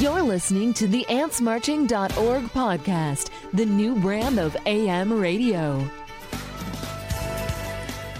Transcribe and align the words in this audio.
You're 0.00 0.22
listening 0.22 0.74
to 0.74 0.86
the 0.86 1.04
AntsMarching.org 1.08 2.44
podcast, 2.46 3.30
the 3.52 3.64
new 3.64 3.94
brand 3.94 4.38
of 4.38 4.56
AM 4.66 5.12
radio. 5.12 5.78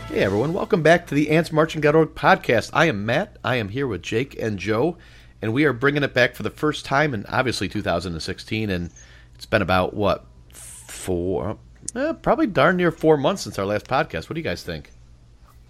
Hey 0.08 0.22
everyone, 0.22 0.52
welcome 0.54 0.82
back 0.82 1.06
to 1.08 1.14
the 1.14 1.26
AntsMarching.org 1.26 2.14
podcast. 2.14 2.70
I 2.72 2.86
am 2.86 3.04
Matt. 3.04 3.36
I 3.44 3.56
am 3.56 3.68
here 3.68 3.86
with 3.86 4.02
Jake 4.02 4.40
and 4.40 4.58
Joe, 4.58 4.96
and 5.42 5.52
we 5.52 5.64
are 5.64 5.72
bringing 5.72 6.02
it 6.02 6.14
back 6.14 6.34
for 6.34 6.42
the 6.44 6.50
first 6.50 6.84
time 6.84 7.12
in 7.12 7.26
obviously 7.26 7.68
2016. 7.68 8.70
And 8.70 8.90
it's 9.34 9.46
been 9.46 9.62
about 9.62 9.92
what 9.92 10.24
four, 10.52 11.58
eh, 11.94 12.12
probably 12.22 12.46
darn 12.46 12.76
near 12.76 12.90
four 12.90 13.16
months 13.16 13.42
since 13.42 13.58
our 13.58 13.66
last 13.66 13.86
podcast. 13.86 14.30
What 14.30 14.34
do 14.34 14.40
you 14.40 14.44
guys 14.44 14.62
think? 14.62 14.92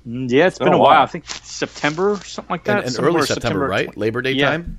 Mm, 0.07 0.31
Yeah, 0.31 0.47
it's 0.47 0.59
been 0.59 0.73
a 0.73 0.79
while. 0.79 1.03
I 1.03 1.07
think 1.07 1.27
September 1.29 2.13
or 2.13 2.17
something 2.25 2.53
like 2.53 2.65
that. 2.65 2.85
And, 2.85 2.95
and 2.97 3.05
early 3.05 3.23
September, 3.27 3.67
right? 3.67 3.97
Labor 3.97 4.23
Day 4.23 4.33
Yeah. 4.33 4.51
time. 4.51 4.79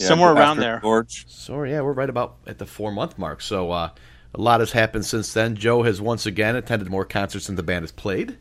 Yeah, 0.00 0.06
Somewhere 0.08 0.32
around 0.32 0.58
there. 0.58 0.80
George. 0.80 1.26
So 1.28 1.62
yeah, 1.64 1.82
we're 1.82 1.92
right 1.92 2.08
about 2.08 2.36
at 2.46 2.58
the 2.58 2.64
four 2.64 2.90
month 2.90 3.18
mark. 3.18 3.42
So 3.42 3.70
uh, 3.70 3.90
a 4.34 4.40
lot 4.40 4.60
has 4.60 4.72
happened 4.72 5.04
since 5.04 5.34
then. 5.34 5.56
Joe 5.56 5.82
has 5.82 6.00
once 6.00 6.24
again 6.24 6.56
attended 6.56 6.88
more 6.88 7.04
concerts 7.04 7.48
than 7.48 7.56
the 7.56 7.62
band 7.62 7.82
has 7.82 7.92
played. 7.92 8.38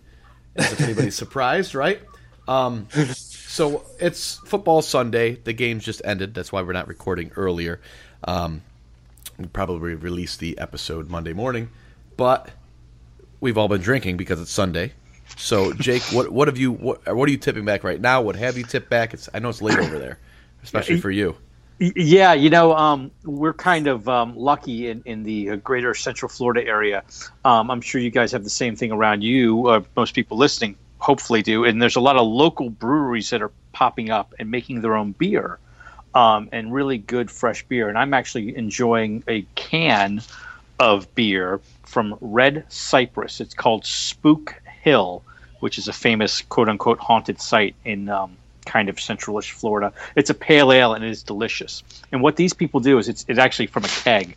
As 0.55 0.71
if 0.71 0.81
anybody's 0.81 1.15
surprised, 1.17 1.75
right? 1.75 2.01
Um, 2.47 2.87
so 2.89 3.83
it's 3.99 4.35
football 4.45 4.81
Sunday. 4.81 5.35
The 5.35 5.51
game's 5.53 5.83
just 5.83 6.01
ended. 6.05 6.33
That's 6.33 6.51
why 6.51 6.61
we're 6.61 6.73
not 6.73 6.87
recording 6.87 7.31
earlier. 7.35 7.81
Um, 8.23 8.61
we'll 9.37 9.49
probably 9.49 9.95
release 9.95 10.37
the 10.37 10.57
episode 10.59 11.09
Monday 11.09 11.33
morning, 11.33 11.69
but 12.15 12.49
we've 13.41 13.57
all 13.57 13.67
been 13.67 13.81
drinking 13.81 14.15
because 14.17 14.41
it's 14.41 14.51
Sunday. 14.51 14.93
So 15.37 15.73
Jake, 15.73 16.01
what 16.11 16.31
what 16.31 16.47
have 16.47 16.57
you 16.57 16.71
what 16.71 17.15
what 17.15 17.27
are 17.27 17.31
you 17.31 17.37
tipping 17.37 17.65
back 17.65 17.83
right 17.83 17.99
now? 17.99 18.21
What 18.21 18.35
have 18.37 18.57
you 18.57 18.63
tipped 18.63 18.89
back? 18.89 19.13
It's 19.13 19.29
I 19.33 19.39
know 19.39 19.49
it's 19.49 19.61
late 19.61 19.77
over 19.77 19.99
there, 19.99 20.19
especially 20.63 20.99
for 20.99 21.11
you. 21.11 21.35
Yeah, 21.79 22.33
you 22.33 22.49
know, 22.49 22.75
um, 22.75 23.09
we're 23.23 23.53
kind 23.53 23.87
of 23.87 24.09
um, 24.09 24.35
lucky 24.35 24.89
in, 24.89 25.01
in 25.05 25.23
the 25.23 25.51
uh, 25.51 25.55
greater 25.57 25.93
Central 25.95 26.27
Florida 26.27 26.67
area. 26.67 27.03
Um, 27.45 27.71
I'm 27.71 27.79
sure 27.79 28.01
you 28.01 28.09
guys 28.11 28.33
have 28.33 28.43
the 28.43 28.49
same 28.49 28.75
thing 28.75 28.91
around 28.91 29.21
you. 29.21 29.65
Uh, 29.67 29.81
most 29.95 30.13
people 30.13 30.37
listening 30.37 30.75
hopefully 30.97 31.41
do. 31.41 31.63
And 31.63 31.81
there's 31.81 31.95
a 31.95 32.01
lot 32.01 32.17
of 32.17 32.27
local 32.27 32.69
breweries 32.69 33.29
that 33.29 33.41
are 33.41 33.51
popping 33.71 34.09
up 34.09 34.33
and 34.39 34.51
making 34.51 34.81
their 34.81 34.95
own 34.95 35.13
beer 35.13 35.57
um, 36.13 36.49
and 36.51 36.73
really 36.73 36.97
good 36.97 37.31
fresh 37.31 37.65
beer. 37.65 37.87
And 37.87 37.97
I'm 37.97 38.13
actually 38.13 38.57
enjoying 38.57 39.23
a 39.29 39.43
can 39.55 40.21
of 40.79 41.13
beer 41.15 41.61
from 41.83 42.17
Red 42.19 42.65
Cypress. 42.67 43.39
It's 43.39 43.53
called 43.53 43.85
Spook 43.85 44.53
Hill, 44.81 45.23
which 45.61 45.77
is 45.77 45.87
a 45.87 45.93
famous 45.93 46.41
quote 46.41 46.67
unquote 46.67 46.99
haunted 46.99 47.39
site 47.39 47.75
in 47.85 48.09
um, 48.09 48.35
kind 48.65 48.89
of 48.89 48.97
centralish 48.97 49.51
Florida. 49.51 49.93
It's 50.15 50.29
a 50.29 50.33
pale 50.33 50.71
ale 50.71 50.93
and 50.93 51.03
it 51.03 51.09
is 51.09 51.23
delicious. 51.23 51.83
And 52.11 52.21
what 52.21 52.35
these 52.35 52.53
people 52.53 52.79
do 52.79 52.97
is 52.97 53.09
it's, 53.09 53.25
it's 53.27 53.39
actually 53.39 53.67
from 53.67 53.85
a 53.85 53.87
keg, 53.87 54.35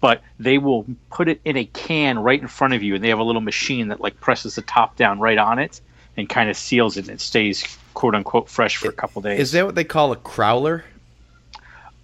but 0.00 0.22
they 0.38 0.58
will 0.58 0.86
put 1.10 1.28
it 1.28 1.40
in 1.44 1.56
a 1.56 1.64
can 1.64 2.18
right 2.18 2.40
in 2.40 2.48
front 2.48 2.74
of 2.74 2.82
you, 2.82 2.94
and 2.94 3.02
they 3.02 3.08
have 3.08 3.18
a 3.18 3.24
little 3.24 3.40
machine 3.40 3.88
that 3.88 4.00
like 4.00 4.20
presses 4.20 4.54
the 4.54 4.62
top 4.62 4.96
down 4.96 5.18
right 5.20 5.38
on 5.38 5.58
it 5.58 5.80
and 6.16 6.28
kind 6.28 6.48
of 6.50 6.56
seals 6.56 6.96
it, 6.96 7.08
and 7.08 7.16
it 7.16 7.20
stays 7.20 7.78
quote 7.94 8.14
unquote 8.14 8.48
fresh 8.48 8.76
for 8.76 8.88
a 8.88 8.92
couple 8.92 9.22
days. 9.22 9.40
Is 9.40 9.52
that 9.52 9.66
what 9.66 9.74
they 9.74 9.84
call 9.84 10.12
a 10.12 10.16
crowler? 10.16 10.82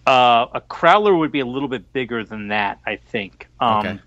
uh, 0.06 0.46
a 0.54 0.60
crowler 0.60 1.16
would 1.18 1.30
be 1.32 1.41
a 1.41 1.46
little 1.46 1.68
bit 1.68 1.92
bigger 1.92 2.24
than 2.24 2.48
that, 2.48 2.78
I 2.86 2.96
think. 2.96 3.48
Um, 3.60 3.86
Okay. 3.86 3.98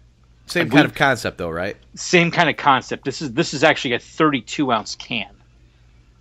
Same 0.46 0.70
kind 0.70 0.86
of 0.86 0.94
concept, 0.94 1.38
though, 1.38 1.50
right? 1.50 1.78
Same 1.96 2.30
kind 2.30 2.50
of 2.50 2.58
concept. 2.58 3.06
This 3.06 3.22
is 3.22 3.32
this 3.32 3.54
is 3.54 3.64
actually 3.64 3.94
a 3.94 4.00
32 4.00 4.74
ounce 4.74 4.96
can. 4.96 5.30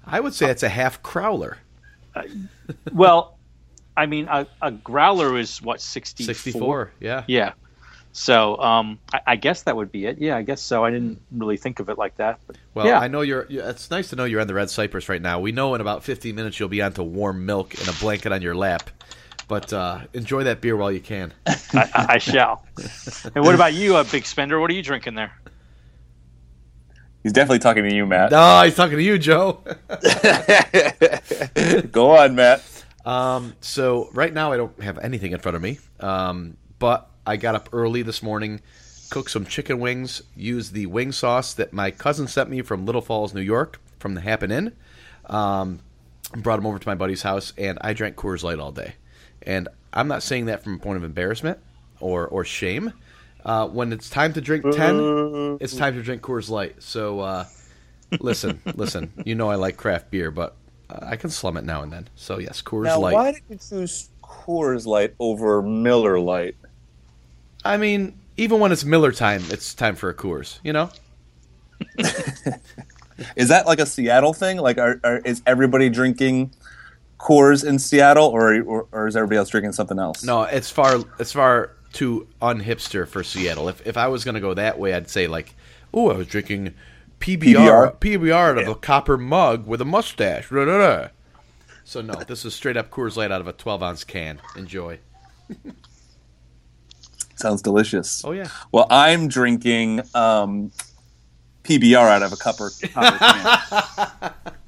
I 0.07 0.21
would 0.21 0.35
say 0.35 0.51
it's 0.51 0.63
a 0.63 0.69
half 0.69 1.03
crowler. 1.03 1.57
Well, 2.93 3.39
I 3.97 4.07
mean, 4.07 4.29
a, 4.29 4.47
a 4.61 4.71
growler 4.71 5.39
is 5.39 5.61
what 5.63 5.81
64. 5.81 6.35
64, 6.35 6.93
yeah. 7.01 7.25
Yeah. 7.27 7.53
So 8.13 8.59
um, 8.59 8.99
I, 9.13 9.21
I 9.29 9.37
guess 9.37 9.63
that 9.63 9.77
would 9.77 9.91
be 9.91 10.05
it. 10.07 10.19
Yeah, 10.19 10.37
I 10.37 10.43
guess 10.43 10.61
so. 10.61 10.85
I 10.85 10.91
didn't 10.91 11.21
really 11.31 11.57
think 11.57 11.81
of 11.81 11.89
it 11.89 11.97
like 11.97 12.17
that. 12.17 12.41
But 12.47 12.59
Well, 12.75 12.87
yeah. 12.87 12.99
I 12.99 13.09
know 13.09 13.23
you're. 13.23 13.47
It's 13.49 13.91
nice 13.91 14.11
to 14.11 14.17
know 14.17 14.25
you're 14.25 14.41
on 14.41 14.47
the 14.47 14.55
Red 14.55 14.69
Cypress 14.71 15.09
right 15.09 15.23
now. 15.23 15.41
We 15.41 15.53
know 15.53 15.75
in 15.75 15.81
about 15.81 16.05
15 16.05 16.35
minutes 16.35 16.61
you'll 16.61 16.69
be 16.69 16.83
onto 16.83 17.03
warm 17.03 17.47
milk 17.47 17.79
and 17.79 17.89
a 17.89 17.93
blanket 17.95 18.33
on 18.33 18.43
your 18.43 18.55
lap. 18.55 18.91
But 19.49 19.73
uh, 19.73 20.01
enjoy 20.13 20.45
that 20.45 20.61
beer 20.61 20.77
while 20.77 20.93
you 20.93 21.01
can. 21.01 21.33
I, 21.47 21.55
I, 21.75 22.07
I 22.11 22.19
shall. 22.19 22.65
and 23.35 23.45
what 23.45 23.55
about 23.55 23.75
you, 23.75 23.97
a 23.97 24.05
big 24.05 24.25
spender? 24.27 24.61
What 24.61 24.71
are 24.71 24.75
you 24.75 24.83
drinking 24.83 25.15
there? 25.15 25.33
He's 27.23 27.33
definitely 27.33 27.61
talking 27.61 27.85
to 27.85 27.95
you, 27.95 28.07
Matt. 28.07 28.33
No, 28.33 28.63
he's 28.63 28.75
talking 28.75 28.97
to 28.97 29.03
you, 29.03 29.19
Joe. 29.19 29.63
Go 31.93 32.17
on, 32.17 32.35
Matt. 32.35 32.63
Um, 33.05 33.55
so 33.61 34.09
right 34.13 34.33
now 34.33 34.53
I 34.53 34.57
don't 34.57 34.81
have 34.83 34.99
anything 34.99 35.33
in 35.33 35.39
front 35.39 35.57
of 35.57 35.63
me. 35.63 35.79
Um, 36.01 36.57
but 36.79 37.09
I 37.27 37.37
got 37.37 37.55
up 37.55 37.69
early 37.73 38.03
this 38.03 38.23
morning, 38.23 38.61
cooked 39.11 39.31
some 39.31 39.47
chicken 39.47 39.79
wings, 39.79 40.23
used 40.35 40.73
the 40.73 40.87
wing 40.87 41.13
sauce 41.13 41.55
that 41.55 41.73
my 41.73 41.91
cousin 41.93 42.27
sent 42.27 42.51
me 42.51 42.63
from 42.63 42.87
Little 42.87 43.03
Falls, 43.03 43.35
New 43.35 43.41
York, 43.41 43.81
from 43.99 44.15
the 44.15 44.21
Happen 44.21 44.51
Inn. 44.51 44.73
Um, 45.27 45.81
brought 46.37 46.57
them 46.57 46.67
over 46.67 46.79
to 46.79 46.89
my 46.89 46.95
buddy's 46.95 47.23
house, 47.23 47.53
and 47.57 47.79
I 47.83 47.93
drank 47.93 48.17
Coors 48.17 48.43
Light 48.43 48.59
all 48.59 48.73
day. 48.73 48.95
And 49.43 49.69
I'm 49.93 50.09
not 50.09 50.23
saying 50.23 50.47
that 50.47 50.65
from 50.65 50.75
a 50.75 50.79
point 50.79 50.97
of 50.97 51.05
embarrassment 51.05 51.59
or 52.01 52.27
or 52.27 52.45
shame. 52.45 52.93
Uh, 53.45 53.67
when 53.67 53.93
it's 53.93 54.09
time 54.09 54.33
to 54.35 54.41
drink 54.41 54.65
ten, 54.75 55.59
it's 55.61 55.77
time 55.77 55.95
to 55.95 56.03
drink 56.03 56.23
Coors 56.23 56.49
Light. 56.49 56.83
So 56.83 57.21
uh, 57.21 57.47
listen, 58.21 58.61
listen. 58.75 59.13
You 59.25 59.35
know 59.35 59.51
I 59.51 59.57
like 59.57 59.77
craft 59.77 60.11
beer, 60.11 60.31
but 60.31 60.55
uh, 60.89 61.01
I 61.03 61.17
can 61.17 61.31
slum 61.31 61.57
it 61.57 61.65
now 61.65 61.83
and 61.83 61.93
then. 61.93 62.09
So 62.15 62.39
yes, 62.39 62.63
Coors 62.63 62.85
Now, 62.85 63.01
Light. 63.01 63.15
why 63.15 63.33
did 63.33 63.43
you 63.49 63.59
choose 63.59 64.11
Coors 64.23 64.87
Light 64.87 65.15
over 65.19 65.63
Miller 65.63 66.19
Lite? 66.21 66.57
I 67.65 67.77
mean, 67.77 68.19
even 68.37 68.61
when 68.61 68.73
it's 68.73 68.85
Miller 68.85 69.13
time, 69.13 69.43
it's 69.51 69.75
time 69.75 69.97
for 69.97 70.09
a 70.09 70.15
Coors. 70.15 70.59
You 70.63 70.73
know? 70.73 70.91
Is 73.37 73.49
that 73.49 73.67
like 73.67 73.79
a 73.79 73.87
Seattle 73.87 74.33
thing? 74.33 74.57
Like, 74.59 74.79
are, 74.79 75.01
are, 75.05 75.19
is 75.19 75.43
everybody 75.47 75.89
drinking 75.89 76.53
Coors 77.19 77.65
in 77.65 77.79
Seattle, 77.79 78.27
or, 78.27 78.61
or 78.63 78.87
or 78.91 79.07
is 79.07 79.17
everybody 79.17 79.37
else 79.37 79.49
drinking 79.49 79.73
something 79.73 79.99
else? 79.99 80.25
No, 80.25 80.43
it's 80.43 80.71
far 80.71 80.99
it's 81.21 81.33
far 81.33 81.71
too 81.93 82.27
unhipster 82.41 83.07
for 83.07 83.23
Seattle. 83.23 83.69
If 83.69 83.87
if 83.87 83.97
I 83.97 84.09
was 84.09 84.25
gonna 84.25 84.41
go 84.41 84.55
that 84.55 84.79
way, 84.79 84.95
I'd 84.95 85.09
say 85.09 85.27
like, 85.27 85.55
oh, 85.93 86.11
I 86.11 86.17
was 86.17 86.27
drinking 86.27 86.75
PBR 87.21 87.97
PBR, 87.99 88.33
out 88.33 88.59
of 88.59 88.69
a 88.69 88.75
copper 88.75 89.17
mug 89.17 89.67
with 89.67 89.81
a 89.81 89.85
mustache. 89.85 90.49
Da, 90.51 90.65
da, 90.65 90.79
da. 90.79 91.09
So 91.85 92.01
no, 92.01 92.15
this 92.15 92.45
is 92.45 92.55
straight 92.55 92.77
up 92.77 92.91
Coors 92.91 93.17
Light 93.17 93.31
out 93.31 93.41
of 93.41 93.47
a 93.47 93.53
12 93.53 93.83
ounce 93.83 94.05
can. 94.05 94.41
Enjoy. 94.57 94.99
Sounds 97.37 97.63
delicious. 97.63 98.25
Oh 98.25 98.33
yeah. 98.33 98.49
Well, 98.71 98.87
I'm 98.91 99.29
drinking 99.29 100.01
um, 100.15 100.73
PBR 101.65 101.97
out 101.97 102.23
of 102.23 102.33
a 102.33 102.37
copper, 102.37 102.71
copper 102.93 103.19
can. 103.19 104.33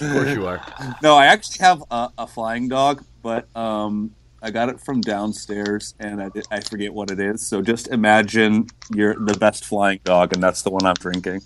Of 0.00 0.12
course 0.12 0.30
you 0.30 0.46
are. 0.46 0.64
No, 1.02 1.14
I 1.14 1.26
actually 1.26 1.62
have 1.62 1.84
a, 1.90 2.08
a 2.16 2.26
flying 2.26 2.68
dog, 2.68 3.04
but 3.22 3.54
um, 3.54 4.14
I 4.42 4.50
got 4.50 4.68
it 4.70 4.80
from 4.80 5.00
downstairs, 5.02 5.94
and 6.00 6.22
I, 6.22 6.28
did, 6.30 6.46
I 6.50 6.60
forget 6.60 6.94
what 6.94 7.10
it 7.10 7.20
is. 7.20 7.46
So 7.46 7.60
just 7.62 7.88
imagine 7.88 8.68
you're 8.94 9.14
the 9.14 9.36
best 9.36 9.64
flying 9.64 10.00
dog, 10.04 10.32
and 10.32 10.42
that's 10.42 10.62
the 10.62 10.70
one 10.70 10.84
I'm 10.86 10.94
drinking. 10.94 11.42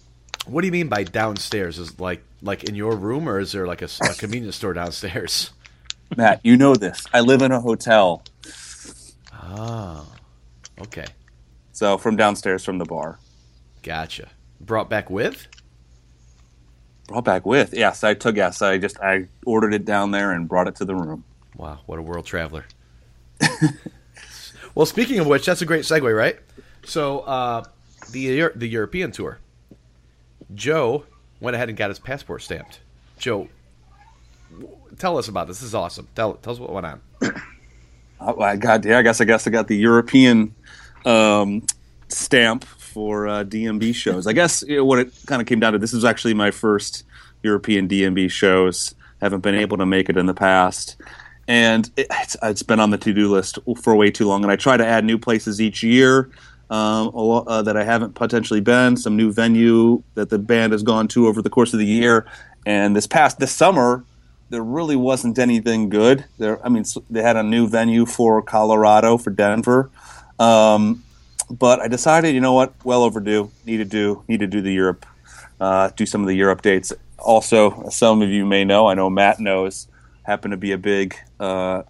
What 0.47 0.61
do 0.61 0.67
you 0.69 0.73
mean 0.73 0.89
by 0.89 1.05
downstairs? 1.05 1.79
Is 1.79 1.99
like 1.99 2.23
like 2.43 2.65
in 2.65 2.75
your 2.75 2.97
room, 2.97 3.29
or 3.29 3.41
is 3.41 3.53
there 3.53 3.67
like 3.67 3.83
a, 3.83 3.89
a 4.03 4.15
convenience 4.15 4.57
store 4.57 4.75
downstairs? 4.75 5.51
Matt, 6.17 6.41
you 6.45 6.57
know 6.57 6.75
this. 6.77 7.05
I 7.13 7.21
live 7.21 7.43
in 7.43 7.51
a 7.51 7.61
hotel, 7.61 8.23
Oh, 9.43 10.07
okay, 10.83 11.07
so 11.73 11.99
from 11.99 12.17
downstairs 12.17 12.65
from 12.65 12.79
the 12.79 12.85
bar. 12.85 13.19
gotcha. 13.83 14.29
Brought 14.61 14.89
back 14.89 15.11
with? 15.11 15.47
Brought 17.09 17.25
back 17.25 17.45
with 17.45 17.75
yes, 17.75 18.05
I 18.05 18.15
took 18.15 18.37
yes. 18.37 18.63
I 18.63 18.79
just 18.79 19.01
I 19.01 19.29
ordered 19.45 19.75
it 19.75 19.85
down 19.85 20.11
there 20.11 20.31
and 20.33 20.49
brought 20.49 20.69
it 20.69 20.77
to 20.77 20.85
the 20.85 20.95
room. 20.95 21.25
Wow, 21.57 21.81
what 21.87 21.99
a 21.99 22.03
world 22.03 22.27
traveler. 22.27 22.65
well, 24.75 24.87
speaking 24.87 25.19
of 25.19 25.27
which, 25.27 25.47
that's 25.47 25.63
a 25.63 25.67
great 25.67 25.85
segue, 25.85 26.17
right? 26.17 26.39
So, 26.85 27.21
uh, 27.21 27.65
the 28.11 28.51
the 28.55 28.69
European 28.69 29.13
tour. 29.13 29.39
Joe 30.55 31.05
went 31.41 31.55
ahead 31.55 31.69
and 31.69 31.77
got 31.77 31.89
his 31.91 31.99
passport 31.99 32.43
stamped. 32.43 32.81
Joe, 33.19 33.49
tell 34.99 35.19
us 35.19 35.29
about 35.29 35.47
this. 35.47 35.59
This 35.61 35.69
is 35.69 35.75
awesome. 35.75 36.09
Tell, 36.15 36.35
tell 36.35 36.53
us 36.53 36.59
what 36.59 36.73
went 36.73 36.87
on. 36.87 37.01
Oh, 38.27 38.41
I 38.41 38.57
got 38.57 38.85
yeah. 38.87 38.99
I 38.99 39.03
guess 39.03 39.21
I 39.21 39.25
guess 39.25 39.47
I 39.47 39.51
got 39.51 39.67
the 39.67 39.77
European 39.77 40.55
um, 41.05 41.67
stamp 42.09 42.65
for 42.65 43.29
uh, 43.29 43.45
DMB 43.45 43.95
shows. 43.95 44.27
I 44.27 44.33
guess 44.33 44.63
you 44.67 44.77
know, 44.77 44.85
what 44.85 45.01
it 45.01 45.13
kind 45.27 45.43
of 45.43 45.49
came 45.49 45.61
down 45.61 45.73
to. 45.75 45.79
This 45.79 45.93
is 45.93 46.07
actually 46.07 46.33
my 46.33 46.51
first 46.51 47.05
European 47.43 47.87
DMB 47.87 48.31
shows. 48.31 48.95
Haven't 49.21 49.41
been 49.41 49.57
able 49.57 49.77
to 49.77 49.85
make 49.85 50.09
it 50.09 50.17
in 50.17 50.25
the 50.25 50.33
past, 50.33 50.97
and 51.49 51.91
it, 51.97 52.07
it's, 52.11 52.37
it's 52.43 52.63
been 52.63 52.81
on 52.81 52.91
the 52.91 52.99
to 52.99 53.13
do 53.13 53.31
list 53.31 53.59
for 53.81 53.95
way 53.95 54.11
too 54.11 54.27
long. 54.27 54.43
And 54.43 54.51
I 54.51 54.57
try 54.57 54.77
to 54.77 54.87
add 54.87 55.05
new 55.05 55.19
places 55.19 55.61
each 55.61 55.83
year 55.83 56.31
um, 56.71 57.13
uh, 57.15 57.63
that 57.63 57.77
I 57.77 57.85
haven't 57.85 58.15
potentially 58.15 58.61
been. 58.61 58.97
Some 58.97 59.17
new 59.17 59.33
venue 59.33 60.03
that 60.15 60.31
the 60.31 60.39
band 60.39 60.73
has 60.73 60.83
gone 60.83 61.09
to 61.09 61.27
over 61.27 61.43
the 61.43 61.51
course 61.51 61.73
of 61.73 61.79
the 61.79 61.87
year. 61.87 62.27
And 62.67 62.97
this 62.97 63.07
past 63.07 63.39
this 63.39 63.53
summer, 63.53 64.05
there 64.51 64.63
really 64.63 64.97
wasn't 64.97 65.39
anything 65.39 65.89
good. 65.89 66.25
There, 66.39 66.65
I 66.65 66.69
mean, 66.69 66.85
they 67.11 67.23
had 67.23 67.37
a 67.37 67.43
new 67.43 67.69
venue 67.69 68.07
for 68.07 68.41
Colorado 68.43 69.19
for 69.19 69.31
Denver, 69.31 69.91
um, 70.39 71.03
but 71.51 71.81
I 71.81 71.89
decided, 71.89 72.35
you 72.35 72.41
know 72.41 72.53
what, 72.53 72.73
well 72.85 73.03
overdue. 73.03 73.51
Need 73.67 73.79
to 73.79 73.85
do 73.85 74.23
need 74.29 74.41
to 74.41 74.47
do 74.47 74.61
the 74.61 74.73
Europe, 74.73 75.07
uh, 75.61 75.91
do 75.97 76.07
some 76.07 76.21
of 76.21 76.29
the 76.29 76.35
Europe 76.35 76.63
dates. 76.63 76.93
Also, 77.19 77.89
some 77.91 78.23
of 78.23 78.29
you 78.29 78.45
may 78.45 78.65
know, 78.65 78.87
I 78.87 78.95
know 78.95 79.09
Matt 79.11 79.41
knows, 79.41 79.89
happen 80.25 80.51
to 80.51 80.57
be 80.57 80.73
a 80.73 80.79
big 80.79 81.17
uh, 81.39 81.83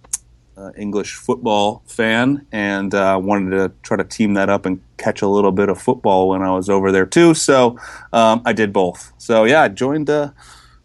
uh, 0.57 0.71
English 0.77 1.15
football 1.15 1.83
fan, 1.87 2.47
and 2.53 2.95
uh, 2.95 3.19
wanted 3.21 3.51
to 3.51 3.73
try 3.83 3.97
to 3.97 4.05
team 4.05 4.35
that 4.35 4.49
up 4.49 4.67
and 4.67 4.81
catch 4.97 5.23
a 5.23 5.29
little 5.29 5.53
bit 5.53 5.69
of 5.69 5.81
football 5.81 6.29
when 6.29 6.43
I 6.43 6.51
was 6.51 6.69
over 6.69 6.93
there 6.93 7.07
too. 7.07 7.35
So 7.35 7.79
um, 8.13 8.43
I 8.45 8.53
did 8.53 8.73
both. 8.73 9.13
So 9.19 9.45
yeah, 9.45 9.63
I 9.63 9.69
joined 9.69 10.11
uh, 10.11 10.31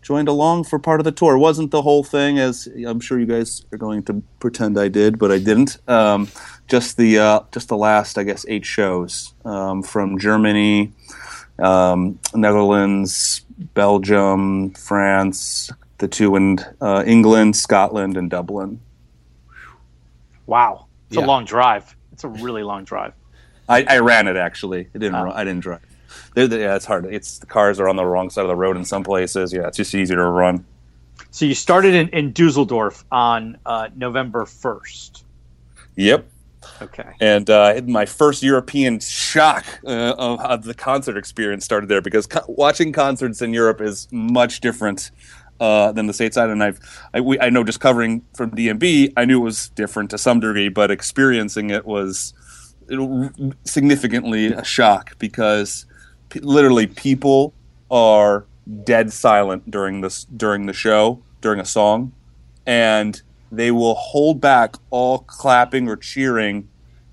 joined 0.02 0.28
along 0.28 0.64
for 0.64 0.80
part 0.80 1.00
of 1.00 1.04
the 1.04 1.12
tour. 1.12 1.36
It 1.36 1.40
wasn't 1.40 1.72
the 1.72 1.84
whole 1.84 2.04
thing, 2.04 2.40
as 2.40 2.68
I'm 2.88 3.00
sure 3.00 3.20
you 3.20 3.28
guys 3.28 3.64
are 3.72 3.78
going 3.78 4.04
to 4.04 4.24
pretend 4.40 4.80
I 4.80 4.88
did, 4.88 5.20
but 5.20 5.32
I 5.32 5.38
didn't. 5.38 5.78
Um, 5.88 6.30
just 6.68 6.98
the 6.98 7.20
uh, 7.20 7.40
just 7.52 7.68
the 7.68 7.78
last, 7.78 8.18
I 8.18 8.24
guess, 8.24 8.46
eight 8.48 8.66
shows 8.66 9.34
um, 9.46 9.84
from 9.84 10.18
Germany, 10.18 10.94
um, 11.60 12.20
Netherlands, 12.34 13.42
Belgium, 13.74 14.72
France, 14.72 15.72
the 16.00 16.08
two 16.08 16.36
in 16.36 16.60
uh, 16.82 17.04
England, 17.06 17.56
Scotland, 17.56 18.18
and 18.18 18.30
Dublin. 18.30 18.80
Wow, 20.48 20.88
it's 21.08 21.18
Yeah. 21.18 21.26
a 21.26 21.28
long 21.28 21.46
drive. 21.46 21.96
It's 22.12 22.24
a 22.24 22.28
really 22.28 22.64
long 22.64 22.84
drive. 22.84 23.14
I, 23.68 23.84
I 23.84 24.00
ran 24.00 24.28
it 24.28 24.36
actually. 24.36 24.88
I 24.96 24.98
didn't. 24.98 25.22
Ru- 25.22 25.32
I 25.32 25.44
didn't 25.44 25.62
drive. 25.62 25.82
They're, 26.34 26.48
they 26.48 26.62
yeah, 26.62 26.76
it's 26.76 26.86
hard. 26.86 27.06
It's 27.06 27.38
the 27.38 27.46
cars 27.46 27.80
are 27.80 27.88
on 27.88 27.96
the 27.96 28.06
wrong 28.06 28.30
side 28.32 28.42
of 28.42 28.48
the 28.48 28.56
road 28.56 28.76
in 28.78 28.84
some 28.84 29.04
places. 29.04 29.54
Yeah, 29.54 29.68
it's 29.68 29.78
just 29.78 29.94
easier 29.94 30.18
to 30.18 30.26
run. 30.26 30.66
So 31.32 31.46
you 31.46 31.54
started 31.54 31.94
in, 31.94 32.10
in 32.10 32.32
Dusseldorf 32.34 33.06
on 33.12 33.58
uh, 33.66 33.90
November 33.96 34.46
first. 34.46 35.24
Yep. 35.96 36.28
Okay. 36.82 37.12
And 37.22 37.50
uh, 37.50 37.82
my 37.86 38.06
first 38.06 38.42
European 38.42 39.00
shock 39.00 39.66
uh, 39.86 40.16
of 40.18 40.40
how 40.40 40.56
the 40.58 40.74
concert 40.74 41.18
experience 41.18 41.64
started 41.66 41.90
there 41.90 42.02
because 42.02 42.26
co- 42.26 42.46
watching 42.48 42.92
concerts 42.92 43.42
in 43.42 43.54
Europe 43.54 43.82
is 43.82 44.08
much 44.12 44.62
different 44.62 45.12
uh, 45.60 45.92
than 45.92 46.08
the 46.08 46.14
stateside. 46.14 46.52
And 46.52 46.64
I've, 46.64 46.80
I, 47.14 47.22
we, 47.22 47.40
I 47.40 47.50
know 47.50 47.64
just 47.64 47.80
covering 47.80 48.24
from 48.36 48.52
DMB, 48.52 49.14
I 49.18 49.26
knew 49.26 49.42
it 49.42 49.44
was 49.44 49.70
different 49.70 50.10
to 50.12 50.18
some 50.18 50.40
degree, 50.40 50.70
but 50.70 50.92
experiencing 50.92 51.70
it 51.70 51.86
was 51.86 52.34
significantly 53.66 54.48
a 54.48 54.64
shock 54.64 55.18
because 55.20 55.86
p- 56.30 56.40
literally 56.40 56.88
people 56.88 57.54
are 57.92 58.46
dead 58.84 59.12
silent 59.12 59.70
during 59.70 60.02
this 60.02 60.26
during 60.26 60.66
the 60.66 60.74
show 60.74 61.22
during 61.42 61.60
a 61.60 61.66
song 61.66 62.12
and 62.66 63.22
they 63.52 63.72
will 63.72 63.96
hold 63.96 64.40
back 64.40 64.76
all 64.92 65.20
clapping 65.20 65.88
or 65.88 65.96
cheering 65.96 66.68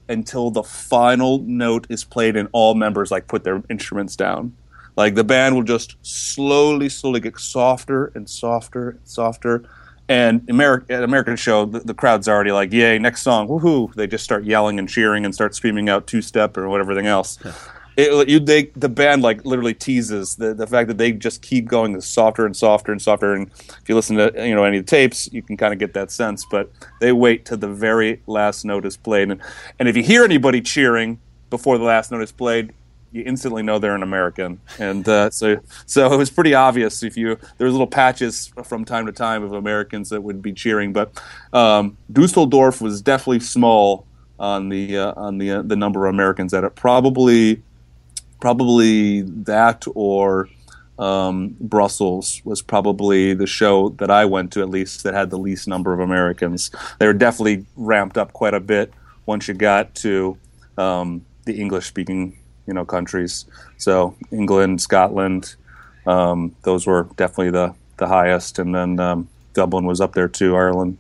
until 0.09 0.51
the 0.51 0.63
final 0.63 1.39
note 1.39 1.87
is 1.89 2.05
played 2.05 2.37
and 2.37 2.49
all 2.53 2.75
members 2.75 3.11
like 3.11 3.27
put 3.27 3.45
their 3.45 3.63
instruments 3.71 4.17
down 4.17 4.55
like 4.97 5.15
the 5.15 5.25
band 5.25 5.55
will 5.55 5.63
just 5.63 5.97
slowly 6.03 6.89
slowly 6.89 7.21
get 7.21 7.39
softer 7.39 8.07
and 8.15 8.29
softer 8.29 8.91
and 8.91 9.01
softer. 9.05 9.65
And 10.09 10.43
Ameri- 10.43 10.89
at 10.89 11.03
American 11.03 11.37
show 11.37 11.67
the, 11.67 11.81
the 11.81 11.95
crowd's 11.95 12.29
already 12.29 12.53
like 12.53 12.73
yay 12.73 12.99
next 12.99 13.23
song 13.23 13.49
woohoo. 13.49 13.93
They 13.95 14.07
just 14.07 14.25
start 14.25 14.45
yelling 14.45 14.79
and 14.79 14.89
cheering 14.89 15.25
and 15.25 15.35
start 15.35 15.55
screaming 15.55 15.89
out 15.89 16.07
two 16.07 16.23
step 16.23 16.57
or 16.57 16.69
whatever 16.69 16.95
thing 16.95 17.07
else. 17.07 17.39
It, 17.97 18.29
you, 18.29 18.39
they, 18.41 18.65
the 18.77 18.91
band 18.91 19.23
like 19.23 19.47
literally 19.47 19.73
teases 19.73 20.37
the, 20.37 20.53
the 20.53 20.67
fact 20.67 20.89
that 20.89 20.99
they 20.99 21.13
just 21.13 21.41
keep 21.41 21.67
going 21.67 21.99
softer 22.03 22.45
and 22.45 22.55
softer 22.55 22.93
and 22.93 23.01
softer. 23.01 23.33
And 23.33 23.51
if 23.51 23.89
you 23.89 23.95
listen 23.95 24.17
to 24.17 24.33
you 24.37 24.55
know 24.55 24.65
any 24.65 24.79
of 24.79 24.85
the 24.85 24.91
tapes, 24.91 25.33
you 25.33 25.43
can 25.43 25.57
kind 25.57 25.73
of 25.73 25.79
get 25.79 25.95
that 25.95 26.11
sense. 26.11 26.45
But 26.51 26.71
they 27.01 27.13
wait 27.13 27.47
till 27.47 27.57
the 27.57 27.69
very 27.69 28.21
last 28.27 28.67
note 28.67 28.85
is 28.85 28.99
played, 28.99 29.31
and 29.31 29.41
and 29.79 29.89
if 29.89 29.97
you 29.97 30.03
hear 30.03 30.25
anybody 30.25 30.61
cheering 30.61 31.19
before 31.49 31.79
the 31.79 31.85
last 31.85 32.13
note 32.13 32.21
is 32.23 32.33
played, 32.33 32.75
you 33.17 33.23
instantly 33.25 33.63
know 33.63 33.79
they're 33.79 33.95
an 33.95 34.03
American. 34.03 34.61
And 34.79 35.09
uh, 35.09 35.31
so 35.31 35.59
so 35.87 36.13
it 36.13 36.17
was 36.17 36.31
pretty 36.31 36.55
obvious. 36.55 37.03
If 37.03 37.17
you 37.17 37.39
there 37.57 37.71
little 37.71 37.87
patches 37.87 38.53
from 38.65 38.85
time 38.85 39.07
to 39.07 39.13
time 39.13 39.43
of 39.43 39.53
Americans 39.55 40.11
that 40.11 40.23
would 40.23 40.43
be 40.43 40.53
cheering, 40.53 40.93
but 40.93 41.21
um, 41.53 41.97
Dusseldorf 42.13 42.81
was 42.81 43.01
definitely 43.01 43.41
small 43.41 44.07
on 44.39 44.69
the 44.69 44.99
uh, 44.99 45.15
on 45.17 45.39
the 45.39 45.51
uh, 45.51 45.63
the 45.63 45.77
number 45.77 46.07
of 46.07 46.15
Americans 46.15 46.53
at 46.53 46.63
it. 46.63 46.75
Probably 46.75 47.63
probably 48.39 49.23
that 49.23 49.87
or 49.95 50.49
um, 50.99 51.57
Brussels 51.59 52.43
was 52.45 52.61
probably 52.61 53.33
the 53.33 53.47
show 53.47 53.91
that 53.99 54.11
I 54.11 54.27
went 54.27 54.53
to 54.53 54.61
at 54.61 54.69
least 54.69 55.05
that 55.05 55.15
had 55.15 55.31
the 55.31 55.39
least 55.39 55.67
number 55.67 55.95
of 55.95 56.01
Americans. 56.01 56.71
They 56.99 57.07
were 57.07 57.15
definitely 57.15 57.65
ramped 57.77 58.19
up 58.19 58.35
quite 58.35 58.55
a 58.55 58.61
bit 58.61 58.93
once 59.25 59.49
you 59.49 59.55
got 59.55 59.95
to 59.97 60.37
um, 60.77 61.25
the 61.45 61.59
English 61.59 61.87
speaking 61.87 62.39
you 62.67 62.75
know 62.75 62.85
countries. 62.85 63.45
So 63.79 64.15
England, 64.31 64.81
Scotland, 64.81 65.55
um, 66.07 66.55
those 66.63 66.87
were 66.87 67.09
definitely 67.17 67.51
the 67.51 67.75
the 67.97 68.07
highest, 68.07 68.59
and 68.59 68.75
then 68.75 69.01
um, 69.01 69.29
Dublin 69.55 69.87
was 69.87 70.01
up 70.01 70.15
there 70.15 70.29
too. 70.29 70.57
Ireland. 70.57 70.99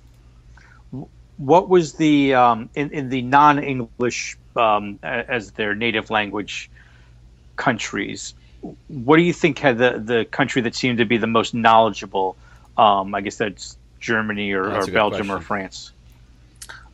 What 1.36 1.68
was 1.68 1.94
the 1.94 2.34
um, 2.34 2.70
in 2.74 2.90
in 2.90 3.08
the 3.08 3.22
non-English 3.22 4.38
um, 4.56 4.98
as 5.02 5.52
their 5.52 5.74
native 5.74 6.10
language 6.10 6.70
countries? 7.56 8.34
What 8.88 9.16
do 9.16 9.22
you 9.22 9.32
think 9.32 9.58
had 9.58 9.78
the 9.78 10.02
the 10.02 10.24
country 10.24 10.62
that 10.62 10.74
seemed 10.74 10.98
to 10.98 11.04
be 11.04 11.18
the 11.18 11.26
most 11.26 11.54
knowledgeable? 11.54 12.36
Um, 12.78 13.14
I 13.14 13.20
guess 13.20 13.36
that's 13.36 13.76
Germany 14.00 14.52
or, 14.52 14.68
That's 14.68 14.76
or 14.76 14.82
a 14.82 14.86
good 14.86 14.94
Belgium 14.94 15.30
or. 15.30 15.40
France. 15.40 15.92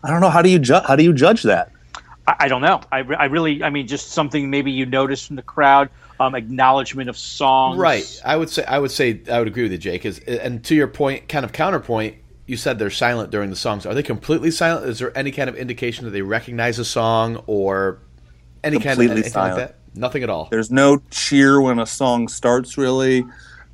I 0.04 0.10
don't 0.10 0.20
know 0.20 0.30
how 0.30 0.42
do 0.42 0.48
you 0.48 0.58
ju- 0.58 0.80
how 0.86 0.96
do 0.96 1.04
you 1.04 1.12
judge 1.12 1.42
that? 1.44 1.70
I, 2.26 2.36
I 2.40 2.48
don't 2.48 2.62
know. 2.62 2.80
I, 2.90 2.98
I 3.00 3.24
really, 3.26 3.62
I 3.62 3.70
mean, 3.70 3.86
just 3.86 4.08
something 4.10 4.50
maybe 4.50 4.70
you 4.70 4.86
noticed 4.86 5.26
from 5.26 5.36
the 5.36 5.42
crowd, 5.42 5.90
um, 6.20 6.34
acknowledgement 6.34 7.08
of 7.08 7.16
songs. 7.16 7.78
Right. 7.78 8.20
I 8.24 8.36
would 8.36 8.50
say 8.50 8.64
I 8.64 8.78
would 8.78 8.90
say 8.90 9.20
I 9.30 9.38
would 9.38 9.48
agree 9.48 9.64
with 9.64 9.72
you, 9.72 9.78
Jake. 9.78 10.04
Is 10.04 10.18
and 10.20 10.62
to 10.64 10.74
your 10.74 10.88
point, 10.88 11.28
kind 11.28 11.44
of 11.44 11.52
counterpoint, 11.52 12.16
you 12.46 12.56
said 12.56 12.78
they're 12.78 12.90
silent 12.90 13.30
during 13.30 13.50
the 13.50 13.56
songs. 13.56 13.86
Are 13.86 13.94
they 13.94 14.02
completely 14.02 14.50
silent? 14.50 14.86
Is 14.88 14.98
there 14.98 15.16
any 15.16 15.30
kind 15.30 15.48
of 15.48 15.56
indication 15.56 16.04
that 16.04 16.10
they 16.12 16.22
recognize 16.22 16.78
a 16.78 16.84
song 16.84 17.42
or 17.46 17.98
any 18.64 18.78
kind 18.78 19.00
of 19.00 19.10
anything 19.10 19.30
silent. 19.32 19.58
like 19.58 19.68
that? 19.68 19.78
Nothing 19.94 20.22
at 20.22 20.30
all. 20.30 20.48
There's 20.50 20.70
no 20.70 21.02
cheer 21.10 21.60
when 21.60 21.78
a 21.78 21.86
song 21.86 22.28
starts, 22.28 22.78
really. 22.78 23.24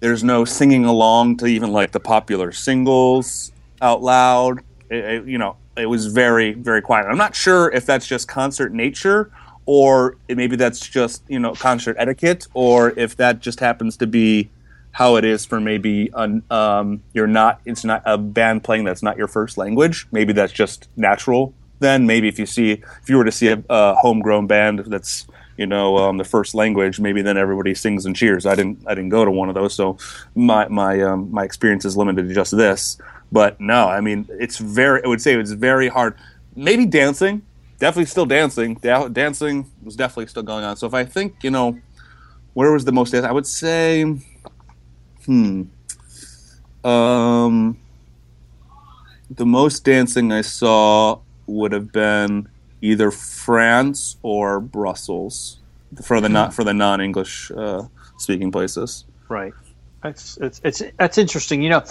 There's 0.01 0.25
no 0.25 0.45
singing 0.45 0.85
along 0.85 1.39
to 1.39 1.47
even 1.47 1.71
like 1.73 1.93
the 1.93 2.01
popular 2.01 2.53
singles 2.53 3.53
out 3.83 4.03
loud. 4.03 4.61
It, 4.91 5.05
it- 5.05 5.27
you 5.27 5.39
know, 5.39 5.57
it 5.79 5.87
was 5.87 6.07
very, 6.07 6.53
very 6.53 6.83
quiet. 6.83 7.07
I'm 7.07 7.19
not 7.19 7.35
sure 7.35 7.71
if 7.71 7.87
that's 7.87 8.07
just 8.07 8.29
concert 8.29 8.73
nature 8.73 9.31
or 9.67 10.17
maybe 10.29 10.57
that's 10.57 10.81
just, 10.81 11.23
you 11.29 11.39
know, 11.39 11.53
concert 11.53 11.97
etiquette 11.99 12.47
or 12.55 12.91
if 12.99 13.17
that 13.17 13.41
just 13.41 13.61
happens 13.61 13.97
to 13.99 14.07
be 14.07 14.51
how 14.93 15.17
it 15.17 15.25
is 15.25 15.45
for 15.45 15.61
maybe 15.61 16.11
an, 16.15 16.43
um, 16.51 17.03
you're 17.13 17.27
not, 17.27 17.61
it's 17.65 17.85
not 17.85 18.03
a 18.05 18.19
band 18.19 18.65
playing 18.65 18.85
that's 18.85 19.03
not 19.03 19.17
your 19.17 19.29
first 19.29 19.59
language. 19.59 20.07
Maybe 20.11 20.33
that's 20.33 20.53
just 20.53 20.89
natural. 20.97 21.55
Then 21.81 22.07
maybe 22.07 22.29
if 22.29 22.39
you 22.39 22.47
see, 22.47 22.73
if 22.73 23.09
you 23.09 23.17
were 23.17 23.25
to 23.25 23.33
see 23.33 23.49
a, 23.49 23.63
a 23.69 23.95
homegrown 23.95 24.47
band 24.47 24.81
that's, 24.87 25.27
you 25.59 25.67
know, 25.67 25.99
um, 25.99 26.17
the 26.17 26.25
first 26.25 26.55
language, 26.55 27.01
maybe 27.01 27.21
then 27.21 27.37
everybody 27.37 27.75
sings 27.75 28.07
and 28.07 28.17
cheers. 28.17 28.47
I 28.47 28.55
didn't, 28.55 28.83
I 28.87 28.95
didn't 28.95 29.11
go 29.11 29.25
to 29.25 29.31
one 29.31 29.49
of 29.49 29.57
those, 29.57 29.75
so 29.75 29.99
my 30.37 30.69
my 30.69 31.01
um, 31.03 31.33
my 31.33 31.43
experience 31.43 31.85
is 31.85 31.97
limited 31.97 32.29
to 32.29 32.35
just 32.35 32.57
this. 32.57 32.97
But 33.31 33.61
no, 33.61 33.89
I 33.89 34.01
mean, 34.01 34.27
it's 34.31 34.59
very. 34.59 35.05
I 35.05 35.09
would 35.09 35.21
say 35.21 35.35
it's 35.35 35.53
very 35.53 35.89
hard. 35.89 36.17
Maybe 36.57 36.87
dancing, 36.87 37.43
definitely 37.79 38.07
still 38.07 38.27
dancing. 38.27 38.75
Da- 38.75 39.09
dancing 39.09 39.71
was 39.83 39.97
definitely 39.97 40.27
still 40.29 40.43
going 40.43 40.65
on. 40.65 40.77
So 40.77 40.87
if 40.87 40.95
I 40.95 41.05
think, 41.05 41.37
you 41.43 41.51
know, 41.51 41.79
where 42.55 42.73
was 42.73 42.85
the 42.85 42.93
most? 42.93 43.11
dance? 43.11 43.27
I 43.27 43.33
would 43.33 43.47
say, 43.47 44.03
hmm, 45.27 45.63
um, 46.85 47.79
the 49.31 49.47
most 49.47 49.85
dancing 49.85 50.33
I 50.33 50.41
saw 50.41 51.21
would 51.47 51.73
have 51.73 51.93
been 51.93 52.49
either 52.81 53.11
France 53.11 54.17
or 54.23 54.61
Brussels 54.61 55.59
for 56.03 56.21
the 56.21 56.29
not 56.29 56.55
for 56.55 56.65
the 56.65 56.75
non-English 56.75 57.51
uh, 57.51 57.85
speaking 58.19 58.51
places. 58.51 59.05
Right. 59.29 59.53
That's 60.03 60.37
it's, 60.39 60.61
it's 60.65 60.83
that's 60.99 61.19
interesting. 61.19 61.63
You 61.63 61.71
know, 61.71 61.85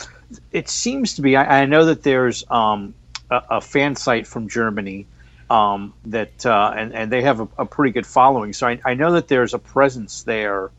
it 0.52 0.70
seems 0.70 1.16
to 1.16 1.22
be. 1.22 1.36
I, 1.36 1.62
I 1.62 1.66
know 1.66 1.86
that 1.86 2.04
there's 2.04 2.44
um, 2.50 2.94
a, 3.30 3.42
a 3.52 3.62
fan 3.62 3.96
site 3.96 4.28
from 4.28 4.48
Germany 4.48 5.06
um, 5.50 5.94
that 6.06 6.46
uh, 6.46 6.74
and 6.76 6.94
and 6.94 7.12
they 7.12 7.22
have 7.22 7.40
a, 7.40 7.48
a 7.58 7.66
pretty 7.66 7.92
good 7.92 8.06
following. 8.06 8.54
So 8.54 8.68
I, 8.68 8.80
I 8.86 8.94
know 8.94 9.14
that 9.14 9.28
there's 9.28 9.54
a 9.54 9.60
presence 9.60 10.24
there 10.24 10.72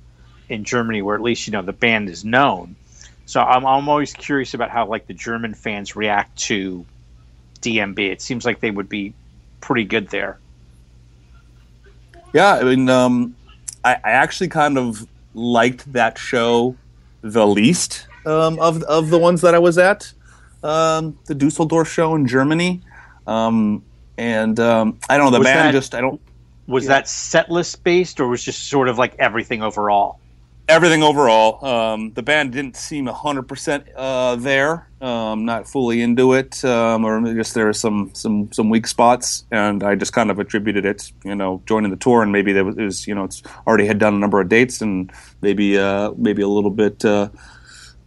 in 0.49 0.65
Germany 0.65 1.03
where 1.03 1.15
at 1.15 1.23
least 1.23 1.47
you 1.47 1.53
know 1.53 1.63
the 1.63 1.73
band 1.73 2.09
is 2.09 2.25
known. 2.25 2.77
So 3.27 3.41
I'm 3.41 3.67
I'm 3.67 3.89
always 3.89 4.13
curious 4.13 4.55
about 4.55 4.71
how 4.71 4.87
like 4.87 5.07
the 5.07 5.15
German 5.15 5.55
fans 5.55 5.97
react 5.97 6.37
to 6.41 6.85
DMB. 7.61 7.99
It 7.99 8.23
seems 8.23 8.45
like 8.45 8.61
they 8.61 8.71
would 8.71 8.89
be 8.89 9.15
pretty 9.61 9.85
good 9.85 10.09
there. 10.09 10.39
Yeah, 12.35 12.55
I 12.55 12.63
mean, 12.63 12.91
um, 12.91 13.35
I, 13.85 13.95
I 13.95 14.11
actually 14.11 14.49
kind 14.49 14.77
of 14.77 15.07
liked 15.35 15.91
that 15.93 16.19
show 16.19 16.77
the 17.23 17.47
least 17.47 18.08
um, 18.29 18.59
of 18.61 18.83
of 18.85 19.11
the 19.11 19.19
ones 19.19 19.41
that 19.41 19.55
I 19.55 19.59
was 19.59 19.79
at. 19.79 20.13
Um, 20.63 21.17
the 21.27 21.35
Dusseldorf 21.35 21.89
show 21.89 22.15
in 22.17 22.27
Germany, 22.27 22.83
um, 23.27 23.83
and 24.17 24.59
um, 24.59 24.99
I 25.09 25.17
don't 25.17 25.27
know 25.27 25.31
the 25.33 25.39
Was 25.39 25.47
band 25.47 25.69
that- 25.69 25.73
just 25.79 25.95
I 25.95 26.01
don't 26.01 26.21
Was 26.67 26.87
that 26.87 27.09
set 27.09 27.51
list 27.51 27.83
based, 27.85 28.21
or 28.21 28.29
was 28.29 28.43
just 28.45 28.69
sort 28.69 28.89
of 28.89 28.99
like 28.99 29.15
everything 29.19 29.63
overall? 29.63 30.19
everything 30.71 31.03
overall. 31.03 31.65
Um, 31.65 32.13
the 32.13 32.23
band 32.23 32.53
didn't 32.53 32.77
seem 32.77 33.07
hundred 33.07 33.45
percent 33.49 33.87
uh, 33.97 34.37
there, 34.37 34.87
um, 35.01 35.47
not 35.47 35.67
fully 35.67 36.03
into 36.03 36.35
it, 36.35 36.63
um, 36.63 37.07
or 37.07 37.33
just 37.35 37.55
there 37.55 37.65
were 37.65 37.73
some 37.73 38.11
some 38.13 38.53
some 38.53 38.69
weak 38.69 38.87
spots, 38.87 39.47
and 39.51 39.83
I 39.83 39.95
just 39.95 40.13
kind 40.13 40.31
of 40.31 40.39
attributed 40.39 40.85
it, 40.85 41.11
you 41.25 41.35
know, 41.35 41.63
joining 41.65 41.91
the 41.91 41.97
tour, 41.97 42.23
and 42.23 42.33
maybe 42.33 42.53
there 42.53 42.67
was, 42.67 42.77
it 42.77 42.85
was 42.85 43.07
you 43.07 43.15
know, 43.15 43.25
it's 43.25 43.43
already 43.67 43.87
had 43.87 43.99
done 43.99 44.15
a 44.15 44.19
number 44.19 44.43
of 44.43 44.49
dates, 44.51 44.83
and 44.83 45.11
maybe 45.41 45.79
uh, 45.79 46.11
maybe 46.19 46.43
a 46.43 46.49
little 46.49 46.71
bit. 46.71 47.03
Uh, 47.05 47.29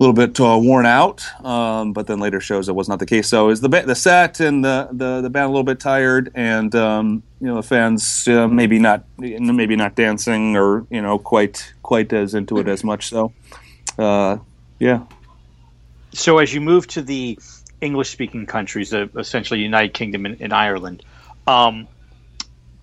little 0.02 0.14
bit 0.14 0.40
uh, 0.40 0.58
worn 0.60 0.86
out, 0.88 1.24
um, 1.46 1.94
but 1.94 2.08
then 2.08 2.20
later 2.20 2.42
shows 2.42 2.68
it 2.68 2.76
was 2.76 2.90
not 2.90 3.00
the 3.00 3.06
case. 3.06 3.28
So 3.28 3.50
is 3.50 3.62
the 3.62 3.70
ba- 3.70 3.86
the 3.86 3.96
set 3.96 4.40
and 4.40 4.66
the, 4.66 4.90
the 4.92 5.22
the 5.22 5.30
band 5.30 5.46
a 5.46 5.50
little 5.50 5.64
bit 5.64 5.80
tired, 5.80 6.32
and 6.34 6.74
um, 6.76 7.24
you 7.40 7.48
know 7.48 7.56
the 7.56 7.64
fans 7.64 8.28
uh, 8.28 8.48
maybe 8.48 8.80
not 8.80 9.06
maybe 9.18 9.76
not 9.76 9.96
dancing 9.96 10.58
or 10.58 10.88
you 10.90 11.02
know 11.02 11.20
quite 11.20 11.74
quite 11.84 12.12
as 12.14 12.34
into 12.34 12.58
it 12.58 12.68
as 12.68 12.84
much. 12.84 13.10
So 13.10 13.32
uh, 14.00 14.38
yeah, 14.80 15.04
So 16.14 16.40
as 16.40 16.54
you 16.54 16.62
move 16.62 16.88
to 16.88 17.02
the 17.02 17.38
English 17.82 18.10
speaking 18.10 18.46
countries, 18.46 18.94
essentially 18.94 19.60
United 19.62 19.94
Kingdom 19.94 20.26
and, 20.26 20.42
and 20.42 20.54
Ireland, 20.54 21.04
um, 21.48 21.88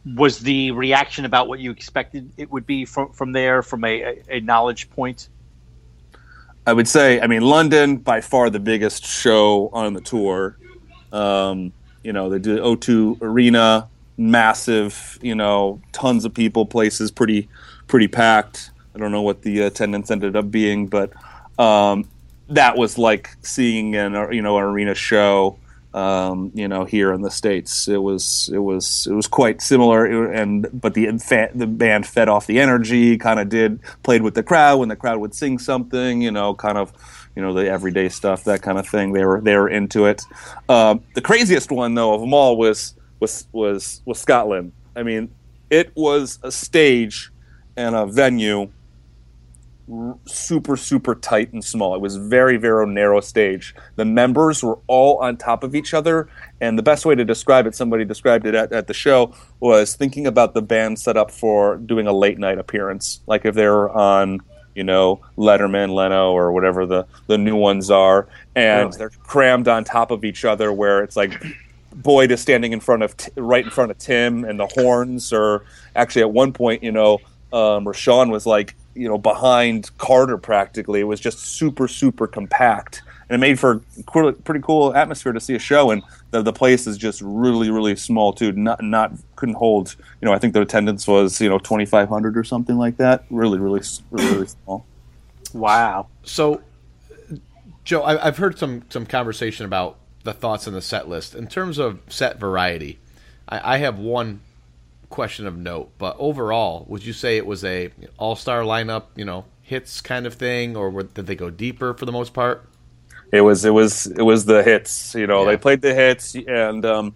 was 0.04 0.38
the 0.38 0.70
reaction 0.70 1.24
about 1.24 1.48
what 1.48 1.58
you 1.58 1.70
expected 1.72 2.30
it 2.36 2.50
would 2.50 2.66
be 2.66 2.84
from 2.84 3.12
from 3.12 3.32
there, 3.32 3.62
from 3.62 3.84
a, 3.84 4.22
a 4.28 4.40
knowledge 4.40 4.88
point? 4.90 5.28
I 6.68 6.74
would 6.74 6.86
say, 6.86 7.18
I 7.18 7.26
mean, 7.26 7.40
London 7.40 7.96
by 7.96 8.20
far 8.20 8.50
the 8.50 8.60
biggest 8.60 9.02
show 9.02 9.70
on 9.72 9.94
the 9.94 10.02
tour. 10.02 10.58
Um, 11.10 11.72
you 12.04 12.12
know, 12.12 12.28
they 12.28 12.38
do 12.38 12.58
O2 12.58 13.22
Arena, 13.22 13.88
massive. 14.18 15.18
You 15.22 15.34
know, 15.34 15.80
tons 15.92 16.26
of 16.26 16.34
people, 16.34 16.66
places 16.66 17.10
pretty 17.10 17.48
pretty 17.86 18.06
packed. 18.06 18.70
I 18.94 18.98
don't 18.98 19.12
know 19.12 19.22
what 19.22 19.40
the 19.40 19.62
attendance 19.62 20.10
ended 20.10 20.36
up 20.36 20.50
being, 20.50 20.88
but 20.88 21.10
um, 21.58 22.06
that 22.50 22.76
was 22.76 22.98
like 22.98 23.34
seeing 23.40 23.96
an 23.96 24.12
you 24.30 24.42
know 24.42 24.58
an 24.58 24.64
arena 24.64 24.94
show. 24.94 25.58
Um, 25.94 26.52
you 26.54 26.68
know, 26.68 26.84
here 26.84 27.12
in 27.12 27.22
the 27.22 27.30
states, 27.30 27.88
it 27.88 28.02
was 28.02 28.50
it 28.52 28.58
was 28.58 29.06
it 29.10 29.14
was 29.14 29.26
quite 29.26 29.62
similar, 29.62 30.04
and 30.04 30.68
but 30.72 30.94
the 30.94 31.06
the 31.54 31.66
band 31.66 32.06
fed 32.06 32.28
off 32.28 32.46
the 32.46 32.60
energy, 32.60 33.16
kind 33.16 33.40
of 33.40 33.48
did 33.48 33.80
played 34.02 34.22
with 34.22 34.34
the 34.34 34.42
crowd 34.42 34.80
when 34.80 34.90
the 34.90 34.96
crowd 34.96 35.18
would 35.18 35.34
sing 35.34 35.58
something, 35.58 36.20
you 36.20 36.30
know, 36.30 36.54
kind 36.54 36.76
of 36.76 36.92
you 37.34 37.42
know 37.42 37.54
the 37.54 37.68
everyday 37.68 38.08
stuff, 38.08 38.44
that 38.44 38.60
kind 38.62 38.78
of 38.78 38.86
thing. 38.86 39.12
They 39.12 39.24
were 39.24 39.40
they 39.40 39.56
were 39.56 39.68
into 39.68 40.04
it. 40.04 40.22
Um, 40.68 41.02
the 41.14 41.22
craziest 41.22 41.70
one 41.70 41.94
though 41.94 42.12
of 42.12 42.20
them 42.20 42.34
all 42.34 42.56
was 42.58 42.94
was 43.20 43.46
was 43.52 44.02
was 44.04 44.18
Scotland. 44.18 44.72
I 44.94 45.02
mean, 45.02 45.30
it 45.70 45.90
was 45.94 46.38
a 46.42 46.52
stage 46.52 47.30
and 47.76 47.94
a 47.94 48.06
venue 48.06 48.70
super 50.26 50.76
super 50.76 51.14
tight 51.14 51.52
and 51.52 51.64
small. 51.64 51.94
It 51.94 52.00
was 52.00 52.16
very 52.16 52.56
very 52.56 52.86
narrow 52.86 53.20
stage. 53.20 53.74
The 53.96 54.04
members 54.04 54.62
were 54.62 54.78
all 54.86 55.16
on 55.18 55.36
top 55.36 55.64
of 55.64 55.74
each 55.74 55.94
other 55.94 56.28
and 56.60 56.78
the 56.78 56.82
best 56.82 57.06
way 57.06 57.14
to 57.14 57.24
describe 57.24 57.66
it 57.66 57.74
somebody 57.74 58.04
described 58.04 58.46
it 58.46 58.54
at, 58.54 58.72
at 58.72 58.86
the 58.86 58.94
show 58.94 59.34
was 59.60 59.94
thinking 59.96 60.26
about 60.26 60.54
the 60.54 60.62
band 60.62 60.98
set 60.98 61.16
up 61.16 61.30
for 61.30 61.76
doing 61.78 62.06
a 62.06 62.12
late 62.12 62.38
night 62.38 62.58
appearance. 62.58 63.20
Like 63.26 63.44
if 63.44 63.54
they 63.54 63.66
were 63.66 63.90
on 63.90 64.40
you 64.74 64.84
know 64.84 65.20
letterman 65.36 65.92
leno 65.94 66.32
or 66.32 66.52
whatever 66.52 66.86
the, 66.86 67.06
the 67.26 67.38
new 67.38 67.56
ones 67.56 67.90
are 67.90 68.28
and 68.54 68.88
Really? 68.88 68.98
they're 68.98 69.10
crammed 69.10 69.68
on 69.68 69.84
top 69.84 70.10
of 70.10 70.24
each 70.24 70.44
other 70.44 70.72
where 70.72 71.02
it's 71.02 71.16
like 71.16 71.32
Boyd 71.94 72.30
is 72.30 72.40
standing 72.40 72.72
in 72.72 72.80
front 72.80 73.02
of 73.02 73.16
T- 73.16 73.32
right 73.36 73.64
in 73.64 73.70
front 73.70 73.90
of 73.90 73.98
Tim, 73.98 74.44
and 74.44 74.60
the 74.60 74.66
horns 74.66 75.32
or 75.32 75.64
actually 75.96 76.22
at 76.22 76.30
one 76.30 76.52
point, 76.52 76.82
you 76.82 76.92
know, 76.92 77.14
um, 77.52 77.84
Rashawn 77.86 78.30
was 78.30 78.46
like, 78.46 78.76
you 78.98 79.08
know, 79.08 79.16
behind 79.18 79.96
Carter 79.98 80.36
practically. 80.36 81.00
It 81.00 81.04
was 81.04 81.20
just 81.20 81.38
super, 81.38 81.86
super 81.86 82.26
compact, 82.26 83.02
and 83.28 83.36
it 83.36 83.38
made 83.38 83.58
for 83.58 83.82
a 84.14 84.32
pretty 84.32 84.60
cool 84.60 84.94
atmosphere 84.94 85.32
to 85.32 85.40
see 85.40 85.54
a 85.54 85.58
show. 85.58 85.90
And 85.90 86.02
the, 86.32 86.42
the 86.42 86.52
place 86.52 86.86
is 86.86 86.98
just 86.98 87.22
really, 87.22 87.70
really 87.70 87.94
small 87.96 88.32
too. 88.32 88.52
Not, 88.52 88.82
not 88.82 89.12
couldn't 89.36 89.54
hold. 89.54 89.94
You 90.20 90.26
know, 90.26 90.32
I 90.32 90.38
think 90.38 90.52
the 90.52 90.62
attendance 90.62 91.06
was 91.06 91.40
you 91.40 91.48
know 91.48 91.58
twenty 91.58 91.86
five 91.86 92.08
hundred 92.08 92.36
or 92.36 92.44
something 92.44 92.76
like 92.76 92.96
that. 92.96 93.24
Really, 93.30 93.58
really, 93.58 93.80
really, 94.10 94.32
really 94.32 94.46
small. 94.46 94.84
Wow. 95.54 96.08
So, 96.24 96.60
Joe, 97.84 98.02
I, 98.02 98.26
I've 98.26 98.36
heard 98.36 98.58
some 98.58 98.82
some 98.88 99.06
conversation 99.06 99.64
about 99.64 99.96
the 100.24 100.32
thoughts 100.32 100.66
on 100.66 100.74
the 100.74 100.82
set 100.82 101.08
list 101.08 101.34
in 101.34 101.46
terms 101.46 101.78
of 101.78 102.00
set 102.08 102.38
variety. 102.38 102.98
I, 103.48 103.74
I 103.74 103.78
have 103.78 103.98
one 103.98 104.40
question 105.10 105.46
of 105.46 105.56
note, 105.56 105.90
but 105.98 106.16
overall, 106.18 106.84
would 106.88 107.04
you 107.04 107.12
say 107.12 107.36
it 107.36 107.46
was 107.46 107.64
a 107.64 107.90
all 108.18 108.36
star 108.36 108.60
lineup? 108.62 109.04
You 109.16 109.24
know, 109.24 109.44
hits 109.62 110.00
kind 110.00 110.26
of 110.26 110.34
thing, 110.34 110.76
or 110.76 110.90
were, 110.90 111.02
did 111.04 111.26
they 111.26 111.34
go 111.36 111.50
deeper 111.50 111.94
for 111.94 112.06
the 112.06 112.12
most 112.12 112.32
part? 112.34 112.68
It 113.32 113.42
was 113.42 113.64
it 113.64 113.70
was 113.74 114.06
it 114.06 114.22
was 114.22 114.44
the 114.46 114.62
hits. 114.62 115.14
You 115.14 115.26
know, 115.26 115.44
Yeah. 115.44 115.50
they 115.52 115.56
played 115.56 115.82
the 115.82 115.94
hits, 115.94 116.34
and 116.34 116.84
um, 116.86 117.14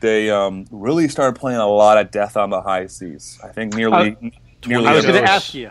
they 0.00 0.30
um, 0.30 0.66
really 0.70 1.08
started 1.08 1.38
playing 1.38 1.58
a 1.60 1.66
lot 1.68 1.98
of 1.98 2.10
Death 2.10 2.36
on 2.36 2.50
the 2.50 2.60
High 2.60 2.86
Seas. 2.86 3.38
I 3.42 3.48
think 3.48 3.74
nearly 3.74 4.16
nearly. 4.66 4.86
I 4.88 4.94
was 4.94 5.04
going 5.06 5.22
to 5.22 5.30
ask 5.30 5.54
you, 5.54 5.70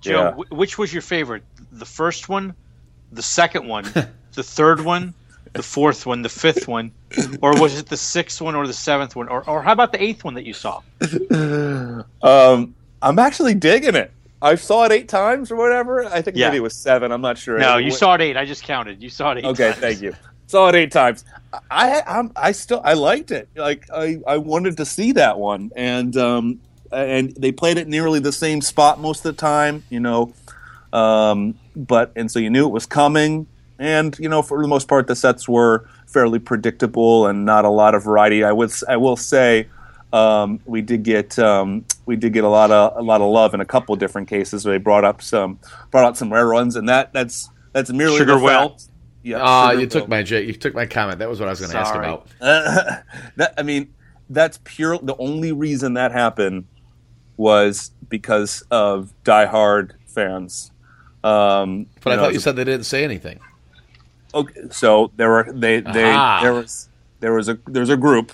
Joe, 0.00 0.12
Yeah. 0.22 0.30
wh- 0.32 0.52
which 0.52 0.78
was 0.78 0.92
your 0.92 1.02
favorite? 1.02 1.42
The 1.72 1.84
first 1.86 2.28
one, 2.28 2.54
the 3.12 3.22
second 3.22 3.66
one, 3.66 3.84
the 4.34 4.42
third 4.42 4.80
one, 4.80 5.14
the 5.52 5.62
fourth 5.62 6.06
one, 6.06 6.22
the 6.22 6.28
fifth 6.28 6.68
one, 6.68 6.92
or 7.42 7.58
was 7.60 7.78
it 7.78 7.86
the 7.86 7.96
sixth 7.96 8.40
one 8.40 8.54
or 8.54 8.66
the 8.66 8.72
seventh 8.72 9.16
one, 9.16 9.28
or 9.28 9.48
or 9.48 9.62
how 9.62 9.72
about 9.72 9.92
the 9.92 10.02
eighth 10.02 10.24
one 10.24 10.34
that 10.34 10.44
you 10.44 10.52
saw? 10.54 10.80
Um, 12.22 12.74
I'm 13.02 13.18
actually 13.18 13.54
digging 13.54 13.94
it. 13.94 14.10
I 14.40 14.54
saw 14.54 14.84
it 14.84 14.92
eight 14.92 15.08
times 15.08 15.50
or 15.50 15.56
whatever. 15.56 16.04
I 16.04 16.22
think 16.22 16.36
Yeah. 16.36 16.46
maybe 16.48 16.58
it 16.58 16.62
was 16.62 16.74
seven. 16.76 17.10
I'm 17.10 17.20
not 17.20 17.38
sure. 17.38 17.58
No, 17.58 17.76
you 17.76 17.90
saw 17.90 18.14
it 18.14 18.20
eight. 18.20 18.36
I 18.36 18.44
just 18.44 18.62
counted. 18.62 19.02
You 19.02 19.10
saw 19.10 19.32
it 19.32 19.38
eight. 19.38 19.44
Okay, 19.44 19.70
times. 19.70 19.80
thank 19.80 20.00
you. 20.02 20.14
Saw 20.46 20.68
it 20.68 20.74
eight 20.76 20.92
times. 20.92 21.24
I 21.70 22.02
I'm, 22.06 22.30
I 22.36 22.52
still 22.52 22.80
I 22.84 22.94
liked 22.94 23.30
it. 23.32 23.48
Like 23.56 23.84
I, 23.92 24.18
I 24.26 24.36
wanted 24.38 24.76
to 24.76 24.84
see 24.84 25.12
that 25.12 25.38
one, 25.38 25.72
and 25.76 26.16
um 26.16 26.60
and 26.92 27.34
they 27.36 27.52
played 27.52 27.78
it 27.78 27.88
nearly 27.88 28.20
the 28.20 28.32
same 28.32 28.60
spot 28.60 29.00
most 29.00 29.24
of 29.24 29.34
the 29.34 29.40
time. 29.40 29.82
You 29.90 30.00
know, 30.00 30.32
um 30.92 31.54
but 31.74 32.12
and 32.16 32.30
so 32.30 32.38
you 32.38 32.50
knew 32.50 32.66
it 32.66 32.72
was 32.72 32.86
coming, 32.86 33.46
and 33.78 34.16
you 34.18 34.28
know 34.28 34.42
for 34.42 34.60
the 34.62 34.68
most 34.68 34.88
part 34.88 35.06
the 35.06 35.14
sets 35.16 35.48
were 35.48 35.88
fairly 36.06 36.38
predictable 36.38 37.26
and 37.26 37.44
not 37.44 37.64
a 37.64 37.70
lot 37.70 37.94
of 37.94 38.04
variety. 38.04 38.44
I 38.44 38.52
would 38.52 38.72
I 38.88 38.96
will 38.96 39.16
say. 39.16 39.68
Um, 40.10 40.58
we 40.64 40.80
did 40.80 41.02
get 41.02 41.38
um, 41.38 41.84
we 42.06 42.16
did 42.16 42.32
get 42.32 42.42
a 42.42 42.48
lot 42.48 42.70
of 42.70 42.96
a 42.96 43.02
lot 43.02 43.20
of 43.20 43.30
love 43.30 43.52
in 43.52 43.60
a 43.60 43.66
couple 43.66 43.92
of 43.92 43.98
different 43.98 44.26
cases. 44.26 44.62
They 44.62 44.78
brought 44.78 45.04
up 45.04 45.20
some 45.20 45.58
brought 45.90 46.04
out 46.06 46.16
some 46.16 46.32
rare 46.32 46.46
runs, 46.46 46.76
and 46.76 46.88
that 46.88 47.12
that's 47.12 47.50
that's 47.74 47.92
merely 47.92 48.16
Sugar 48.16 48.36
the 48.38 48.42
Will? 48.42 48.68
fact- 48.70 48.88
Yeah, 49.22 49.40
Ah, 49.42 49.68
Sugar 49.68 49.80
you 49.82 49.86
took 49.86 50.02
Will. 50.04 50.08
my 50.08 50.18
you 50.20 50.54
took 50.54 50.72
my 50.74 50.86
comment. 50.86 51.18
That 51.18 51.28
was 51.28 51.40
what 51.40 51.48
I 51.48 51.52
was 51.52 51.60
going 51.60 51.72
to 51.72 51.78
ask 51.78 51.94
about. 51.94 52.26
Uh, 52.40 52.96
that, 53.36 53.52
I 53.58 53.62
mean, 53.62 53.92
that's 54.30 54.58
pure. 54.64 54.96
The 54.96 55.14
only 55.18 55.52
reason 55.52 55.92
that 55.94 56.10
happened 56.12 56.64
was 57.36 57.90
because 58.08 58.62
of 58.70 59.12
diehard 59.24 59.90
fans. 60.06 60.70
Um, 61.22 61.84
But 62.02 62.14
I 62.14 62.16
know, 62.16 62.22
thought 62.22 62.28
you 62.28 62.36
it's- 62.36 62.44
said 62.44 62.56
they 62.56 62.64
didn't 62.64 62.86
say 62.86 63.04
anything. 63.04 63.40
Okay. 64.34 64.62
So 64.70 65.10
there 65.16 65.30
were 65.30 65.52
they 65.52 65.80
they 65.80 66.10
Aha. 66.10 66.40
there 66.42 66.54
was 66.54 66.88
there 67.20 67.32
was 67.32 67.48
a 67.48 67.58
there's 67.66 67.90
a 67.90 67.96
group 67.96 68.32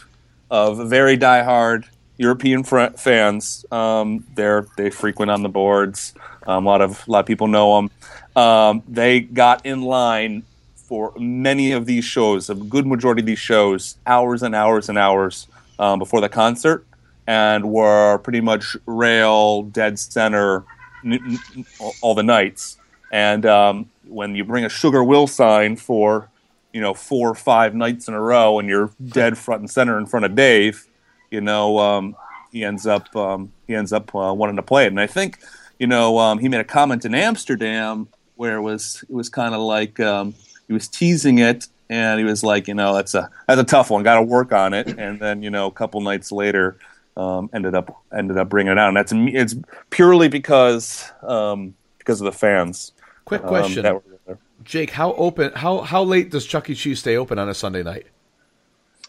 of 0.51 0.89
very 0.89 1.17
diehard 1.17 1.85
European 2.19 2.63
fr- 2.63 2.97
fans. 2.97 3.65
Um, 3.71 4.25
they're 4.35 4.67
they 4.77 4.91
frequent 4.91 5.31
on 5.31 5.43
the 5.43 5.49
boards. 5.49 6.15
Um, 6.47 6.67
a 6.67 6.69
lot 6.69 6.81
of 6.81 7.07
a 7.07 7.11
lot 7.11 7.21
of 7.21 7.27
people 7.27 7.49
know 7.49 7.77
them. 7.77 7.91
Um, 8.37 8.83
they 8.89 9.21
got 9.21 9.65
in 9.65 9.83
line 9.83 10.45
for 10.75 11.13
many 11.19 11.73
of 11.73 11.87
these 11.87 12.05
shows, 12.05 12.51
a 12.51 12.55
good 12.55 12.87
majority 12.87 13.21
of 13.23 13.27
these 13.27 13.39
shows, 13.39 13.97
hours 14.07 14.43
and 14.43 14.55
hours 14.55 14.89
and 14.89 14.99
hours 14.99 15.49
um, 15.79 15.99
before 15.99 16.21
the 16.21 16.29
concert, 16.29 16.87
and 17.27 17.71
were 17.71 18.19
pretty 18.19 18.41
much 18.41 18.77
rail 18.87 19.63
dead 19.63 19.99
center 19.99 20.65
n- 21.05 21.39
n- 21.57 21.65
all 22.03 22.15
the 22.15 22.23
nights. 22.23 22.77
And 23.11 23.47
um, 23.47 23.91
when 24.15 24.35
you 24.35 24.45
bring 24.45 24.65
a 24.65 24.69
Sugar 24.69 25.03
Will 25.03 25.27
sign 25.27 25.77
for 25.77 26.31
you 26.73 26.81
know 26.81 26.95
four 26.95 27.31
or 27.31 27.35
five 27.35 27.75
nights 27.75 28.09
in 28.09 28.15
a 28.15 28.21
row, 28.21 28.59
and 28.59 28.69
you're 28.69 28.91
dead 29.05 29.37
front 29.37 29.61
and 29.61 29.71
center 29.71 29.99
in 29.99 30.07
front 30.07 30.25
of 30.25 30.35
Dave, 30.35 30.87
you 31.31 31.41
know 31.41 31.79
um, 31.79 32.17
he 32.53 32.65
ends 32.65 32.87
up 32.87 33.15
um, 33.17 33.53
he 33.67 33.75
ends 33.75 33.93
up 33.93 34.15
uh, 34.15 34.33
wanting 34.33 34.57
to 34.57 34.63
play 34.63 34.85
it. 34.85 34.89
And 34.89 35.01
I 35.01 35.07
think 35.07 35.41
you 35.79 35.87
know 35.87 36.19
um, 36.19 36.39
he 36.39 36.49
made 36.49 36.61
a 36.61 36.65
comment 36.65 37.05
in 37.05 37.15
Amsterdam 37.15 38.09
where 38.37 38.57
it 38.57 38.63
was 38.63 39.05
it 39.09 39.15
was 39.15 39.29
kind 39.29 39.55
of 39.55 39.61
like 39.61 40.01
um, 40.01 40.35
he 40.67 40.73
was 40.73 40.89
teasing 40.89 41.39
it, 41.39 41.67
and 41.91 42.19
he 42.19 42.25
was 42.25 42.43
like, 42.43 42.69
you 42.69 42.75
know, 42.75 42.95
that's 42.95 43.15
a 43.15 43.29
that's 43.47 43.61
a 43.61 43.65
tough 43.65 43.91
one, 43.91 44.03
got 44.03 44.17
to 44.17 44.23
work 44.23 44.53
on 44.53 44.73
it. 44.73 44.87
And 44.99 45.21
then 45.21 45.43
you 45.43 45.51
know 45.51 45.67
a 45.67 45.73
couple 45.73 46.01
nights 46.01 46.33
later. 46.33 46.79
Um, 47.17 47.49
ended 47.55 47.77
up 47.77 48.03
ended 48.13 48.39
up 48.39 48.49
bringing 48.49 48.73
it 48.73 48.79
out, 48.79 48.89
and 48.89 48.97
that's 48.97 49.13
it's 49.15 49.55
purely 49.91 50.27
because 50.27 51.13
um, 51.23 51.75
because 51.99 52.21
of 52.21 52.25
the 52.25 52.33
fans. 52.33 52.91
Quick 53.25 53.43
um, 53.43 53.49
question: 53.49 53.83
that 53.83 53.95
were 53.95 54.03
there. 54.27 54.39
Jake, 54.65 54.91
how 54.91 55.13
open? 55.15 55.53
How 55.53 55.81
how 55.81 56.03
late 56.03 56.31
does 56.31 56.47
Chuck 56.47 56.71
E. 56.71 56.75
Cheese 56.75 57.01
stay 57.01 57.17
open 57.17 57.39
on 57.39 57.49
a 57.49 57.55
Sunday 57.55 57.83
night? 57.83 58.07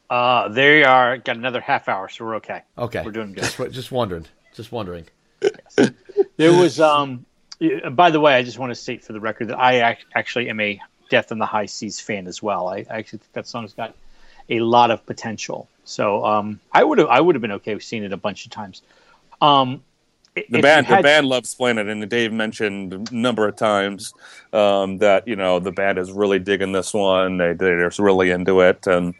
Uh, 0.09 0.47
they 0.49 0.83
are 0.83 1.17
got 1.17 1.37
another 1.37 1.61
half 1.61 1.87
hour, 1.87 2.09
so 2.09 2.25
we're 2.25 2.35
okay. 2.35 2.61
Okay, 2.77 3.01
we're 3.03 3.11
doing 3.11 3.33
good. 3.33 3.43
Just, 3.43 3.57
just 3.71 3.91
wondering. 3.91 4.25
Just 4.53 4.71
wondering. 4.71 5.05
There 6.37 6.53
was 6.53 6.79
um. 6.79 7.25
By 7.91 8.11
the 8.11 8.19
way, 8.19 8.35
I 8.35 8.43
just 8.43 8.59
want 8.59 8.71
to 8.71 8.75
state 8.75 9.03
for 9.03 9.13
the 9.13 9.19
record 9.19 9.47
that 9.47 9.57
I 9.57 9.91
ac- 9.91 10.05
actually 10.13 10.49
am 10.49 10.59
a 10.59 10.79
Death 11.09 11.31
on 11.31 11.39
the 11.39 11.45
High 11.45 11.67
Seas 11.67 11.99
fan 11.99 12.27
as 12.27 12.43
well. 12.43 12.67
I, 12.67 12.85
I 12.89 12.97
actually 12.97 13.19
think 13.19 13.31
that 13.33 13.47
song's 13.47 13.73
got 13.73 13.95
a 14.49 14.59
lot 14.59 14.91
of 14.91 15.05
potential. 15.05 15.69
So 15.85 16.25
um, 16.25 16.59
I 16.71 16.83
would 16.83 16.97
have 16.97 17.07
I 17.07 17.21
would 17.21 17.35
have 17.35 17.41
been 17.41 17.53
okay 17.53 17.73
with 17.73 17.83
seeing 17.83 18.03
it 18.03 18.11
a 18.11 18.17
bunch 18.17 18.45
of 18.45 18.51
times. 18.51 18.81
Um, 19.41 19.83
the 20.49 20.61
band 20.61 20.87
the 20.87 21.01
band 21.01 21.27
loves 21.27 21.55
playing 21.55 21.77
it, 21.77 21.87
and 21.87 22.07
Dave 22.09 22.33
mentioned 22.33 22.93
a 22.93 23.15
number 23.15 23.47
of 23.47 23.55
times 23.55 24.13
um, 24.51 24.97
that 24.97 25.27
you 25.27 25.35
know 25.35 25.59
the 25.59 25.71
band 25.71 25.97
is 25.97 26.11
really 26.11 26.39
digging 26.39 26.73
this 26.73 26.93
one. 26.93 27.37
They 27.37 27.53
they're 27.53 27.91
really 27.99 28.31
into 28.31 28.59
it, 28.61 28.85
and 28.85 29.15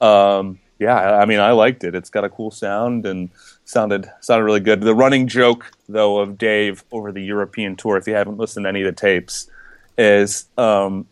um, 0.00 0.58
yeah, 0.78 1.18
I 1.18 1.26
mean 1.26 1.40
I 1.40 1.52
liked 1.52 1.84
it. 1.84 1.94
It's 1.94 2.10
got 2.10 2.24
a 2.24 2.30
cool 2.30 2.50
sound 2.50 3.04
and 3.04 3.30
sounded 3.64 4.10
sounded 4.20 4.44
really 4.44 4.60
good. 4.60 4.80
The 4.80 4.94
running 4.94 5.28
joke 5.28 5.70
though 5.88 6.18
of 6.18 6.38
Dave 6.38 6.82
over 6.90 7.12
the 7.12 7.22
European 7.22 7.76
tour, 7.76 7.96
if 7.96 8.06
you 8.06 8.14
haven't 8.14 8.38
listened 8.38 8.64
to 8.64 8.68
any 8.68 8.82
of 8.82 8.86
the 8.86 8.98
tapes, 8.98 9.50
is 9.98 10.46
um, 10.56 11.06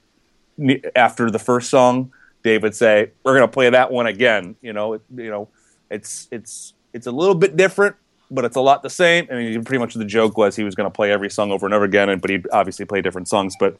after 0.96 1.30
the 1.30 1.38
first 1.38 1.68
song, 1.68 2.12
Dave 2.42 2.62
would 2.62 2.74
say, 2.74 3.10
"We're 3.22 3.36
going 3.36 3.48
to 3.48 3.52
play 3.52 3.68
that 3.68 3.90
one 3.90 4.06
again." 4.06 4.56
You 4.62 4.72
know, 4.72 4.94
it, 4.94 5.02
you 5.14 5.30
know, 5.30 5.48
it's 5.90 6.26
it's 6.30 6.72
it's 6.94 7.06
a 7.06 7.12
little 7.12 7.34
bit 7.34 7.54
different 7.54 7.96
but 8.32 8.44
it's 8.44 8.56
a 8.56 8.60
lot 8.60 8.82
the 8.82 8.90
same. 8.90 9.28
I 9.30 9.34
mean, 9.34 9.64
pretty 9.64 9.78
much 9.78 9.94
the 9.94 10.04
joke 10.04 10.36
was 10.36 10.56
he 10.56 10.64
was 10.64 10.74
going 10.74 10.86
to 10.86 10.90
play 10.90 11.12
every 11.12 11.30
song 11.30 11.52
over 11.52 11.66
and 11.66 11.74
over 11.74 11.84
again, 11.84 12.08
and 12.08 12.20
but 12.20 12.30
he'd 12.30 12.46
obviously 12.50 12.86
play 12.86 13.02
different 13.02 13.28
songs. 13.28 13.54
But 13.60 13.76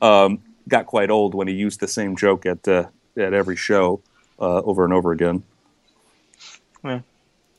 um, 0.00 0.40
got 0.68 0.86
quite 0.86 1.10
old 1.10 1.34
when 1.34 1.48
he 1.48 1.54
used 1.54 1.80
the 1.80 1.88
same 1.88 2.16
joke 2.16 2.46
at 2.46 2.66
uh, 2.68 2.86
at 3.16 3.34
every 3.34 3.56
show 3.56 4.00
uh, 4.38 4.62
over 4.62 4.84
and 4.84 4.94
over 4.94 5.12
again. 5.12 5.42
Yeah, 6.84 7.00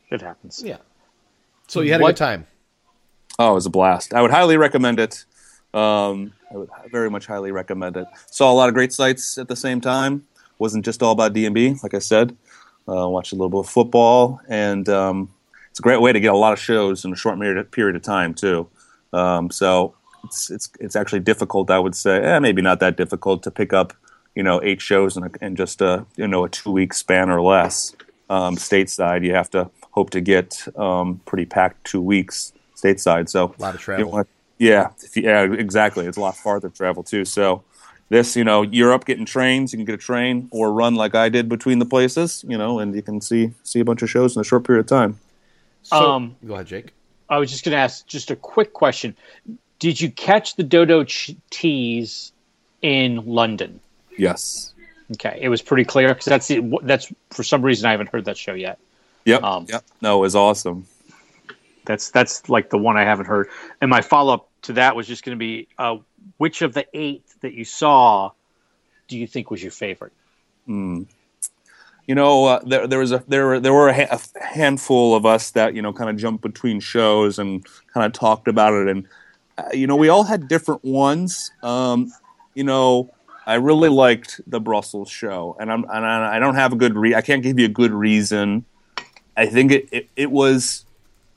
it 0.09 0.21
happens. 0.21 0.63
Yeah. 0.63 0.77
So 1.67 1.81
you 1.81 1.91
had 1.91 2.01
what? 2.01 2.09
a 2.09 2.13
good 2.13 2.17
time. 2.17 2.47
Oh, 3.37 3.51
it 3.51 3.55
was 3.55 3.65
a 3.65 3.69
blast. 3.69 4.13
I 4.13 4.21
would 4.21 4.31
highly 4.31 4.57
recommend 4.57 4.99
it. 4.99 5.25
Um, 5.73 6.33
I 6.49 6.57
would 6.57 6.69
very 6.91 7.09
much 7.09 7.27
highly 7.27 7.51
recommend 7.51 7.97
it. 7.97 8.07
Saw 8.31 8.51
a 8.51 8.55
lot 8.55 8.69
of 8.69 8.73
great 8.73 8.93
sights 8.93 9.37
at 9.37 9.47
the 9.49 9.55
same 9.55 9.81
time. 9.81 10.25
Wasn't 10.59 10.85
just 10.85 11.03
all 11.03 11.11
about 11.11 11.33
DMB, 11.33 11.83
like 11.83 11.93
I 11.93 11.99
said. 11.99 12.35
Uh, 12.87 13.07
watched 13.09 13.33
a 13.33 13.35
little 13.35 13.49
bit 13.49 13.59
of 13.59 13.69
football 13.69 14.39
and 14.47 14.87
um, 14.87 15.29
it's 15.77 15.81
a 15.81 15.83
great 15.83 16.01
way 16.01 16.11
to 16.11 16.19
get 16.19 16.33
a 16.33 16.37
lot 16.37 16.53
of 16.53 16.59
shows 16.59 17.05
in 17.05 17.13
a 17.13 17.15
short 17.15 17.39
period 17.39 17.95
of 17.95 18.01
time 18.01 18.33
too. 18.33 18.67
Um, 19.13 19.51
so 19.51 19.93
it's 20.23 20.49
it's 20.49 20.71
it's 20.79 20.95
actually 20.95 21.19
difficult, 21.19 21.69
I 21.69 21.77
would 21.77 21.93
say. 21.93 22.19
Eh, 22.19 22.39
maybe 22.39 22.63
not 22.63 22.79
that 22.79 22.97
difficult 22.97 23.43
to 23.43 23.51
pick 23.51 23.73
up, 23.73 23.93
you 24.33 24.41
know, 24.41 24.59
eight 24.63 24.81
shows 24.81 25.15
in, 25.15 25.25
a, 25.25 25.29
in 25.39 25.55
just 25.55 25.79
a 25.79 26.03
you 26.15 26.27
know 26.27 26.45
a 26.45 26.49
two 26.49 26.71
week 26.71 26.95
span 26.95 27.29
or 27.29 27.43
less. 27.43 27.95
Um, 28.27 28.55
stateside, 28.55 29.23
you 29.23 29.35
have 29.35 29.51
to 29.51 29.69
hope 29.91 30.09
to 30.09 30.19
get 30.19 30.67
um, 30.75 31.21
pretty 31.25 31.45
packed 31.45 31.85
two 31.85 32.01
weeks 32.01 32.53
stateside. 32.75 33.29
So 33.29 33.53
a 33.59 33.61
lot 33.61 33.75
of 33.75 33.79
travel. 33.81 34.25
Yeah, 34.57 34.89
yeah, 35.15 35.43
exactly. 35.43 36.07
It's 36.07 36.17
a 36.17 36.21
lot 36.21 36.35
farther 36.35 36.69
travel 36.69 37.03
too. 37.03 37.23
So 37.23 37.63
this, 38.09 38.35
you 38.35 38.43
know, 38.43 38.63
Europe 38.63 39.05
getting 39.05 39.25
trains, 39.25 39.73
you 39.73 39.77
can 39.77 39.85
get 39.85 39.93
a 39.93 39.99
train 39.99 40.47
or 40.49 40.73
run 40.73 40.95
like 40.95 41.13
I 41.13 41.29
did 41.29 41.47
between 41.47 41.77
the 41.77 41.85
places, 41.85 42.43
you 42.47 42.57
know, 42.57 42.79
and 42.79 42.95
you 42.95 43.03
can 43.03 43.21
see 43.21 43.53
see 43.61 43.79
a 43.79 43.85
bunch 43.85 44.01
of 44.01 44.09
shows 44.09 44.35
in 44.35 44.41
a 44.41 44.43
short 44.43 44.65
period 44.65 44.79
of 44.79 44.87
time. 44.87 45.19
So, 45.87 45.95
um, 45.95 46.35
go 46.45 46.55
ahead, 46.55 46.67
Jake. 46.67 46.93
I 47.29 47.37
was 47.37 47.49
just 47.49 47.63
going 47.63 47.71
to 47.71 47.77
ask 47.77 48.05
just 48.07 48.29
a 48.29 48.35
quick 48.35 48.73
question. 48.73 49.15
Did 49.79 50.01
you 50.01 50.11
catch 50.11 50.57
the 50.57 50.63
Dodo 50.63 51.05
ch- 51.05 51.35
teas 51.49 52.33
in 52.81 53.25
London? 53.25 53.79
Yes. 54.17 54.73
Okay, 55.13 55.39
it 55.41 55.47
was 55.47 55.61
pretty 55.61 55.85
clear 55.85 56.09
because 56.09 56.25
that's 56.25 56.47
the, 56.49 56.77
that's 56.83 57.11
for 57.29 57.43
some 57.43 57.61
reason 57.61 57.87
I 57.87 57.91
haven't 57.91 58.09
heard 58.09 58.25
that 58.25 58.37
show 58.37 58.53
yet. 58.53 58.79
Yep. 59.23 59.43
Um, 59.43 59.65
yep. 59.69 59.85
No, 60.01 60.17
it 60.17 60.21
was 60.21 60.35
awesome. 60.35 60.87
That's 61.85 62.11
that's 62.11 62.49
like 62.49 62.69
the 62.69 62.77
one 62.77 62.97
I 62.97 63.05
haven't 63.05 63.27
heard. 63.27 63.47
And 63.79 63.89
my 63.89 64.01
follow 64.01 64.33
up 64.33 64.49
to 64.63 64.73
that 64.73 64.97
was 64.97 65.07
just 65.07 65.23
going 65.23 65.37
to 65.37 65.39
be, 65.39 65.69
uh, 65.77 65.97
which 66.35 66.61
of 66.61 66.73
the 66.73 66.85
eight 66.93 67.23
that 67.39 67.53
you 67.53 67.63
saw 67.63 68.31
do 69.07 69.17
you 69.17 69.25
think 69.25 69.49
was 69.49 69.63
your 69.63 69.71
favorite? 69.71 70.11
Mm 70.67 71.07
you 72.07 72.15
know, 72.15 72.45
uh, 72.45 72.59
there, 72.65 72.87
there 72.87 72.99
was 72.99 73.11
a 73.11 73.23
there 73.27 73.45
were 73.45 73.59
there 73.59 73.73
were 73.73 73.89
a, 73.89 73.93
ha- 73.93 74.19
a 74.37 74.43
handful 74.43 75.13
of 75.13 75.25
us 75.25 75.51
that 75.51 75.75
you 75.75 75.81
know 75.81 75.91
kind 75.91 76.09
of 76.09 76.15
jumped 76.15 76.41
between 76.41 76.79
shows 76.79 77.37
and 77.37 77.65
kind 77.93 78.05
of 78.05 78.13
talked 78.13 78.47
about 78.47 78.73
it, 78.73 78.87
and 78.87 79.05
uh, 79.57 79.63
you 79.73 79.85
know 79.85 79.97
we 79.97 80.07
all 80.07 80.23
had 80.23 80.47
different 80.47 80.85
ones. 80.85 81.51
Um, 81.61 82.11
you 82.55 82.63
know, 82.63 83.13
I 83.45 83.55
really 83.55 83.89
liked 83.89 84.39
the 84.47 84.61
Brussels 84.61 85.09
show, 85.09 85.57
and 85.59 85.69
I'm 85.69 85.83
and 85.83 86.05
I 86.05 86.39
don't 86.39 86.55
have 86.55 86.71
a 86.71 86.77
good 86.77 86.95
re- 86.95 87.13
I 87.13 87.21
can't 87.21 87.43
give 87.43 87.59
you 87.59 87.65
a 87.65 87.69
good 87.69 87.91
reason. 87.91 88.63
I 89.35 89.45
think 89.45 89.73
it, 89.73 89.89
it, 89.91 90.09
it 90.15 90.31
was 90.31 90.85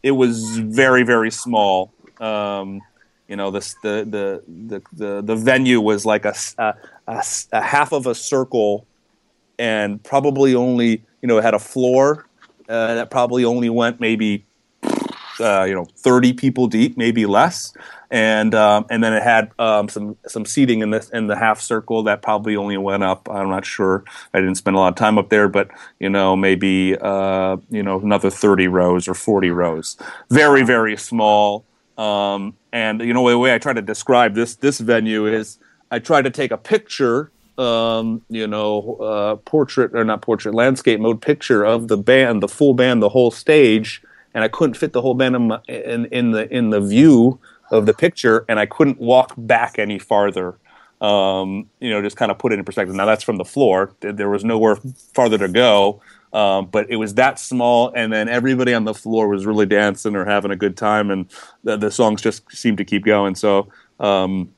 it 0.05 0.13
was 0.13 0.57
very 0.57 1.03
very 1.03 1.33
small. 1.33 1.93
Um, 2.21 2.81
you 3.27 3.35
know, 3.35 3.51
this 3.51 3.75
the, 3.83 4.07
the 4.09 4.43
the 4.47 4.83
the 4.93 5.23
the 5.23 5.37
venue 5.37 5.81
was 5.81 6.07
like 6.07 6.25
a, 6.25 6.35
a, 6.59 6.75
a, 7.09 7.25
a 7.53 7.61
half 7.61 7.93
of 7.93 8.07
a 8.07 8.15
circle 8.15 8.87
and 9.61 10.03
probably 10.03 10.55
only 10.55 11.05
you 11.23 11.29
know 11.29 11.41
had 11.41 11.55
a 11.55 11.59
floor 11.59 12.27
uh, 12.69 12.95
that 12.95 13.11
probably 13.11 13.45
only 13.45 13.69
went 13.69 14.01
maybe 14.01 14.45
uh, 15.39 15.65
you 15.65 15.75
know 15.75 15.87
30 15.97 16.33
people 16.33 16.67
deep, 16.67 16.97
maybe 16.97 17.27
less, 17.27 17.73
and 18.11 18.55
um, 18.55 18.87
and 18.91 19.05
then 19.05 19.13
it 19.13 19.23
had 19.23 19.51
um, 19.59 19.89
some 19.89 20.17
some 20.27 20.45
seating 20.45 20.81
in 20.81 20.91
the 20.91 21.09
in 21.13 21.27
the 21.27 21.37
half 21.37 21.61
circle 21.61 22.03
that 22.05 22.23
probably 22.23 22.57
only 22.57 22.77
went 22.79 23.03
up. 23.03 23.29
I'm 23.31 23.51
not 23.51 23.65
sure. 23.65 24.03
I 24.35 24.41
didn't 24.41 24.57
spend 24.57 24.77
a 24.77 24.79
lot 24.81 24.89
of 24.89 24.97
time 24.97 25.19
up 25.19 25.29
there, 25.29 25.49
but 25.49 25.71
you 25.99 26.09
know 26.09 26.37
maybe 26.37 26.97
uh, 27.01 27.59
you 27.71 27.83
know 27.83 28.01
another 28.01 28.31
30 28.31 28.69
rows 28.69 29.09
or 29.09 29.15
40 29.15 29.51
rows. 29.51 29.97
Very 30.31 30.63
very 30.63 30.97
small. 30.97 31.65
Um, 31.99 32.57
and 32.73 33.01
you 33.03 33.13
know 33.13 33.29
the 33.29 33.39
way 33.39 33.55
I 33.55 33.59
try 33.59 33.75
to 33.75 33.83
describe 33.83 34.35
this 34.35 34.57
this 34.57 34.81
venue 34.81 35.27
is 35.27 35.59
I 35.91 35.99
try 35.99 36.23
to 36.23 36.31
take 36.31 36.51
a 36.51 36.59
picture 36.59 37.31
um, 37.61 38.23
you 38.31 38.47
know, 38.47 38.97
uh, 38.97 39.37
portrait 39.37 39.95
or 39.95 40.05
not 40.05 40.23
portrait, 40.23 40.55
landscape 40.55 40.99
mode 40.99 41.21
picture 41.21 41.65
of 41.65 41.89
the 41.89 41.99
band, 41.99 42.43
the 42.43 42.49
full 42.49 42.75
band, 42.75 43.03
the 43.03 43.11
whole 43.11 43.31
stage, 43.31 44.03
and 44.33 44.43
I 44.43 44.49
couldn't 44.49 44.75
fit 44.75 44.93
the 44.93 45.03
whole 45.03 45.15
band 45.15 45.37
in, 45.37 45.49
my, 45.49 45.61
in, 45.69 46.07
in 46.07 46.31
the 46.31 46.53
in 46.53 46.71
the 46.71 46.81
view 46.81 47.39
of 47.71 47.87
the 47.87 47.93
picture, 47.93 48.45
and 48.49 48.59
I 48.59 48.67
couldn't 48.67 48.99
walk 48.99 49.35
back 49.37 49.79
any 49.79 49.99
farther. 49.99 50.57
Um, 51.01 51.69
you 51.81 51.91
know, 51.91 52.03
just 52.03 52.17
kind 52.17 52.31
of 52.31 52.39
put 52.39 52.53
it 52.53 52.59
in 52.59 52.65
perspective. 52.65 52.95
Now 52.95 53.07
that's 53.07 53.25
from 53.25 53.37
the 53.37 53.45
floor. 53.45 53.93
There 54.01 54.29
was 54.29 54.45
nowhere 54.45 54.77
farther 55.15 55.39
to 55.39 55.49
go. 55.49 56.01
Um, 56.33 56.67
but 56.67 56.89
it 56.91 56.97
was 56.97 57.15
that 57.15 57.41
small, 57.41 57.93
and 57.97 58.13
then 58.13 58.29
everybody 58.29 58.73
on 58.73 58.85
the 58.85 58.95
floor 58.95 59.27
was 59.27 59.47
really 59.47 59.67
dancing 59.67 60.15
or 60.15 60.25
having 60.25 60.53
a 60.53 60.57
good 60.57 60.77
time, 60.77 61.11
and 61.11 61.27
the, 61.65 61.77
the 61.77 61.91
songs 61.91 62.23
just 62.23 62.49
seemed 62.53 62.79
to 62.79 62.85
keep 62.85 63.05
going. 63.05 63.35
So, 63.35 63.69
um, 63.99 64.53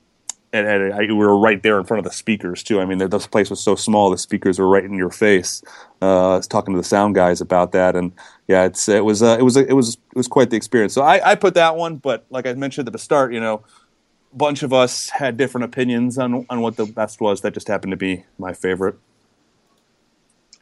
and, 0.53 0.67
and 0.67 0.93
I, 0.93 1.01
we 1.01 1.15
were 1.15 1.39
right 1.39 1.63
there 1.63 1.79
in 1.79 1.85
front 1.85 1.99
of 1.99 2.05
the 2.05 2.17
speakers 2.17 2.63
too. 2.63 2.81
I 2.81 2.85
mean, 2.85 2.99
this 2.99 3.27
place 3.27 3.49
was 3.49 3.61
so 3.61 3.75
small; 3.75 4.11
the 4.11 4.19
speakers 4.19 4.59
were 4.59 4.69
right 4.69 4.85
in 4.85 4.95
your 4.95 5.11
face. 5.11 5.63
Uh, 6.01 6.35
I 6.35 6.37
was 6.37 6.47
talking 6.47 6.75
to 6.75 6.79
the 6.79 6.85
sound 6.85 7.15
guys 7.15 7.41
about 7.41 7.73
that, 7.73 7.97
and 7.97 8.13
yeah, 8.49 8.65
it's 8.65 8.89
it 8.89 9.05
was 9.05 9.23
uh, 9.23 9.37
it 9.39 9.43
was 9.43 9.57
it 9.57 9.73
was 9.73 9.95
it 9.95 10.17
was 10.17 10.29
quite 10.29 10.51
the 10.51 10.57
experience. 10.57 10.93
So 10.93 11.03
I, 11.03 11.33
I 11.33 11.35
put 11.37 11.55
that 11.55 11.77
one, 11.77 11.97
but 11.97 12.27
like 12.31 12.47
I 12.47 12.53
mentioned 12.53 12.87
at 12.87 12.93
the 12.93 12.99
start, 12.99 13.33
you 13.33 13.41
know, 13.41 13.65
a 14.33 14.37
bunch 14.37 14.63
of 14.63 14.73
us 14.73 15.09
had 15.09 15.37
different 15.37 15.65
opinions 15.65 16.19
on 16.19 16.47
on 16.51 16.61
what 16.61 16.77
the 16.77 16.87
best 16.87 17.21
was. 17.21 17.41
That 17.41 17.55
just 17.55 17.69
happened 17.69 17.93
to 17.93 17.97
be 17.97 18.25
my 18.39 18.53
favorite. 18.53 18.97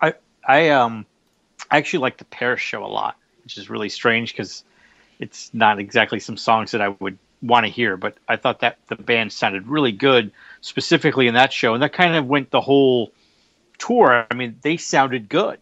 I 0.00 0.14
I 0.46 0.70
um 0.70 1.04
I 1.70 1.78
actually 1.78 2.00
like 2.00 2.18
the 2.18 2.24
Paris 2.26 2.60
show 2.60 2.84
a 2.84 2.86
lot, 2.86 3.16
which 3.42 3.58
is 3.58 3.68
really 3.68 3.88
strange 3.88 4.32
because 4.32 4.62
it's 5.18 5.52
not 5.52 5.80
exactly 5.80 6.20
some 6.20 6.36
songs 6.36 6.70
that 6.70 6.80
I 6.80 6.88
would 7.00 7.18
want 7.42 7.66
to 7.66 7.72
hear. 7.72 7.96
But 7.96 8.16
I 8.28 8.36
thought 8.36 8.60
that 8.60 8.78
the 8.88 8.96
band 8.96 9.32
sounded 9.32 9.66
really 9.66 9.92
good, 9.92 10.32
specifically 10.60 11.26
in 11.26 11.34
that 11.34 11.52
show, 11.52 11.74
and 11.74 11.82
that 11.82 11.92
kind 11.92 12.14
of 12.14 12.26
went 12.26 12.50
the 12.50 12.60
whole 12.60 13.12
tour. 13.78 14.26
I 14.30 14.34
mean, 14.34 14.58
they 14.62 14.76
sounded 14.76 15.28
good, 15.28 15.58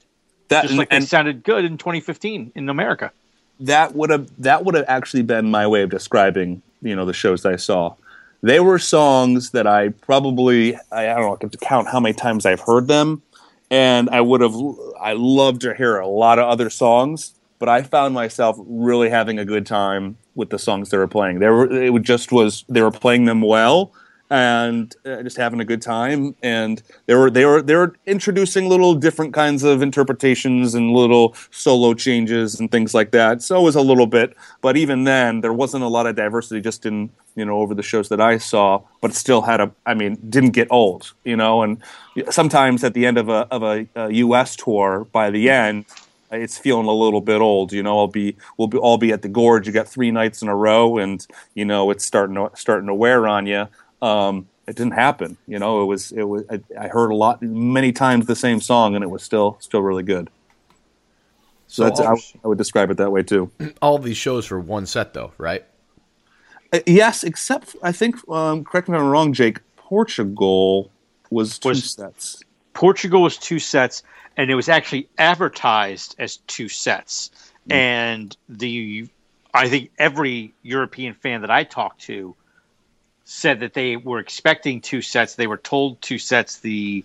that, 0.49 0.63
just 0.63 0.75
like 0.75 0.89
and, 0.91 1.03
they 1.03 1.07
sounded 1.07 1.43
good 1.43 1.65
in 1.65 1.79
2015 1.79 2.53
in 2.55 2.69
America. 2.69 3.13
That 3.61 3.95
would 3.95 4.11
have 4.11 4.31
that 4.43 4.65
would 4.65 4.75
have 4.75 4.85
actually 4.89 5.23
been 5.23 5.51
my 5.51 5.67
way 5.67 5.83
of 5.83 5.91
describing 5.91 6.63
you 6.83 6.95
know 6.95 7.05
the 7.05 7.13
shows 7.13 7.45
I 7.45 7.57
saw. 7.57 7.95
They 8.41 8.61
were 8.61 8.79
songs 8.79 9.51
that 9.51 9.67
I 9.67 9.89
probably 9.89 10.77
I, 10.93 11.11
I 11.11 11.15
don't 11.15 11.23
know 11.23 11.33
I 11.33 11.39
have 11.41 11.51
to 11.51 11.59
count 11.59 11.89
how 11.89 11.99
many 12.01 12.15
times 12.15 12.47
I've 12.47 12.61
heard 12.61 12.87
them, 12.87 13.23
and 13.71 14.09
I 14.11 14.21
would 14.21 14.41
have 14.41 14.55
I 15.01 15.15
loved 15.15 15.63
to 15.63 15.75
hear 15.75 15.99
a 15.99 16.07
lot 16.07 16.39
of 16.39 16.49
other 16.49 16.71
songs 16.71 17.35
but 17.59 17.69
I 17.69 17.83
found 17.83 18.15
myself 18.15 18.57
really 18.67 19.11
having 19.11 19.39
a 19.39 19.45
good 19.45 19.67
time 19.67 20.17
with 20.35 20.51
the 20.51 20.59
songs 20.59 20.91
they 20.91 20.99
were 20.99 21.09
playing. 21.09 21.41
They 21.41 21.49
were 21.49 21.71
it 21.71 22.03
just 22.03 22.33
was 22.33 22.65
they 22.69 22.83
were 22.83 22.91
playing 22.91 23.25
them 23.25 23.41
well, 23.41 23.93
and 24.31 24.95
uh, 25.05 25.23
just 25.23 25.37
having 25.37 25.61
a 25.61 25.65
good 25.65 25.83
time. 25.83 26.35
And 26.43 26.83
they 27.07 27.15
were 27.15 27.31
they 27.31 27.45
were 27.45 27.63
they 27.63 27.75
were 27.75 27.95
introducing 28.07 28.69
little 28.69 28.95
different 28.95 29.35
kinds 29.35 29.65
of 29.65 29.83
interpretations 29.83 30.75
and 30.75 30.93
little 30.93 31.35
solo 31.51 31.95
changes 31.95 32.59
and 32.59 32.71
things 32.71 32.95
like 32.95 33.11
that. 33.13 33.43
So 33.43 33.61
it 33.61 33.65
was 33.65 33.77
a 33.77 33.83
little 33.83 34.07
bit, 34.07 34.37
but 34.61 34.77
even 34.77 35.05
then, 35.05 35.41
there 35.41 35.53
wasn't 35.53 35.85
a 35.85 35.89
lot 35.89 36.07
of 36.07 36.17
diversity 36.17 36.61
just 36.61 36.87
in 36.87 37.11
you 37.35 37.45
know 37.45 37.59
over 37.59 37.75
the 37.75 37.83
shows 37.83 38.09
that 38.11 38.21
I 38.21 38.39
saw. 38.39 38.83
But 39.01 39.15
still 39.15 39.43
had 39.43 39.61
a 39.61 39.73
I 39.87 39.95
mean 39.95 40.17
didn't 40.29 40.51
get 40.51 40.69
old, 40.71 41.13
you 41.25 41.37
know. 41.37 41.63
And 41.63 41.83
sometimes 42.31 42.85
at 42.85 42.95
the 42.95 43.07
end 43.07 43.19
of 43.19 43.29
a 43.29 43.49
of 43.51 43.63
a, 43.63 43.87
a 43.95 44.13
U.S. 44.13 44.57
tour, 44.57 45.07
by 45.13 45.31
the 45.31 45.51
end 45.51 45.87
it's 46.31 46.59
feeling 46.59 46.87
a 46.87 46.93
little 46.93 47.21
bit 47.21 47.41
old. 47.41 47.73
You 47.73 47.83
know, 47.83 47.99
I'll 47.99 48.07
be 48.07 48.37
we'll 48.57 48.69
be 48.69 48.79
all 48.79 48.99
be 48.99 49.13
at 49.13 49.23
the 49.23 49.29
gorge. 49.29 49.67
You 49.67 49.73
got 49.73 49.89
three 49.89 50.11
nights 50.11 50.43
in 50.43 50.49
a 50.49 50.57
row, 50.57 50.99
and 50.99 51.27
you 51.55 51.65
know 51.65 51.91
it's 51.91 52.05
starting 52.05 52.37
to 52.37 52.51
starting 52.55 52.87
to 52.87 52.95
wear 52.95 53.27
on 53.27 53.47
you. 53.47 53.69
Um, 54.03 54.49
it 54.67 54.77
didn't 54.77 54.93
happen. 54.93 55.37
You 55.47 55.59
know, 55.59 55.83
it 55.83 55.87
was 55.87 56.13
it 56.13 56.25
was. 56.25 56.45
I, 56.51 56.61
I, 56.79 56.89
heard 56.89 57.11
a 57.11 57.15
lot, 57.15 57.43
many 57.43 57.91
times 57.91 58.27
the 58.27 58.37
same 58.37 58.61
song, 58.61 58.95
and 58.95 59.03
it 59.03 59.09
was 59.09 59.23
still 59.23 59.57
still 59.61 59.81
really 59.81 60.03
good. 60.03 60.29
So, 61.69 61.83
so 61.83 61.85
that's 61.85 62.01
all, 62.01 62.07
I, 62.07 62.41
I, 62.45 62.49
would 62.49 62.59
describe 62.59 62.91
it 62.91 62.97
that 62.99 63.11
way 63.11 63.23
too. 63.23 63.51
All 63.83 63.99
these 63.99 64.17
shows 64.17 64.51
were 64.51 64.59
one 64.59 64.87
set, 64.87 65.13
though, 65.13 65.33
right? 65.37 65.65
Uh, 66.73 66.81
yes, 66.87 67.25
except 67.25 67.77
I 67.83 67.93
think. 67.93 68.17
Um, 68.29 68.65
correct 68.65 68.89
me 68.89 68.97
if 68.97 69.03
I'm 69.03 69.09
wrong, 69.09 69.33
Jake. 69.33 69.61
Portugal 69.77 70.91
was 71.31 71.59
two 71.59 71.71
was, 71.71 71.91
sets. 71.91 72.43
Portugal 72.75 73.23
was 73.23 73.37
two 73.37 73.59
sets, 73.59 74.03
and 74.39 74.51
it 74.51 74.55
was 74.55 74.69
actually 74.69 75.09
advertised 75.19 76.15
as 76.19 76.37
two 76.47 76.69
sets. 76.69 77.31
Mm. 77.69 77.75
And 77.75 78.37
the, 78.49 79.09
I 79.53 79.69
think 79.69 79.91
every 79.99 80.55
European 80.63 81.13
fan 81.15 81.43
that 81.43 81.51
I 81.51 81.65
talked 81.65 82.03
to 82.03 82.37
said 83.25 83.61
that 83.61 83.75
they 83.75 83.97
were 83.97 84.21
expecting 84.21 84.81
two 84.81 85.03
sets. 85.03 85.35
They 85.35 85.49
were 85.49 85.59
told 85.59 86.01
two 86.01 86.19
sets. 86.19 86.61
The 86.61 87.05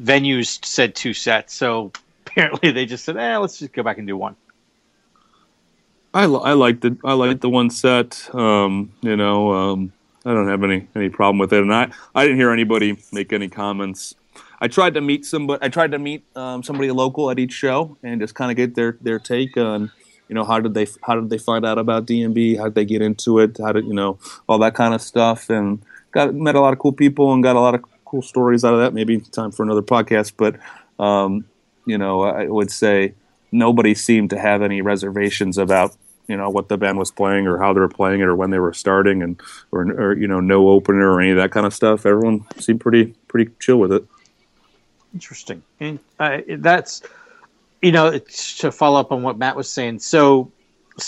venues 0.00 0.64
said 0.64 0.94
two 0.94 1.12
sets. 1.12 1.52
So 1.52 1.92
apparently 2.24 2.70
they 2.70 2.86
just 2.86 3.04
said, 3.04 3.16
"Eh, 3.16 3.36
let's 3.36 3.58
just 3.58 3.72
go 3.72 3.82
back 3.82 3.98
and 3.98 4.06
do 4.06 4.16
one." 4.16 4.36
I, 6.14 6.24
I 6.24 6.52
like 6.54 6.80
the 6.80 6.96
I 7.04 7.12
like 7.12 7.40
the 7.40 7.50
one 7.50 7.68
set. 7.68 8.34
Um, 8.34 8.92
you 9.02 9.16
know, 9.16 9.52
um, 9.52 9.92
I 10.24 10.32
don't 10.32 10.48
have 10.48 10.64
any 10.64 10.88
any 10.94 11.10
problem 11.10 11.38
with 11.38 11.52
it, 11.52 11.60
and 11.60 11.74
I 11.74 11.90
I 12.14 12.22
didn't 12.22 12.38
hear 12.38 12.50
anybody 12.50 12.96
make 13.12 13.32
any 13.32 13.48
comments. 13.48 14.14
I 14.60 14.68
tried 14.68 14.94
to 14.94 15.00
meet 15.00 15.24
somebody. 15.24 15.64
I 15.64 15.68
tried 15.68 15.92
to 15.92 15.98
meet 15.98 16.24
um, 16.36 16.62
somebody 16.62 16.90
local 16.90 17.30
at 17.30 17.38
each 17.38 17.52
show 17.52 17.96
and 18.02 18.20
just 18.20 18.34
kind 18.34 18.50
of 18.50 18.56
get 18.56 18.74
their 18.74 18.98
their 19.00 19.18
take 19.18 19.56
on 19.56 19.90
you 20.28 20.34
know 20.34 20.44
how 20.44 20.60
did 20.60 20.74
they 20.74 20.86
how 21.02 21.14
did 21.14 21.30
they 21.30 21.38
find 21.38 21.64
out 21.64 21.78
about 21.78 22.06
DMB? 22.06 22.58
How 22.58 22.64
did 22.64 22.74
they 22.74 22.84
get 22.84 23.02
into 23.02 23.38
it? 23.38 23.56
How 23.58 23.72
did 23.72 23.86
you 23.86 23.94
know 23.94 24.18
all 24.48 24.58
that 24.58 24.74
kind 24.74 24.94
of 24.94 25.00
stuff? 25.00 25.50
And 25.50 25.82
got 26.12 26.34
met 26.34 26.54
a 26.54 26.60
lot 26.60 26.72
of 26.72 26.78
cool 26.78 26.92
people 26.92 27.32
and 27.32 27.42
got 27.42 27.56
a 27.56 27.60
lot 27.60 27.74
of 27.74 27.82
cool 28.04 28.22
stories 28.22 28.64
out 28.64 28.74
of 28.74 28.80
that. 28.80 28.94
Maybe 28.94 29.18
time 29.18 29.50
for 29.50 29.62
another 29.62 29.82
podcast, 29.82 30.34
but 30.36 30.56
um, 31.02 31.46
you 31.86 31.96
know 31.96 32.22
I 32.22 32.46
would 32.46 32.70
say 32.70 33.14
nobody 33.50 33.94
seemed 33.94 34.30
to 34.30 34.38
have 34.38 34.62
any 34.62 34.82
reservations 34.82 35.56
about 35.56 35.96
you 36.26 36.36
know 36.36 36.50
what 36.50 36.68
the 36.68 36.76
band 36.76 36.98
was 36.98 37.10
playing 37.10 37.46
or 37.46 37.58
how 37.58 37.72
they 37.72 37.80
were 37.80 37.88
playing 37.88 38.20
it 38.20 38.24
or 38.24 38.36
when 38.36 38.50
they 38.50 38.58
were 38.58 38.74
starting 38.74 39.22
and 39.22 39.40
or, 39.72 39.82
or 39.92 40.12
you 40.16 40.28
know 40.28 40.40
no 40.40 40.68
opener 40.68 41.10
or 41.10 41.22
any 41.22 41.30
of 41.30 41.38
that 41.38 41.52
kind 41.52 41.64
of 41.64 41.72
stuff. 41.72 42.04
Everyone 42.04 42.44
seemed 42.58 42.80
pretty 42.80 43.14
pretty 43.28 43.50
chill 43.60 43.78
with 43.78 43.92
it. 43.92 44.04
Interesting, 45.14 45.62
and 45.80 45.98
uh, 46.18 46.38
that's 46.58 47.02
you 47.82 47.92
know, 47.92 48.18
to 48.18 48.72
follow 48.72 49.00
up 49.00 49.12
on 49.12 49.22
what 49.22 49.38
Matt 49.38 49.56
was 49.56 49.70
saying, 49.70 50.00
so 50.00 50.50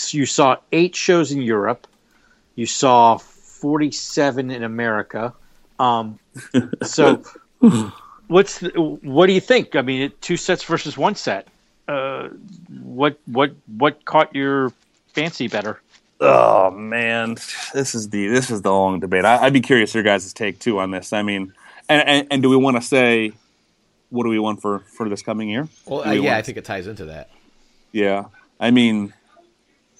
you 0.09 0.25
saw 0.25 0.57
eight 0.71 0.95
shows 0.95 1.31
in 1.31 1.41
Europe, 1.41 1.87
you 2.55 2.65
saw 2.65 3.17
47 3.17 4.51
in 4.51 4.63
America. 4.63 5.33
Um, 5.79 6.19
so, 6.83 7.23
what's 8.27 8.59
the, 8.59 8.69
what 8.79 9.27
do 9.27 9.33
you 9.33 9.41
think? 9.41 9.75
I 9.75 9.81
mean, 9.81 10.11
two 10.21 10.37
sets 10.37 10.63
versus 10.63 10.97
one 10.97 11.15
set. 11.15 11.47
Uh, 11.87 12.29
what 12.81 13.19
what 13.25 13.51
what 13.77 14.05
caught 14.05 14.33
your 14.33 14.71
fancy 15.13 15.47
better? 15.47 15.81
Oh 16.21 16.71
man, 16.71 17.35
this 17.73 17.95
is 17.95 18.09
the 18.09 18.27
this 18.27 18.49
is 18.49 18.61
the 18.61 18.71
long 18.71 18.99
debate. 18.99 19.25
I, 19.25 19.43
would 19.43 19.53
be 19.53 19.61
curious 19.61 19.93
your 19.93 20.03
guys' 20.03 20.31
take 20.31 20.59
too 20.59 20.79
on 20.79 20.91
this. 20.91 21.11
I 21.11 21.21
mean, 21.21 21.53
and, 21.89 22.07
and, 22.07 22.27
and 22.31 22.41
do 22.41 22.49
we 22.49 22.55
want 22.55 22.77
to 22.77 22.81
say 22.81 23.33
what 24.11 24.23
do 24.23 24.29
we 24.29 24.37
want 24.37 24.61
for 24.61 24.79
for 24.79 25.09
this 25.09 25.23
coming 25.23 25.49
year? 25.49 25.67
Well, 25.85 26.07
uh, 26.07 26.11
yeah, 26.11 26.37
I 26.37 26.41
think 26.43 26.57
it 26.57 26.65
ties 26.65 26.85
into 26.85 27.05
that. 27.05 27.29
Yeah, 27.91 28.25
I 28.59 28.69
mean, 28.69 29.13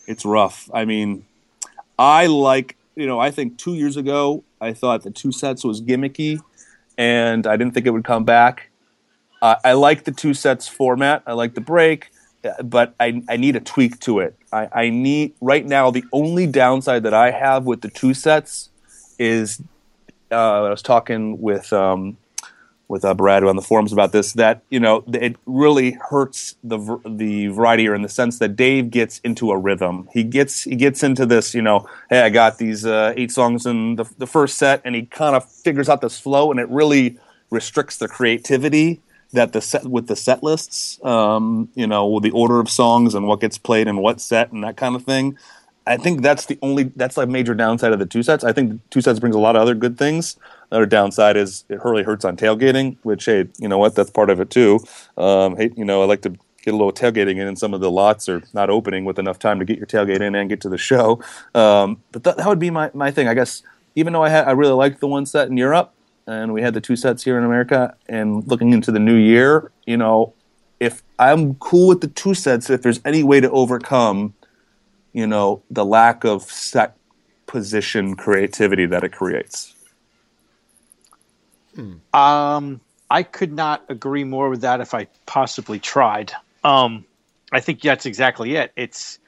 it's 0.05 0.25
rough. 0.25 0.69
I 0.73 0.85
mean, 0.85 1.25
I 1.97 2.27
like 2.27 2.77
you 2.95 3.07
know 3.07 3.19
I 3.19 3.31
think 3.31 3.57
two 3.57 3.73
years 3.73 3.97
ago 3.97 4.43
I 4.59 4.73
thought 4.73 5.03
the 5.03 5.11
two 5.11 5.31
sets 5.31 5.63
was 5.63 5.81
gimmicky, 5.81 6.39
and 6.97 7.47
I 7.47 7.57
didn't 7.57 7.73
think 7.73 7.87
it 7.87 7.91
would 7.91 8.05
come 8.05 8.25
back. 8.25 8.69
Uh, 9.41 9.55
I 9.63 9.73
like 9.73 10.03
the 10.03 10.11
two 10.11 10.35
sets 10.35 10.67
format. 10.67 11.23
I 11.25 11.33
like 11.33 11.55
the 11.55 11.61
break, 11.61 12.09
uh, 12.43 12.61
but 12.61 12.93
I 12.99 13.23
I 13.27 13.37
need 13.37 13.55
a 13.55 13.61
tweak 13.61 13.99
to 14.01 14.19
it. 14.19 14.35
I, 14.51 14.67
I 14.73 14.89
need 14.89 15.33
right 15.39 15.65
now 15.65 15.89
the 15.91 16.03
only 16.11 16.45
downside 16.45 17.03
that 17.03 17.13
I 17.13 17.31
have 17.31 17.65
with 17.65 17.81
the 17.81 17.89
two 17.89 18.13
sets 18.13 18.69
is 19.17 19.61
uh, 20.31 20.63
I 20.65 20.69
was 20.69 20.81
talking 20.81 21.41
with 21.41 21.71
um, 21.71 22.17
with 22.91 23.05
uh, 23.05 23.13
Brad 23.13 23.43
on 23.45 23.55
the 23.55 23.61
forums 23.61 23.93
about 23.93 24.11
this 24.11 24.33
that 24.33 24.63
you 24.69 24.79
know 24.79 25.03
it 25.13 25.37
really 25.45 25.91
hurts 25.91 26.57
the 26.61 26.77
the 27.05 27.47
variety 27.47 27.87
or 27.87 27.95
in 27.95 28.01
the 28.01 28.09
sense 28.09 28.37
that 28.39 28.57
Dave 28.57 28.91
gets 28.91 29.19
into 29.19 29.49
a 29.49 29.57
rhythm. 29.57 30.09
He 30.11 30.23
gets 30.25 30.63
he 30.63 30.75
gets 30.75 31.01
into 31.01 31.25
this 31.25 31.55
you 31.55 31.61
know 31.61 31.87
hey 32.09 32.21
I 32.21 32.29
got 32.29 32.57
these 32.57 32.85
uh, 32.85 33.13
eight 33.15 33.31
songs 33.31 33.65
in 33.65 33.95
the, 33.95 34.05
the 34.17 34.27
first 34.27 34.57
set 34.57 34.81
and 34.83 34.93
he 34.93 35.03
kind 35.03 35.37
of 35.37 35.49
figures 35.49 35.87
out 35.87 36.01
this 36.01 36.19
flow 36.19 36.51
and 36.51 36.59
it 36.59 36.67
really 36.67 37.17
restricts 37.49 37.97
the 37.97 38.09
creativity 38.09 39.01
that 39.31 39.53
the 39.53 39.61
set 39.61 39.85
with 39.85 40.07
the 40.07 40.15
set 40.17 40.43
lists 40.43 40.99
um, 41.05 41.69
you 41.75 41.87
know 41.87 42.19
the 42.19 42.31
order 42.31 42.59
of 42.59 42.69
songs 42.69 43.15
and 43.15 43.25
what 43.25 43.39
gets 43.39 43.57
played 43.57 43.87
in 43.87 43.97
what 43.97 44.19
set 44.19 44.51
and 44.51 44.65
that 44.65 44.75
kind 44.75 44.97
of 44.97 45.03
thing. 45.05 45.37
I 45.87 45.97
think 45.97 46.21
that's 46.21 46.45
the 46.45 46.59
only 46.61 46.83
that's 46.95 47.17
like 47.17 47.27
major 47.27 47.55
downside 47.55 47.91
of 47.91 47.99
the 47.99 48.05
two 48.05 48.21
sets. 48.21 48.43
I 48.43 48.51
think 48.51 48.81
two 48.91 49.01
sets 49.01 49.19
brings 49.19 49.35
a 49.35 49.39
lot 49.39 49.55
of 49.55 49.61
other 49.61 49.73
good 49.73 49.97
things. 49.97 50.37
Another 50.69 50.85
downside 50.85 51.37
is 51.37 51.65
it 51.69 51.83
really 51.83 52.03
hurts 52.03 52.23
on 52.23 52.37
tailgating, 52.37 52.97
which 53.03 53.25
hey, 53.25 53.47
you 53.57 53.67
know 53.67 53.77
what? 53.77 53.95
That's 53.95 54.11
part 54.11 54.29
of 54.29 54.39
it 54.39 54.49
too. 54.49 54.79
Um, 55.17 55.57
hey, 55.57 55.71
you 55.75 55.83
know, 55.83 56.03
I 56.03 56.05
like 56.05 56.21
to 56.21 56.29
get 56.61 56.73
a 56.73 56.77
little 56.77 56.93
tailgating 56.93 57.37
in, 57.37 57.47
and 57.47 57.57
some 57.57 57.73
of 57.73 57.81
the 57.81 57.89
lots 57.89 58.29
are 58.29 58.43
not 58.53 58.69
opening 58.69 59.05
with 59.05 59.17
enough 59.17 59.39
time 59.39 59.57
to 59.59 59.65
get 59.65 59.77
your 59.77 59.87
tailgate 59.87 60.21
in 60.21 60.35
and 60.35 60.49
get 60.49 60.61
to 60.61 60.69
the 60.69 60.77
show. 60.77 61.19
Um, 61.55 62.01
but 62.11 62.23
that, 62.23 62.37
that 62.37 62.47
would 62.47 62.59
be 62.59 62.69
my, 62.69 62.91
my 62.93 63.09
thing, 63.09 63.27
I 63.27 63.33
guess. 63.33 63.63
Even 63.95 64.13
though 64.13 64.23
I 64.23 64.29
I 64.29 64.51
really 64.51 64.73
liked 64.73 65.01
the 65.01 65.07
one 65.07 65.25
set 65.25 65.49
in 65.49 65.57
Europe, 65.57 65.93
and 66.27 66.53
we 66.53 66.61
had 66.61 66.73
the 66.75 66.81
two 66.81 66.95
sets 66.95 67.23
here 67.23 67.37
in 67.37 67.43
America, 67.43 67.95
and 68.07 68.47
looking 68.47 68.71
into 68.71 68.91
the 68.91 68.99
new 68.99 69.15
year, 69.15 69.71
you 69.85 69.97
know, 69.97 70.33
if 70.79 71.03
I'm 71.19 71.55
cool 71.55 71.87
with 71.87 72.01
the 72.01 72.07
two 72.07 72.33
sets, 72.33 72.69
if 72.69 72.81
there's 72.81 73.01
any 73.03 73.23
way 73.23 73.39
to 73.39 73.49
overcome, 73.51 74.33
you 75.13 75.27
know, 75.27 75.61
the 75.69 75.85
lack 75.85 76.23
of 76.23 76.43
set 76.43 76.97
position 77.47 78.15
creativity 78.15 78.85
that 78.85 79.03
it 79.03 79.11
creates. 79.11 79.75
Um, 82.13 82.81
I 83.09 83.23
could 83.23 83.53
not 83.53 83.83
agree 83.89 84.23
more 84.23 84.49
with 84.49 84.61
that 84.61 84.81
if 84.81 84.93
I 84.93 85.07
possibly 85.25 85.79
tried. 85.79 86.31
Um, 86.63 87.05
I 87.51 87.59
think 87.59 87.81
that's 87.81 88.05
exactly 88.05 88.55
it. 88.55 88.71
It's 88.75 89.19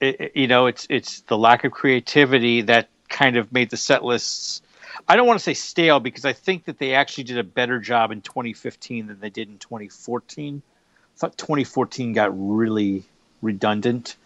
it, 0.00 0.32
you 0.34 0.46
know, 0.46 0.66
it's 0.66 0.86
it's 0.88 1.20
the 1.22 1.36
lack 1.36 1.64
of 1.64 1.72
creativity 1.72 2.62
that 2.62 2.88
kind 3.08 3.36
of 3.36 3.52
made 3.52 3.70
the 3.70 3.76
set 3.76 4.04
lists. 4.04 4.62
I 5.08 5.16
don't 5.16 5.26
want 5.26 5.38
to 5.38 5.44
say 5.44 5.54
stale 5.54 6.00
because 6.00 6.24
I 6.24 6.32
think 6.32 6.64
that 6.64 6.78
they 6.78 6.94
actually 6.94 7.24
did 7.24 7.38
a 7.38 7.44
better 7.44 7.78
job 7.78 8.10
in 8.10 8.20
2015 8.22 9.06
than 9.06 9.20
they 9.20 9.30
did 9.30 9.48
in 9.48 9.58
2014. 9.58 10.62
I 10.62 11.18
thought 11.18 11.36
2014 11.36 12.12
got 12.12 12.30
really 12.32 13.04
redundant. 13.42 14.16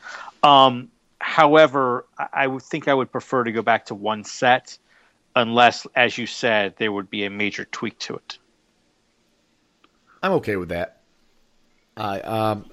Um, 0.42 0.90
however, 1.18 2.06
I, 2.18 2.28
I 2.32 2.46
would 2.46 2.62
think 2.62 2.88
I 2.88 2.94
would 2.94 3.10
prefer 3.10 3.44
to 3.44 3.52
go 3.52 3.62
back 3.62 3.86
to 3.86 3.94
one 3.94 4.24
set 4.24 4.78
unless, 5.36 5.86
as 5.94 6.16
you 6.16 6.26
said, 6.26 6.74
there 6.78 6.92
would 6.92 7.10
be 7.10 7.24
a 7.24 7.30
major 7.30 7.64
tweak 7.64 7.98
to 8.00 8.16
it. 8.16 8.38
I'm 10.22 10.32
okay 10.32 10.56
with 10.56 10.70
that. 10.70 11.00
I 11.96 12.20
um, 12.20 12.70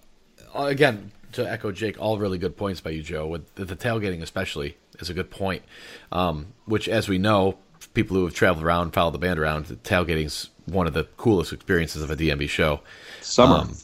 again 0.56 1.12
to 1.34 1.50
echo 1.50 1.72
Jake, 1.72 2.00
all 2.00 2.18
really 2.18 2.38
good 2.38 2.58
points 2.58 2.82
by 2.82 2.92
you, 2.92 3.04
Joe. 3.04 3.28
With 3.28 3.54
the, 3.56 3.66
the 3.66 3.76
tailgating, 3.76 4.22
especially, 4.22 4.78
is 5.00 5.10
a 5.10 5.14
good 5.14 5.30
point. 5.30 5.64
Um, 6.12 6.54
which, 6.66 6.88
as 6.88 7.08
we 7.08 7.18
know, 7.18 7.58
people 7.94 8.18
who 8.18 8.26
have 8.26 8.34
traveled 8.34 8.66
around, 8.66 8.92
followed 8.92 9.12
the 9.12 9.20
band 9.20 9.40
around, 9.40 9.66
the 9.66 9.76
tailgating's 9.76 10.50
one 10.66 10.88
of 10.88 10.94
the 10.94 11.06
coolest 11.18 11.54
experiences 11.54 12.02
of 12.02 12.12
a 12.12 12.16
DMB 12.16 12.50
show. 12.50 12.82
Summer, 13.22 13.58
um, 13.58 13.76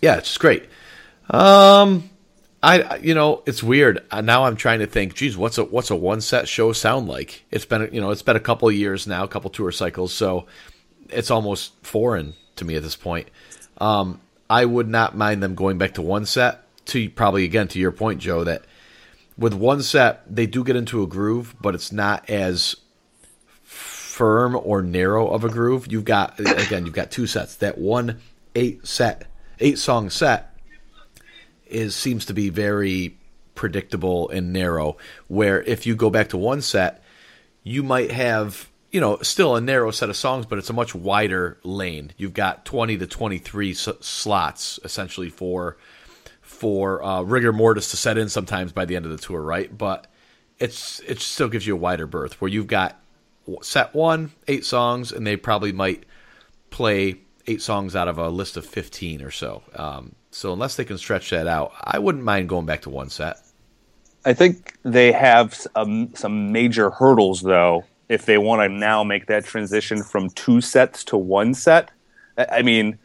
yeah, 0.00 0.16
it's 0.16 0.28
just 0.28 0.40
great. 0.40 0.64
Um, 1.30 2.10
I 2.62 2.96
you 2.96 3.14
know 3.14 3.42
it's 3.46 3.62
weird. 3.62 4.04
Uh, 4.10 4.20
now 4.20 4.44
I'm 4.44 4.56
trying 4.56 4.80
to 4.80 4.86
think. 4.86 5.14
Geez, 5.14 5.36
what's 5.36 5.58
a 5.58 5.64
what's 5.64 5.90
a 5.90 5.96
one 5.96 6.20
set 6.20 6.48
show 6.48 6.72
sound 6.72 7.08
like? 7.08 7.44
It's 7.50 7.64
been 7.64 7.88
you 7.92 8.00
know 8.00 8.10
it's 8.10 8.22
been 8.22 8.36
a 8.36 8.40
couple 8.40 8.70
years 8.70 9.06
now, 9.06 9.24
a 9.24 9.28
couple 9.28 9.50
tour 9.50 9.72
cycles, 9.72 10.12
so 10.12 10.46
it's 11.08 11.30
almost 11.30 11.72
foreign 11.82 12.34
to 12.56 12.64
me 12.64 12.76
at 12.76 12.82
this 12.82 12.96
point. 12.96 13.28
Um, 13.78 14.20
I 14.50 14.64
would 14.64 14.88
not 14.88 15.16
mind 15.16 15.42
them 15.42 15.54
going 15.54 15.78
back 15.78 15.94
to 15.94 16.02
one 16.02 16.26
set. 16.26 16.64
To 16.86 17.08
probably 17.10 17.44
again 17.44 17.68
to 17.68 17.78
your 17.78 17.92
point, 17.92 18.20
Joe, 18.20 18.42
that 18.44 18.64
with 19.38 19.54
one 19.54 19.82
set 19.82 20.22
they 20.34 20.46
do 20.46 20.64
get 20.64 20.76
into 20.76 21.02
a 21.02 21.06
groove, 21.06 21.54
but 21.60 21.74
it's 21.74 21.92
not 21.92 22.28
as 22.28 22.74
firm 23.62 24.58
or 24.60 24.82
narrow 24.82 25.28
of 25.28 25.44
a 25.44 25.48
groove. 25.48 25.90
You've 25.90 26.04
got 26.04 26.40
again, 26.40 26.84
you've 26.84 26.94
got 26.94 27.12
two 27.12 27.28
sets. 27.28 27.54
That 27.56 27.78
one 27.78 28.20
eight 28.56 28.86
set, 28.86 29.26
eight 29.60 29.78
song 29.78 30.10
set 30.10 30.49
is 31.70 31.94
seems 31.94 32.26
to 32.26 32.34
be 32.34 32.48
very 32.48 33.16
predictable 33.54 34.28
and 34.30 34.52
narrow. 34.52 34.96
Where 35.28 35.62
if 35.62 35.86
you 35.86 35.94
go 35.94 36.10
back 36.10 36.28
to 36.30 36.36
one 36.36 36.62
set, 36.62 37.02
you 37.62 37.82
might 37.82 38.10
have 38.10 38.68
you 38.90 39.00
know 39.00 39.18
still 39.22 39.56
a 39.56 39.60
narrow 39.60 39.90
set 39.90 40.10
of 40.10 40.16
songs, 40.16 40.46
but 40.46 40.58
it's 40.58 40.70
a 40.70 40.74
much 40.74 40.94
wider 40.94 41.58
lane. 41.62 42.12
You've 42.16 42.34
got 42.34 42.64
twenty 42.64 42.96
to 42.98 43.06
twenty 43.06 43.38
three 43.38 43.74
slots 43.74 44.80
essentially 44.84 45.30
for 45.30 45.76
for 46.40 47.02
uh, 47.02 47.22
rigor 47.22 47.52
mortis 47.52 47.90
to 47.92 47.96
set 47.96 48.18
in 48.18 48.28
sometimes 48.28 48.72
by 48.72 48.84
the 48.84 48.96
end 48.96 49.06
of 49.06 49.12
the 49.12 49.18
tour, 49.18 49.40
right? 49.40 49.76
But 49.76 50.06
it's 50.58 51.00
it 51.00 51.20
still 51.20 51.48
gives 51.48 51.66
you 51.66 51.74
a 51.74 51.78
wider 51.78 52.06
berth 52.06 52.40
where 52.40 52.50
you've 52.50 52.66
got 52.66 53.00
set 53.62 53.94
one 53.94 54.32
eight 54.48 54.64
songs, 54.64 55.12
and 55.12 55.26
they 55.26 55.36
probably 55.36 55.72
might 55.72 56.04
play 56.70 57.20
eight 57.46 57.62
songs 57.62 57.96
out 57.96 58.08
of 58.08 58.18
a 58.18 58.28
list 58.28 58.56
of 58.56 58.66
fifteen 58.66 59.22
or 59.22 59.30
so. 59.30 59.62
Um, 59.74 60.14
so 60.30 60.52
unless 60.52 60.76
they 60.76 60.84
can 60.84 60.98
stretch 60.98 61.30
that 61.30 61.46
out, 61.46 61.72
I 61.82 61.98
wouldn't 61.98 62.24
mind 62.24 62.48
going 62.48 62.66
back 62.66 62.82
to 62.82 62.90
one 62.90 63.10
set. 63.10 63.40
I 64.24 64.32
think 64.32 64.74
they 64.82 65.12
have 65.12 65.66
um, 65.74 66.14
some 66.14 66.52
major 66.52 66.90
hurdles 66.90 67.42
though 67.42 67.84
if 68.08 68.26
they 68.26 68.38
want 68.38 68.60
to 68.60 68.68
now 68.68 69.02
make 69.04 69.26
that 69.26 69.44
transition 69.44 70.02
from 70.02 70.30
two 70.30 70.60
sets 70.60 71.04
to 71.04 71.16
one 71.16 71.54
set. 71.54 71.90
I, 72.36 72.46
I 72.58 72.62
mean, 72.62 72.98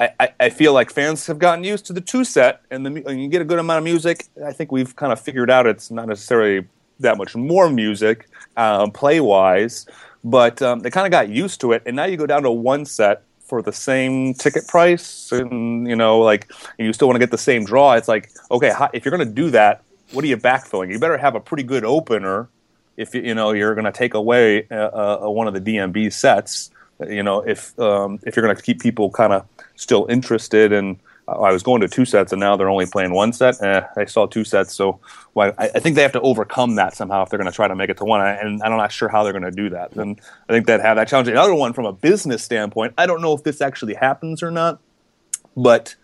I, 0.00 0.30
I, 0.40 0.50
feel 0.50 0.72
like 0.72 0.90
fans 0.90 1.26
have 1.26 1.38
gotten 1.38 1.62
used 1.62 1.86
to 1.86 1.92
the 1.92 2.00
two 2.00 2.24
set, 2.24 2.62
and, 2.70 2.84
the, 2.84 3.08
and 3.08 3.22
you 3.22 3.28
get 3.28 3.40
a 3.40 3.44
good 3.44 3.58
amount 3.58 3.78
of 3.78 3.84
music. 3.84 4.26
I 4.44 4.52
think 4.52 4.72
we've 4.72 4.96
kind 4.96 5.12
of 5.12 5.20
figured 5.20 5.50
out 5.50 5.66
it's 5.66 5.90
not 5.90 6.08
necessarily 6.08 6.66
that 7.00 7.18
much 7.18 7.36
more 7.36 7.70
music 7.70 8.28
um, 8.56 8.90
play 8.90 9.20
wise, 9.20 9.86
but 10.24 10.60
um, 10.62 10.80
they 10.80 10.90
kind 10.90 11.06
of 11.06 11.12
got 11.12 11.28
used 11.28 11.60
to 11.60 11.72
it, 11.72 11.82
and 11.86 11.94
now 11.94 12.04
you 12.04 12.16
go 12.16 12.26
down 12.26 12.42
to 12.42 12.50
one 12.50 12.84
set 12.84 13.22
for 13.52 13.60
the 13.60 13.70
same 13.70 14.32
ticket 14.32 14.66
price, 14.66 15.30
and 15.30 15.86
you 15.86 15.94
know, 15.94 16.20
like, 16.20 16.50
you 16.78 16.90
still 16.94 17.06
want 17.06 17.16
to 17.16 17.18
get 17.18 17.30
the 17.30 17.36
same 17.36 17.66
draw. 17.66 17.92
It's 17.92 18.08
like, 18.08 18.30
okay, 18.50 18.72
if 18.94 19.04
you're 19.04 19.14
going 19.14 19.28
to 19.28 19.34
do 19.34 19.50
that, 19.50 19.82
what 20.12 20.24
are 20.24 20.26
you 20.26 20.38
backfilling? 20.38 20.90
You 20.90 20.98
better 20.98 21.18
have 21.18 21.34
a 21.34 21.40
pretty 21.40 21.62
good 21.62 21.84
opener 21.84 22.48
if 22.96 23.14
you 23.14 23.34
know 23.34 23.52
you're 23.52 23.74
going 23.74 23.84
to 23.84 23.92
take 23.92 24.14
away 24.14 24.66
uh, 24.70 25.26
uh, 25.26 25.28
one 25.28 25.48
of 25.48 25.52
the 25.52 25.60
DMB 25.60 26.14
sets. 26.14 26.70
You 27.06 27.22
know, 27.22 27.40
if 27.40 27.78
um, 27.78 28.20
if 28.22 28.36
you're 28.36 28.42
going 28.42 28.56
to 28.56 28.62
keep 28.62 28.80
people 28.80 29.10
kind 29.10 29.34
of 29.34 29.46
still 29.76 30.06
interested 30.08 30.72
and 30.72 30.98
I 31.32 31.52
was 31.52 31.62
going 31.62 31.80
to 31.80 31.88
two 31.88 32.04
sets 32.04 32.32
and 32.32 32.40
now 32.40 32.56
they're 32.56 32.68
only 32.68 32.86
playing 32.86 33.12
one 33.12 33.32
set. 33.32 33.62
Eh, 33.62 33.82
I 33.96 34.04
saw 34.04 34.26
two 34.26 34.44
sets, 34.44 34.74
so 34.74 35.00
well, 35.34 35.52
I, 35.58 35.70
I, 35.74 35.78
think 35.80 35.96
they 35.96 36.02
have 36.02 36.12
to 36.12 36.20
overcome 36.20 36.76
that 36.76 36.94
somehow 36.94 37.22
if 37.22 37.30
they're 37.30 37.38
going 37.38 37.50
to 37.50 37.54
try 37.54 37.68
to 37.68 37.74
make 37.74 37.90
it 37.90 37.96
to 37.98 38.04
one. 38.04 38.20
And 38.20 38.62
I'm 38.62 38.76
not 38.76 38.92
sure 38.92 39.08
how 39.08 39.22
they're 39.22 39.32
going 39.32 39.44
to 39.44 39.50
do 39.50 39.70
that. 39.70 39.94
And 39.96 40.20
I 40.48 40.52
think 40.52 40.66
that 40.66 40.80
have 40.80 40.96
that 40.96 41.08
challenge. 41.08 41.28
Another 41.28 41.54
one 41.54 41.72
from 41.72 41.86
a 41.86 41.92
business 41.92 42.42
standpoint, 42.42 42.94
I 42.98 43.06
don't 43.06 43.20
know 43.20 43.32
if 43.32 43.42
this 43.44 43.60
actually 43.60 43.94
happens 43.94 44.42
or 44.42 44.50
not, 44.50 44.80
but 45.56 45.94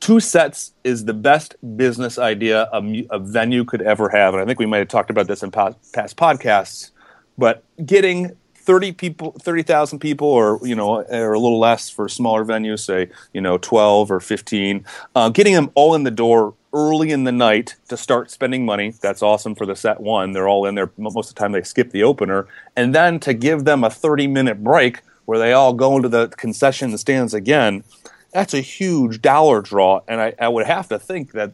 two 0.00 0.20
sets 0.20 0.72
is 0.84 1.04
the 1.04 1.14
best 1.14 1.54
business 1.76 2.18
idea 2.18 2.68
a, 2.72 3.06
a 3.10 3.18
venue 3.18 3.64
could 3.64 3.82
ever 3.82 4.08
have. 4.08 4.34
And 4.34 4.42
I 4.42 4.46
think 4.46 4.58
we 4.58 4.66
might 4.66 4.78
have 4.78 4.88
talked 4.88 5.10
about 5.10 5.28
this 5.28 5.42
in 5.42 5.50
past, 5.50 5.76
past 5.92 6.16
podcasts. 6.16 6.90
But 7.38 7.64
getting 7.84 8.36
30 8.64 8.92
people 8.92 9.32
30,000 9.40 9.98
people 9.98 10.28
or 10.28 10.58
you 10.62 10.74
know 10.74 11.02
or 11.02 11.32
a 11.32 11.38
little 11.38 11.58
less 11.58 11.90
for 11.90 12.08
smaller 12.08 12.44
venues 12.44 12.80
say 12.80 13.10
you 13.32 13.40
know 13.40 13.58
12 13.58 14.10
or 14.10 14.20
15 14.20 14.84
uh, 15.14 15.28
getting 15.30 15.54
them 15.54 15.70
all 15.74 15.94
in 15.94 16.04
the 16.04 16.10
door 16.10 16.54
early 16.72 17.10
in 17.10 17.24
the 17.24 17.32
night 17.32 17.76
to 17.86 17.98
start 17.98 18.30
spending 18.30 18.64
money. 18.64 18.94
That's 19.02 19.22
awesome 19.22 19.54
for 19.54 19.66
the 19.66 19.76
set 19.76 20.00
one. 20.00 20.32
They're 20.32 20.48
all 20.48 20.64
in 20.64 20.74
there. 20.74 20.90
Most 20.96 21.28
of 21.28 21.34
the 21.34 21.38
time 21.38 21.52
they 21.52 21.62
skip 21.62 21.90
the 21.90 22.02
opener. 22.02 22.46
And 22.76 22.94
then 22.94 23.20
to 23.20 23.34
give 23.34 23.64
them 23.64 23.84
a 23.84 23.90
30 23.90 24.26
minute 24.26 24.64
break 24.64 25.02
where 25.26 25.38
they 25.38 25.52
all 25.52 25.74
go 25.74 25.96
into 25.96 26.08
the 26.08 26.28
concession 26.28 26.96
stands 26.96 27.34
again 27.34 27.84
that's 28.32 28.54
a 28.54 28.60
huge 28.60 29.22
dollar 29.22 29.60
draw. 29.60 30.00
And 30.08 30.20
I, 30.20 30.34
I 30.40 30.48
would 30.48 30.66
have 30.66 30.88
to 30.88 30.98
think 30.98 31.32
that 31.32 31.52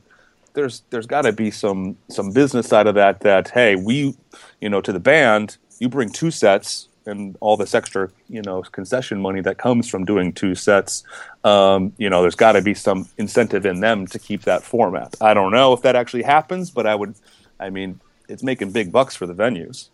there's 0.54 0.82
there's 0.90 1.06
got 1.06 1.22
to 1.22 1.32
be 1.32 1.50
some 1.50 1.96
some 2.08 2.32
business 2.32 2.66
side 2.66 2.86
of 2.86 2.94
that 2.94 3.20
that 3.20 3.50
hey 3.50 3.76
we 3.76 4.16
you 4.60 4.68
know 4.68 4.80
to 4.80 4.92
the 4.92 4.98
band 4.98 5.56
you 5.78 5.88
bring 5.88 6.10
two 6.10 6.30
sets 6.30 6.87
and 7.08 7.36
all 7.40 7.56
this 7.56 7.74
extra, 7.74 8.10
you 8.28 8.42
know, 8.42 8.62
concession 8.62 9.20
money 9.20 9.40
that 9.40 9.58
comes 9.58 9.88
from 9.88 10.04
doing 10.04 10.32
two 10.32 10.54
sets, 10.54 11.02
um, 11.44 11.92
you 11.96 12.10
know, 12.10 12.22
there's 12.22 12.34
got 12.34 12.52
to 12.52 12.62
be 12.62 12.74
some 12.74 13.08
incentive 13.18 13.66
in 13.66 13.80
them 13.80 14.06
to 14.06 14.18
keep 14.18 14.42
that 14.42 14.62
format. 14.62 15.14
I 15.20 15.34
don't 15.34 15.50
know 15.50 15.72
if 15.72 15.82
that 15.82 15.96
actually 15.96 16.22
happens, 16.22 16.70
but 16.70 16.86
I 16.86 16.94
would, 16.94 17.14
I 17.58 17.70
mean, 17.70 18.00
it's 18.28 18.42
making 18.42 18.72
big 18.72 18.92
bucks 18.92 19.16
for 19.16 19.26
the 19.26 19.34
venues. 19.34 19.88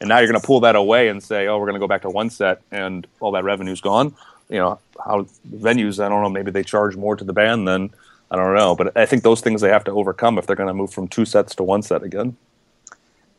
And 0.00 0.08
now 0.08 0.18
you're 0.18 0.28
going 0.28 0.40
to 0.40 0.46
pull 0.46 0.60
that 0.60 0.76
away 0.76 1.08
and 1.08 1.22
say, 1.22 1.46
oh, 1.46 1.58
we're 1.58 1.66
going 1.66 1.74
to 1.74 1.80
go 1.80 1.88
back 1.88 2.02
to 2.02 2.10
one 2.10 2.30
set 2.30 2.60
and 2.70 3.06
all 3.20 3.32
that 3.32 3.44
revenue's 3.44 3.80
gone. 3.80 4.14
You 4.48 4.58
know, 4.58 4.78
how 5.04 5.26
venues, 5.50 6.02
I 6.02 6.08
don't 6.08 6.22
know, 6.22 6.30
maybe 6.30 6.50
they 6.50 6.62
charge 6.62 6.96
more 6.96 7.16
to 7.16 7.24
the 7.24 7.32
band 7.32 7.66
than, 7.66 7.90
I 8.30 8.36
don't 8.36 8.54
know. 8.54 8.74
But 8.74 8.96
I 8.96 9.06
think 9.06 9.22
those 9.22 9.40
things 9.40 9.60
they 9.60 9.70
have 9.70 9.84
to 9.84 9.92
overcome 9.92 10.38
if 10.38 10.46
they're 10.46 10.56
going 10.56 10.68
to 10.68 10.74
move 10.74 10.92
from 10.92 11.08
two 11.08 11.24
sets 11.24 11.54
to 11.56 11.62
one 11.62 11.82
set 11.82 12.02
again 12.02 12.36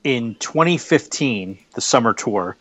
in 0.04 0.36
2015, 0.36 1.58
the 1.74 1.82
summer 1.82 2.14
tour, 2.14 2.56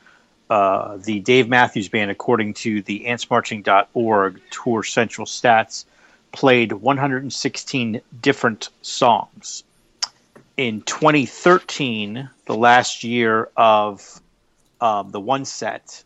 uh, 0.50 0.96
the 0.96 1.20
Dave 1.20 1.48
Matthews 1.48 1.88
Band, 1.88 2.10
according 2.10 2.54
to 2.54 2.82
the 2.82 3.04
antsmarching.org 3.06 4.40
Tour 4.50 4.82
Central 4.82 5.26
stats, 5.26 5.84
played 6.32 6.72
116 6.72 8.00
different 8.20 8.68
songs. 8.82 9.64
In 10.56 10.82
2013, 10.82 12.28
the 12.46 12.54
last 12.54 13.04
year 13.04 13.48
of 13.56 14.20
um, 14.80 15.10
the 15.10 15.20
one 15.20 15.44
set, 15.44 16.02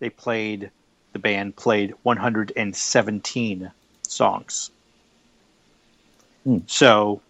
they 0.00 0.10
played, 0.10 0.70
the 1.12 1.18
band 1.18 1.54
played 1.54 1.94
117 2.02 3.70
songs. 4.02 4.70
Hmm. 6.44 6.58
So, 6.66 7.20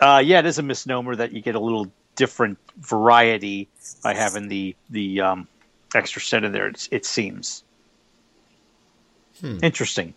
uh, 0.00 0.22
yeah, 0.24 0.40
it 0.40 0.46
is 0.46 0.58
a 0.58 0.62
misnomer 0.62 1.14
that 1.14 1.32
you 1.32 1.40
get 1.40 1.54
a 1.54 1.60
little 1.60 1.90
different 2.20 2.58
variety 2.80 3.66
by 4.04 4.12
having 4.12 4.48
the 4.48 4.76
the 4.90 5.22
um, 5.22 5.48
extra 5.94 6.20
set 6.20 6.44
in 6.44 6.52
there. 6.52 6.68
It, 6.68 6.86
it 6.90 7.06
seems 7.06 7.64
hmm. 9.40 9.56
interesting. 9.62 10.12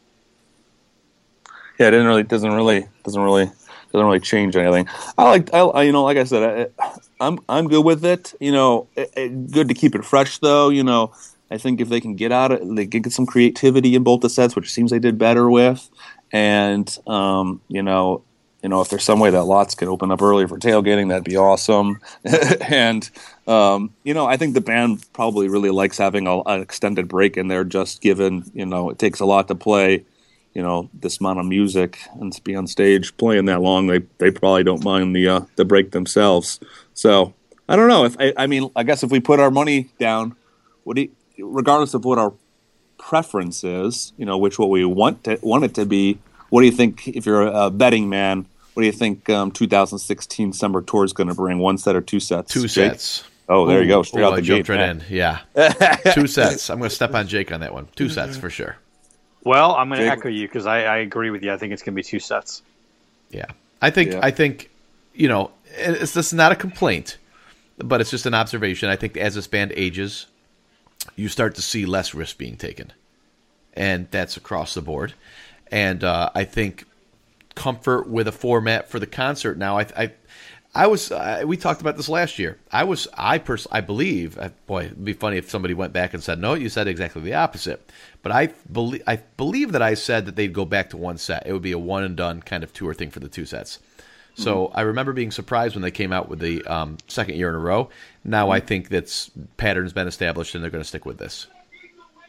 Yeah, 1.80 1.88
it 1.88 1.92
didn't 1.92 2.08
really 2.08 2.24
doesn't 2.24 2.52
really 2.52 2.86
doesn't 3.06 3.22
really 3.22 3.46
doesn't 3.46 4.06
really 4.06 4.20
change 4.20 4.58
anything. 4.58 4.86
I 5.18 5.24
like 5.24 5.54
I, 5.54 5.84
you 5.84 5.94
know 5.94 6.04
like 6.04 6.18
I 6.18 6.26
said 6.26 6.44
I, 6.44 6.86
am 6.86 7.00
I'm, 7.22 7.40
I'm 7.48 7.68
good 7.70 7.86
with 7.86 8.04
it. 8.04 8.34
You 8.42 8.52
know, 8.52 8.88
it, 8.98 9.14
it, 9.16 9.52
good 9.52 9.70
to 9.70 9.74
keep 9.74 9.96
it 9.96 10.04
fresh 10.04 10.40
though. 10.40 10.68
You 10.68 10.84
know, 10.84 11.14
I 11.50 11.58
think 11.58 11.80
if 11.80 11.88
they 11.88 12.02
can 12.02 12.18
get 12.18 12.34
out 12.34 12.52
of 12.52 12.76
they 12.76 12.86
can 12.86 13.02
get 13.02 13.14
some 13.14 13.26
creativity 13.26 13.96
in 13.96 14.04
both 14.04 14.20
the 14.20 14.30
sets, 14.30 14.58
which 14.58 14.74
seems 14.74 14.92
they 14.92 15.00
did 15.00 15.18
better 15.18 15.50
with, 15.50 15.90
and 16.34 16.86
um, 17.08 17.62
you 17.70 17.82
know 17.82 18.24
you 18.64 18.70
know, 18.70 18.80
if 18.80 18.90
there's 18.90 19.04
some 19.04 19.20
way 19.20 19.30
that 19.30 19.44
lots 19.44 19.76
could 19.76 19.90
open 19.90 20.10
up 20.10 20.22
early 20.22 20.48
for 20.48 20.58
tailgating, 20.58 21.10
that'd 21.10 21.26
be 21.26 21.36
awesome. 21.36 22.00
and 22.62 23.10
um, 23.46 23.94
you 24.04 24.14
know, 24.14 24.26
I 24.26 24.38
think 24.38 24.54
the 24.54 24.62
band 24.62 25.06
probably 25.12 25.50
really 25.50 25.70
likes 25.70 25.98
having 25.98 26.28
a, 26.28 26.40
an 26.44 26.62
extended 26.62 27.10
break 27.10 27.36
in 27.36 27.50
there, 27.50 27.66
just 27.66 28.02
given 28.02 28.50
you 28.54 28.66
know 28.66 28.90
it 28.90 28.98
takes 28.98 29.20
a 29.20 29.26
lot 29.26 29.50
to 29.50 29.56
play, 29.56 30.06
you 30.54 30.62
know, 30.64 30.90
this 30.94 31.20
amount 31.20 31.40
of 31.40 31.46
music 31.46 32.00
and 32.22 32.32
to 32.32 32.42
be 32.42 32.56
on 32.56 32.66
stage 32.66 33.16
playing 33.18 33.46
that 33.46 33.62
long. 33.62 33.88
They 33.88 34.00
they 34.18 34.32
probably 34.32 34.64
don't 34.64 34.84
mind 34.84 35.14
the 35.14 35.28
uh, 35.28 35.42
the 35.58 35.66
break 35.66 35.92
themselves. 35.92 36.62
So 36.94 37.34
I 37.68 37.76
don't 37.76 37.90
know 37.90 38.06
if 38.06 38.16
I, 38.18 38.34
I 38.38 38.48
mean 38.48 38.72
I 38.78 38.84
guess 38.84 39.04
if 39.04 39.12
we 39.12 39.20
put 39.20 39.42
our 39.42 39.52
money 39.52 39.90
down, 40.00 40.38
what 40.86 40.96
do 40.96 41.02
you, 41.02 41.12
regardless 41.38 41.94
of 41.94 42.06
what 42.06 42.18
our 42.18 42.34
preference 42.98 43.66
is, 43.66 44.14
you 44.16 44.26
know, 44.26 44.38
which 44.38 44.58
what 44.58 44.70
we 44.70 44.86
want 44.86 45.26
to 45.26 45.38
want 45.42 45.66
it 45.66 45.74
to 45.76 45.86
be. 45.86 46.18
What 46.50 46.62
do 46.62 46.68
you 46.68 46.72
think 46.72 47.08
if 47.08 47.26
you're 47.26 47.48
a 47.48 47.70
betting 47.70 48.10
man? 48.10 48.46
What 48.74 48.82
do 48.82 48.86
you 48.88 48.92
think 48.92 49.30
um, 49.30 49.52
2016 49.52 50.54
summer 50.54 50.82
tour 50.82 51.04
is 51.04 51.14
going 51.14 51.30
to 51.30 51.36
bring? 51.36 51.60
One 51.60 51.78
set 51.78 51.96
or 51.96 52.02
two 52.02 52.20
sets? 52.20 52.52
Two 52.52 52.62
Jake? 52.62 52.70
sets. 52.70 53.24
Oh, 53.48 53.68
there 53.68 53.80
Ooh, 53.80 53.82
you 53.84 53.88
go. 53.88 54.04
Straight 54.04 54.22
Ooh, 54.22 54.26
out 54.26 54.32
the 54.32 54.38
I 54.38 54.42
gate. 54.42 54.70
Right 54.70 54.90
in. 54.90 55.04
Yeah. 55.10 55.40
two 56.14 56.28
sets. 56.28 56.70
I'm 56.70 56.80
going 56.80 56.90
to 56.90 56.96
step 56.96 57.14
on 57.14 57.28
Jake 57.28 57.52
on 57.52 57.60
that 57.60 57.74
one. 57.74 57.88
Two 57.96 58.10
sets 58.10 58.38
for 58.38 58.50
sure. 58.50 58.78
Well, 59.44 59.76
I'm 59.76 59.90
going 59.90 60.00
to 60.00 60.08
echo 60.08 60.30
you 60.30 60.48
because 60.48 60.66
I, 60.66 60.84
I, 60.84 60.98
agree 60.98 61.30
with 61.30 61.44
you. 61.44 61.52
I 61.52 61.58
think 61.58 61.74
it's 61.74 61.84
going 61.84 61.94
to 61.94 61.98
be 61.98 62.04
two 62.04 62.20
sets. 62.20 62.62
Yeah, 63.30 63.48
I 63.82 63.90
think 63.90 64.14
yeah. 64.14 64.20
I 64.24 64.32
think 64.32 64.70
you 65.14 65.28
know 65.28 65.52
it's 65.66 66.14
this 66.14 66.28
is 66.28 66.34
not 66.34 66.54
a 66.54 66.56
complaint, 66.56 67.18
but 67.78 68.00
it's 68.00 68.10
just 68.10 68.26
an 68.26 68.34
observation. 68.34 68.90
I 68.90 68.96
think 68.96 69.18
as 69.18 69.36
this 69.36 69.48
band 69.48 69.74
ages, 69.76 70.28
you 71.18 71.28
start 71.28 71.56
to 71.56 71.62
see 71.62 71.86
less 71.86 72.14
risk 72.14 72.38
being 72.38 72.56
taken, 72.56 72.94
and 73.74 74.08
that's 74.12 74.38
across 74.38 74.76
the 74.76 74.82
board. 74.82 75.14
And 75.70 76.06
uh, 76.06 76.30
I 76.34 76.46
think 76.46 76.86
comfort 77.56 78.08
with 78.08 78.28
a 78.28 78.32
format 78.32 78.90
for 78.90 79.00
the 79.00 79.08
concert 79.08 79.58
now. 79.58 79.78
I, 79.78 79.88
I, 79.96 80.12
I 80.76 80.88
was 80.88 81.12
uh, 81.12 81.44
we 81.46 81.58
talked 81.58 81.82
about 81.82 81.98
this 81.98 82.10
last 82.10 82.40
year. 82.40 82.58
I 82.72 82.84
was 82.84 83.08
I 83.16 83.38
pers- 83.38 83.68
I 83.72 83.82
believe 83.82 84.38
uh, 84.38 84.50
boy 84.66 84.86
it'd 84.86 85.06
be 85.06 85.14
funny 85.14 85.38
if 85.38 85.50
somebody 85.50 85.74
went 85.74 85.94
back 85.94 86.14
and 86.14 86.24
said 86.24 86.40
no 86.40 86.56
you 86.56 86.70
said 86.70 86.88
exactly 86.88 87.22
the 87.22 87.36
opposite. 87.36 87.88
But 88.24 88.32
I 88.32 88.48
believe 88.72 89.04
I 89.06 89.18
believe 89.38 89.72
that 89.74 89.82
I 89.82 89.94
said 89.94 90.26
that 90.26 90.36
they'd 90.36 90.54
go 90.54 90.66
back 90.66 90.90
to 90.90 90.98
one 90.98 91.18
set. 91.18 91.46
It 91.46 91.54
would 91.54 91.62
be 91.62 91.74
a 91.74 91.80
one 91.80 92.04
and 92.04 92.16
done 92.16 92.42
kind 92.42 92.64
of 92.64 92.74
tour 92.74 92.94
thing 92.94 93.12
for 93.12 93.20
the 93.20 93.30
two 93.30 93.46
sets. 93.46 93.80
So 94.36 94.72
I 94.74 94.82
remember 94.82 95.14
being 95.14 95.32
surprised 95.32 95.76
when 95.76 95.84
they 95.84 95.92
came 95.92 96.12
out 96.12 96.28
with 96.28 96.40
the 96.40 96.66
um, 96.66 96.98
second 97.08 97.36
year 97.36 97.50
in 97.50 97.56
a 97.56 97.60
row. 97.60 97.90
Now 98.24 98.50
I 98.50 98.60
think 98.60 98.90
that's 98.90 99.30
pattern's 99.58 99.94
been 99.94 100.08
established, 100.08 100.56
and 100.56 100.64
they're 100.64 100.72
going 100.72 100.84
to 100.84 100.88
stick 100.88 101.06
with 101.06 101.20
this. 101.20 101.48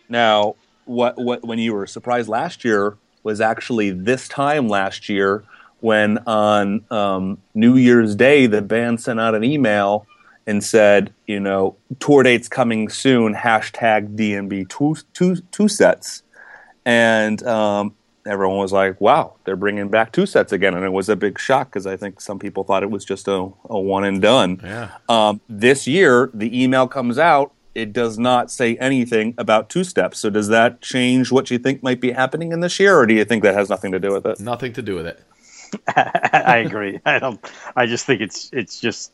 Now, 0.09 0.57
what 0.85 1.17
what 1.17 1.45
when 1.45 1.59
you 1.59 1.73
were 1.73 1.87
surprised 1.87 2.29
last 2.29 2.65
year 2.65 2.99
was 3.25 3.41
actually 3.41 3.91
this 3.91 4.29
time 4.29 4.69
last 4.69 5.09
year 5.09 5.43
when 5.81 6.19
on 6.27 6.85
um, 6.91 7.39
New 7.55 7.77
Year's 7.77 8.15
Day 8.15 8.47
the 8.47 8.63
band 8.63 9.01
sent 9.01 9.19
out 9.19 9.35
an 9.35 9.43
email 9.43 10.07
and 10.47 10.63
said, 10.63 11.13
you 11.27 11.41
know, 11.41 11.77
tour 12.01 12.23
dates 12.23 12.49
coming 12.49 12.89
soon. 12.89 13.35
Hashtag 13.35 14.15
DMB 14.15 14.69
two 14.69 14.97
two 15.13 15.37
two 15.51 15.69
sets, 15.69 16.23
and 16.85 17.43
um, 17.47 17.95
everyone 18.27 18.59
was 18.59 18.73
like, 18.73 19.01
"Wow, 19.01 19.37
they're 19.45 19.57
bringing 19.57 19.89
back 19.89 20.13
two 20.13 20.27
sets 20.27 20.53
again," 20.53 20.75
and 20.75 20.85
it 20.85 20.93
was 20.93 21.09
a 21.09 21.17
big 21.17 21.39
shock 21.39 21.71
because 21.71 21.87
I 21.87 21.97
think 21.97 22.21
some 22.21 22.39
people 22.39 22.65
thought 22.65 22.83
it 22.83 22.91
was 22.91 23.05
just 23.05 23.27
a, 23.27 23.49
a 23.71 23.81
one 23.81 24.05
and 24.05 24.21
done. 24.21 24.61
Yeah. 24.63 24.91
Um, 25.09 25.41
this 25.49 25.87
year, 25.87 26.31
the 26.35 26.63
email 26.63 26.87
comes 26.87 27.19
out. 27.19 27.53
It 27.75 27.93
does 27.93 28.19
not 28.19 28.51
say 28.51 28.77
anything 28.77 29.35
about 29.37 29.69
two 29.69 29.85
steps. 29.85 30.19
So, 30.21 30.31
does 30.31 30.49
that 30.49 30.81
change 30.81 31.33
what 31.33 31.51
you 31.51 31.59
think 31.59 31.83
might 31.83 32.01
be 32.01 32.13
happening 32.13 32.53
in 32.53 32.61
this 32.61 32.79
year, 32.79 32.97
or 32.99 33.07
do 33.07 33.15
you 33.15 33.25
think 33.25 33.43
that 33.43 33.55
has 33.55 33.69
nothing 33.69 33.93
to 33.93 33.99
do 34.01 34.13
with 34.13 34.27
it? 34.27 34.39
Nothing 34.41 34.73
to 34.75 34.83
do 34.83 34.95
with 34.95 35.07
it. 35.07 35.21
I 35.97 36.59
agree. 36.59 37.01
I 37.07 37.19
don't. 37.19 37.41
I 37.75 37.87
just 37.87 38.07
think 38.07 38.21
it's 38.21 38.51
it's 38.53 38.81
just 38.81 39.13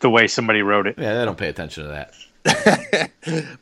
the 0.00 0.10
way 0.10 0.26
somebody 0.26 0.62
wrote 0.62 0.86
it. 0.86 0.96
Yeah, 0.98 1.18
they 1.18 1.24
don't 1.24 1.38
pay 1.38 1.48
attention 1.48 1.84
to 1.84 1.88
that. 1.90 2.14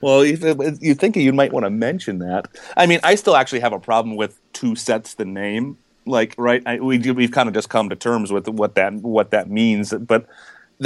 Well, 0.01 0.25
you, 0.25 0.37
you 0.81 0.95
think 0.95 1.15
you 1.15 1.33
might 1.33 1.53
want 1.53 1.65
to 1.65 1.71
mention 1.71 2.19
that. 2.19 2.49
I 2.77 2.87
mean, 2.87 2.99
I 3.05 3.15
still 3.15 3.37
actually 3.37 3.61
have 3.61 3.73
a 3.73 3.79
problem 3.79 4.17
with 4.17 4.41
two 4.53 4.75
sets 4.75 5.15
the 5.15 5.25
name. 5.25 5.79
Like, 6.05 6.35
right? 6.37 6.61
I, 6.67 6.81
we 6.81 6.99
do- 6.99 7.15
we've 7.15 7.31
kind 7.31 7.49
of 7.49 7.55
just 7.55 7.69
come 7.69 7.89
to 7.91 7.95
terms 7.95 8.33
with 8.33 8.49
what 8.49 8.75
that 8.75 8.93
what 8.95 9.31
that 9.31 9.49
means, 9.49 9.93
but 9.95 10.27
th- 10.27 10.29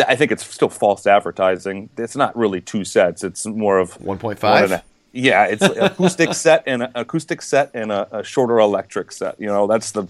I 0.06 0.16
think 0.16 0.32
it's 0.32 0.44
still 0.46 0.68
false 0.68 1.06
advertising. 1.06 1.88
It's 1.96 2.16
not 2.16 2.36
really 2.36 2.60
two 2.60 2.84
sets. 2.84 3.24
It's 3.24 3.46
more 3.46 3.78
of 3.78 3.96
1.5? 3.98 4.42
one 4.42 4.62
and 4.64 4.72
a- 4.72 4.82
Yeah, 5.12 5.44
it's 5.44 5.62
acoustic 5.62 6.34
set 6.46 6.64
and 6.66 6.82
a, 6.82 7.00
acoustic 7.00 7.40
set 7.42 7.70
and 7.74 7.90
a, 7.90 8.18
a 8.18 8.22
shorter 8.24 8.58
electric 8.58 9.12
set. 9.12 9.40
You 9.40 9.46
know, 9.46 9.66
that's 9.66 9.92
the 9.92 10.06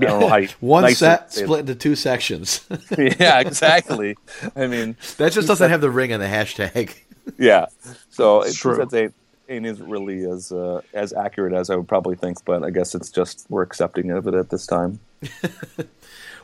how 0.00 0.42
One 0.60 0.82
nice 0.84 0.98
set 0.98 1.32
split 1.32 1.60
into 1.60 1.74
two 1.74 1.96
sections. 1.96 2.64
yeah, 2.98 3.40
exactly. 3.40 4.16
I 4.54 4.66
mean, 4.66 4.96
that 5.18 5.32
just 5.32 5.48
doesn't 5.48 5.68
have 5.70 5.80
the 5.80 5.90
ring 5.90 6.12
on 6.12 6.20
the 6.20 6.26
hashtag. 6.26 6.94
yeah. 7.38 7.66
So 8.10 8.42
it's 8.42 8.56
True. 8.56 8.76
that's 8.76 8.94
ain't, 8.94 9.14
ain't 9.48 9.66
is 9.66 9.80
really 9.80 10.24
as 10.24 10.52
uh, 10.52 10.80
as 10.94 11.12
accurate 11.12 11.52
as 11.52 11.70
I 11.70 11.76
would 11.76 11.88
probably 11.88 12.16
think, 12.16 12.44
but 12.44 12.62
I 12.62 12.70
guess 12.70 12.94
it's 12.94 13.10
just 13.10 13.46
we're 13.48 13.62
accepting 13.62 14.10
of 14.12 14.26
it 14.28 14.34
at 14.34 14.48
this 14.50 14.66
time. 14.66 15.00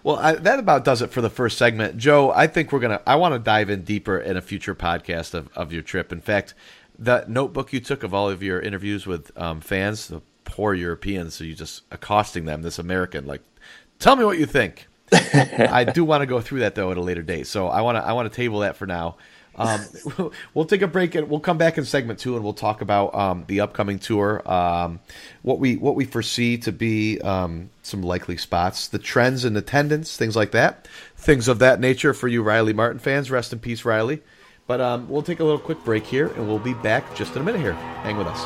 Well, 0.06 0.20
I, 0.20 0.34
that 0.34 0.60
about 0.60 0.84
does 0.84 1.02
it 1.02 1.10
for 1.10 1.20
the 1.20 1.28
first 1.28 1.58
segment. 1.58 1.96
Joe, 1.96 2.30
I 2.30 2.46
think 2.46 2.70
we're 2.70 2.78
gonna. 2.78 3.02
I 3.08 3.16
want 3.16 3.34
to 3.34 3.40
dive 3.40 3.70
in 3.70 3.82
deeper 3.82 4.16
in 4.16 4.36
a 4.36 4.40
future 4.40 4.72
podcast 4.72 5.34
of, 5.34 5.48
of 5.56 5.72
your 5.72 5.82
trip. 5.82 6.12
In 6.12 6.20
fact, 6.20 6.54
that 6.96 7.28
notebook 7.28 7.72
you 7.72 7.80
took 7.80 8.04
of 8.04 8.14
all 8.14 8.30
of 8.30 8.40
your 8.40 8.60
interviews 8.60 9.04
with 9.04 9.36
um, 9.36 9.60
fans, 9.60 10.06
the 10.06 10.22
poor 10.44 10.74
Europeans, 10.74 11.34
so 11.34 11.42
you 11.42 11.56
just 11.56 11.82
accosting 11.90 12.44
them, 12.44 12.62
this 12.62 12.78
American, 12.78 13.26
like, 13.26 13.42
tell 13.98 14.14
me 14.14 14.24
what 14.24 14.38
you 14.38 14.46
think. 14.46 14.86
I 15.12 15.82
do 15.82 16.04
want 16.04 16.20
to 16.20 16.26
go 16.26 16.40
through 16.40 16.60
that 16.60 16.76
though 16.76 16.92
at 16.92 16.96
a 16.96 17.02
later 17.02 17.22
date, 17.22 17.48
so 17.48 17.66
I 17.66 17.80
want 17.80 17.98
to. 17.98 18.04
I 18.06 18.12
want 18.12 18.32
to 18.32 18.36
table 18.36 18.60
that 18.60 18.76
for 18.76 18.86
now. 18.86 19.16
Um, 19.56 19.80
we'll 20.54 20.66
take 20.66 20.82
a 20.82 20.86
break 20.86 21.14
and 21.14 21.28
we'll 21.28 21.40
come 21.40 21.58
back 21.58 21.78
in 21.78 21.84
segment 21.84 22.18
two 22.18 22.34
and 22.36 22.44
we'll 22.44 22.52
talk 22.52 22.80
about 22.80 23.14
um, 23.14 23.44
the 23.48 23.60
upcoming 23.60 23.98
tour, 23.98 24.42
um, 24.50 25.00
what 25.42 25.58
we 25.58 25.76
what 25.76 25.94
we 25.94 26.04
foresee 26.04 26.58
to 26.58 26.72
be 26.72 27.20
um, 27.20 27.70
some 27.82 28.02
likely 28.02 28.36
spots, 28.36 28.88
the 28.88 28.98
trends 28.98 29.44
in 29.44 29.56
attendance, 29.56 30.16
things 30.16 30.36
like 30.36 30.52
that, 30.52 30.86
things 31.16 31.48
of 31.48 31.58
that 31.58 31.80
nature 31.80 32.12
for 32.14 32.28
you 32.28 32.42
Riley 32.42 32.72
Martin 32.72 32.98
fans. 32.98 33.30
Rest 33.30 33.52
in 33.52 33.58
peace, 33.58 33.84
Riley. 33.84 34.22
But 34.66 34.80
um, 34.80 35.08
we'll 35.08 35.22
take 35.22 35.40
a 35.40 35.44
little 35.44 35.60
quick 35.60 35.84
break 35.84 36.04
here 36.04 36.26
and 36.28 36.48
we'll 36.48 36.58
be 36.58 36.74
back 36.74 37.14
just 37.14 37.36
in 37.36 37.42
a 37.42 37.44
minute 37.44 37.60
here. 37.60 37.74
Hang 38.02 38.16
with 38.16 38.26
us. 38.26 38.44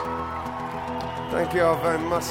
Thank 1.33 1.55
you 1.55 1.63
all 1.63 1.81
very 1.81 1.99
much. 1.99 2.25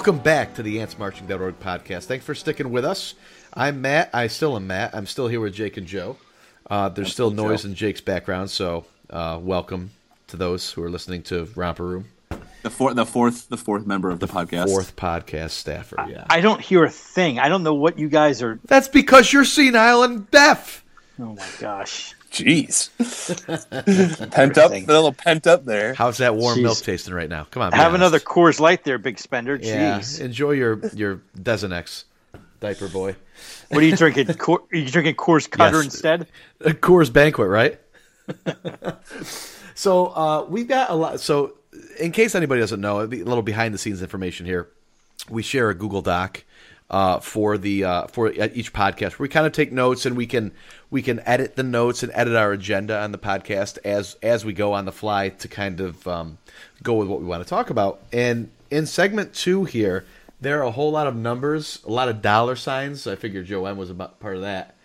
Welcome 0.00 0.20
back 0.20 0.54
to 0.54 0.62
the 0.62 0.78
AntsMarching.org 0.78 1.60
podcast. 1.60 2.04
Thanks 2.06 2.24
for 2.24 2.34
sticking 2.34 2.70
with 2.70 2.86
us. 2.86 3.12
I'm 3.52 3.82
Matt. 3.82 4.08
I 4.14 4.28
still 4.28 4.56
am 4.56 4.66
Matt. 4.66 4.94
I'm 4.94 5.04
still 5.04 5.28
here 5.28 5.40
with 5.40 5.52
Jake 5.52 5.76
and 5.76 5.86
Joe. 5.86 6.16
Uh, 6.70 6.88
there's 6.88 7.12
still 7.12 7.30
still 7.30 7.44
noise 7.46 7.64
Joe. 7.64 7.68
in 7.68 7.74
Jake's 7.74 8.00
background, 8.00 8.50
so 8.50 8.86
uh, 9.10 9.38
welcome 9.42 9.90
to 10.28 10.38
those 10.38 10.72
who 10.72 10.82
are 10.82 10.88
listening 10.88 11.22
to 11.24 11.50
Romper 11.54 11.84
Room, 11.84 12.06
The 12.62 12.70
fourth, 12.70 12.96
the 12.96 13.04
fourth, 13.04 13.50
the 13.50 13.58
fourth 13.58 13.84
member 13.86 14.08
of 14.08 14.20
the, 14.20 14.26
podcast. 14.26 14.68
fourth 14.68 14.96
podcast 14.96 15.50
staffer. 15.50 15.96
Yeah, 16.08 16.24
I 16.30 16.40
don't 16.40 16.62
hear 16.62 16.82
a 16.82 16.90
thing. 16.90 17.38
I 17.38 17.50
don't 17.50 17.62
know 17.62 17.74
what 17.74 17.98
you 17.98 18.08
guys 18.08 18.40
are. 18.40 18.58
that's 18.64 18.88
because 18.88 19.30
you're 19.30 19.44
senile 19.44 20.02
and 20.02 20.30
deaf. 20.30 20.82
Oh 21.18 21.34
my 21.34 21.46
gosh. 21.60 22.14
Jeez, 22.30 22.90
pent 24.30 24.56
up, 24.56 24.70
a 24.70 24.78
little 24.86 25.12
pent 25.12 25.46
up 25.48 25.64
there. 25.64 25.94
How's 25.94 26.18
that 26.18 26.36
warm 26.36 26.58
Jeez. 26.58 26.62
milk 26.62 26.78
tasting 26.78 27.12
right 27.12 27.28
now? 27.28 27.44
Come 27.50 27.62
on, 27.62 27.70
be 27.72 27.76
Have 27.76 27.88
honest. 27.88 28.00
another 28.00 28.20
Coors 28.20 28.60
Light 28.60 28.84
there, 28.84 28.98
big 28.98 29.18
spender. 29.18 29.58
Yeah, 29.60 29.98
Jeez. 29.98 30.20
enjoy 30.20 30.52
your 30.52 30.78
your 30.94 31.22
Desenex, 31.36 32.04
diaper 32.60 32.88
boy. 32.88 33.16
What 33.70 33.82
are 33.82 33.86
you 33.86 33.96
drinking? 33.96 34.26
Coor- 34.34 34.62
are 34.72 34.76
you 34.76 34.88
drinking 34.88 35.16
Coors 35.16 35.50
Cutter 35.50 35.78
Yes. 35.78 35.86
instead? 35.86 36.28
A 36.60 36.70
Coors 36.70 37.12
Banquet, 37.12 37.48
right? 37.48 37.80
so 39.74 40.06
uh, 40.08 40.44
we've 40.48 40.68
got 40.68 40.90
a 40.90 40.94
lot. 40.94 41.20
So 41.20 41.54
in 41.98 42.12
case 42.12 42.34
anybody 42.34 42.60
doesn't 42.60 42.80
know, 42.80 43.00
a 43.00 43.06
little 43.06 43.42
behind 43.42 43.74
the 43.74 43.78
scenes 43.78 44.02
information 44.02 44.46
here. 44.46 44.68
We 45.28 45.42
share 45.42 45.68
a 45.70 45.74
Google 45.74 46.00
Doc 46.02 46.44
uh, 46.90 47.20
for 47.20 47.56
the 47.56 47.84
uh, 47.84 48.06
for 48.08 48.32
each 48.32 48.72
podcast. 48.72 49.18
We 49.18 49.28
kind 49.28 49.46
of 49.46 49.52
take 49.52 49.72
notes 49.72 50.06
and 50.06 50.16
we 50.16 50.26
can 50.26 50.52
we 50.90 51.02
can 51.02 51.20
edit 51.20 51.56
the 51.56 51.62
notes 51.62 52.02
and 52.02 52.12
edit 52.14 52.34
our 52.34 52.52
agenda 52.52 53.00
on 53.00 53.12
the 53.12 53.18
podcast 53.18 53.78
as 53.84 54.16
as 54.22 54.44
we 54.44 54.52
go 54.52 54.72
on 54.72 54.84
the 54.84 54.92
fly 54.92 55.30
to 55.30 55.48
kind 55.48 55.80
of 55.80 56.06
um, 56.06 56.38
go 56.82 56.94
with 56.94 57.08
what 57.08 57.20
we 57.20 57.26
want 57.26 57.42
to 57.42 57.48
talk 57.48 57.70
about. 57.70 58.00
And 58.12 58.50
in 58.70 58.86
segment 58.86 59.34
two 59.34 59.64
here, 59.64 60.04
there 60.40 60.58
are 60.60 60.64
a 60.64 60.72
whole 60.72 60.90
lot 60.90 61.06
of 61.06 61.16
numbers, 61.16 61.80
a 61.86 61.90
lot 61.90 62.08
of 62.08 62.20
dollar 62.20 62.56
signs. 62.56 63.06
I 63.06 63.16
figured 63.16 63.50
M 63.50 63.76
was 63.76 63.90
about 63.90 64.20
part 64.20 64.36
of 64.36 64.42
that 64.42 64.76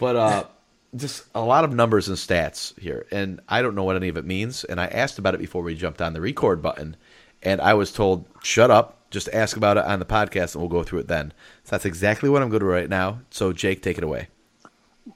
but 0.00 0.16
uh, 0.16 0.44
just 0.96 1.24
a 1.34 1.42
lot 1.42 1.62
of 1.62 1.72
numbers 1.72 2.08
and 2.08 2.16
stats 2.16 2.76
here, 2.80 3.06
and 3.12 3.40
I 3.48 3.62
don't 3.62 3.76
know 3.76 3.84
what 3.84 3.94
any 3.94 4.08
of 4.08 4.16
it 4.16 4.24
means. 4.24 4.64
And 4.64 4.80
I 4.80 4.86
asked 4.86 5.18
about 5.20 5.34
it 5.34 5.38
before 5.38 5.62
we 5.62 5.76
jumped 5.76 6.02
on 6.02 6.14
the 6.14 6.20
record 6.20 6.60
button, 6.60 6.96
and 7.42 7.60
I 7.60 7.74
was 7.74 7.92
told, 7.92 8.24
"Shut 8.42 8.72
up, 8.72 8.98
just 9.10 9.28
ask 9.32 9.56
about 9.56 9.76
it 9.76 9.84
on 9.84 9.98
the 9.98 10.04
podcast, 10.04 10.54
and 10.54 10.62
we'll 10.62 10.68
go 10.68 10.82
through 10.82 11.00
it 11.00 11.08
then." 11.08 11.32
So 11.64 11.70
that's 11.70 11.84
exactly 11.84 12.28
what 12.28 12.42
I'm 12.42 12.48
going 12.48 12.60
to 12.60 12.66
do 12.66 12.70
right 12.70 12.88
now. 12.88 13.20
So 13.30 13.52
Jake, 13.52 13.82
take 13.82 13.98
it 13.98 14.04
away. 14.04 14.28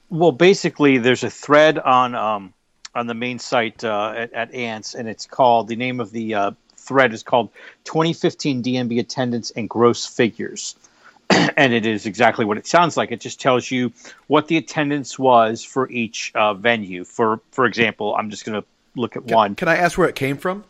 Well, 0.09 0.31
basically, 0.31 0.97
there's 0.97 1.23
a 1.23 1.29
thread 1.29 1.79
on 1.79 2.15
um, 2.15 2.53
on 2.93 3.07
the 3.07 3.13
main 3.13 3.39
site 3.39 3.83
uh, 3.83 4.13
at, 4.15 4.33
at 4.33 4.53
Ants, 4.53 4.95
and 4.95 5.07
it's 5.07 5.25
called 5.25 5.67
the 5.67 5.75
name 5.75 5.99
of 5.99 6.11
the 6.11 6.33
uh, 6.33 6.51
thread 6.75 7.13
is 7.13 7.23
called 7.23 7.49
2015 7.85 8.63
DMB 8.63 8.99
attendance 8.99 9.51
and 9.51 9.69
gross 9.69 10.05
figures. 10.05 10.75
and 11.57 11.73
it 11.73 11.85
is 11.85 12.05
exactly 12.05 12.45
what 12.45 12.57
it 12.57 12.67
sounds 12.67 12.95
like. 12.95 13.11
It 13.11 13.19
just 13.19 13.41
tells 13.41 13.71
you 13.71 13.91
what 14.27 14.47
the 14.47 14.57
attendance 14.57 15.17
was 15.17 15.63
for 15.63 15.89
each 15.89 16.31
uh, 16.35 16.53
venue. 16.53 17.03
For 17.03 17.39
for 17.51 17.65
example, 17.65 18.15
I'm 18.15 18.29
just 18.29 18.45
going 18.45 18.61
to 18.61 18.67
look 18.95 19.15
at 19.15 19.23
one. 19.25 19.55
Can 19.55 19.67
I 19.67 19.77
ask 19.77 19.97
where 19.97 20.07
it 20.07 20.15
came 20.15 20.37
from? 20.37 20.63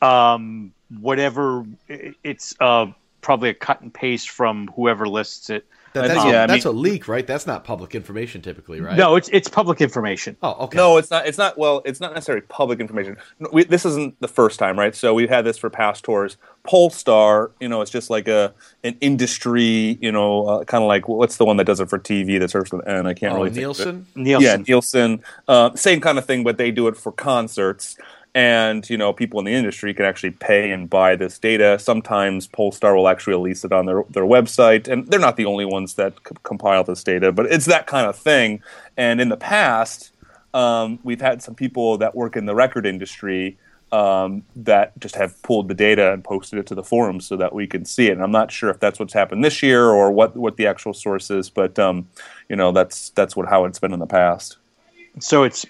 Um, 0.00 0.72
whatever 0.98 1.64
it's 1.88 2.54
uh, 2.60 2.86
probably 3.20 3.50
a 3.50 3.54
cut 3.54 3.80
and 3.80 3.92
paste 3.92 4.30
from 4.30 4.68
whoever 4.76 5.06
lists 5.06 5.50
it. 5.50 5.66
That, 5.92 6.02
that's 6.06 6.14
think- 6.14 6.26
a, 6.26 6.30
yeah, 6.30 6.42
I 6.44 6.46
that's 6.46 6.64
mean- 6.64 6.74
a 6.74 6.78
leak, 6.78 7.08
right? 7.08 7.26
That's 7.26 7.48
not 7.48 7.64
public 7.64 7.96
information 7.96 8.42
typically, 8.42 8.80
right? 8.80 8.96
No, 8.96 9.16
it's 9.16 9.28
it's 9.30 9.48
public 9.48 9.80
information. 9.80 10.36
Oh, 10.40 10.66
okay. 10.66 10.76
No, 10.76 10.98
it's 10.98 11.10
not. 11.10 11.26
It's 11.26 11.36
not. 11.36 11.58
Well, 11.58 11.82
it's 11.84 11.98
not 11.98 12.14
necessarily 12.14 12.46
public 12.48 12.78
information. 12.78 13.16
We, 13.52 13.64
this 13.64 13.84
isn't 13.84 14.20
the 14.20 14.28
first 14.28 14.60
time, 14.60 14.78
right? 14.78 14.94
So 14.94 15.14
we've 15.14 15.28
had 15.28 15.44
this 15.44 15.58
for 15.58 15.68
past 15.68 16.04
tours. 16.04 16.36
Pollstar, 16.64 17.50
you 17.58 17.68
know, 17.68 17.80
it's 17.80 17.90
just 17.90 18.08
like 18.08 18.28
a 18.28 18.54
an 18.84 18.96
industry, 19.00 19.98
you 20.00 20.12
know, 20.12 20.46
uh, 20.46 20.64
kind 20.64 20.84
of 20.84 20.88
like 20.88 21.08
what's 21.08 21.38
the 21.38 21.44
one 21.44 21.56
that 21.56 21.64
does 21.64 21.80
it 21.80 21.90
for 21.90 21.98
TV 21.98 22.38
that 22.38 22.50
starts 22.50 22.70
with 22.70 22.86
N? 22.86 23.08
I 23.08 23.14
can't 23.14 23.32
Oh, 23.32 23.38
really. 23.38 23.50
think 23.50 23.56
of 23.56 23.80
it. 23.80 23.84
Nielsen. 23.84 24.06
Nielsen. 24.14 24.42
Yeah, 24.44 24.56
Nielsen. 24.68 25.22
Uh, 25.48 25.74
same 25.74 26.00
kind 26.00 26.18
of 26.18 26.24
thing, 26.24 26.44
but 26.44 26.56
they 26.56 26.70
do 26.70 26.86
it 26.86 26.96
for 26.96 27.10
concerts. 27.10 27.96
And 28.34 28.88
you 28.88 28.96
know, 28.96 29.12
people 29.12 29.40
in 29.40 29.46
the 29.46 29.52
industry 29.52 29.92
can 29.92 30.04
actually 30.04 30.30
pay 30.30 30.70
and 30.70 30.88
buy 30.88 31.16
this 31.16 31.38
data. 31.38 31.78
Sometimes 31.78 32.46
Pollstar 32.46 32.94
will 32.94 33.08
actually 33.08 33.34
release 33.34 33.64
it 33.64 33.72
on 33.72 33.86
their 33.86 34.04
their 34.08 34.24
website, 34.24 34.86
and 34.86 35.06
they're 35.08 35.18
not 35.18 35.36
the 35.36 35.46
only 35.46 35.64
ones 35.64 35.94
that 35.94 36.14
c- 36.26 36.36
compile 36.44 36.84
this 36.84 37.02
data, 37.02 37.32
but 37.32 37.46
it's 37.46 37.66
that 37.66 37.86
kind 37.86 38.06
of 38.06 38.16
thing. 38.16 38.62
And 38.96 39.20
in 39.20 39.30
the 39.30 39.36
past, 39.36 40.12
um, 40.54 41.00
we've 41.02 41.20
had 41.20 41.42
some 41.42 41.56
people 41.56 41.98
that 41.98 42.14
work 42.14 42.36
in 42.36 42.46
the 42.46 42.54
record 42.54 42.86
industry 42.86 43.58
um, 43.92 44.44
that 44.54 44.98
just 45.00 45.16
have 45.16 45.40
pulled 45.42 45.68
the 45.68 45.74
data 45.74 46.12
and 46.12 46.22
posted 46.22 46.58
it 46.58 46.66
to 46.66 46.74
the 46.74 46.84
forums 46.84 47.26
so 47.26 47.36
that 47.36 47.52
we 47.52 47.66
can 47.66 47.84
see 47.84 48.06
it. 48.06 48.12
And 48.12 48.22
I'm 48.22 48.30
not 48.30 48.52
sure 48.52 48.70
if 48.70 48.78
that's 48.78 49.00
what's 49.00 49.12
happened 49.12 49.44
this 49.44 49.62
year 49.62 49.84
or 49.86 50.12
what 50.12 50.36
what 50.36 50.56
the 50.56 50.66
actual 50.66 50.94
source 50.94 51.30
is, 51.30 51.50
but 51.50 51.78
um, 51.78 52.08
you 52.48 52.56
know, 52.56 52.72
that's 52.72 53.10
that's 53.10 53.34
what 53.34 53.48
how 53.48 53.64
it's 53.64 53.78
been 53.78 53.92
in 53.92 53.98
the 53.98 54.06
past. 54.06 54.56
So 55.18 55.42
it's 55.42 55.66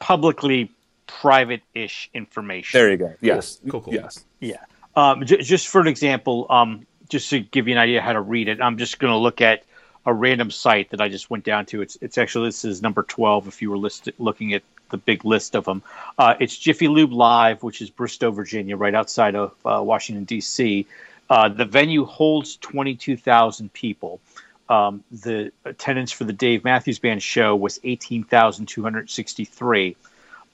publicly 0.00 0.70
private-ish 1.06 2.10
information. 2.14 2.78
There 2.78 2.90
you 2.90 2.96
go. 2.96 3.14
Yes. 3.20 3.60
Cool, 3.68 3.80
cool. 3.80 3.94
Yes. 3.94 4.24
Yeah. 4.40 4.56
Um, 4.94 5.26
j- 5.26 5.42
just 5.42 5.68
for 5.68 5.80
an 5.80 5.86
example, 5.86 6.46
um, 6.50 6.86
just 7.08 7.30
to 7.30 7.40
give 7.40 7.68
you 7.68 7.74
an 7.74 7.78
idea 7.78 8.00
how 8.00 8.12
to 8.12 8.20
read 8.20 8.48
it, 8.48 8.60
I'm 8.60 8.78
just 8.78 8.98
going 8.98 9.12
to 9.12 9.18
look 9.18 9.40
at 9.40 9.62
a 10.04 10.12
random 10.12 10.50
site 10.50 10.90
that 10.90 11.00
I 11.00 11.08
just 11.08 11.30
went 11.30 11.44
down 11.44 11.66
to. 11.66 11.82
It's 11.82 11.98
it's 12.00 12.18
actually 12.18 12.48
this 12.48 12.64
is 12.64 12.80
number 12.80 13.02
12 13.02 13.48
if 13.48 13.60
you 13.60 13.70
were 13.70 13.78
listed, 13.78 14.14
looking 14.18 14.54
at 14.54 14.62
the 14.90 14.96
big 14.96 15.24
list 15.24 15.56
of 15.56 15.64
them. 15.64 15.82
Uh, 16.16 16.34
it's 16.38 16.56
Jiffy 16.56 16.88
Lube 16.88 17.12
Live, 17.12 17.62
which 17.62 17.82
is 17.82 17.90
Bristow, 17.90 18.30
Virginia, 18.30 18.76
right 18.76 18.94
outside 18.94 19.34
of 19.34 19.52
uh, 19.64 19.82
Washington 19.82 20.24
D.C. 20.24 20.86
Uh, 21.28 21.48
the 21.48 21.64
venue 21.64 22.04
holds 22.04 22.56
22,000 22.58 23.72
people. 23.72 24.20
Um, 24.68 25.02
the 25.10 25.50
attendance 25.64 26.12
for 26.12 26.22
the 26.24 26.32
Dave 26.32 26.62
Matthews 26.64 27.00
Band 27.00 27.22
show 27.22 27.56
was 27.56 27.80
18,263. 27.82 29.96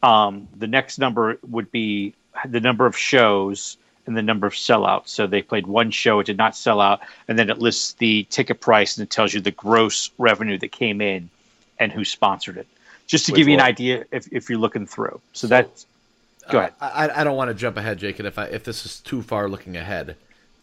Um, 0.03 0.49
the 0.57 0.67
next 0.67 0.99
number 0.99 1.39
would 1.49 1.71
be 1.71 2.15
the 2.47 2.61
number 2.61 2.87
of 2.87 2.97
shows 2.97 3.77
and 4.07 4.17
the 4.17 4.23
number 4.23 4.47
of 4.47 4.55
sellouts. 4.55 5.09
So 5.09 5.27
they 5.27 5.43
played 5.43 5.67
one 5.67 5.91
show, 5.91 6.21
it 6.21 6.27
did 6.27 6.37
not 6.37 6.57
sell 6.57 6.81
out, 6.81 7.01
and 7.29 7.39
then 7.39 7.51
it 7.51 7.59
lists 7.59 7.93
the 7.95 8.25
ticket 8.25 8.61
price 8.61 8.97
and 8.97 9.05
it 9.05 9.11
tells 9.11 9.33
you 9.33 9.41
the 9.41 9.53
gross 9.53 10.11
revenue 10.19 10.59
that 10.59 10.73
came 10.73 11.01
in 11.01 11.31
and 11.79 11.93
who 11.93 12.05
sponsored 12.05 12.57
it. 12.57 12.67
Just 13.07 13.27
to 13.27 13.33
Which 13.33 13.41
give 13.41 13.49
you 13.49 13.55
an 13.55 13.61
idea 13.61 14.05
if, 14.11 14.33
if 14.33 14.49
you're 14.49 14.59
looking 14.59 14.87
through. 14.87 15.21
So, 15.33 15.47
that's 15.47 15.87
go 16.51 16.59
ahead. 16.59 16.73
I, 16.81 17.11
I 17.15 17.25
don't 17.25 17.37
want 17.37 17.49
to 17.49 17.55
jump 17.55 17.77
ahead, 17.77 17.99
Jake, 17.99 18.19
and 18.19 18.27
if 18.27 18.39
I, 18.39 18.47
if 18.47 18.65
this 18.65 18.87
is 18.87 19.01
too 19.01 19.23
far 19.23 19.49
looking 19.49 19.77
ahead, 19.77 20.17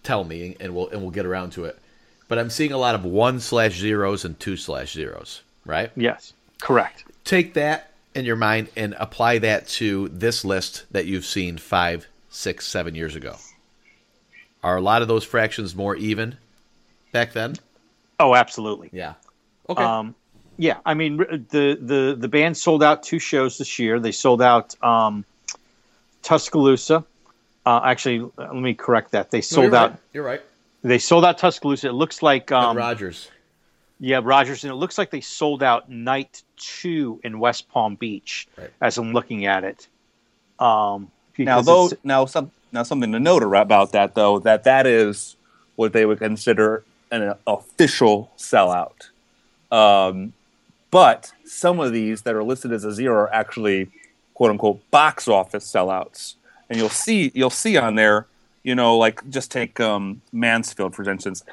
tell 0.04 0.24
me, 0.24 0.56
and 0.60 0.74
we'll 0.74 0.88
and 0.90 1.02
we'll 1.02 1.12
get 1.12 1.26
around 1.26 1.52
to 1.52 1.66
it. 1.66 1.78
But 2.28 2.40
I'm 2.40 2.50
seeing 2.50 2.72
a 2.72 2.78
lot 2.78 2.96
of 2.96 3.04
one 3.04 3.40
slash 3.40 3.74
zeros 3.74 4.26
and 4.26 4.40
two 4.40 4.58
slash 4.58 4.94
zeros, 4.94 5.42
right? 5.66 5.92
Yes, 5.96 6.34
correct. 6.60 7.04
Take 7.24 7.54
that 7.56 7.89
in 8.16 8.26
your 8.26 8.36
mind 8.36 8.70
and 8.76 8.96
apply 9.00 9.40
that 9.40 9.68
to 9.68 10.10
this 10.10 10.44
list 10.44 10.86
that 10.92 11.06
you've 11.06 11.26
seen 11.26 11.58
five, 11.58 12.08
six, 12.30 12.68
seven 12.68 12.96
years 12.96 13.16
ago. 13.16 13.36
Are 14.64 14.76
a 14.78 14.82
lot 14.82 15.02
of 15.02 15.08
those 15.08 15.24
fractions 15.24 15.76
more 15.76 15.96
even 15.96 16.38
back 17.12 17.34
then? 17.34 17.56
Oh, 18.20 18.36
absolutely. 18.36 18.90
Yeah. 18.92 19.14
Okay. 19.70 19.84
Um, 19.84 20.16
yeah, 20.58 20.80
I 20.86 20.94
mean 20.94 21.18
the 21.18 21.78
the 21.80 22.18
the 22.20 22.28
band 22.28 22.58
sold 22.58 22.84
out 22.84 23.04
two 23.04 23.20
shows 23.20 23.58
this 23.58 23.80
year. 23.80 23.98
They 24.00 24.12
sold 24.12 24.42
out 24.42 24.76
um, 24.84 25.24
Tuscaloosa. 26.22 27.06
Uh, 27.66 27.82
actually, 27.86 28.30
let 28.38 28.54
me 28.56 28.74
correct 28.74 29.12
that. 29.12 29.32
They 29.32 29.38
No, 29.38 29.42
sold 29.42 29.66
you're 29.68 29.76
out. 29.76 29.92
Right. 29.92 30.00
You're 30.14 30.24
right. 30.26 30.42
They 30.82 30.98
sold 30.98 31.24
out 31.24 31.38
Tuscaloosa. 31.38 31.88
It 31.88 31.94
looks 31.94 32.22
like 32.22 32.52
And 32.52 32.66
um, 32.66 32.78
Rogers. 32.78 33.30
Yeah, 34.00 34.22
Rogers, 34.24 34.64
and 34.64 34.72
it 34.72 34.76
looks 34.76 34.98
like 34.98 35.12
they 35.12 35.22
sold 35.22 35.62
out 35.62 35.90
night 35.90 36.44
two 36.58 37.20
in 37.24 37.40
West 37.40 37.70
Palm 37.70 37.96
Beach. 37.96 38.48
Right. 38.58 38.70
As 38.82 38.98
I'm 38.98 39.14
looking 39.14 39.46
at 39.46 39.64
it, 39.64 39.88
um, 40.60 41.12
Now, 41.38 41.62
though, 41.62 41.90
now 42.04 42.26
some 42.26 42.52
now 42.72 42.84
something 42.84 43.12
to 43.12 43.20
note 43.20 43.44
about 43.44 43.92
that 43.94 44.16
though 44.16 44.40
that 44.40 44.64
that 44.66 44.86
is 44.86 45.36
what 45.76 45.94
they 45.94 46.06
would 46.06 46.20
consider 46.20 46.84
an 47.12 47.34
official 47.48 48.32
sellout. 48.38 49.10
Um, 49.72 50.34
but 50.92 51.32
some 51.46 51.80
of 51.80 51.94
these 51.94 52.24
that 52.24 52.36
are 52.36 52.44
listed 52.44 52.72
as 52.72 52.84
a 52.84 52.92
zero 52.92 53.16
are 53.22 53.34
actually 53.34 53.90
quote 54.34 54.52
unquote 54.52 54.80
box 54.92 55.28
office 55.28 55.70
sellouts, 55.70 56.36
and 56.70 56.78
you'll 56.78 56.90
see 56.90 57.32
you'll 57.34 57.50
see 57.50 57.78
on 57.78 57.96
there, 57.96 58.28
you 58.64 58.76
know, 58.76 58.98
like 58.98 59.28
just 59.30 59.52
take 59.52 59.80
um, 59.80 60.22
Mansfield 60.32 60.96
for 60.96 61.10
instance. 61.10 61.44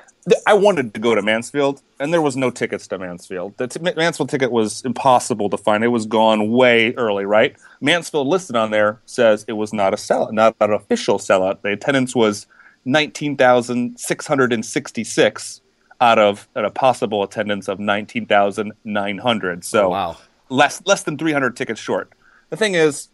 I 0.45 0.55
wanted 0.55 0.93
to 0.95 0.99
go 1.01 1.15
to 1.15 1.23
Mansfield, 1.23 1.83
and 2.01 2.13
there 2.13 2.21
was 2.21 2.37
no 2.37 2.51
tickets 2.51 2.89
to 2.89 2.99
Mansfield. 2.99 3.57
The 3.59 3.69
t- 3.69 3.79
Mansfield 3.81 4.29
ticket 4.29 4.51
was 4.51 4.85
impossible 4.85 5.49
to 5.51 5.57
find. 5.57 5.85
It 5.85 5.89
was 5.89 6.05
gone 6.05 6.51
way 6.51 6.93
early, 6.95 7.25
right? 7.25 7.55
Mansfield 7.81 8.27
listed 8.27 8.57
on 8.57 8.73
there 8.73 9.01
says 9.07 9.45
it 9.47 9.53
was 9.53 9.73
not 9.73 9.93
a 9.95 9.97
sellout, 9.97 10.33
not 10.33 10.57
an 10.61 10.73
official 10.73 11.19
sellout. 11.19 11.63
The 11.63 11.71
attendance 11.71 12.17
was 12.17 12.49
nineteen 12.85 13.37
thousand 13.37 14.01
six 14.01 14.27
hundred 14.27 14.53
and 14.53 14.67
sixty-six 14.67 15.61
out 16.01 16.19
of 16.19 16.49
a 16.57 16.71
possible 16.71 17.23
attendance 17.23 17.69
of 17.69 17.79
nineteen 17.79 18.27
thousand 18.27 18.73
nine 18.85 19.19
hundred. 19.19 19.65
So 19.65 19.87
Oh, 19.87 19.91
wow. 19.91 20.17
less 20.49 20.83
less 20.87 21.05
than 21.05 21.17
three 21.19 21.33
hundred 21.33 21.57
tickets 21.57 21.81
short. 21.81 22.11
The 22.51 22.57
thing 22.57 22.75
is, 22.75 23.09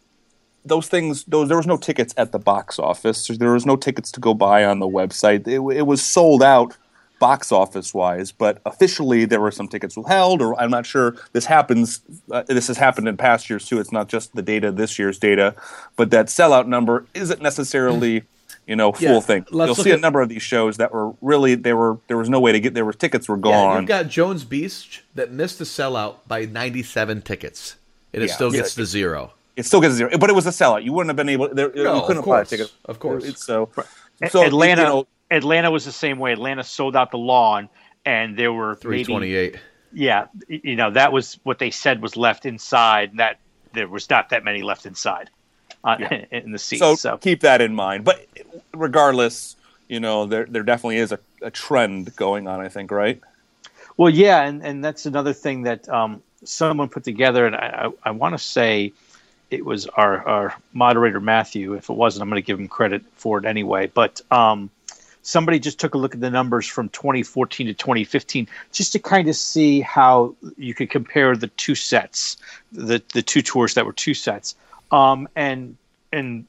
those 0.65 0.89
things 0.89 1.25
those 1.25 1.49
there 1.49 1.57
was 1.57 1.67
no 1.67 1.77
tickets 1.77 2.15
at 2.17 2.33
the 2.33 2.39
box 2.39 2.79
office 2.79 3.27
there 3.39 3.53
was 3.53 3.67
no 3.67 3.77
tickets 3.77 4.13
to 4.13 4.21
go 4.21 4.33
buy 4.35 4.65
on 4.65 4.79
the 4.79 4.87
website 4.87 5.47
it, 5.49 5.61
it 5.77 5.83
was 5.83 6.03
sold 6.03 6.43
out 6.43 6.77
box 7.19 7.53
office 7.53 7.95
wise 7.95 8.33
but 8.33 8.61
officially 8.67 9.25
there 9.25 9.41
were 9.41 9.51
some 9.53 9.69
tickets 9.69 9.97
held 10.09 10.43
or 10.43 10.61
i'm 10.61 10.71
not 10.71 10.85
sure 10.87 11.17
this 11.33 11.47
happens 11.47 12.01
uh, 12.31 12.43
this 12.49 12.67
has 12.67 12.77
happened 12.77 13.07
in 13.09 13.17
past 13.17 13.49
years 13.49 13.67
too 13.67 13.79
it's 13.79 13.93
not 13.93 14.09
just 14.09 14.35
the 14.35 14.43
data 14.43 14.73
this 14.73 14.99
year's 14.99 15.19
data 15.19 15.55
but 15.97 16.11
that 16.11 16.27
sellout 16.27 16.67
number 16.67 17.07
isn't 17.15 17.41
necessarily 17.41 18.23
you 18.67 18.75
know 18.77 18.93
full 18.93 19.07
Yeah, 19.15 19.21
thing 19.21 19.47
you'll 19.53 19.75
see 19.75 19.91
a 19.93 19.97
number 19.97 20.21
of 20.21 20.29
these 20.29 20.43
shows 20.43 20.77
that 20.79 20.93
were 20.93 21.13
really 21.21 21.55
there 21.55 21.77
were 21.77 21.99
there 22.09 22.17
was 22.19 22.29
no 22.29 22.41
way 22.41 22.53
to 22.53 22.61
get 22.61 22.75
there 22.75 22.85
were 22.85 22.93
tickets 22.93 23.29
were 23.29 23.37
Yeah, 23.37 23.43
gone 23.43 23.77
you've 23.83 23.89
got 23.89 24.09
Jones 24.09 24.43
Beach 24.45 25.05
that 25.15 25.31
missed 25.33 25.59
the 25.59 25.65
sellout 25.65 26.17
by 26.27 26.45
97 26.45 27.23
tickets. 27.23 27.77
and 28.15 28.23
it 28.23 28.29
Yeah. 28.29 28.35
still 28.35 28.53
Yeah. 28.55 28.63
gets 28.63 28.75
to 28.77 28.85
zero. 28.85 29.33
It 29.57 29.66
still 29.66 29.80
gets 29.80 29.94
zero, 29.94 30.16
but 30.18 30.30
it 30.30 30.32
was 30.34 30.46
a 30.46 30.50
sellout. 30.50 30.82
You 30.84 30.92
wouldn't 30.92 31.11
have 31.11 31.16
been 31.16 31.28
able. 31.28 31.48
There, 31.55 31.76
you 31.76 31.84
No, 31.84 32.00
couldn't 32.03 32.18
of 32.18 32.24
buy 32.24 32.30
a 32.30 32.38
course. 32.38 32.50
ticket. 32.50 32.72
Of 32.86 32.98
course. 32.98 33.24
It's 33.24 33.44
so. 33.44 33.70
So 34.30 34.44
Atlanta, 34.44 34.82
You 34.82 34.88
know, 34.88 35.07
Atlanta 35.30 35.70
was 35.70 35.84
the 35.84 35.92
same 35.92 36.18
way. 36.18 36.32
Atlanta 36.32 36.64
sold 36.64 36.96
out 36.96 37.11
the 37.11 37.18
lawn, 37.18 37.68
and 38.07 38.36
there 38.38 38.53
were 38.53 38.76
Three 38.76 38.98
maybe 38.98 39.12
twenty-eight. 39.12 39.57
yeah, 39.92 40.26
you 40.48 40.76
know 40.76 40.90
that 40.92 41.12
was 41.12 41.38
what 41.42 41.59
they 41.59 41.70
said 41.70 42.00
was 42.00 42.16
left 42.16 42.46
inside. 42.46 43.11
and 43.11 43.18
That 43.18 43.38
there 43.74 43.88
was 43.88 44.09
not 44.09 44.30
that 44.30 44.42
many 44.44 44.62
left 44.62 44.86
inside 44.86 45.28
uh, 45.84 45.96
Yeah. 45.98 46.24
in 46.30 46.53
the 46.53 46.59
seats. 46.59 46.80
so, 46.80 46.94
So, 46.94 47.16
keep 47.18 47.40
that 47.40 47.61
in 47.61 47.74
mind. 47.74 48.05
But 48.05 48.26
regardless, 48.74 49.57
you 49.88 50.00
know, 50.00 50.24
there 50.26 50.46
there 50.46 50.62
definitely 50.62 50.96
is 50.98 51.12
a, 51.12 51.18
a 51.42 51.50
trend 51.50 52.14
going 52.16 52.48
on. 52.48 52.61
I 52.61 52.68
think, 52.68 52.90
right? 52.90 53.20
well, 53.98 54.09
yeah, 54.11 54.42
and, 54.42 54.62
and 54.64 54.82
that's 54.82 55.05
another 55.05 55.34
thing 55.34 55.62
that 55.64 55.86
um, 55.90 56.22
someone 56.44 56.88
put 56.88 57.05
together, 57.05 57.46
and 57.46 57.55
I, 57.55 57.88
I, 58.05 58.09
I 58.09 58.11
want 58.12 58.32
to 58.34 58.38
say 58.38 58.92
it 59.53 59.64
was 59.64 59.86
our, 59.86 60.26
our 60.26 60.55
moderator 60.72 61.20
Matthew. 61.20 61.74
If 61.74 61.90
it 61.90 61.92
wasn't, 61.92 62.22
I'm 62.22 62.30
going 62.30 62.42
to 62.42 62.46
give 62.46 62.59
him 62.59 62.68
credit 62.68 63.03
for 63.16 63.38
it 63.38 63.44
anyway. 63.44 63.86
But 63.86 64.22
um, 64.30 64.70
somebody 65.20 65.59
just 65.59 65.78
took 65.78 65.94
a 65.94 65.98
look 65.98 66.14
at 66.14 66.20
the 66.20 66.30
numbers 66.30 66.66
from 66.66 66.88
2014 66.88 67.66
to 67.66 67.74
2015 67.74 68.48
just 68.72 68.92
to 68.92 68.98
kind 68.98 69.28
of 69.28 69.36
see 69.36 69.80
how 69.80 70.34
you 70.57 70.74
could 70.74 70.90
compare 70.90 71.36
the 71.36 71.48
two 71.48 71.74
sets, 71.74 72.38
the 72.72 73.03
the 73.12 73.22
two 73.22 73.42
tours 73.42 73.74
that 73.74 73.84
were 73.84 73.92
two 73.92 74.14
sets, 74.14 74.57
um, 74.90 75.28
and 75.36 75.76
and 76.12 76.46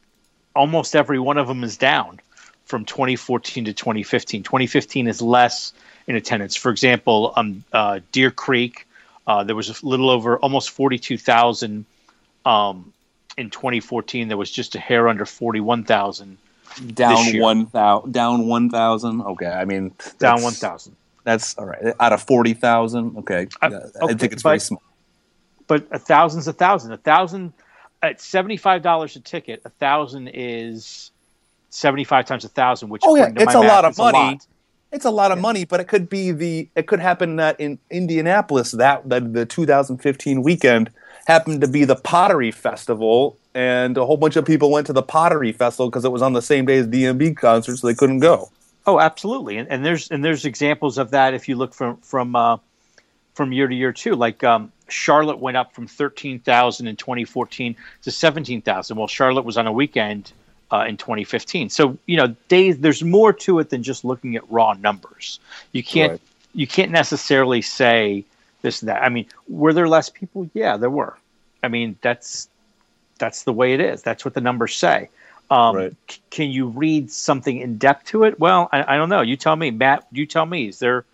almost 0.55 0.95
every 0.95 1.19
one 1.19 1.37
of 1.37 1.47
them 1.47 1.63
is 1.63 1.77
down 1.77 2.21
from 2.65 2.85
2014 2.85 3.65
to 3.65 3.73
2015. 3.73 4.43
2015 4.43 5.07
is 5.07 5.21
less 5.21 5.73
in 6.07 6.15
attendance. 6.15 6.55
For 6.55 6.71
example, 6.71 7.33
um, 7.35 7.63
uh, 7.73 7.99
Deer 8.13 8.31
Creek, 8.31 8.87
uh, 9.27 9.43
there 9.43 9.55
was 9.55 9.69
a 9.69 9.85
little 9.85 10.09
over 10.09 10.37
almost 10.37 10.69
42,000 10.71 11.85
um, 12.45 12.93
in 13.37 13.49
2014. 13.49 14.27
There 14.27 14.37
was 14.37 14.51
just 14.51 14.75
a 14.75 14.79
hair 14.79 15.07
under 15.07 15.25
41,000 15.25 16.37
Down 16.93 17.39
one 17.39 17.65
thousand. 17.67 18.11
Down 18.13 18.47
one 18.47 18.69
thousand. 18.69 19.21
Okay, 19.21 19.45
I 19.47 19.65
mean 19.65 19.93
down 20.19 20.41
1,000. 20.41 20.95
That's 21.23 21.57
all 21.57 21.65
right. 21.65 21.93
Out 21.99 22.13
of 22.13 22.21
forty 22.23 22.53
thousand. 22.53 23.17
Okay, 23.19 23.47
Uh, 23.61 23.69
Yeah, 23.71 23.79
I 24.03 24.13
think 24.13 24.33
it's 24.33 24.43
very 24.43 24.55
but- 24.57 24.61
small. 24.61 24.81
but 25.67 25.87
a 25.91 25.99
thousand's 25.99 26.47
a 26.47 26.53
thousand. 26.53 26.91
A 26.91 26.97
thousand 26.97 27.53
at 28.01 28.19
seventy 28.19 28.57
five 28.57 28.81
dollars 28.81 29.15
a 29.15 29.19
ticket. 29.21 29.61
A 29.65 29.69
thousand 29.69 30.29
is 30.33 31.11
seventy 31.69 32.03
five 32.03 32.25
times 32.25 32.43
a 32.43 32.49
thousand, 32.49 32.89
which 32.89 33.03
Oh, 33.05 33.15
yeah, 33.15 33.29
it's 33.35 33.53
a 33.55 33.59
math, 33.61 33.67
lot 33.69 33.85
of 33.85 33.97
money. 33.97 34.39
It's 34.91 35.05
a 35.05 35.11
lot 35.11 35.31
of 35.31 35.39
money, 35.39 35.63
but 35.65 35.79
it 35.79 35.85
could 35.87 36.09
be 36.09 36.31
the 36.31 36.67
it 36.75 36.87
could 36.87 36.99
happen 36.99 37.37
that 37.37 37.59
in 37.59 37.79
Indianapolis 37.89 38.71
that 38.71 39.07
the, 39.07 39.21
the 39.21 39.45
2015 39.45 40.43
weekend 40.43 40.89
happened 41.25 41.61
to 41.61 41.67
be 41.67 41.85
the 41.85 41.95
Pottery 41.95 42.51
Festival, 42.51 43.37
and 43.53 43.97
a 43.97 44.05
whole 44.05 44.17
bunch 44.17 44.35
of 44.35 44.45
people 44.45 44.71
went 44.71 44.87
to 44.87 44.93
the 44.93 45.03
Pottery 45.03 45.51
Festival 45.51 45.89
because 45.89 46.05
it 46.05 46.11
was 46.11 46.21
on 46.21 46.33
the 46.33 46.41
same 46.41 46.65
day 46.65 46.77
as 46.77 46.87
DMB 46.87 47.37
concert, 47.37 47.77
so 47.77 47.87
they 47.87 47.93
couldn't 47.93 48.19
go. 48.19 48.51
Oh, 48.85 48.99
absolutely, 48.99 49.57
and, 49.57 49.69
and 49.69 49.85
there's 49.85 50.11
and 50.11 50.23
there's 50.23 50.45
examples 50.45 50.97
of 50.97 51.11
that 51.11 51.33
if 51.33 51.47
you 51.47 51.55
look 51.55 51.73
from 51.73 51.97
from 51.97 52.35
uh, 52.35 52.57
from 53.33 53.51
year 53.53 53.67
to 53.67 53.75
year 53.75 53.93
too. 53.93 54.15
Like 54.15 54.43
um, 54.43 54.71
Charlotte 54.89 55.39
went 55.39 55.55
up 55.57 55.73
from 55.73 55.87
thirteen 55.87 56.39
thousand 56.39 56.87
in 56.87 56.95
2014 56.97 57.75
to 58.03 58.11
seventeen 58.11 58.61
thousand. 58.61 58.97
Well, 58.97 59.07
Charlotte 59.07 59.45
was 59.45 59.57
on 59.57 59.67
a 59.67 59.71
weekend 59.71 60.33
uh, 60.71 60.85
in 60.87 60.97
2015. 60.97 61.69
So 61.69 61.97
you 62.07 62.17
know, 62.17 62.35
days 62.49 62.79
there's 62.79 63.03
more 63.03 63.31
to 63.31 63.59
it 63.59 63.69
than 63.69 63.83
just 63.83 64.03
looking 64.03 64.35
at 64.35 64.49
raw 64.51 64.73
numbers. 64.73 65.39
You 65.71 65.83
can't 65.83 66.11
Right. 66.13 66.21
you 66.53 66.67
can't 66.67 66.91
necessarily 66.91 67.61
say 67.61 68.25
this 68.63 68.81
and 68.81 68.89
that. 68.89 69.03
I 69.03 69.09
mean, 69.09 69.27
were 69.47 69.73
there 69.73 69.87
less 69.87 70.09
people? 70.09 70.49
Yeah, 70.55 70.77
there 70.77 70.89
were. 70.89 71.15
I 71.61 71.67
mean, 71.67 71.97
that's 72.01 72.49
that's 73.19 73.43
the 73.43 73.53
way 73.53 73.73
it 73.75 73.79
is. 73.79 74.01
That's 74.01 74.25
what 74.25 74.33
the 74.33 74.41
numbers 74.41 74.75
say. 74.75 75.09
Um, 75.51 75.75
Right. 75.75 75.93
c- 76.09 76.19
Can 76.31 76.49
you 76.49 76.67
read 76.67 77.11
something 77.11 77.59
in 77.59 77.77
depth 77.77 78.07
to 78.07 78.23
it? 78.23 78.39
Well, 78.39 78.67
I, 78.73 78.95
I 78.95 78.97
don't 78.97 79.09
know. 79.09 79.21
You 79.21 79.37
tell 79.37 79.55
me, 79.55 79.69
Matt. 79.69 80.07
You 80.11 80.25
tell 80.25 80.45
me. 80.47 80.67
Is 80.69 80.79
there 80.79 81.05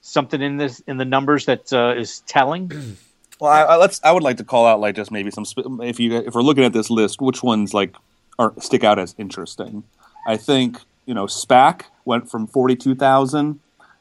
something 0.00 0.40
in 0.40 0.56
this 0.56 0.80
in 0.86 0.96
the 0.96 1.04
numbers 1.04 1.44
that 1.46 1.70
uh, 1.72 1.94
is 1.96 2.20
telling? 2.20 2.72
Well, 3.38 3.52
I, 3.52 3.60
I, 3.74 3.76
let's. 3.76 4.00
I 4.02 4.12
would 4.12 4.22
like 4.22 4.38
to 4.38 4.44
call 4.44 4.64
out 4.64 4.80
like 4.80 4.96
just 4.96 5.10
maybe 5.10 5.30
some. 5.30 5.44
sp- 5.44 5.68
If 5.82 6.00
you 6.00 6.16
if 6.16 6.34
we're 6.34 6.40
looking 6.40 6.64
at 6.64 6.72
this 6.72 6.88
list, 6.88 7.20
which 7.20 7.42
ones 7.42 7.74
like 7.74 7.94
are 8.38 8.54
stick 8.60 8.82
out 8.82 8.98
as 8.98 9.14
interesting? 9.18 9.84
I 10.26 10.38
think 10.38 10.78
you 11.04 11.12
know 11.12 11.26
SPAC 11.26 11.82
went 12.06 12.30
from 12.30 12.46
forty 12.46 12.74
two 12.76 12.94
thousand 12.94 13.60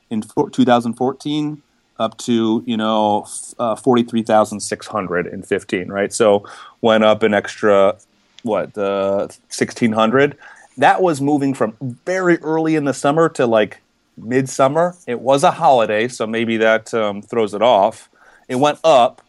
in 0.10 0.22
four, 0.22 0.50
2014 0.50 1.62
up 1.98 2.18
to 2.20 2.64
you 2.66 2.78
know 2.78 3.28
uh, 3.60 3.76
forty 3.76 4.04
three 4.04 4.24
thousand 4.24 4.60
six 4.60 4.88
hundred 4.88 5.28
in 5.28 5.44
fifteen. 5.44 5.90
Right, 5.90 6.14
so 6.14 6.46
went 6.82 7.04
up 7.04 7.24
an 7.24 7.34
extra 7.34 7.98
what 8.44 8.78
uh, 8.78 9.28
sixteen 9.50 9.92
hundred. 9.92 10.38
That 10.78 11.02
was 11.02 11.22
moving 11.22 11.54
from 11.54 11.76
very 12.06 12.38
early 12.40 12.76
in 12.76 12.84
the 12.84 12.94
summer 12.94 13.30
to 13.30 13.46
like 13.46 13.82
midsummer. 14.18 14.96
It 15.08 15.20
was 15.20 15.44
a 15.44 15.52
holiday, 15.52 16.08
so 16.08 16.28
maybe 16.28 16.58
that 16.58 16.94
um, 16.94 17.22
throws 17.22 17.54
it 17.54 17.62
off. 17.62 18.10
It 18.48 18.56
went 18.56 18.80
up, 18.84 19.22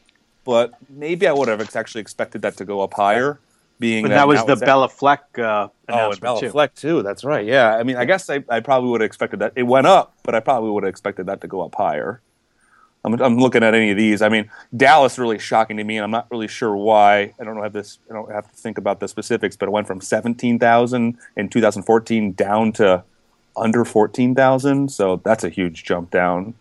but 0.45 0.75
maybe 0.91 1.27
I 1.27 1.33
would 1.33 1.49
have 1.49 1.77
actually 1.77 2.01
expected 2.01 2.43
that 2.43 2.57
to 2.59 2.65
go 2.65 2.81
up 2.81 2.95
higher. 2.95 3.39
Being 3.79 4.05
But 4.05 4.09
that 4.09 4.27
was 4.27 4.45
the 4.47 4.57
Béla 4.57 4.91
Fleck 4.91 5.39
uh, 5.39 5.69
Oh, 5.89 6.11
and 6.11 6.21
Béla 6.21 6.41
too. 6.41 6.51
Fleck 6.51 6.75
too. 6.75 7.03
That's 7.03 7.25
right. 7.25 7.45
Yeah. 7.45 7.77
I 7.77 7.83
mean, 7.83 7.97
I 7.97 8.07
guess 8.07 8.31
I, 8.31 8.43
I 8.49 8.61
probably 8.61 8.91
would 8.91 9.03
have 9.03 9.07
expected 9.07 9.41
that. 9.41 9.53
It 9.55 9.65
went 9.65 9.87
up, 9.87 10.15
but 10.23 10.35
I 10.35 10.41
probably 10.41 10.71
would 10.71 10.85
have 10.85 10.91
expected 10.91 11.27
that 11.27 11.43
to 11.43 11.47
go 11.47 11.61
up 11.61 11.75
higher. 11.75 12.23
I'm, 13.07 13.15
I'm 13.23 13.39
looking 13.39 13.63
at 13.63 13.73
any 13.73 13.93
of 13.93 13.97
these. 13.97 14.21
I 14.21 14.29
mean, 14.29 14.51
Dallas 14.77 15.17
really 15.17 15.39
shocking 15.39 15.77
to 15.77 15.85
me, 15.85 15.97
and 15.97 16.05
I'm 16.05 16.11
not 16.11 16.27
really 16.31 16.49
sure 16.49 16.77
why. 16.77 17.33
I 17.41 17.45
don't 17.45 17.63
have 17.63 17.73
this. 17.73 17.99
I 18.11 18.15
don't 18.15 18.31
have 18.33 18.51
to 18.51 18.57
think 18.57 18.79
about 18.79 18.99
the 18.99 19.07
specifics, 19.07 19.57
but 19.57 19.69
it 19.69 19.73
went 19.73 19.87
from 19.87 20.01
17,000 20.01 21.17
in 21.37 21.49
2014 21.49 22.33
down 22.33 22.73
to 22.73 23.05
under 23.57 23.85
14,000. 23.85 24.91
So 24.91 25.21
that's 25.25 25.45
a 25.45 25.49
huge 25.49 25.85
jump 25.85 26.11
down, 26.11 26.55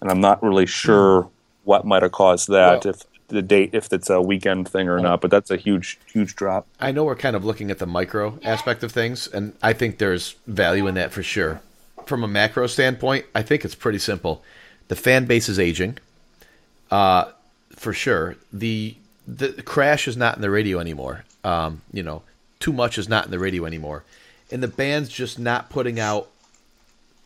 and 0.00 0.10
I'm 0.10 0.20
not 0.20 0.42
really 0.42 0.66
sure 0.66 1.28
what 1.64 1.84
might 1.84 2.02
have 2.02 2.12
caused 2.12 2.48
that. 2.48 2.84
Well- 2.84 2.94
if 2.94 3.02
the 3.28 3.42
date, 3.42 3.70
if 3.72 3.92
it's 3.92 4.08
a 4.08 4.22
weekend 4.22 4.68
thing 4.68 4.88
or 4.88 5.00
not, 5.00 5.20
but 5.20 5.32
that's 5.32 5.50
a 5.50 5.56
huge, 5.56 5.98
huge 6.12 6.36
drop. 6.36 6.64
I 6.78 6.92
know 6.92 7.02
we're 7.02 7.16
kind 7.16 7.34
of 7.34 7.44
looking 7.44 7.72
at 7.72 7.78
the 7.78 7.86
micro 7.86 8.38
aspect 8.44 8.84
of 8.84 8.92
things, 8.92 9.26
and 9.26 9.52
I 9.62 9.72
think 9.72 9.98
there's 9.98 10.36
value 10.46 10.86
in 10.86 10.94
that 10.94 11.12
for 11.12 11.24
sure. 11.24 11.60
From 12.04 12.22
a 12.22 12.28
macro 12.28 12.68
standpoint, 12.68 13.26
I 13.34 13.42
think 13.42 13.64
it's 13.64 13.74
pretty 13.74 13.98
simple. 13.98 14.44
The 14.88 14.96
fan 14.96 15.24
base 15.26 15.48
is 15.48 15.58
aging, 15.58 15.98
uh, 16.90 17.30
for 17.70 17.92
sure. 17.92 18.36
The 18.52 18.94
the 19.26 19.62
crash 19.62 20.06
is 20.06 20.16
not 20.16 20.36
in 20.36 20.42
the 20.42 20.50
radio 20.50 20.78
anymore. 20.78 21.24
Um, 21.42 21.82
you 21.92 22.02
know, 22.02 22.22
too 22.60 22.72
much 22.72 22.98
is 22.98 23.08
not 23.08 23.24
in 23.24 23.30
the 23.30 23.38
radio 23.38 23.64
anymore, 23.66 24.04
and 24.50 24.62
the 24.62 24.68
band's 24.68 25.08
just 25.08 25.38
not 25.38 25.70
putting 25.70 25.98
out 25.98 26.28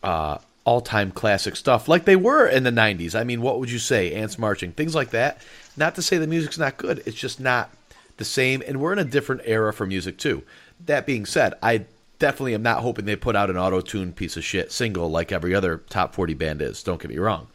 uh, 0.03 0.39
all 0.63 0.81
time 0.81 1.11
classic 1.11 1.55
stuff 1.55 1.87
like 1.87 2.05
they 2.05 2.15
were 2.15 2.47
in 2.47 2.63
the 2.63 2.71
90s. 2.71 3.15
I 3.15 3.23
mean, 3.23 3.41
what 3.41 3.59
would 3.59 3.71
you 3.71 3.79
say? 3.79 4.13
Ants 4.13 4.37
Marching, 4.37 4.71
things 4.71 4.95
like 4.95 5.11
that. 5.11 5.41
Not 5.77 5.95
to 5.95 6.01
say 6.01 6.17
the 6.17 6.27
music's 6.27 6.57
not 6.57 6.77
good, 6.77 7.01
it's 7.05 7.17
just 7.17 7.39
not 7.39 7.69
the 8.17 8.25
same. 8.25 8.61
And 8.67 8.79
we're 8.79 8.93
in 8.93 8.99
a 8.99 9.03
different 9.03 9.41
era 9.45 9.73
for 9.73 9.85
music, 9.85 10.17
too. 10.17 10.43
That 10.85 11.05
being 11.05 11.25
said, 11.25 11.53
I 11.61 11.85
definitely 12.21 12.53
am 12.53 12.61
not 12.61 12.81
hoping 12.81 13.05
they 13.05 13.15
put 13.15 13.35
out 13.35 13.49
an 13.49 13.57
auto 13.57 13.81
tune 13.81 14.13
piece 14.13 14.37
of 14.37 14.43
shit 14.43 14.71
single 14.71 15.09
like 15.09 15.31
every 15.31 15.53
other 15.53 15.79
top 15.89 16.13
40 16.13 16.35
band 16.35 16.61
is. 16.61 16.83
Don't 16.83 17.01
get 17.01 17.09
me 17.09 17.17
wrong. 17.17 17.47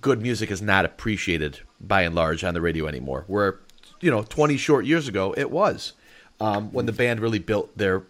Good 0.00 0.20
music 0.20 0.50
is 0.50 0.62
not 0.62 0.86
appreciated 0.86 1.60
by 1.80 2.02
and 2.02 2.14
large 2.14 2.42
on 2.42 2.54
the 2.54 2.62
radio 2.62 2.86
anymore. 2.86 3.24
Where, 3.28 3.60
you 4.00 4.10
know, 4.10 4.22
20 4.22 4.56
short 4.56 4.86
years 4.86 5.06
ago, 5.06 5.34
it 5.36 5.50
was 5.50 5.92
um, 6.40 6.72
when 6.72 6.86
the 6.86 6.92
band 6.92 7.20
really 7.20 7.38
built 7.38 7.76
their 7.76 8.02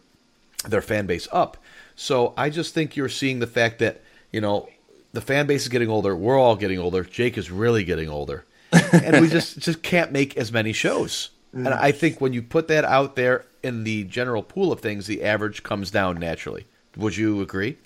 their 0.66 0.80
fan 0.80 1.06
base 1.06 1.28
up. 1.30 1.58
So 1.96 2.32
I 2.38 2.48
just 2.48 2.72
think 2.72 2.96
you're 2.96 3.10
seeing 3.10 3.40
the 3.40 3.46
fact 3.46 3.80
that, 3.80 4.00
you 4.32 4.40
know, 4.40 4.68
the 5.12 5.20
fan 5.20 5.46
base 5.46 5.62
is 5.62 5.68
getting 5.68 5.90
older. 5.90 6.16
We're 6.16 6.38
all 6.38 6.56
getting 6.56 6.78
older. 6.78 7.04
Jake 7.04 7.36
is 7.36 7.50
really 7.50 7.84
getting 7.84 8.08
older. 8.08 8.46
and 8.92 9.20
we 9.20 9.28
just, 9.28 9.58
just 9.58 9.82
can't 9.82 10.10
make 10.10 10.36
as 10.36 10.50
many 10.50 10.72
shows. 10.72 11.30
And 11.54 11.68
I 11.68 11.92
think 11.92 12.20
when 12.20 12.32
you 12.32 12.42
put 12.42 12.68
that 12.68 12.84
out 12.84 13.14
there 13.14 13.44
in 13.62 13.84
the 13.84 14.04
general 14.04 14.42
pool 14.42 14.72
of 14.72 14.80
things, 14.80 15.06
the 15.06 15.22
average 15.22 15.62
comes 15.62 15.90
down 15.90 16.18
naturally. 16.18 16.66
Would 16.96 17.16
you 17.16 17.40
agree? 17.40 17.76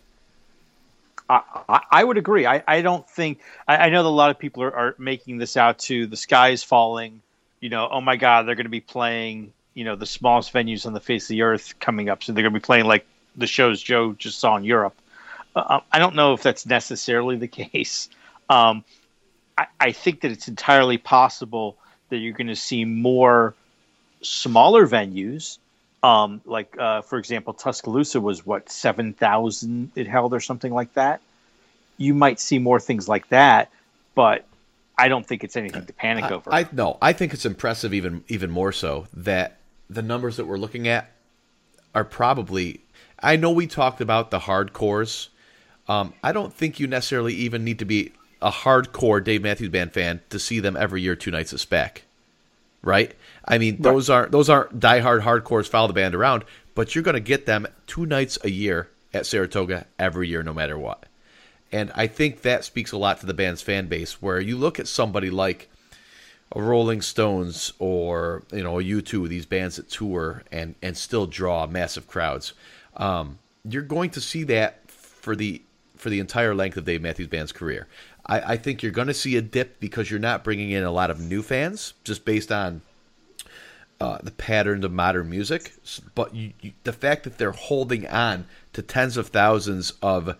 I, 1.29 1.83
I- 1.91 2.05
would 2.05 2.16
agree. 2.16 2.47
I, 2.47 2.62
I 2.66 2.81
don't 2.81 3.09
think 3.09 3.41
I, 3.66 3.77
I 3.77 3.89
know 3.91 4.03
that 4.03 4.09
a 4.09 4.11
lot 4.11 4.31
of 4.31 4.39
people 4.39 4.62
are, 4.62 4.75
are 4.75 4.95
making 4.99 5.39
this 5.39 5.57
out 5.57 5.79
to 5.81 6.07
the 6.07 6.16
sky 6.16 6.51
is 6.51 6.62
falling. 6.62 7.21
You 7.61 7.69
know, 7.69 7.89
oh 7.91 8.01
my 8.01 8.16
God, 8.16 8.47
they're 8.47 8.55
going 8.55 8.64
to 8.66 8.71
be 8.71 8.81
playing. 8.81 9.53
You 9.75 9.85
know, 9.85 9.95
the 9.95 10.07
smallest 10.07 10.53
venues 10.53 10.87
on 10.87 10.93
the 10.93 11.01
face 11.01 11.25
of 11.25 11.29
the 11.29 11.43
earth 11.43 11.75
coming 11.79 12.09
up, 12.09 12.23
so 12.25 12.33
they're 12.33 12.43
going 12.43 12.55
to 12.55 12.59
be 12.59 12.64
playing 12.64 12.87
like 12.87 13.07
the 13.37 13.47
shows 13.47 13.81
Joe 13.83 14.12
just 14.12 14.41
saw 14.41 14.57
in 14.57 14.64
Europe. 14.64 14.95
Uh, 15.55 15.81
I 15.93 15.99
don't 15.99 16.14
know 16.14 16.33
if 16.33 16.43
that's 16.43 16.66
necessarily 16.66 17.37
the 17.37 17.49
case. 17.49 18.09
Um, 18.49 18.85
I, 19.57 19.66
I 19.79 19.93
think 19.93 20.23
that 20.23 20.31
it's 20.31 20.49
entirely 20.49 20.99
possible 20.99 21.77
that 22.09 22.18
you're 22.18 22.32
going 22.32 22.48
to 22.48 22.56
see 22.56 22.84
more 22.84 23.54
smaller 24.22 24.86
venues. 24.86 25.59
Um, 26.02 26.40
like, 26.44 26.76
uh, 26.78 27.02
for 27.02 27.18
example, 27.18 27.52
Tuscaloosa 27.54 28.20
was 28.20 28.46
what, 28.46 28.70
7,000 28.70 29.92
it 29.94 30.06
held 30.06 30.32
or 30.32 30.40
something 30.40 30.72
like 30.72 30.94
that. 30.94 31.20
You 31.96 32.14
might 32.14 32.38
see 32.38 32.59
more 32.59 32.78
things 32.78 33.09
like 33.09 33.28
that, 33.28 33.70
but 34.14 34.44
I 34.96 35.09
don't 35.09 35.26
think 35.26 35.44
it's 35.44 35.56
anything 35.56 35.86
to 35.86 35.92
panic 35.92 36.30
over. 36.30 36.52
I 36.52 36.66
no, 36.72 36.98
I 37.00 37.12
think 37.12 37.32
it's 37.32 37.46
impressive 37.46 37.94
even 37.94 38.24
even 38.28 38.50
more 38.50 38.72
so 38.72 39.06
that 39.14 39.59
the 39.88 40.02
numbers 40.02 40.36
that 40.36 40.46
we're 40.46 40.59
looking 40.59 40.88
at 40.88 41.12
are 41.94 42.04
probably. 42.04 42.80
I 43.20 43.36
know 43.36 43.50
we 43.50 43.66
talked 43.66 44.00
about 44.00 44.30
the 44.30 44.40
hardcores. 44.40 45.28
Um, 45.88 46.14
I 46.22 46.32
don't 46.32 46.52
think 46.52 46.78
you 46.78 46.86
necessarily 46.86 47.34
even 47.34 47.64
need 47.64 47.78
to 47.78 47.84
be 47.84 48.12
a 48.41 48.51
hardcore 48.51 49.22
Dave 49.22 49.43
Matthews 49.43 49.70
Band 49.70 49.93
fan 49.93 50.20
to 50.30 50.39
see 50.39 50.61
them 50.61 50.76
every 50.76 51.03
year, 51.03 51.16
two 51.16 51.30
nights 51.30 51.53
of 51.53 51.61
SPAC, 51.61 52.03
right? 52.82 53.14
I 53.45 53.59
mean, 53.59 53.82
those 53.82 54.11
aren't 54.11 54.32
those 54.32 54.49
aren't 54.49 54.78
diehard 54.78 55.22
hardcores 55.22 55.68
follow 55.68 55.89
the 55.89 55.95
band 55.95 56.14
around, 56.14 56.45
but 56.74 56.95
you're 56.95 57.05
going 57.05 57.14
to 57.14 57.20
get 57.20 57.47
them 57.47 57.66
two 57.86 58.07
nights 58.07 58.39
a 58.45 58.51
year 58.51 58.89
at 59.12 59.26
Saratoga 59.26 59.86
every 59.99 60.28
year, 60.28 60.43
no 60.43 60.53
matter 60.53 60.78
what. 60.78 61.07
And 61.72 61.91
I 61.95 62.07
think 62.07 62.43
that 62.43 62.64
speaks 62.64 62.93
a 62.93 62.99
lot 62.99 63.20
to 63.20 63.26
the 63.26 63.34
band's 63.34 63.62
fan 63.62 63.89
base, 63.89 64.22
where 64.22 64.41
you 64.41 64.57
look 64.57 64.78
at 64.78 64.89
somebody 64.89 65.30
like 65.30 65.68
a 66.53 66.62
Rolling 66.62 67.03
Stones 67.03 67.72
or 67.78 68.43
you 68.53 68.62
know 68.62 68.78
a 68.78 68.82
U2, 68.82 69.28
these 69.28 69.47
bands 69.47 69.76
that 69.76 69.91
tour 69.91 70.43
and 70.51 70.74
and 70.82 70.97
still 70.97 71.26
draw 71.26 71.66
massive 71.66 72.07
crowds. 72.07 72.53
Um, 72.97 73.39
you're 73.68 73.82
going 73.82 74.11
to 74.11 74.20
see 74.20 74.45
that 74.45 74.91
for 74.91 75.36
the 75.36 75.62
for 75.97 76.11
the 76.11 76.20
entire 76.20 76.55
length 76.55 76.76
of 76.76 76.84
Dave 76.84 77.03
Matthews 77.03 77.28
Band's 77.28 77.53
career. 77.53 77.86
I, 78.29 78.53
I 78.53 78.57
think 78.57 78.83
you're 78.83 78.93
going 78.93 79.09
to 79.09 79.14
see 79.14 79.37
a 79.37 79.43
dip 79.43 79.81
because 79.81 80.11
you're 80.11 80.20
not 80.20 80.45
bringing 80.45 80.70
in 80.70 80.85
a 80.85 80.91
lot 80.91 81.11
of 81.11 81.20
new 81.20 81.43
fans, 81.43 81.95
just 82.05 82.24
based 82.24 82.53
on 82.53 82.83
uh, 84.01 84.18
the 84.22 84.31
patterns 84.31 84.85
of 84.85 84.93
modern 84.93 85.31
music. 85.31 85.72
But 86.14 86.35
you, 86.35 86.53
you, 86.61 86.72
the 86.85 86.93
fact 86.93 87.24
that 87.24 87.39
they're 87.39 87.53
holding 87.53 88.07
on 88.07 88.47
to 88.74 88.83
tens 88.83 89.16
of 89.16 89.29
thousands 89.29 89.93
of 90.03 90.37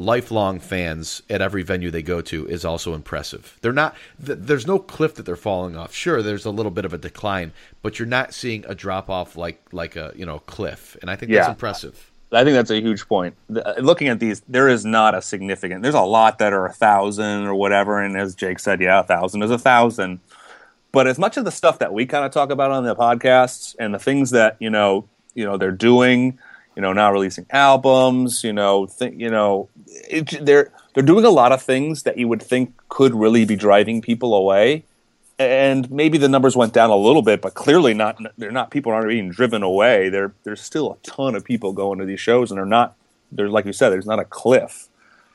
lifelong 0.00 0.60
fans 0.60 1.22
at 1.28 1.42
every 1.42 1.62
venue 1.64 1.90
they 1.90 2.02
go 2.02 2.20
to 2.20 2.46
is 2.46 2.64
also 2.64 2.94
impressive. 2.94 3.58
They're 3.62 3.72
not 3.72 3.96
th- 4.24 4.38
there's 4.40 4.66
no 4.66 4.78
cliff 4.78 5.16
that 5.16 5.26
they're 5.26 5.36
falling 5.36 5.76
off. 5.76 5.92
Sure, 5.92 6.22
there's 6.22 6.44
a 6.44 6.50
little 6.50 6.70
bit 6.70 6.84
of 6.84 6.94
a 6.94 6.98
decline, 6.98 7.52
but 7.82 7.98
you're 7.98 8.06
not 8.06 8.32
seeing 8.32 8.64
a 8.66 8.74
drop 8.74 9.10
off 9.10 9.36
like 9.36 9.60
like 9.72 9.96
a, 9.96 10.12
you 10.14 10.24
know, 10.24 10.38
cliff. 10.40 10.96
And 11.02 11.10
I 11.10 11.16
think 11.16 11.32
that's 11.32 11.48
impressive. 11.50 12.07
I 12.30 12.44
think 12.44 12.54
that's 12.54 12.70
a 12.70 12.80
huge 12.80 13.08
point. 13.08 13.34
The- 13.48 13.78
uh, 13.78 13.80
looking 13.80 14.08
at 14.08 14.20
these, 14.20 14.42
there 14.48 14.68
is 14.68 14.84
not 14.84 15.14
a 15.14 15.22
significant. 15.22 15.82
There's 15.82 15.94
a 15.94 16.02
lot 16.02 16.38
that 16.38 16.52
are 16.52 16.66
a 16.66 16.72
thousand 16.72 17.46
or 17.46 17.54
whatever, 17.54 18.02
and 18.02 18.16
as 18.16 18.34
Jake 18.34 18.58
said, 18.58 18.80
yeah, 18.80 19.00
a 19.00 19.02
thousand 19.02 19.42
is 19.42 19.50
a 19.50 19.58
thousand. 19.58 20.20
But 20.92 21.06
as 21.06 21.18
much 21.18 21.36
of 21.36 21.44
the 21.44 21.50
stuff 21.50 21.78
that 21.78 21.92
we 21.92 22.06
kind 22.06 22.24
of 22.24 22.32
talk 22.32 22.50
about 22.50 22.70
on 22.70 22.84
the 22.84 22.96
podcasts 22.96 23.74
and 23.78 23.94
the 23.94 23.98
things 23.98 24.30
that 24.30 24.56
you 24.58 24.70
know, 24.70 25.08
you 25.34 25.44
know, 25.44 25.56
they're 25.56 25.70
doing, 25.70 26.38
you 26.76 26.82
know, 26.82 26.92
now 26.92 27.12
releasing 27.12 27.46
albums, 27.50 28.44
you 28.44 28.52
know, 28.52 28.86
th- 28.86 29.14
you 29.16 29.30
know, 29.30 29.68
it, 29.86 30.44
they're 30.44 30.72
they're 30.94 31.02
doing 31.02 31.24
a 31.24 31.30
lot 31.30 31.52
of 31.52 31.62
things 31.62 32.02
that 32.02 32.18
you 32.18 32.28
would 32.28 32.42
think 32.42 32.74
could 32.88 33.14
really 33.14 33.44
be 33.44 33.56
driving 33.56 34.00
people 34.02 34.34
away. 34.34 34.84
And 35.38 35.88
maybe 35.90 36.18
the 36.18 36.28
numbers 36.28 36.56
went 36.56 36.72
down 36.72 36.90
a 36.90 36.96
little 36.96 37.22
bit, 37.22 37.40
but 37.40 37.54
clearly 37.54 37.94
not. 37.94 38.20
They're 38.36 38.50
not. 38.50 38.70
People 38.70 38.90
aren't 38.92 39.08
being 39.08 39.30
driven 39.30 39.62
away. 39.62 40.08
There, 40.08 40.32
there's 40.42 40.60
still 40.60 40.92
a 40.92 40.96
ton 41.06 41.36
of 41.36 41.44
people 41.44 41.72
going 41.72 42.00
to 42.00 42.04
these 42.04 42.20
shows, 42.20 42.50
and 42.50 42.58
they're 42.58 42.66
not. 42.66 42.96
They're 43.30 43.48
like 43.48 43.64
you 43.64 43.72
said. 43.72 43.90
There's 43.90 44.06
not 44.06 44.18
a 44.18 44.24
cliff. 44.24 44.88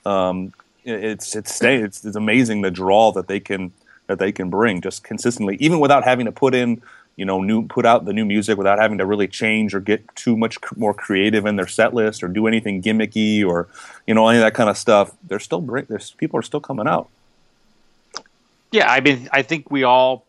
Um, 0.05 0.53
it's 0.83 1.35
it's. 1.35 1.61
It's, 1.63 2.03
it's 2.03 2.15
amazing 2.17 2.61
the 2.61 2.71
draw 2.71 3.13
that 3.13 3.27
they 3.27 3.39
can 3.39 3.71
that 4.07 4.19
they 4.19 4.33
can 4.33 4.49
bring 4.49 4.81
just 4.81 5.03
consistently, 5.03 5.55
even 5.61 5.79
without 5.79 6.03
having 6.03 6.25
to 6.25 6.33
put 6.33 6.53
in 6.53 6.81
you 7.15 7.25
know 7.25 7.41
new 7.41 7.67
put 7.67 7.85
out 7.85 8.05
the 8.05 8.13
new 8.13 8.25
music 8.25 8.57
without 8.57 8.79
having 8.79 8.97
to 8.97 9.05
really 9.05 9.27
change 9.27 9.73
or 9.73 9.79
get 9.79 10.03
too 10.15 10.35
much 10.35 10.57
more 10.75 10.93
creative 10.93 11.45
in 11.45 11.55
their 11.55 11.67
set 11.67 11.93
list 11.93 12.23
or 12.23 12.27
do 12.27 12.47
anything 12.47 12.81
gimmicky 12.81 13.45
or 13.45 13.67
you 14.07 14.13
know 14.13 14.27
any 14.27 14.39
of 14.39 14.43
that 14.43 14.53
kind 14.53 14.69
of 14.69 14.77
stuff. 14.77 15.15
They're 15.23 15.39
still. 15.39 15.61
There's 15.61 16.11
people 16.11 16.39
are 16.39 16.43
still 16.43 16.61
coming 16.61 16.87
out. 16.87 17.09
Yeah, 18.73 18.91
I 18.91 19.01
mean, 19.01 19.29
I 19.31 19.43
think 19.43 19.69
we 19.69 19.83
all 19.83 20.25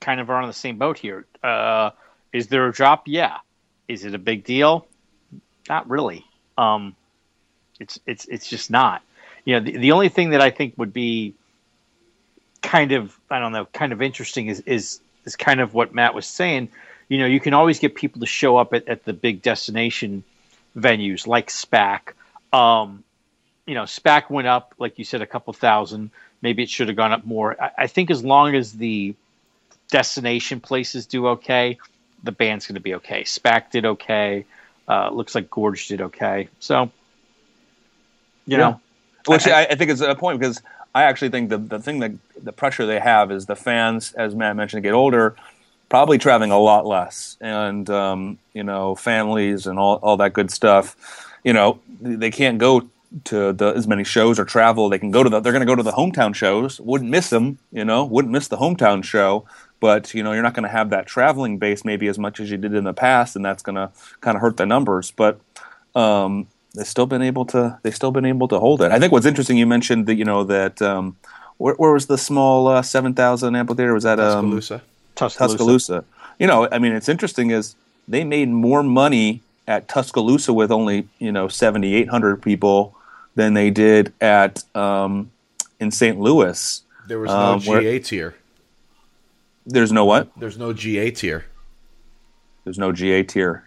kind 0.00 0.18
of 0.18 0.30
are 0.30 0.36
on 0.36 0.48
the 0.48 0.54
same 0.54 0.78
boat 0.78 0.96
here. 0.96 1.26
Uh, 1.42 1.90
is 2.32 2.46
there 2.46 2.66
a 2.66 2.72
drop? 2.72 3.02
Yeah. 3.06 3.36
Is 3.88 4.06
it 4.06 4.14
a 4.14 4.18
big 4.18 4.42
deal? 4.42 4.86
Not 5.68 5.90
really. 5.90 6.24
Um, 6.56 6.96
it's 7.78 8.00
it's 8.06 8.24
it's 8.24 8.48
just 8.48 8.70
not. 8.70 9.02
You 9.44 9.60
know, 9.60 9.66
the, 9.66 9.76
the 9.76 9.92
only 9.92 10.08
thing 10.08 10.30
that 10.30 10.40
I 10.40 10.48
think 10.48 10.78
would 10.78 10.94
be 10.94 11.34
kind 12.62 12.92
of 12.92 13.14
I 13.30 13.38
don't 13.38 13.52
know, 13.52 13.66
kind 13.66 13.92
of 13.92 14.00
interesting 14.00 14.46
is 14.46 14.60
is 14.60 15.00
is 15.26 15.36
kind 15.36 15.60
of 15.60 15.74
what 15.74 15.94
Matt 15.94 16.14
was 16.14 16.24
saying. 16.24 16.70
You 17.10 17.18
know, 17.18 17.26
you 17.26 17.38
can 17.38 17.52
always 17.52 17.80
get 17.80 17.94
people 17.94 18.20
to 18.20 18.26
show 18.26 18.56
up 18.56 18.72
at, 18.72 18.88
at 18.88 19.04
the 19.04 19.12
big 19.12 19.42
destination 19.42 20.24
venues 20.74 21.26
like 21.26 21.48
SPAC. 21.48 22.14
Um, 22.50 23.04
you 23.66 23.74
know, 23.74 23.82
SPAC 23.82 24.30
went 24.30 24.48
up, 24.48 24.74
like 24.78 24.98
you 24.98 25.04
said, 25.04 25.20
a 25.20 25.26
couple 25.26 25.52
thousand. 25.52 26.10
Maybe 26.44 26.62
it 26.62 26.68
should 26.68 26.88
have 26.88 26.96
gone 26.96 27.10
up 27.10 27.24
more. 27.24 27.60
I, 27.60 27.70
I 27.78 27.86
think 27.88 28.10
as 28.10 28.22
long 28.22 28.54
as 28.54 28.74
the 28.74 29.14
destination 29.90 30.60
places 30.60 31.06
do 31.06 31.26
okay, 31.28 31.78
the 32.22 32.32
band's 32.32 32.66
going 32.66 32.74
to 32.74 32.80
be 32.80 32.94
okay. 32.96 33.24
SPAC 33.24 33.70
did 33.70 33.86
okay. 33.86 34.44
Uh, 34.86 35.08
looks 35.10 35.34
like 35.34 35.50
Gorge 35.50 35.88
did 35.88 36.02
okay. 36.02 36.48
So, 36.60 36.90
you 38.46 38.58
know, 38.58 38.78
Which 39.26 39.46
I- 39.48 39.62
I, 39.62 39.66
I 39.70 39.74
think 39.74 39.90
is 39.90 40.02
a 40.02 40.14
point 40.14 40.38
because 40.38 40.60
I 40.94 41.04
actually 41.04 41.30
think 41.30 41.48
the 41.48 41.56
the 41.58 41.78
thing 41.80 42.00
that 42.00 42.12
the 42.42 42.52
pressure 42.52 42.84
they 42.86 43.00
have 43.00 43.32
is 43.32 43.46
the 43.46 43.56
fans, 43.56 44.12
as 44.12 44.34
Matt 44.34 44.54
mentioned, 44.54 44.82
get 44.82 44.92
older, 44.92 45.34
probably 45.88 46.18
traveling 46.18 46.50
a 46.50 46.58
lot 46.58 46.86
less, 46.86 47.36
and 47.40 47.88
um, 47.88 48.38
you 48.52 48.62
know, 48.62 48.94
families 48.94 49.66
and 49.66 49.78
all 49.78 49.96
all 50.02 50.18
that 50.18 50.34
good 50.34 50.50
stuff. 50.50 50.94
You 51.42 51.54
know, 51.54 51.80
they 52.00 52.30
can't 52.30 52.58
go 52.58 52.88
to 53.24 53.52
the 53.52 53.72
as 53.72 53.86
many 53.86 54.04
shows 54.04 54.38
or 54.38 54.44
travel. 54.44 54.88
They 54.88 54.98
can 54.98 55.10
go 55.10 55.22
to 55.22 55.30
the. 55.30 55.40
They're 55.40 55.52
going 55.52 55.60
to 55.60 55.66
go 55.66 55.76
to 55.76 55.82
the 55.82 55.92
hometown 55.92 56.34
shows. 56.34 56.80
Wouldn't 56.80 57.10
miss 57.10 57.30
them. 57.30 57.58
You 57.72 57.84
know, 57.84 58.04
wouldn't 58.04 58.32
miss 58.32 58.48
the 58.48 58.56
hometown 58.56 59.04
show. 59.04 59.46
But 59.80 60.14
you 60.14 60.22
know, 60.22 60.32
you're 60.32 60.42
not 60.42 60.54
going 60.54 60.64
to 60.64 60.70
have 60.70 60.90
that 60.90 61.06
traveling 61.06 61.58
base 61.58 61.84
maybe 61.84 62.08
as 62.08 62.18
much 62.18 62.40
as 62.40 62.50
you 62.50 62.56
did 62.56 62.74
in 62.74 62.84
the 62.84 62.94
past, 62.94 63.36
and 63.36 63.44
that's 63.44 63.62
going 63.62 63.76
to 63.76 63.90
kind 64.20 64.36
of 64.36 64.40
hurt 64.40 64.56
the 64.56 64.66
numbers. 64.66 65.10
But 65.10 65.40
um, 65.94 66.48
they've 66.74 66.86
still 66.86 67.06
been 67.06 67.22
able 67.22 67.44
to 67.46 67.78
they've 67.82 67.94
still 67.94 68.10
been 68.10 68.24
able 68.24 68.48
to 68.48 68.58
hold 68.58 68.82
it. 68.82 68.92
I 68.92 68.98
think 68.98 69.12
what's 69.12 69.26
interesting 69.26 69.56
you 69.56 69.66
mentioned 69.66 70.06
that 70.06 70.16
you 70.16 70.24
know 70.24 70.44
that 70.44 70.82
um, 70.82 71.16
where, 71.58 71.74
where 71.74 71.92
was 71.92 72.06
the 72.06 72.18
small 72.18 72.68
uh, 72.68 72.82
seven 72.82 73.14
thousand 73.14 73.54
amphitheater? 73.54 73.94
Was 73.94 74.04
that 74.04 74.18
um, 74.18 74.50
Tuscaloosa. 74.50 74.82
Tuscaloosa. 75.14 75.56
Tuscaloosa? 75.56 76.04
You 76.38 76.46
know, 76.48 76.68
I 76.70 76.78
mean, 76.78 76.92
it's 76.92 77.08
interesting 77.08 77.50
is 77.50 77.76
they 78.08 78.24
made 78.24 78.48
more 78.48 78.82
money 78.82 79.42
at 79.68 79.88
Tuscaloosa 79.88 80.52
with 80.52 80.70
only 80.70 81.08
you 81.18 81.32
know 81.32 81.48
seventy 81.48 81.94
eight 81.94 82.08
hundred 82.08 82.42
people 82.42 82.96
than 83.34 83.54
they 83.54 83.70
did 83.70 84.12
at 84.20 84.62
um, 84.76 85.30
in 85.80 85.90
St. 85.90 86.18
Louis. 86.18 86.82
There 87.08 87.18
was 87.18 87.28
no 87.30 87.36
Um, 87.36 87.60
where- 87.62 87.80
GA 87.80 87.98
tier. 87.98 88.34
There's 89.66 89.92
no 89.92 90.04
what? 90.04 90.28
There's 90.36 90.58
no 90.58 90.72
GA 90.72 91.10
tier. 91.10 91.46
There's 92.64 92.78
no 92.78 92.92
GA 92.92 93.22
tier. 93.22 93.64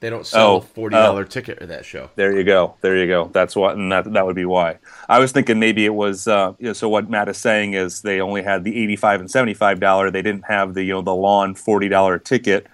They 0.00 0.10
don't 0.10 0.24
sell 0.24 0.46
Oh, 0.48 0.56
a 0.58 0.60
forty 0.60 0.94
dollar 0.94 1.24
ticket 1.24 1.58
at 1.60 1.68
that 1.68 1.84
show. 1.84 2.10
There 2.14 2.36
you 2.36 2.44
go. 2.44 2.74
There 2.82 2.96
you 2.96 3.08
go. 3.08 3.30
That's 3.32 3.56
what, 3.56 3.76
and 3.76 3.90
that 3.90 4.12
that 4.12 4.24
would 4.26 4.36
be 4.36 4.44
why. 4.44 4.78
I 5.08 5.18
was 5.18 5.32
thinking 5.32 5.58
maybe 5.58 5.84
it 5.86 5.94
was. 5.94 6.28
Uh, 6.28 6.52
you 6.60 6.68
know, 6.68 6.72
so 6.72 6.88
what 6.88 7.10
Matt 7.10 7.28
is 7.28 7.36
saying 7.38 7.72
is 7.74 8.02
they 8.02 8.20
only 8.20 8.42
had 8.42 8.62
the 8.62 8.78
eighty-five 8.80 9.18
and 9.20 9.28
seventy-five 9.28 9.80
dollar. 9.80 10.10
They 10.12 10.22
didn't 10.22 10.44
have 10.44 10.74
the 10.74 10.84
you 10.84 10.92
know 10.92 11.02
the 11.02 11.14
lawn 11.14 11.54
forty 11.56 11.88
dollar 11.88 12.16
ticket, 12.18 12.68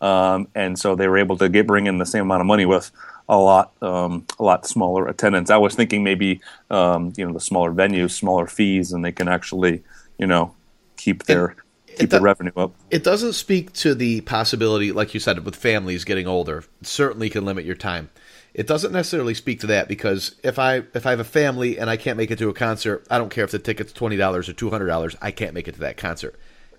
um, 0.00 0.46
and 0.54 0.78
so 0.78 0.94
they 0.94 1.08
were 1.08 1.18
able 1.18 1.36
to 1.38 1.48
get 1.48 1.66
bring 1.66 1.86
in 1.86 1.98
the 1.98 2.06
same 2.06 2.22
amount 2.22 2.42
of 2.42 2.46
money 2.46 2.64
with 2.64 2.92
a 3.28 3.36
lot 3.36 3.72
um, 3.82 4.26
a 4.38 4.42
lot 4.42 4.66
smaller 4.66 5.06
attendance. 5.06 5.50
I 5.50 5.58
was 5.58 5.74
thinking 5.74 6.02
maybe 6.02 6.40
um, 6.70 7.12
you 7.16 7.26
know 7.26 7.32
the 7.32 7.40
smaller 7.40 7.72
venues, 7.72 8.12
smaller 8.12 8.46
fees, 8.46 8.92
and 8.92 9.04
they 9.04 9.12
can 9.12 9.28
actually 9.28 9.82
you 10.18 10.26
know 10.26 10.54
keep 10.96 11.24
their 11.24 11.56
keep 11.86 12.10
the 12.10 12.18
do- 12.18 12.24
revenue 12.24 12.52
up. 12.56 12.72
It 12.90 13.04
doesn't 13.04 13.34
speak 13.34 13.72
to 13.74 13.94
the 13.94 14.22
possibility, 14.22 14.92
like 14.92 15.14
you 15.14 15.20
said, 15.20 15.44
with 15.44 15.56
families 15.56 16.04
getting 16.04 16.26
older, 16.26 16.64
certainly 16.82 17.28
can 17.28 17.44
limit 17.44 17.64
your 17.64 17.74
time. 17.74 18.10
It 18.54 18.66
doesn't 18.66 18.92
necessarily 18.92 19.34
speak 19.34 19.60
to 19.60 19.66
that 19.68 19.88
because 19.88 20.34
if 20.42 20.58
I 20.58 20.84
if 20.94 21.06
I 21.06 21.10
have 21.10 21.20
a 21.20 21.24
family 21.24 21.78
and 21.78 21.90
I 21.90 21.96
can't 21.96 22.16
make 22.16 22.30
it 22.30 22.38
to 22.38 22.48
a 22.48 22.54
concert, 22.54 23.06
I 23.10 23.18
don't 23.18 23.30
care 23.30 23.44
if 23.44 23.50
the 23.50 23.58
ticket's 23.58 23.92
twenty 23.92 24.16
dollars 24.16 24.48
or 24.48 24.54
two 24.54 24.70
hundred 24.70 24.86
dollars, 24.86 25.16
I 25.20 25.30
can't 25.30 25.54
make 25.54 25.68
it 25.68 25.74
to 25.74 25.80
that 25.80 25.96
concert. 25.96 26.34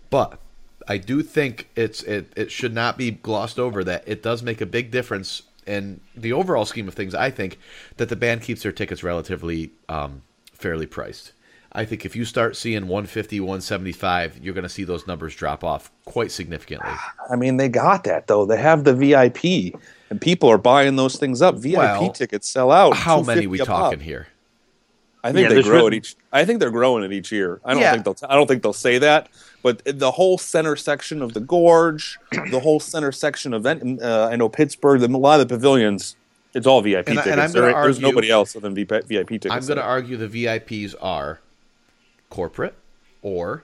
But 0.10 0.40
I 0.88 0.98
do 0.98 1.22
think 1.22 1.70
it's 1.76 2.02
it, 2.02 2.34
it 2.36 2.52
should 2.52 2.74
not 2.74 2.98
be 2.98 3.12
glossed 3.12 3.60
over 3.60 3.84
that 3.84 4.04
it 4.08 4.24
does 4.24 4.42
make 4.42 4.60
a 4.60 4.66
big 4.66 4.90
difference 4.90 5.44
in 5.70 6.02
the 6.16 6.34
overall 6.34 6.66
scheme 6.66 6.88
of 6.88 6.94
things. 6.94 7.14
I 7.14 7.30
think 7.30 7.60
that 7.98 8.10
the 8.10 8.16
band 8.16 8.42
keeps 8.42 8.64
their 8.64 8.72
tickets 8.72 9.04
relatively 9.04 9.72
um, 9.88 10.24
fairly 10.54 10.86
priced. 10.86 11.34
I 11.72 11.86
think 11.86 12.04
if 12.04 12.16
you 12.16 12.26
start 12.26 12.58
seeing 12.58 12.88
150, 12.88 13.40
175, 13.40 14.40
you're 14.42 14.56
going 14.56 14.64
to 14.64 14.70
see 14.70 14.84
those 14.84 15.06
numbers 15.06 15.36
drop 15.36 15.64
off 15.64 15.92
quite 16.06 16.32
significantly. 16.32 16.92
I 17.32 17.36
mean, 17.36 17.58
they 17.58 17.70
got 17.70 18.06
that 18.06 18.26
though. 18.26 18.46
They 18.46 18.58
have 18.58 18.84
the 18.86 18.96
VIP, 18.96 19.80
and 20.10 20.20
people 20.20 20.50
are 20.50 20.58
buying 20.58 20.96
those 20.96 21.18
things 21.18 21.44
up. 21.44 21.56
VIP 21.56 21.78
Well, 21.78 22.12
tickets 22.12 22.50
sell 22.50 22.72
out. 22.72 22.96
How 22.96 23.22
many 23.22 23.42
250 23.44 23.48
we 23.48 23.58
talking 23.60 24.00
here? 24.00 24.28
I 25.24 25.32
think 25.34 25.50
Yeah, 25.50 25.56
they 25.56 25.64
grow 25.64 25.76
really- 25.78 25.88
it 25.88 25.94
each. 26.06 26.16
I 26.32 26.46
think 26.46 26.60
they're 26.60 26.72
growing 26.72 27.04
it 27.04 27.12
each 27.12 27.32
year. 27.32 27.60
I 27.66 27.74
don't 27.74 27.82
Yeah. 27.82 27.92
think 27.92 28.06
they'll. 28.06 28.16
I 28.30 28.36
don't 28.36 28.48
think 28.48 28.64
they'll 28.64 28.72
say 28.74 28.98
that. 29.00 29.28
But 29.62 29.82
the 29.86 30.12
whole 30.12 30.38
center 30.38 30.76
section 30.78 31.22
of 31.22 31.34
the 31.34 31.42
gorge, 31.42 32.18
the 32.52 32.62
whole 32.62 32.80
center 32.80 33.12
section 33.12 33.54
of 33.54 33.66
uh, 33.66 34.30
I 34.32 34.38
know 34.38 34.48
Pittsburgh, 34.48 35.02
the, 35.02 35.08
a 35.08 35.18
lot 35.18 35.42
of 35.42 35.48
the 35.50 35.54
pavilions, 35.56 36.16
it's 36.54 36.66
all 36.66 36.82
VIP 36.82 37.10
And 37.10 37.18
tickets. 37.18 37.28
and 37.28 37.42
I'm 37.42 37.52
gonna 37.52 37.74
there's 37.84 38.00
nobody 38.00 38.30
else 38.32 38.56
other 38.56 38.70
than 38.70 38.74
VIP 38.76 39.08
tickets. 39.30 39.48
I'm 39.54 39.66
going 39.66 39.78
to 39.78 39.84
argue 39.84 40.16
the 40.16 40.28
VIPs 40.30 40.96
are 41.02 41.40
corporate, 42.30 42.76
or 43.22 43.64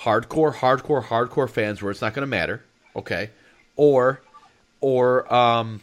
hardcore, 0.00 0.54
hardcore, 0.56 1.04
hardcore 1.04 1.48
fans 1.48 1.82
where 1.82 1.90
it's 1.90 2.02
not 2.02 2.12
going 2.14 2.22
to 2.22 2.26
matter. 2.30 2.62
Okay, 2.94 3.30
or 3.76 4.20
or 4.82 5.32
um, 5.32 5.80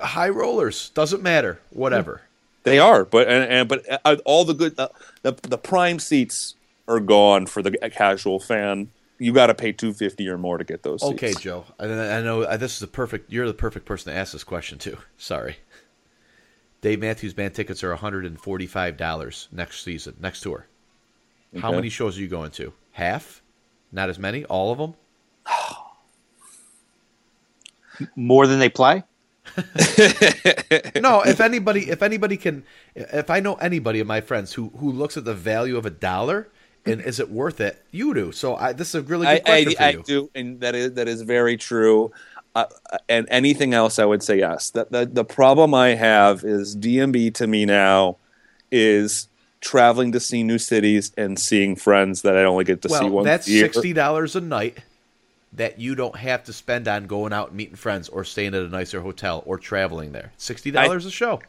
high 0.00 0.30
rollers 0.30 0.88
doesn't 0.94 1.22
matter. 1.22 1.60
Whatever. 1.70 2.22
They 2.66 2.80
are, 2.80 3.04
but 3.04 3.28
and, 3.28 3.44
and 3.44 3.68
but 3.68 3.84
uh, 4.04 4.16
all 4.24 4.44
the 4.44 4.52
good 4.52 4.76
uh, 4.76 4.88
the 5.22 5.38
the 5.48 5.56
prime 5.56 6.00
seats 6.00 6.56
are 6.88 6.98
gone 6.98 7.46
for 7.46 7.62
the 7.62 7.70
casual 7.94 8.40
fan. 8.40 8.90
You 9.20 9.32
got 9.32 9.46
to 9.46 9.54
pay 9.54 9.70
two 9.70 9.92
fifty 9.92 10.28
or 10.28 10.36
more 10.36 10.58
to 10.58 10.64
get 10.64 10.82
those. 10.82 11.00
Seats. 11.00 11.12
Okay, 11.14 11.32
Joe. 11.34 11.64
I, 11.78 11.84
I 11.84 12.20
know 12.22 12.42
uh, 12.42 12.56
this 12.56 12.72
is 12.72 12.80
the 12.80 12.88
perfect. 12.88 13.32
You're 13.32 13.46
the 13.46 13.54
perfect 13.54 13.86
person 13.86 14.12
to 14.12 14.18
ask 14.18 14.32
this 14.32 14.42
question 14.42 14.78
to. 14.78 14.98
Sorry. 15.16 15.58
Dave 16.80 16.98
Matthews 16.98 17.34
Band 17.34 17.54
tickets 17.54 17.84
are 17.84 17.90
one 17.90 17.98
hundred 17.98 18.26
and 18.26 18.40
forty-five 18.40 18.96
dollars 18.96 19.46
next 19.52 19.84
season, 19.84 20.16
next 20.18 20.40
tour. 20.40 20.66
How 21.60 21.70
many 21.70 21.88
shows 21.88 22.18
are 22.18 22.20
you 22.20 22.26
going 22.26 22.50
to? 22.52 22.72
Half? 22.90 23.42
Not 23.92 24.10
as 24.10 24.18
many? 24.18 24.44
All 24.44 24.72
of 24.72 24.78
them? 24.78 24.94
More 28.16 28.48
than 28.48 28.58
they 28.58 28.68
play. 28.68 29.04
no, 31.00 31.22
if 31.22 31.40
anybody, 31.40 31.90
if 31.90 32.02
anybody 32.02 32.36
can, 32.36 32.64
if 32.94 33.30
I 33.30 33.40
know 33.40 33.54
anybody 33.54 34.00
of 34.00 34.06
my 34.06 34.20
friends 34.20 34.52
who 34.52 34.70
who 34.78 34.90
looks 34.90 35.16
at 35.16 35.24
the 35.24 35.34
value 35.34 35.76
of 35.76 35.86
a 35.86 35.90
dollar 35.90 36.48
and 36.84 37.00
is 37.00 37.20
it 37.20 37.30
worth 37.30 37.60
it, 37.60 37.82
you 37.90 38.14
do. 38.14 38.32
So 38.32 38.56
I, 38.56 38.72
this 38.72 38.88
is 38.88 38.94
a 38.96 39.02
really 39.02 39.26
good 39.26 39.44
question 39.44 39.74
I, 39.78 39.92
for 39.92 40.00
I 40.00 40.02
do, 40.02 40.30
and 40.34 40.60
that 40.60 40.74
is 40.74 40.92
that 40.94 41.08
is 41.08 41.22
very 41.22 41.56
true. 41.56 42.12
Uh, 42.54 42.66
and 43.08 43.26
anything 43.30 43.74
else, 43.74 43.98
I 43.98 44.04
would 44.06 44.22
say 44.22 44.38
yes. 44.38 44.70
The, 44.70 44.86
the 44.90 45.06
the 45.06 45.24
problem 45.24 45.74
I 45.74 45.90
have 45.90 46.44
is 46.44 46.76
DMB 46.76 47.34
to 47.34 47.46
me 47.46 47.66
now 47.66 48.16
is 48.70 49.28
traveling 49.60 50.12
to 50.12 50.20
see 50.20 50.42
new 50.42 50.58
cities 50.58 51.12
and 51.16 51.38
seeing 51.38 51.76
friends 51.76 52.22
that 52.22 52.36
I 52.36 52.44
only 52.44 52.64
get 52.64 52.82
to 52.82 52.88
see 52.88 53.08
once 53.08 53.26
that's 53.26 53.46
sixty 53.46 53.92
dollars 53.92 54.36
a 54.36 54.40
night 54.40 54.78
that 55.56 55.78
you 55.80 55.94
don't 55.94 56.16
have 56.16 56.44
to 56.44 56.52
spend 56.52 56.86
on 56.88 57.06
going 57.06 57.32
out 57.32 57.48
and 57.48 57.56
meeting 57.56 57.76
friends 57.76 58.08
or 58.08 58.24
staying 58.24 58.54
at 58.54 58.62
a 58.62 58.68
nicer 58.68 59.00
hotel 59.00 59.42
or 59.46 59.58
traveling 59.58 60.12
there. 60.12 60.32
Sixty 60.36 60.70
dollars 60.70 61.04
a 61.06 61.10
show. 61.10 61.40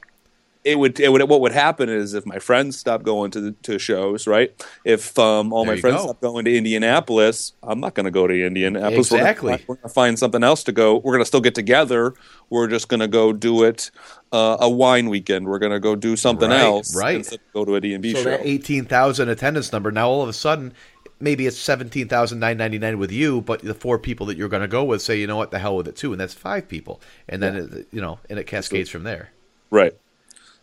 it 0.63 0.77
would 0.77 0.99
it 0.99 1.09
would 1.11 1.21
what 1.29 1.39
would 1.41 1.51
happen 1.53 1.87
is 1.87 2.13
if 2.13 2.25
my 2.25 2.39
friends 2.39 2.77
stop 2.77 3.03
going 3.03 3.31
to 3.31 3.39
the, 3.41 3.51
to 3.63 3.77
shows, 3.79 4.27
right? 4.27 4.53
If 4.83 5.17
um, 5.19 5.53
all 5.53 5.63
There 5.65 5.75
my 5.75 5.79
friends 5.81 5.97
go. 5.97 6.03
stopped 6.03 6.21
going 6.21 6.43
to 6.45 6.57
Indianapolis, 6.57 7.53
I'm 7.63 7.79
not 7.79 7.93
going 7.95 8.05
to 8.05 8.11
go 8.11 8.27
to 8.27 8.33
Indianapolis. 8.45 9.11
Exactly. 9.11 9.63
We're 9.67 9.75
going 9.75 9.87
to 9.87 9.93
find 9.93 10.17
something 10.19 10.43
else 10.43 10.63
to 10.65 10.71
go. 10.71 10.95
We're 10.97 11.13
going 11.13 11.21
to 11.21 11.25
still 11.25 11.41
get 11.41 11.55
together. 11.55 12.13
We're 12.49 12.67
just 12.67 12.87
going 12.89 12.99
to 13.01 13.07
go 13.07 13.33
do 13.33 13.63
it 13.63 13.91
uh, 14.31 14.57
a 14.59 14.69
wine 14.69 15.09
weekend. 15.09 15.47
We're 15.47 15.59
going 15.59 15.71
to 15.73 15.79
go 15.79 15.95
do 15.95 16.15
something 16.17 16.49
Right, 16.49 16.61
else. 16.61 16.95
right. 16.95 17.15
Instead 17.17 17.39
of 17.39 17.53
go 17.53 17.65
to 17.65 17.75
a 17.75 17.81
DMB 17.81 18.13
So 18.13 18.23
show. 18.23 18.29
that 18.31 18.41
eighteen 18.43 18.85
thousand 18.85 19.29
attendance 19.29 19.71
number 19.71 19.91
now 19.91 20.09
all 20.09 20.21
of 20.21 20.27
a 20.29 20.33
sudden 20.33 20.73
maybe 21.19 21.47
it's 21.47 21.57
seventeen 21.57 22.07
thousand 22.07 22.39
nine 22.39 22.57
ninety 22.57 22.79
nine 22.79 22.97
with 22.99 23.11
you, 23.11 23.41
but 23.41 23.61
the 23.61 23.73
four 23.73 23.99
people 23.99 24.25
that 24.27 24.37
you're 24.37 24.49
going 24.49 24.61
to 24.61 24.67
go 24.67 24.83
with 24.83 25.01
say, 25.01 25.19
you 25.19 25.27
know 25.27 25.37
what, 25.37 25.51
the 25.51 25.59
hell 25.59 25.75
with 25.75 25.87
it 25.87 25.95
too, 25.95 26.11
and 26.11 26.19
that's 26.19 26.33
five 26.33 26.67
people, 26.67 27.01
and 27.27 27.41
then 27.41 27.55
it, 27.55 27.87
you 27.91 28.01
know, 28.01 28.19
and 28.29 28.39
it 28.39 28.45
cascades 28.45 28.89
from 28.89 29.03
there. 29.03 29.31
Right. 29.69 29.95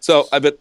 So 0.01 0.29
I 0.33 0.39
bet 0.39 0.59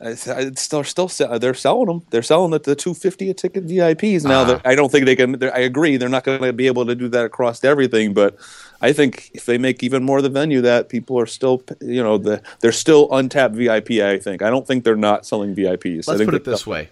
I, 0.00 0.10
I 0.10 0.50
still 0.56 0.84
still 0.84 1.08
they're 1.38 1.54
selling 1.54 1.86
them. 1.86 2.02
They're 2.10 2.22
selling 2.22 2.50
the, 2.50 2.58
the 2.58 2.76
two 2.76 2.92
fifty 2.92 3.30
a 3.30 3.34
ticket 3.34 3.66
VIPs 3.66 4.24
now. 4.24 4.44
That 4.44 4.60
ah. 4.64 4.68
I 4.68 4.74
don't 4.74 4.92
think 4.92 5.06
they 5.06 5.16
can. 5.16 5.42
I 5.42 5.60
agree. 5.60 5.96
They're 5.96 6.10
not 6.10 6.24
going 6.24 6.42
to 6.42 6.52
be 6.52 6.66
able 6.66 6.84
to 6.84 6.94
do 6.94 7.08
that 7.08 7.24
across 7.24 7.64
everything, 7.64 8.12
but 8.12 8.36
I 8.82 8.92
think 8.92 9.30
if 9.32 9.46
they 9.46 9.56
make 9.56 9.82
even 9.82 10.04
more 10.04 10.18
of 10.18 10.22
the 10.22 10.28
venue, 10.28 10.60
that 10.60 10.90
people 10.90 11.18
are 11.18 11.26
still 11.26 11.62
you 11.80 12.02
know 12.02 12.18
the 12.18 12.42
they're 12.60 12.72
still 12.72 13.08
untapped 13.10 13.54
VIP. 13.54 13.92
I 13.92 14.18
think. 14.18 14.42
I 14.42 14.50
don't 14.50 14.66
think 14.66 14.84
they're 14.84 14.96
not 14.96 15.24
selling 15.24 15.54
VIPs. 15.54 16.08
I 16.08 16.12
Let's 16.12 16.18
think 16.18 16.30
put 16.30 16.34
it 16.34 16.44
this 16.44 16.66
way: 16.66 16.90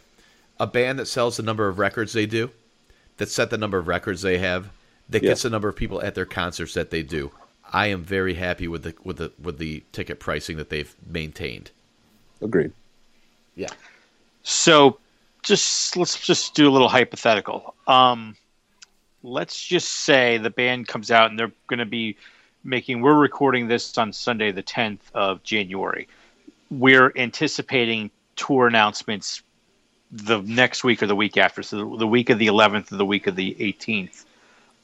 a 0.60 0.66
band 0.66 0.98
that 0.98 1.06
sells 1.06 1.36
the 1.36 1.42
number 1.42 1.68
of 1.68 1.78
records 1.78 2.12
they 2.12 2.26
do, 2.26 2.50
that 3.16 3.28
set 3.28 3.50
the 3.50 3.58
number 3.58 3.78
of 3.78 3.88
records 3.88 4.22
they 4.22 4.38
have, 4.38 4.70
that 5.08 5.22
Yeah. 5.22 5.30
gets 5.30 5.42
the 5.42 5.50
number 5.50 5.68
of 5.68 5.76
people 5.76 6.00
at 6.02 6.14
their 6.14 6.24
concerts 6.24 6.74
that 6.74 6.90
they 6.90 7.02
do. 7.02 7.30
I 7.72 7.86
am 7.88 8.02
very 8.04 8.34
happy 8.34 8.68
with 8.68 8.82
the 8.84 8.94
with 9.02 9.16
the 9.16 9.32
with 9.40 9.58
the 9.58 9.82
ticket 9.92 10.20
pricing 10.20 10.56
that 10.58 10.70
they've 10.70 10.94
maintained. 11.06 11.70
Agreed. 12.40 12.72
Yeah. 13.56 13.68
So 14.42 14.98
just 15.42 15.96
let's 15.96 16.24
just 16.24 16.54
do 16.54 16.68
a 16.68 16.72
little 16.72 16.88
hypothetical. 16.88 17.74
Um, 17.86 18.36
let's 19.22 19.62
just 19.62 19.88
say 19.88 20.38
the 20.38 20.50
band 20.50 20.86
comes 20.88 21.10
out 21.10 21.30
and 21.30 21.38
they're 21.38 21.52
going 21.66 21.78
to 21.78 21.86
be 21.86 22.16
making. 22.62 23.00
We're 23.00 23.14
recording 23.14 23.66
this 23.68 23.96
on 23.98 24.12
Sunday, 24.12 24.52
the 24.52 24.62
10th 24.62 25.00
of 25.14 25.42
January. 25.42 26.06
We're 26.70 27.12
anticipating 27.16 28.10
tour 28.36 28.66
announcements 28.66 29.42
the 30.14 30.40
next 30.42 30.84
week 30.84 31.02
or 31.02 31.06
the 31.08 31.16
week 31.16 31.36
after. 31.36 31.62
So 31.62 31.96
the, 31.96 32.06
week 32.06 32.30
of 32.30 32.38
the 32.38 32.46
11th 32.46 32.92
or 32.92 32.96
the 32.96 33.04
week 33.04 33.26
of 33.26 33.34
the 33.34 33.54
18th. 33.58 34.24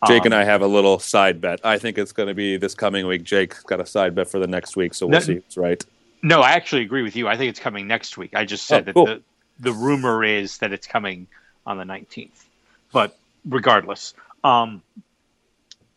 Jake 0.08 0.22
Um, 0.22 0.26
and 0.26 0.34
I 0.34 0.44
have 0.44 0.62
a 0.62 0.66
little 0.66 0.98
side 0.98 1.40
bet. 1.40 1.60
I 1.64 1.78
think 1.78 1.98
it's 1.98 2.10
going 2.12 2.28
to 2.28 2.34
be 2.34 2.56
this 2.56 2.74
coming 2.74 3.06
week. 3.06 3.22
Jake's 3.22 3.62
got 3.62 3.80
a 3.80 3.86
side 3.86 4.14
bet 4.14 4.28
for 4.28 4.40
the 4.40 4.46
next 4.48 4.74
week, 4.76 4.92
so 4.94 5.06
we'll 5.06 5.20
see. 5.20 5.34
It's 5.34 5.56
right. 5.56 5.84
No, 6.22 6.40
I 6.40 6.52
actually 6.52 6.82
agree 6.82 7.02
with 7.02 7.14
you. 7.16 7.28
I 7.28 7.36
think 7.36 7.50
it's 7.50 7.60
coming 7.60 7.86
next 7.86 8.18
week. 8.18 8.34
I 8.34 8.44
just 8.44 8.66
said 8.66 8.82
Oh, 8.82 8.84
that 8.84 8.94
cool. 8.94 9.06
the 9.06 9.22
the 9.60 9.72
rumor 9.72 10.24
is 10.24 10.58
that 10.58 10.72
it's 10.72 10.86
coming 10.86 11.26
on 11.66 11.76
the 11.76 11.84
19th. 11.84 12.44
But 12.92 13.16
regardless, 13.44 14.14
um, 14.42 14.82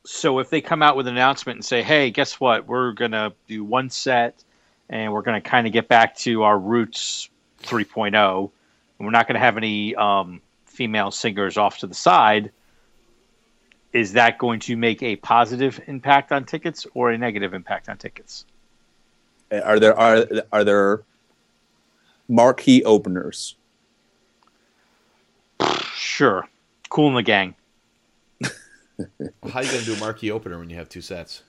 so 0.06 0.40
if 0.40 0.50
they 0.50 0.60
come 0.62 0.84
out 0.84 0.98
with 0.98 1.08
an 1.08 1.16
announcement 1.16 1.58
and 1.58 1.66
say, 1.66 1.82
"Hey, 1.82 2.12
guess 2.12 2.40
what? 2.40 2.68
We're 2.68 2.92
gonna 2.92 3.32
do 3.48 3.64
one 3.64 3.90
set, 3.90 4.44
and 4.90 5.14
we're 5.14 5.22
gonna 5.22 5.42
kind 5.42 5.66
of 5.66 5.72
get 5.74 5.88
back 5.88 6.18
to 6.18 6.44
our 6.44 6.60
roots 6.60 7.30
3.0, 7.64 8.14
and 8.14 8.52
we're 9.00 9.12
not 9.12 9.28
gonna 9.28 9.40
have 9.40 9.58
any 9.58 9.96
um, 9.96 10.42
female 10.66 11.12
singers 11.12 11.58
off 11.58 11.80
to 11.80 11.88
the 11.88 11.94
side," 11.94 12.52
is 13.94 14.14
that 14.14 14.38
going 14.38 14.60
to 14.62 14.76
make 14.76 15.04
a 15.04 15.16
positive 15.18 15.80
impact 15.88 16.32
on 16.32 16.46
tickets 16.46 16.88
or 16.94 17.12
a 17.12 17.18
negative 17.18 17.54
impact 17.54 17.90
on 17.90 17.98
tickets? 17.98 18.46
Are 19.52 19.80
there 19.80 19.98
are 19.98 20.26
are 20.52 20.64
there 20.64 21.04
marquee 22.28 22.84
openers? 22.84 23.56
Sure, 25.96 26.48
Kool 26.90 27.14
& 27.14 27.16
the 27.16 27.24
Gang. 27.24 27.56
How 28.44 28.50
are 29.60 29.64
you 29.64 29.72
going 29.72 29.84
to 29.84 29.86
do 29.86 29.94
a 29.94 30.00
marquee 30.00 30.32
opener 30.32 30.60
when 30.60 30.70
you 30.70 30.76
have 30.76 30.90
two 30.90 31.02
sets? 31.02 31.44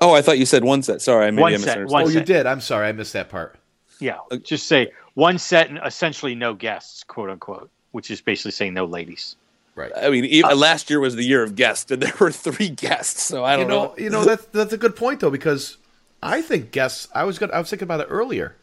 Oh, 0.00 0.14
I 0.14 0.22
thought 0.22 0.38
you 0.38 0.46
said 0.46 0.64
one 0.64 0.82
set. 0.82 1.02
Sorry, 1.02 1.26
I 1.26 1.30
maybe 1.30 1.42
One 1.42 1.52
I 1.52 1.56
set, 1.56 1.66
misunderstood. 1.66 1.92
one 1.92 2.02
oh, 2.04 2.08
you 2.08 2.14
set. 2.14 2.26
did. 2.26 2.46
I'm 2.46 2.60
sorry, 2.60 2.88
I 2.88 2.92
missed 2.92 3.12
that 3.12 3.28
part. 3.28 3.58
Yeah, 4.00 4.18
just 4.42 4.66
say 4.66 4.92
one 5.14 5.38
set 5.38 5.68
and 5.68 5.78
essentially 5.84 6.34
no 6.34 6.54
guests, 6.54 7.04
quote 7.04 7.30
unquote, 7.30 7.70
which 7.92 8.10
is 8.10 8.20
basically 8.20 8.52
saying 8.52 8.74
no 8.74 8.84
ladies. 8.84 9.36
Right. 9.74 9.92
I 9.96 10.10
mean, 10.10 10.24
e- 10.24 10.42
last 10.42 10.90
year 10.90 11.00
was 11.00 11.14
the 11.16 11.22
year 11.22 11.42
of 11.42 11.54
guests, 11.54 11.90
and 11.90 12.02
there 12.02 12.12
were 12.20 12.32
three 12.32 12.68
guests. 12.68 13.22
So 13.22 13.44
I 13.44 13.56
don't 13.56 13.68
know, 13.68 13.84
know. 13.84 13.94
you 13.98 14.10
know 14.10 14.24
that's 14.24 14.44
that's 14.46 14.72
a 14.72 14.78
good 14.78 14.96
point 14.96 15.20
though 15.20 15.30
because 15.30 15.76
I 16.22 16.42
think 16.42 16.70
guests. 16.70 17.08
I 17.14 17.24
was 17.24 17.38
good. 17.38 17.50
I 17.50 17.58
was 17.58 17.70
thinking 17.70 17.86
about 17.86 18.00
it 18.00 18.08
earlier. 18.10 18.56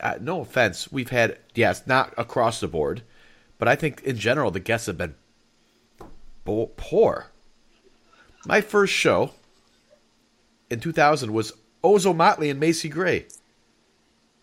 Uh, 0.00 0.14
no 0.20 0.40
offense, 0.40 0.90
we've 0.90 1.10
had 1.10 1.38
yes, 1.54 1.86
not 1.86 2.14
across 2.16 2.60
the 2.60 2.68
board, 2.68 3.02
but 3.58 3.68
I 3.68 3.76
think 3.76 4.02
in 4.02 4.16
general 4.16 4.50
the 4.50 4.60
guests 4.60 4.86
have 4.86 4.96
been 4.96 5.14
bo- 6.44 6.70
poor. 6.76 7.26
My 8.46 8.62
first 8.62 8.94
show 8.94 9.32
in 10.70 10.80
2000 10.80 11.32
was 11.32 11.52
Ozomatli 11.84 12.50
and 12.50 12.58
Macy 12.58 12.88
Gray. 12.88 13.26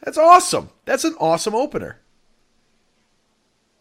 That's 0.04 0.18
awesome. 0.18 0.70
That's 0.86 1.04
an 1.04 1.16
awesome 1.20 1.56
opener. 1.56 2.00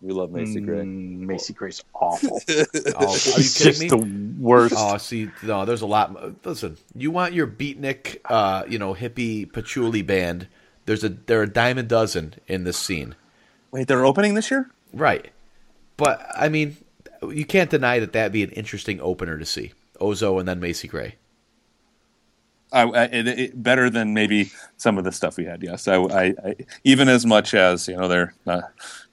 We 0.02 0.12
love 0.12 0.30
Macy 0.30 0.60
Gray. 0.60 0.80
Mm, 0.82 1.20
Macy 1.20 1.52
Gray's 1.52 1.82
awful. 1.94 2.40
Oh, 2.94 3.18
are 3.34 3.40
you 3.42 3.44
it's 3.44 3.58
kidding 3.58 3.72
just 3.72 3.80
me? 3.80 3.88
the 3.88 3.96
worst. 4.38 4.74
Oh, 4.76 4.96
see, 4.98 5.30
no, 5.42 5.64
there's 5.64 5.82
a 5.82 5.86
lot. 5.86 6.44
Listen, 6.46 6.76
you 6.94 7.10
want 7.10 7.32
your 7.34 7.46
beatnik, 7.46 8.18
uh, 8.26 8.64
you 8.68 8.78
know, 8.78 8.94
hippie 8.94 9.50
patchouli 9.50 10.02
band. 10.02 10.48
There's 10.84 11.02
a 11.02 11.08
there 11.08 11.40
are 11.40 11.44
a 11.44 11.52
dime 11.52 11.78
a 11.78 11.82
dozen 11.82 12.34
in 12.46 12.64
this 12.64 12.76
scene, 12.78 13.14
Wait, 13.72 13.88
they're 13.88 14.04
opening 14.06 14.34
this 14.34 14.50
year? 14.50 14.70
right? 14.92 15.30
But 15.96 16.24
I 16.36 16.48
mean, 16.48 16.76
you 17.28 17.44
can't 17.44 17.70
deny 17.70 17.98
that 17.98 18.12
that'd 18.12 18.32
be 18.32 18.42
an 18.44 18.50
interesting 18.50 19.00
opener 19.00 19.38
to 19.38 19.46
see 19.46 19.72
Ozo 20.00 20.38
and 20.38 20.46
then 20.46 20.60
Macy 20.60 20.86
Gray. 20.88 21.16
I, 22.76 22.82
I, 22.82 23.04
it, 23.04 23.26
it, 23.26 23.62
better 23.62 23.88
than 23.88 24.12
maybe 24.12 24.52
some 24.76 24.98
of 24.98 25.04
the 25.04 25.12
stuff 25.12 25.38
we 25.38 25.44
had. 25.44 25.62
Yes, 25.62 25.88
I, 25.88 25.96
I, 25.96 26.24
I 26.44 26.56
even 26.84 27.08
as 27.08 27.24
much 27.24 27.54
as 27.54 27.88
you 27.88 27.96
know 27.96 28.06
they're 28.06 28.34
not 28.44 28.64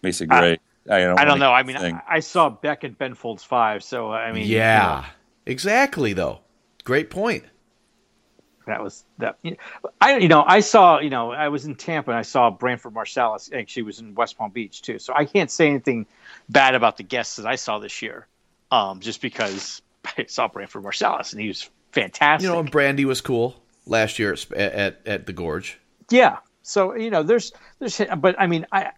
Macy 0.01 0.25
Gray. 0.25 0.59
I, 0.89 0.99
don't. 0.99 1.19
I 1.19 1.23
don't 1.23 1.39
know. 1.39 1.53
I 1.53 1.63
mean. 1.63 1.77
I, 1.77 2.01
I 2.07 2.19
saw 2.19 2.49
Beck 2.49 2.83
and 2.83 2.97
Ben 2.97 3.15
Folds 3.15 3.43
Five, 3.43 3.83
so 3.83 4.11
I 4.11 4.33
mean, 4.33 4.47
yeah, 4.47 4.97
you 4.97 5.01
know, 5.01 5.07
exactly. 5.45 6.11
Though, 6.11 6.39
great 6.83 7.09
point. 7.09 7.45
that 8.67 8.83
was 8.83 9.05
that. 9.19 9.37
I 10.01 10.17
you 10.17 10.27
know 10.27 10.43
I 10.45 10.59
saw 10.59 10.99
you 10.99 11.09
know 11.09 11.31
I 11.31 11.47
was 11.47 11.65
in 11.65 11.75
Tampa 11.75 12.11
and 12.11 12.19
I 12.19 12.23
saw 12.23 12.49
Branford 12.49 12.93
Marsalis 12.93 13.49
and 13.51 13.69
she 13.69 13.81
was 13.81 13.99
in 13.99 14.13
West 14.13 14.37
Palm 14.37 14.51
Beach 14.51 14.81
too. 14.81 14.99
So 14.99 15.13
I 15.15 15.23
can't 15.23 15.49
say 15.49 15.69
anything 15.69 16.05
bad 16.49 16.75
about 16.75 16.97
the 16.97 17.03
guests 17.03 17.37
that 17.37 17.45
I 17.45 17.55
saw 17.55 17.79
this 17.79 18.01
year, 18.01 18.27
um, 18.69 18.99
just 18.99 19.21
because 19.21 19.81
I 20.17 20.25
saw 20.27 20.49
Branford 20.49 20.83
Marsalis 20.83 21.31
and 21.31 21.41
he 21.41 21.47
was 21.47 21.69
fantastic. 21.93 22.45
You 22.47 22.53
know, 22.53 22.59
and 22.59 22.69
Brandy 22.71 23.05
was 23.05 23.21
cool 23.21 23.55
last 23.85 24.19
year 24.19 24.33
at 24.33 24.51
at, 24.53 25.01
at 25.05 25.25
the 25.25 25.33
Gorge. 25.33 25.79
Yeah. 26.09 26.37
So 26.61 26.95
you 26.95 27.09
know, 27.09 27.23
there's 27.23 27.51
there's, 27.79 27.99
but 28.17 28.35
I 28.39 28.47
mean, 28.47 28.65
I 28.71 28.91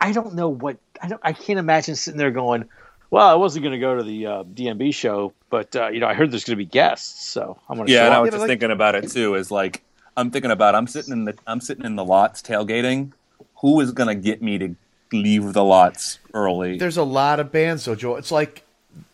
I 0.00 0.12
don't 0.12 0.34
know 0.34 0.48
what 0.48 0.78
I 1.02 1.08
don't. 1.08 1.20
I 1.24 1.32
can't 1.32 1.58
imagine 1.58 1.94
sitting 1.96 2.18
there 2.18 2.30
going, 2.30 2.68
"Well, 3.10 3.26
I 3.28 3.34
wasn't 3.34 3.62
going 3.64 3.72
to 3.72 3.78
go 3.78 3.96
to 3.96 4.02
the 4.02 4.26
uh, 4.26 4.42
DMB 4.44 4.92
show, 4.94 5.32
but 5.50 5.74
uh, 5.76 5.88
you 5.88 6.00
know, 6.00 6.06
I 6.08 6.14
heard 6.14 6.30
there's 6.30 6.44
going 6.44 6.56
to 6.58 6.64
be 6.64 6.66
guests, 6.66 7.26
so 7.28 7.58
I'm 7.68 7.76
going 7.76 7.86
to 7.86 7.92
Yeah, 7.92 8.00
show 8.00 8.06
and 8.06 8.14
I 8.14 8.20
was 8.20 8.30
just 8.30 8.40
like- 8.40 8.48
thinking 8.48 8.70
about 8.70 8.94
it 8.94 9.10
too. 9.10 9.34
Is 9.34 9.50
like 9.50 9.82
I'm 10.16 10.30
thinking 10.30 10.50
about 10.50 10.74
I'm 10.74 10.86
sitting 10.88 11.12
in 11.12 11.24
the 11.24 11.34
I'm 11.46 11.60
sitting 11.60 11.84
in 11.84 11.96
the 11.96 12.04
lots 12.04 12.42
tailgating. 12.42 13.12
Who 13.60 13.80
is 13.80 13.90
gonna 13.92 14.14
get 14.14 14.40
me 14.42 14.58
to 14.58 14.74
leave 15.12 15.52
the 15.52 15.64
lots 15.64 16.18
early? 16.34 16.78
There's 16.78 16.96
a 16.96 17.02
lot 17.04 17.40
of 17.40 17.50
bands, 17.52 17.84
though, 17.84 17.94
Joe. 17.96 18.16
It's 18.16 18.30
like 18.32 18.64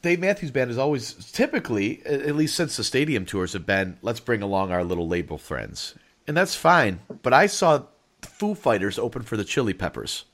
Dave 0.02 0.20
Matthews 0.20 0.50
Band 0.50 0.70
is 0.70 0.78
always 0.78 1.14
typically, 1.32 2.04
at 2.04 2.36
least 2.36 2.56
since 2.56 2.76
the 2.76 2.84
stadium 2.84 3.24
tours 3.26 3.52
have 3.52 3.66
been, 3.66 3.96
let's 4.02 4.20
bring 4.20 4.42
along 4.42 4.70
our 4.70 4.84
little 4.84 5.08
label 5.08 5.38
friends, 5.38 5.94
and 6.26 6.36
that's 6.36 6.54
fine. 6.54 7.00
But 7.22 7.32
I 7.32 7.46
saw 7.46 7.82
the 8.20 8.28
Foo 8.28 8.54
Fighters 8.54 8.98
open 8.98 9.22
for 9.22 9.36
the 9.36 9.44
Chili 9.44 9.74
Peppers. 9.74 10.24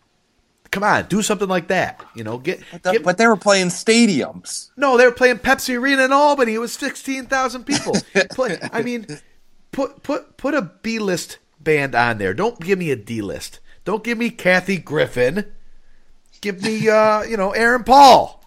Come 0.71 0.85
on, 0.85 1.07
do 1.07 1.21
something 1.21 1.49
like 1.49 1.69
that. 1.69 2.05
You 2.15 2.23
know, 2.23 2.39
get, 2.39 2.61
Th- 2.71 2.83
get 2.83 3.03
but 3.03 3.19
they 3.19 3.27
were 3.27 3.37
playing 3.37 3.69
stadiums. 3.69 4.71
No, 4.77 4.97
they 4.97 5.05
were 5.05 5.11
playing 5.13 5.39
Pepsi 5.39 5.77
Arena 5.77 6.05
in 6.05 6.13
Albany. 6.13 6.55
It 6.55 6.59
was 6.59 6.73
sixteen 6.73 7.27
thousand 7.27 7.65
people. 7.65 7.97
Play, 8.31 8.59
I 8.73 8.83
mean, 8.83 9.07
put 9.73 10.03
put 10.05 10.37
put 10.37 10.55
a 10.55 10.63
B 10.63 11.01
list 11.01 11.39
band 11.59 11.95
on 11.97 12.19
there. 12.19 12.35
Don't 12.35 12.61
give 12.61 12.79
me 12.79 12.93
a 12.93 12.97
D 12.97 13.21
list. 13.21 13.59
Don't 13.85 14.05
give 14.05 14.17
me 14.17 14.31
Kathy 14.31 14.79
Griffin. 14.79 15.53
Give 16.41 16.63
me 16.63 16.89
uh, 16.89 17.23
you 17.23 17.37
know, 17.37 17.51
Aaron 17.51 17.83
Paul. 17.83 18.40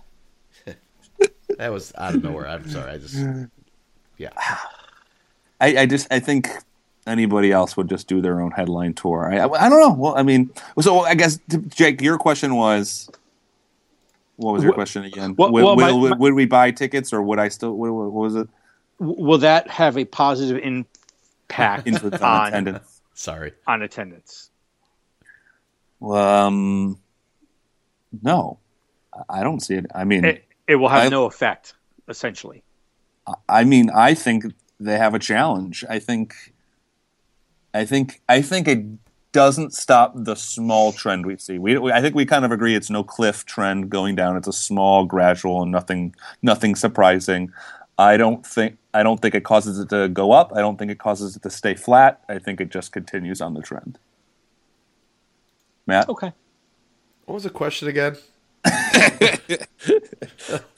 That 1.57 1.71
was 1.71 1.91
out 1.97 2.15
of 2.15 2.23
nowhere. 2.23 2.47
I'm 2.47 2.67
sorry. 2.69 2.91
I 2.91 2.97
just 2.97 3.15
yeah. 4.17 4.29
I, 5.61 5.77
I 5.79 5.85
just 5.85 6.07
I 6.11 6.19
think 6.19 6.49
anybody 7.07 7.51
else 7.51 7.75
would 7.77 7.89
just 7.89 8.07
do 8.07 8.21
their 8.21 8.41
own 8.41 8.51
headline 8.51 8.93
tour. 8.93 9.31
I, 9.31 9.37
I, 9.39 9.65
I 9.65 9.69
don't 9.69 9.79
know. 9.79 9.93
Well, 9.93 10.17
I 10.17 10.23
mean, 10.23 10.49
so 10.81 11.01
I 11.01 11.15
guess 11.15 11.39
Jake, 11.69 12.01
your 12.01 12.17
question 12.17 12.55
was, 12.55 13.09
what 14.37 14.53
was 14.53 14.63
your 14.63 14.73
question 14.73 15.03
again? 15.03 15.35
well- 15.37 15.51
would, 15.51 15.63
well, 15.63 15.75
my- 15.75 15.91
would- 15.91 16.01
would- 16.01 16.11
my- 16.11 16.17
would 16.17 16.33
we 16.33 16.45
buy 16.45 16.71
tickets 16.71 17.11
or 17.13 17.21
would 17.21 17.39
I 17.39 17.47
still? 17.49 17.73
What, 17.75 17.91
what 17.93 18.11
was 18.11 18.35
it? 18.35 18.47
Will 18.99 19.39
that 19.39 19.67
have 19.69 19.97
a 19.97 20.05
positive 20.05 20.61
impact 20.63 21.87
Influence 21.87 22.21
on 22.21 22.31
on 22.31 22.47
attendance. 22.47 23.01
Sorry. 23.15 23.53
on 23.67 23.81
attendance? 23.81 24.49
Um, 26.01 26.99
no, 28.21 28.59
I- 29.13 29.39
I 29.39 29.43
don't 29.43 29.59
see 29.61 29.75
it. 29.75 29.85
I 29.95 30.03
mean, 30.03 30.25
It, 30.25 30.45
it 30.68 30.76
will 30.76 30.89
have 30.89 31.05
I- 31.05 31.09
no 31.09 31.26
effect, 31.26 31.74
essentially. 32.07 32.64
I 33.47 33.64
mean, 33.64 33.89
I 33.89 34.14
think 34.16 34.45
they 34.82 34.97
have 34.97 35.14
a 35.14 35.20
challenge. 35.20 35.86
I 35.89 35.99
think, 35.99 36.36
I 37.74 37.86
think, 37.86 38.22
I 38.28 38.41
think 38.41 38.68
it 38.68 38.84
doesn't 39.32 39.74
stop 39.74 40.11
the 40.14 40.36
small 40.36 40.91
trend 40.91 41.26
we 41.26 41.38
see. 41.38 41.57
We, 41.57 41.78
we 41.78 41.91
I 41.91 42.01
think 42.01 42.16
we 42.16 42.26
kind 42.26 42.43
of 42.43 42.51
agree 42.51 42.76
it's 42.76 42.89
no 42.89 43.01
cliff 43.01 43.45
trend 43.45 43.89
going 43.89 44.16
down. 44.16 44.36
It's 44.36 44.47
a 44.47 44.53
small, 44.53 45.05
gradual, 45.05 45.61
and 45.64 45.72
nothing, 45.72 46.16
nothing 46.41 46.76
surprising. 46.76 47.53
I 47.97 48.18
don't 48.18 48.45
think, 48.45 48.78
I 48.93 49.03
don't 49.03 49.22
think 49.22 49.36
it 49.36 49.45
causes 49.45 49.80
it 49.80 49.88
to 49.89 50.09
go 50.09 50.34
up. 50.34 50.51
I 50.53 50.59
don't 50.59 50.78
think 50.78 50.91
it 50.91 50.99
causes 50.99 51.36
it 51.38 51.43
to 51.43 51.49
stay 51.49 51.76
flat. 51.76 52.22
I 52.28 52.39
think 52.39 52.59
it 52.59 52.72
just 52.72 52.91
continues 52.91 53.39
on 53.39 53.53
the 53.53 53.61
trend. 53.61 53.99
Matt, 55.88 56.09
Okay. 56.09 56.34
What 57.26 57.36
was 57.36 57.43
the 57.43 57.49
question 57.49 57.88
again? 57.88 58.18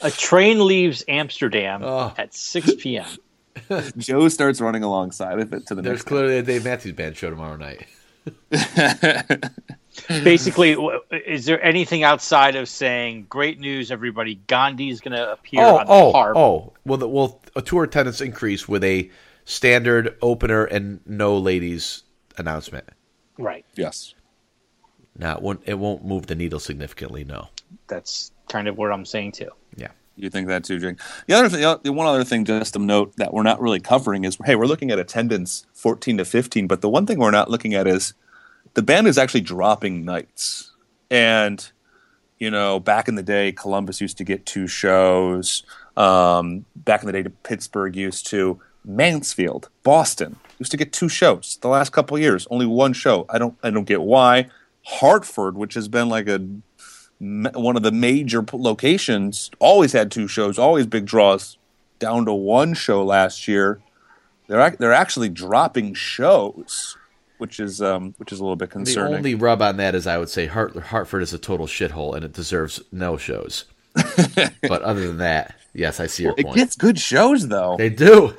A 0.02 0.12
train 0.12 0.66
leaves 0.66 1.04
Amsterdam 1.08 1.82
Oh. 1.84 2.14
at 2.18 2.34
6 2.34 2.72
p.m. 2.80 3.06
Joe 3.98 4.28
starts 4.30 4.60
running 4.62 4.84
alongside 4.84 5.40
of 5.40 5.54
it 5.54 5.66
to 5.68 5.76
the 5.76 5.82
There's 5.82 6.00
next. 6.00 6.08
clearly 6.08 6.38
a 6.38 6.42
Dave 6.44 6.66
Matthews 6.66 6.94
Band 6.96 7.16
show 7.18 7.30
tomorrow 7.30 7.56
night. 7.58 7.86
Basically, 10.24 10.76
is 11.26 11.46
there 11.46 11.64
anything 11.64 12.04
outside 12.04 12.56
of 12.56 12.68
saying, 12.68 13.28
great 13.30 13.60
news, 13.60 13.92
everybody, 13.92 14.36
Gandhi's 14.48 15.00
going 15.00 15.16
to 15.16 15.32
appear 15.32 15.62
Oh, 15.62 15.78
on 15.78 15.86
the 15.88 15.92
oh, 15.94 16.12
harp? 16.12 16.38
oh. 16.38 16.74
Well, 16.86 16.98
the, 16.98 17.08
well, 17.08 17.42
a 17.56 17.62
tour 17.62 17.84
attendance 17.86 18.20
increase 18.22 18.68
with 18.68 18.84
a 18.84 19.10
standard 19.46 20.18
opener 20.22 20.66
and 20.66 21.00
no 21.06 21.38
ladies 21.38 22.04
announcement. 22.38 22.90
Right. 23.38 23.66
yes. 23.76 24.14
Now, 25.18 25.38
it 25.38 25.42
won't, 25.42 25.62
it 25.66 25.80
won't 25.80 26.04
move 26.04 26.28
the 26.28 26.36
needle 26.36 26.60
significantly. 26.60 27.24
No. 27.24 27.48
That's 27.88 28.32
kind 28.50 28.68
of 28.68 28.78
what 28.78 28.92
I'm 28.92 29.06
saying, 29.06 29.34
too. 29.34 29.50
Yeah. 29.76 29.90
You 30.18 30.30
think 30.30 30.48
that 30.48 30.64
too, 30.64 30.80
Jake? 30.80 30.98
The 31.28 31.34
other 31.34 31.50
thing, 31.50 31.62
the 31.84 31.92
one 31.92 32.08
other 32.08 32.24
thing, 32.24 32.46
just 32.46 32.74
to 32.74 32.80
note 32.80 33.16
that 33.18 33.34
we're 33.34 33.44
not 33.44 33.60
really 33.60 33.82
covering 33.82 34.24
is, 34.24 34.38
hey, 34.46 34.56
we're 34.56 34.66
looking 34.66 34.90
at 34.92 34.98
attendance 34.98 35.66
fourteen 35.74 36.18
to 36.18 36.26
fifteen, 36.26 36.68
but 36.68 36.80
the 36.80 36.88
one 36.90 37.06
thing 37.06 37.20
we're 37.20 37.32
not 37.32 37.52
looking 37.52 37.74
at 37.74 37.86
is 37.86 38.14
the 38.76 38.82
band 38.82 39.08
is 39.08 39.18
actually 39.18 39.42
dropping 39.42 40.06
nights. 40.06 40.72
And 41.12 41.70
you 42.40 42.50
know, 42.50 42.80
back 42.80 43.10
in 43.10 43.16
the 43.16 43.24
day, 43.24 43.52
Columbus 43.52 44.00
used 44.00 44.18
to 44.20 44.24
get 44.24 44.46
two 44.46 44.68
shows. 44.68 45.64
Um, 45.98 46.66
back 46.76 47.04
in 47.04 47.08
the 47.08 47.24
day, 47.24 47.30
Pittsburgh 47.44 47.96
used 47.96 48.28
to. 48.28 48.62
Mansfield, 48.88 49.70
Boston 49.82 50.36
used 50.60 50.70
to 50.70 50.78
get 50.78 50.94
two 50.94 51.10
shows. 51.10 51.58
The 51.62 51.70
last 51.70 51.92
couple 51.92 52.18
of 52.18 52.22
years, 52.22 52.46
only 52.52 52.68
one 52.68 52.94
show. 52.94 53.26
I 53.30 53.40
don't, 53.40 53.58
I 53.64 53.72
don't 53.72 53.86
get 53.86 54.04
why. 54.04 54.48
Hartford, 54.86 55.58
which 55.58 55.74
has 55.74 55.88
been 55.88 56.08
like 56.08 56.28
a 56.28 56.38
ma- 56.38 56.62
one 57.20 57.76
of 57.76 57.84
the 57.84 57.92
major 57.92 58.44
locations 58.54 59.50
always 59.60 59.94
had 59.94 60.12
two 60.12 60.28
shows, 60.28 60.60
always 60.60 60.86
big 60.86 61.06
draws. 61.06 61.58
Down 61.98 62.26
to 62.26 62.34
one 62.34 62.74
show 62.74 63.06
last 63.06 63.48
year. 63.48 63.80
They're 64.48 64.72
they're 64.72 64.94
actually 64.94 65.30
dropping 65.30 65.94
shows, 65.94 66.98
which 67.38 67.60
is 67.60 67.82
um, 67.82 68.14
which 68.18 68.34
is 68.34 68.40
a 68.40 68.44
little 68.44 68.58
bit 68.58 68.70
concerning. 68.70 69.12
The 69.14 69.18
only 69.18 69.36
rub 69.36 69.62
on 69.62 69.78
that 69.78 69.96
is 69.96 70.06
I 70.06 70.18
would 70.18 70.30
say 70.30 70.46
Hart, 70.46 70.76
Hartford 70.76 71.24
is 71.24 71.34
a 71.34 71.38
total 71.38 71.68
shithole 71.68 72.14
and 72.14 72.26
it 72.26 72.34
deserves 72.34 72.82
no 72.92 73.16
shows. 73.16 73.64
but 73.96 74.82
other 74.82 75.08
than 75.08 75.18
that, 75.20 75.56
yes, 75.74 76.02
I 76.02 76.08
see 76.08 76.24
your 76.24 76.34
it 76.38 76.44
point. 76.46 76.58
It 76.58 76.60
gets 76.60 76.76
good 76.76 77.00
shows 77.00 77.48
though. 77.48 77.76
They 77.78 77.90
do. 77.90 78.36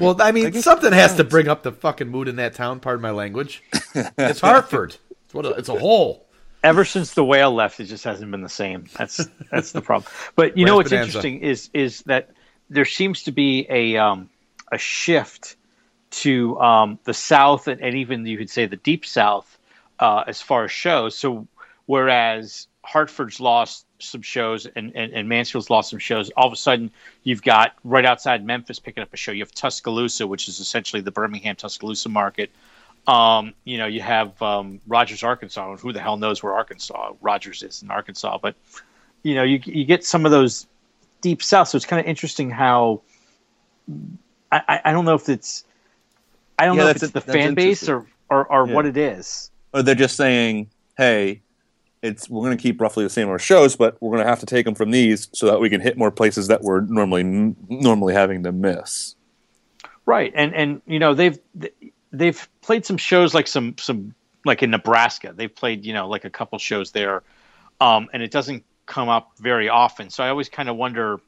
Well, 0.00 0.16
I 0.22 0.32
mean, 0.32 0.50
get 0.50 0.62
something 0.62 0.92
has 0.92 1.16
to 1.16 1.24
bring 1.24 1.48
up 1.48 1.64
the 1.64 1.72
fucking 1.72 2.08
mood 2.08 2.28
in 2.28 2.36
that 2.36 2.54
town. 2.54 2.80
Pardon 2.80 3.02
my 3.02 3.10
language. 3.10 3.62
It's 3.94 4.40
Hartford. 4.40 4.96
It's, 5.10 5.34
what 5.34 5.44
a, 5.44 5.50
it's 5.50 5.68
a 5.68 5.78
hole. 5.78 6.26
Ever 6.62 6.84
since 6.84 7.14
the 7.14 7.24
whale 7.24 7.52
left, 7.52 7.80
it 7.80 7.84
just 7.84 8.04
hasn't 8.04 8.30
been 8.30 8.42
the 8.42 8.48
same. 8.48 8.86
That's 8.96 9.28
that's 9.50 9.72
the 9.72 9.80
problem. 9.80 10.10
But 10.36 10.56
you 10.56 10.64
know 10.64 10.76
what's 10.76 10.90
Bonanza. 10.90 11.08
interesting 11.08 11.40
is 11.40 11.70
is 11.72 12.02
that 12.02 12.30
there 12.70 12.84
seems 12.84 13.24
to 13.24 13.32
be 13.32 13.66
a 13.68 13.96
um, 13.96 14.30
a 14.70 14.78
shift 14.78 15.56
to 16.10 16.58
um, 16.60 16.98
the 17.04 17.14
South 17.14 17.68
and, 17.68 17.80
and 17.80 17.96
even 17.96 18.26
you 18.26 18.38
could 18.38 18.50
say 18.50 18.66
the 18.66 18.76
Deep 18.76 19.04
South 19.04 19.58
uh, 19.98 20.24
as 20.26 20.40
far 20.40 20.64
as 20.64 20.70
shows. 20.70 21.16
So 21.16 21.46
whereas 21.86 22.68
Hartford's 22.84 23.40
lost 23.40 23.86
some 23.98 24.22
shows 24.22 24.66
and, 24.66 24.92
and, 24.94 25.12
and 25.12 25.28
Mansfield's 25.28 25.70
lost 25.70 25.90
some 25.90 25.98
shows, 25.98 26.30
all 26.30 26.46
of 26.46 26.52
a 26.52 26.56
sudden 26.56 26.90
you've 27.22 27.42
got 27.42 27.72
right 27.84 28.04
outside 28.04 28.44
Memphis 28.44 28.78
picking 28.78 29.02
up 29.02 29.12
a 29.12 29.16
show. 29.16 29.32
You 29.32 29.42
have 29.42 29.52
Tuscaloosa, 29.52 30.26
which 30.26 30.48
is 30.48 30.60
essentially 30.60 31.02
the 31.02 31.10
Birmingham 31.10 31.56
Tuscaloosa 31.56 32.08
market. 32.08 32.50
Um, 33.06 33.54
you 33.64 33.78
know, 33.78 33.86
you 33.86 34.00
have 34.00 34.40
um, 34.40 34.80
Rogers, 34.86 35.22
Arkansas. 35.22 35.70
and 35.70 35.80
Who 35.80 35.92
the 35.92 36.00
hell 36.00 36.16
knows 36.16 36.42
where 36.42 36.52
Arkansas 36.52 37.14
Rogers 37.20 37.62
is 37.62 37.82
in 37.82 37.90
Arkansas? 37.90 38.38
But 38.40 38.54
you 39.22 39.34
know, 39.34 39.42
you 39.42 39.60
you 39.64 39.84
get 39.84 40.04
some 40.04 40.24
of 40.24 40.30
those 40.30 40.66
deep 41.20 41.42
south. 41.42 41.68
So 41.68 41.76
it's 41.76 41.86
kind 41.86 42.00
of 42.00 42.06
interesting 42.06 42.50
how 42.50 43.02
I, 44.50 44.80
I, 44.84 44.92
don't 44.92 45.04
know 45.04 45.14
if 45.14 45.28
it's 45.28 45.64
I 46.58 46.66
don't 46.66 46.76
Yeah, 46.76 46.84
know 46.84 46.90
if 46.90 47.02
it's 47.02 47.12
the 47.12 47.20
fan 47.20 47.54
base 47.54 47.88
or 47.88 48.06
or, 48.30 48.46
or 48.46 48.66
Yeah. 48.66 48.74
what 48.74 48.86
it 48.86 48.96
is. 48.96 49.50
or 49.72 49.82
they're 49.82 49.94
just 49.94 50.16
saying, 50.16 50.70
"Hey, 50.96 51.42
it's 52.02 52.28
we're 52.28 52.44
going 52.44 52.56
to 52.56 52.62
keep 52.62 52.80
roughly 52.80 53.04
the 53.04 53.10
same 53.10 53.24
amount 53.24 53.40
of 53.40 53.44
shows, 53.44 53.76
but 53.76 53.96
we're 54.00 54.12
going 54.12 54.24
to 54.24 54.28
have 54.28 54.40
to 54.40 54.46
take 54.46 54.64
them 54.64 54.74
from 54.74 54.90
these 54.90 55.28
so 55.32 55.46
that 55.46 55.60
we 55.60 55.70
can 55.70 55.80
hit 55.80 55.96
more 55.96 56.10
places 56.10 56.48
that 56.48 56.62
we're 56.62 56.82
normally 56.82 57.22
normally 57.68 58.14
having 58.14 58.42
to 58.42 58.52
miss." 58.52 59.16
Right, 60.04 60.32
and 60.34 60.54
and 60.54 60.82
you 60.86 60.98
know 60.98 61.14
they've 61.14 61.38
they've 62.12 62.48
played 62.60 62.84
some 62.84 62.96
shows 62.96 63.34
like 63.34 63.46
some 63.46 63.76
some 63.78 64.14
like 64.44 64.62
in 64.62 64.70
Nebraska. 64.70 65.32
They've 65.34 65.54
played 65.54 65.84
you 65.84 65.92
know 65.92 66.08
like 66.08 66.24
a 66.24 66.30
couple 66.30 66.58
shows 66.58 66.92
there, 66.92 67.22
um, 67.80 68.08
and 68.12 68.22
it 68.22 68.30
doesn't 68.30 68.64
come 68.86 69.08
up 69.08 69.32
very 69.38 69.68
often. 69.68 70.10
So 70.10 70.22
I 70.22 70.28
always 70.28 70.48
kind 70.48 70.68
of 70.68 70.76
wonder, 70.76 71.20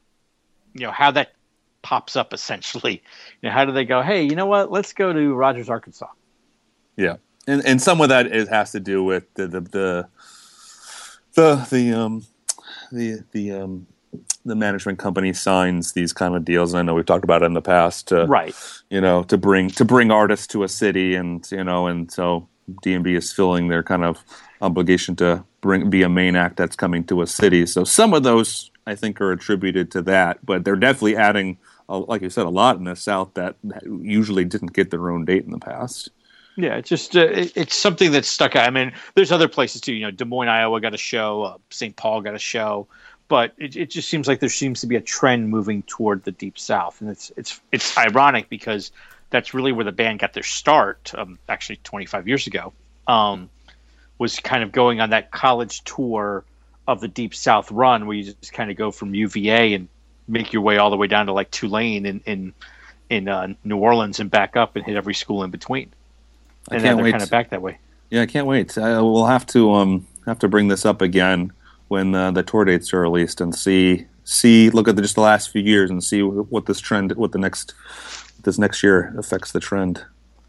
you 0.73 0.85
know, 0.85 0.91
how 0.91 1.11
that 1.11 1.33
pops 1.81 2.15
up 2.15 2.33
essentially. 2.33 3.01
You 3.41 3.49
know, 3.49 3.53
how 3.53 3.65
do 3.65 3.71
they 3.71 3.85
go? 3.85 4.01
Hey, 4.01 4.23
you 4.23 4.35
know 4.35 4.45
what? 4.45 4.71
Let's 4.71 4.93
go 4.93 5.13
to 5.13 5.33
Rogers, 5.33 5.69
Arkansas. 5.69 6.07
Yeah, 6.95 7.17
and 7.47 7.65
and 7.65 7.81
some 7.81 8.01
of 8.01 8.09
that 8.09 8.31
has 8.31 8.71
to 8.71 8.79
do 8.79 9.03
with 9.03 9.31
the 9.35 9.47
the 9.47 9.61
the 9.61 10.07
the, 11.33 11.67
the 11.69 11.93
um 11.93 12.25
the 12.91 13.23
the 13.31 13.51
um 13.51 13.87
the 14.45 14.55
management 14.55 14.99
company 14.99 15.33
signs 15.33 15.93
these 15.93 16.13
kind 16.13 16.35
of 16.35 16.45
deals. 16.45 16.73
And 16.73 16.79
I 16.79 16.83
know 16.83 16.93
we've 16.93 17.05
talked 17.05 17.23
about 17.23 17.41
it 17.41 17.45
in 17.45 17.53
the 17.53 17.61
past. 17.61 18.07
To, 18.09 18.25
Right. 18.25 18.55
You 18.89 19.01
know, 19.01 19.23
to 19.23 19.37
bring 19.37 19.69
to 19.71 19.85
bring 19.85 20.11
artists 20.11 20.47
to 20.47 20.63
a 20.63 20.69
city, 20.69 21.15
and 21.15 21.45
you 21.51 21.63
know, 21.63 21.87
and 21.87 22.11
so 22.11 22.47
DMB 22.83 23.17
is 23.17 23.33
filling 23.33 23.67
their 23.67 23.83
kind 23.83 24.03
of 24.03 24.23
obligation 24.61 25.15
to 25.17 25.43
bring 25.61 25.89
be 25.89 26.03
a 26.03 26.09
main 26.09 26.35
act 26.35 26.57
that's 26.57 26.75
coming 26.75 27.03
to 27.05 27.21
a 27.21 27.27
city. 27.27 27.65
So 27.65 27.83
some 27.83 28.13
of 28.13 28.23
those 28.23 28.71
I 28.87 28.95
think 28.95 29.19
are 29.19 29.31
attributed 29.31 29.91
to 29.91 30.01
that, 30.03 30.45
but 30.45 30.63
they're 30.63 30.75
definitely 30.75 31.17
adding, 31.17 31.57
like 31.89 32.21
you 32.21 32.29
said, 32.29 32.45
a 32.45 32.49
lot 32.49 32.77
in 32.77 32.83
the 32.83 32.95
South 32.95 33.33
that 33.33 33.55
that 33.63 33.83
usually 33.85 34.45
didn't 34.45 34.73
get 34.73 34.91
their 34.91 35.09
own 35.09 35.25
date 35.25 35.43
in 35.43 35.51
the 35.51 35.59
past. 35.59 36.09
Yeah, 36.57 36.75
it's 36.75 36.89
just 36.89 37.15
uh, 37.15 37.21
it, 37.21 37.53
it's 37.55 37.75
something 37.75 38.11
that's 38.11 38.27
stuck 38.27 38.55
out. 38.55 38.67
I 38.67 38.69
mean, 38.69 38.93
there's 39.15 39.31
other 39.31 39.47
places 39.47 39.81
too. 39.81 39.93
You 39.93 40.05
know, 40.05 40.11
Des 40.11 40.25
Moines, 40.25 40.47
Iowa 40.47 40.79
got 40.79 40.93
a 40.93 40.97
show. 40.97 41.43
Uh, 41.43 41.57
St. 41.69 41.95
Paul 41.95 42.21
got 42.21 42.33
a 42.33 42.39
show. 42.39 42.87
But 43.27 43.53
it, 43.57 43.75
it 43.75 43.89
just 43.89 44.07
seems 44.07 44.27
like 44.27 44.39
there 44.39 44.49
seems 44.49 44.81
to 44.81 44.87
be 44.87 44.95
a 44.95 45.01
trend 45.01 45.49
moving 45.49 45.81
toward 45.83 46.23
the 46.23 46.31
deep 46.31 46.59
south, 46.59 47.01
and 47.01 47.09
it's 47.09 47.31
it's 47.35 47.59
it's 47.71 47.97
ironic 47.97 48.49
because 48.49 48.91
that's 49.31 49.53
really 49.53 49.71
where 49.71 49.85
the 49.85 49.91
band 49.91 50.19
got 50.19 50.33
their 50.33 50.43
start. 50.43 51.11
Um, 51.15 51.39
actually, 51.49 51.77
25 51.77 52.27
years 52.27 52.45
ago, 52.45 52.71
um, 53.07 53.49
was 54.19 54.39
kind 54.39 54.63
of 54.63 54.71
going 54.71 55.01
on 55.01 55.09
that 55.09 55.31
college 55.31 55.83
tour 55.83 56.43
of 56.87 57.01
the 57.01 57.07
deep 57.07 57.33
south 57.33 57.71
run, 57.71 58.05
where 58.05 58.15
you 58.15 58.33
just 58.33 58.53
kind 58.53 58.69
of 58.69 58.77
go 58.77 58.91
from 58.91 59.15
UVA 59.15 59.73
and 59.73 59.87
make 60.27 60.53
your 60.53 60.61
way 60.61 60.77
all 60.77 60.89
the 60.89 60.97
way 60.97 61.07
down 61.07 61.25
to 61.25 61.33
like 61.33 61.49
Tulane 61.51 62.05
in 62.05 62.21
in 62.25 62.53
in 63.09 63.27
uh, 63.27 63.53
New 63.63 63.77
Orleans 63.77 64.19
and 64.19 64.29
back 64.29 64.55
up 64.55 64.75
and 64.75 64.85
hit 64.85 64.95
every 64.95 65.13
school 65.13 65.43
in 65.43 65.51
between. 65.51 65.91
I 66.69 66.75
can't 66.75 66.83
now 66.83 66.95
they're 66.95 67.03
wait. 67.05 67.11
kind 67.11 67.23
of 67.23 67.29
back 67.29 67.49
that 67.49 67.61
way. 67.61 67.79
Yeah, 68.09 68.21
I 68.21 68.25
can't 68.25 68.47
wait. 68.47 68.77
I, 68.77 69.01
we'll 69.01 69.25
have 69.25 69.45
to 69.47 69.73
um 69.73 70.07
have 70.25 70.39
to 70.39 70.47
bring 70.47 70.67
this 70.67 70.85
up 70.85 71.01
again 71.01 71.51
when 71.87 72.15
uh, 72.15 72.31
the 72.31 72.43
tour 72.43 72.65
dates 72.65 72.93
are 72.93 73.01
released 73.01 73.41
and 73.41 73.53
see 73.53 74.07
see 74.23 74.69
look 74.71 74.87
at 74.87 74.95
the, 74.95 75.01
just 75.01 75.15
the 75.15 75.21
last 75.21 75.51
few 75.51 75.61
years 75.61 75.91
and 75.91 76.03
see 76.03 76.21
what 76.23 76.65
this 76.65 76.79
trend 76.79 77.11
what 77.13 77.31
the 77.31 77.37
next 77.37 77.73
this 78.43 78.57
next 78.57 78.83
year 78.83 79.13
affects 79.17 79.51
the 79.51 79.59
trend. 79.59 80.03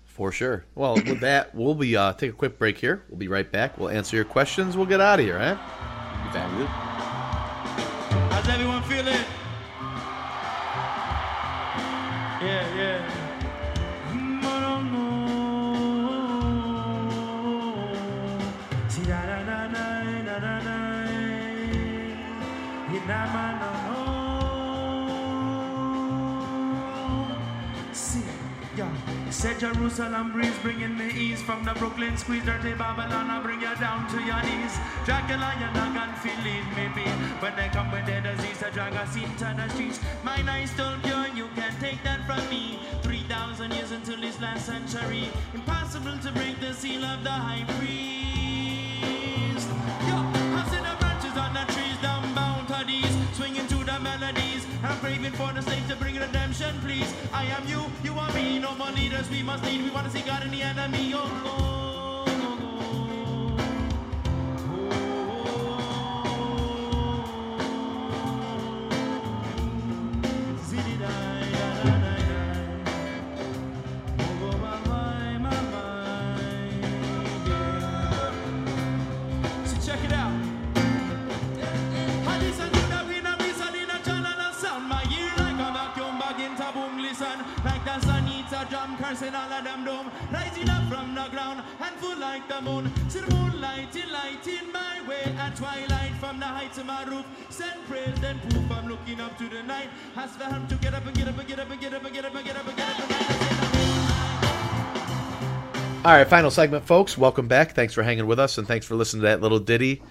For 0.04 0.32
sure. 0.32 0.64
Well, 0.74 0.94
with 0.94 1.20
that, 1.20 1.54
we'll 1.54 1.74
be 1.74 1.94
uh, 1.94 2.14
take 2.14 2.30
a 2.30 2.34
quick 2.34 2.58
break 2.58 2.78
here. 2.78 3.02
We'll 3.10 3.18
be 3.18 3.28
right 3.28 3.50
back. 3.50 3.76
We'll 3.76 3.90
answer 3.90 4.16
your 4.16 4.24
questions. 4.24 4.74
We'll 4.76 4.86
get 4.86 5.00
out 5.00 5.18
of 5.18 5.26
here, 5.26 5.36
eh? 5.36 5.52
Be 5.52 6.32
back. 6.32 6.50
How's 8.30 8.48
everyone 8.48 8.82
feeling? 8.84 9.15
Said 29.46 29.60
Jerusalem 29.60 30.32
breeze 30.32 30.58
bringing 30.60 30.98
me 30.98 31.08
ease 31.10 31.40
from 31.40 31.62
the 31.62 31.72
Brooklyn 31.74 32.16
squeeze, 32.16 32.44
dirty 32.44 32.74
Babylon, 32.74 33.30
I 33.30 33.40
bring 33.40 33.60
you 33.60 33.72
down 33.76 34.10
to 34.10 34.20
your 34.20 34.42
knees. 34.42 34.74
Dracula, 35.04 35.54
you're 35.60 35.70
not 35.70 35.94
gonna 35.94 36.16
feel 36.16 36.44
it, 36.44 36.66
maybe. 36.74 37.08
When 37.38 37.54
they 37.54 37.68
come 37.68 37.92
with 37.92 38.06
their 38.06 38.20
disease, 38.20 38.60
I 38.64 38.70
drag 38.70 38.94
us 38.94 39.14
into 39.14 39.54
the 39.56 39.68
streets. 39.68 40.00
Mine 40.24 40.48
eyes 40.48 40.72
still 40.72 40.98
pure, 41.00 41.28
you 41.28 41.46
can't 41.54 41.78
take 41.78 42.02
that 42.02 42.26
from 42.26 42.42
me. 42.50 42.80
3,000 43.02 43.70
years 43.70 43.92
until 43.92 44.20
this 44.20 44.40
last 44.40 44.66
century. 44.66 45.30
Impossible 45.54 46.18
to 46.24 46.32
break 46.32 46.58
the 46.58 46.74
seal 46.74 47.04
of 47.04 47.22
the 47.22 47.30
high 47.30 47.64
priest. 47.78 48.35
To 55.88 55.96
bring 55.96 56.16
redemption, 56.16 56.74
please. 56.80 57.12
I 57.32 57.44
am 57.44 57.66
you, 57.68 57.84
you 58.02 58.18
are 58.18 58.32
me, 58.32 58.58
no 58.58 58.74
more 58.74 58.90
leaders 58.90 59.30
we 59.30 59.42
must 59.42 59.62
lead. 59.64 59.84
We 59.84 59.90
want 59.90 60.06
to 60.06 60.12
see 60.12 60.22
God 60.22 60.42
in 60.42 60.50
the 60.50 60.62
enemy. 60.62 61.12
Oh, 61.14 61.20
oh, 61.46 61.95
all 89.06 89.52
of 89.52 89.64
them 89.64 89.84
doom. 89.84 90.10
Rising 90.32 90.68
up 90.68 90.82
from 90.92 91.14
the 91.14 91.28
ground 91.30 91.62
and 91.80 91.94
full 91.96 92.18
like 92.18 92.48
the 92.48 92.60
moon. 92.60 92.90
See 93.08 93.20
the 93.20 93.32
moonlight, 93.34 93.94
my 94.72 95.08
way. 95.08 95.32
At 95.38 95.54
twilight 95.54 96.12
from 96.18 96.40
the 96.40 96.46
heights 96.46 96.78
of 96.78 96.86
my 96.86 97.04
roof. 97.04 97.24
Send 97.48 97.86
then 98.20 98.40
I'm 98.70 98.88
looking 98.88 99.20
up 99.20 99.38
to 99.38 99.48
the 99.48 99.62
night. 99.62 99.90
For 100.14 100.44
him 100.44 100.66
to 100.66 100.74
get 100.76 100.94
up 100.94 101.06
and 101.06 101.16
get 101.16 101.28
up 101.28 101.38
and 101.38 101.48
get 101.48 101.60
up 101.60 101.70
and 101.70 101.80
get 101.80 101.94
up 101.94 102.04
and 102.04 102.14
get 102.14 102.24
up 102.24 102.34
and 102.34 102.44
get 102.44 102.56
up 102.56 102.66
and 102.66 102.76
get 102.76 102.88
up. 102.88 102.98
And 102.98 103.08
get 103.08 103.20
up. 103.20 103.76
All 106.04 106.12
right, 106.12 106.26
final 106.26 106.50
segment, 106.50 106.84
folks. 106.84 107.16
Welcome 107.16 107.46
back. 107.46 107.74
Thanks 107.74 107.94
for 107.94 108.02
hanging 108.02 108.26
with 108.26 108.40
us, 108.40 108.58
and 108.58 108.66
thanks 108.66 108.86
for 108.86 108.96
listening 108.96 109.22
to 109.22 109.28
that 109.28 109.40
little 109.40 109.60
ditty, 109.60 110.02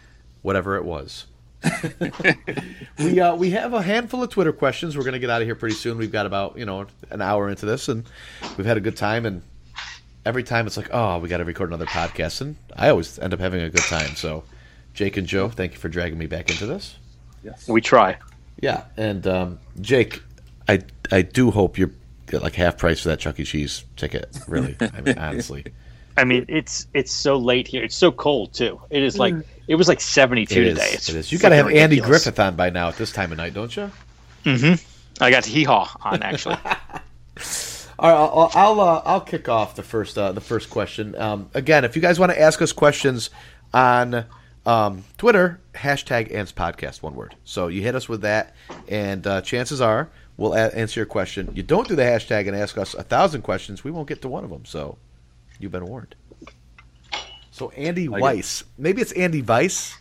whatever 0.41 0.77
it 0.77 0.85
was. 0.85 1.25
we 2.99 3.20
uh, 3.20 3.36
we 3.36 3.51
have 3.51 3.74
a 3.74 3.82
handful 3.82 4.24
of 4.24 4.30
Twitter 4.30 4.53
questions. 4.53 4.97
We're 4.97 5.03
going 5.03 5.13
to 5.13 5.20
get 5.20 5.30
out 5.30 5.41
of 5.41 5.47
here 5.47 5.55
pretty 5.55 5.76
soon. 5.76 5.97
We've 5.97 6.11
got 6.11 6.26
about 6.26 6.57
you 6.57 6.66
know 6.66 6.88
an 7.09 7.22
hour 7.22 7.49
into 7.49 7.66
this, 7.66 7.88
and 7.89 8.05
we've 8.57 8.66
had 8.66 8.78
a 8.78 8.82
good 8.82 8.97
time. 8.97 9.26
And 9.26 9.41
every 10.26 10.43
time 10.43 10.68
it's 10.68 10.78
like, 10.78 10.89
oh, 10.91 11.20
we 11.20 11.30
got 11.30 11.38
to 11.38 11.45
record 11.45 11.70
another 11.70 11.86
podcast, 11.86 12.41
and 12.41 12.55
I 12.76 12.89
always 12.89 13.20
end 13.20 13.34
up 13.34 13.39
having 13.39 13.61
a 13.61 13.70
good 13.70 13.84
time. 13.84 14.16
So, 14.16 14.43
Jake 14.93 15.18
and 15.18 15.28
Joe, 15.28 15.49
thank 15.49 15.74
you 15.74 15.80
for 15.80 15.89
dragging 15.89 16.18
me 16.18 16.28
back 16.28 16.49
into 16.49 16.66
this. 16.66 16.97
Yes, 17.43 17.68
we 17.68 17.82
try. 17.82 18.18
Yeah, 18.61 18.86
and 18.97 19.26
um, 19.28 19.59
Jake, 19.82 20.22
I 20.68 20.82
I 21.11 21.22
do 21.22 21.51
hope 21.51 21.78
you're 21.78 21.91
get 22.28 22.41
like 22.41 22.55
half 22.55 22.78
price 22.78 23.01
for 23.01 23.09
that 23.09 23.20
Chuck 23.20 23.39
E. 23.39 23.43
Cheese 23.43 23.84
ticket. 23.95 24.38
Really, 24.47 24.76
I 24.80 25.01
mean, 25.01 25.18
honestly. 25.18 25.66
I 26.18 26.24
mean, 26.24 26.45
it's 26.47 26.88
it's 26.93 27.11
so 27.11 27.38
late 27.38 27.68
here. 27.68 27.84
It's 27.84 27.95
so 27.95 28.11
cold 28.11 28.53
too. 28.53 28.80
It 28.89 29.03
is 29.03 29.18
like 29.20 29.36
it 29.68 29.76
was 29.76 29.88
like 29.88 29.99
seventy 30.01 30.45
two 30.45 30.61
It 30.61 30.68
is. 30.68 30.74
today. 30.80 30.89
It's 30.93 31.09
it 31.09 31.16
is. 31.16 31.32
You 31.32 31.38
got 31.39 31.49
to 31.49 31.55
have 31.55 31.66
freaking 31.68 31.76
Andy. 31.78 31.99
Griffith 31.99 32.39
on 32.39 32.55
by 32.55 32.70
now 32.70 32.88
at 32.89 32.95
this 32.97 33.11
time 33.11 33.32
of 33.32 33.38
night, 33.38 33.53
don't 33.53 33.76
you? 33.76 33.91
Mhm. 34.45 34.84
I 35.22 35.30
got 35.32 35.45
hee 35.45 35.63
haw 35.63 35.93
on 36.03 36.22
actually. 36.24 36.57
All 37.97 38.09
right, 38.09 38.18
I'll 38.18 38.51
I'll, 38.53 38.80
uh, 38.82 39.01
I'll 39.05 39.22
kick 39.22 39.47
off 39.47 39.76
the 39.76 39.84
first 39.84 40.18
uh, 40.18 40.32
the 40.34 40.41
first 40.41 40.70
question. 40.70 41.16
Um, 41.16 41.49
again, 41.53 41.86
if 41.86 41.95
you 41.95 42.01
guys 42.01 42.20
want 42.20 42.32
to 42.34 42.39
ask 42.41 42.61
us 42.61 42.74
questions 42.74 43.30
on 43.74 44.26
um, 44.66 45.03
Twitter, 45.18 45.61
hashtag 45.74 46.34
Ants 46.34 46.51
Podcast, 46.51 47.01
one 47.01 47.16
word. 47.16 47.36
So 47.45 47.68
you 47.68 47.82
hit 47.82 47.95
us 47.95 48.09
with 48.09 48.22
that, 48.22 48.53
and 48.89 49.26
uh, 49.26 49.41
chances 49.41 49.80
are 49.80 50.09
we'll 50.36 50.53
a- 50.53 50.74
answer 50.76 50.99
your 50.99 51.05
question. 51.05 51.49
You 51.55 51.63
don't 51.63 51.88
do 51.88 51.95
the 51.95 52.01
hashtag 52.03 52.47
and 52.49 52.55
ask 52.57 52.78
us 52.78 52.93
a 52.95 53.03
thousand 53.03 53.43
questions, 53.43 53.86
we 53.86 53.91
won't 53.91 54.09
get 54.09 54.22
to 54.24 54.28
one 54.28 54.43
of 54.43 54.49
them. 54.49 54.66
So 54.66 54.97
you've 55.60 55.72
been 55.72 55.86
warned. 55.86 56.16
So 57.51 57.70
Andy. 57.70 58.10
Weiss, 58.10 58.64
maybe 58.78 59.01
it's 59.01 59.14
Andy 59.14 59.41
Weiss. 59.41 59.97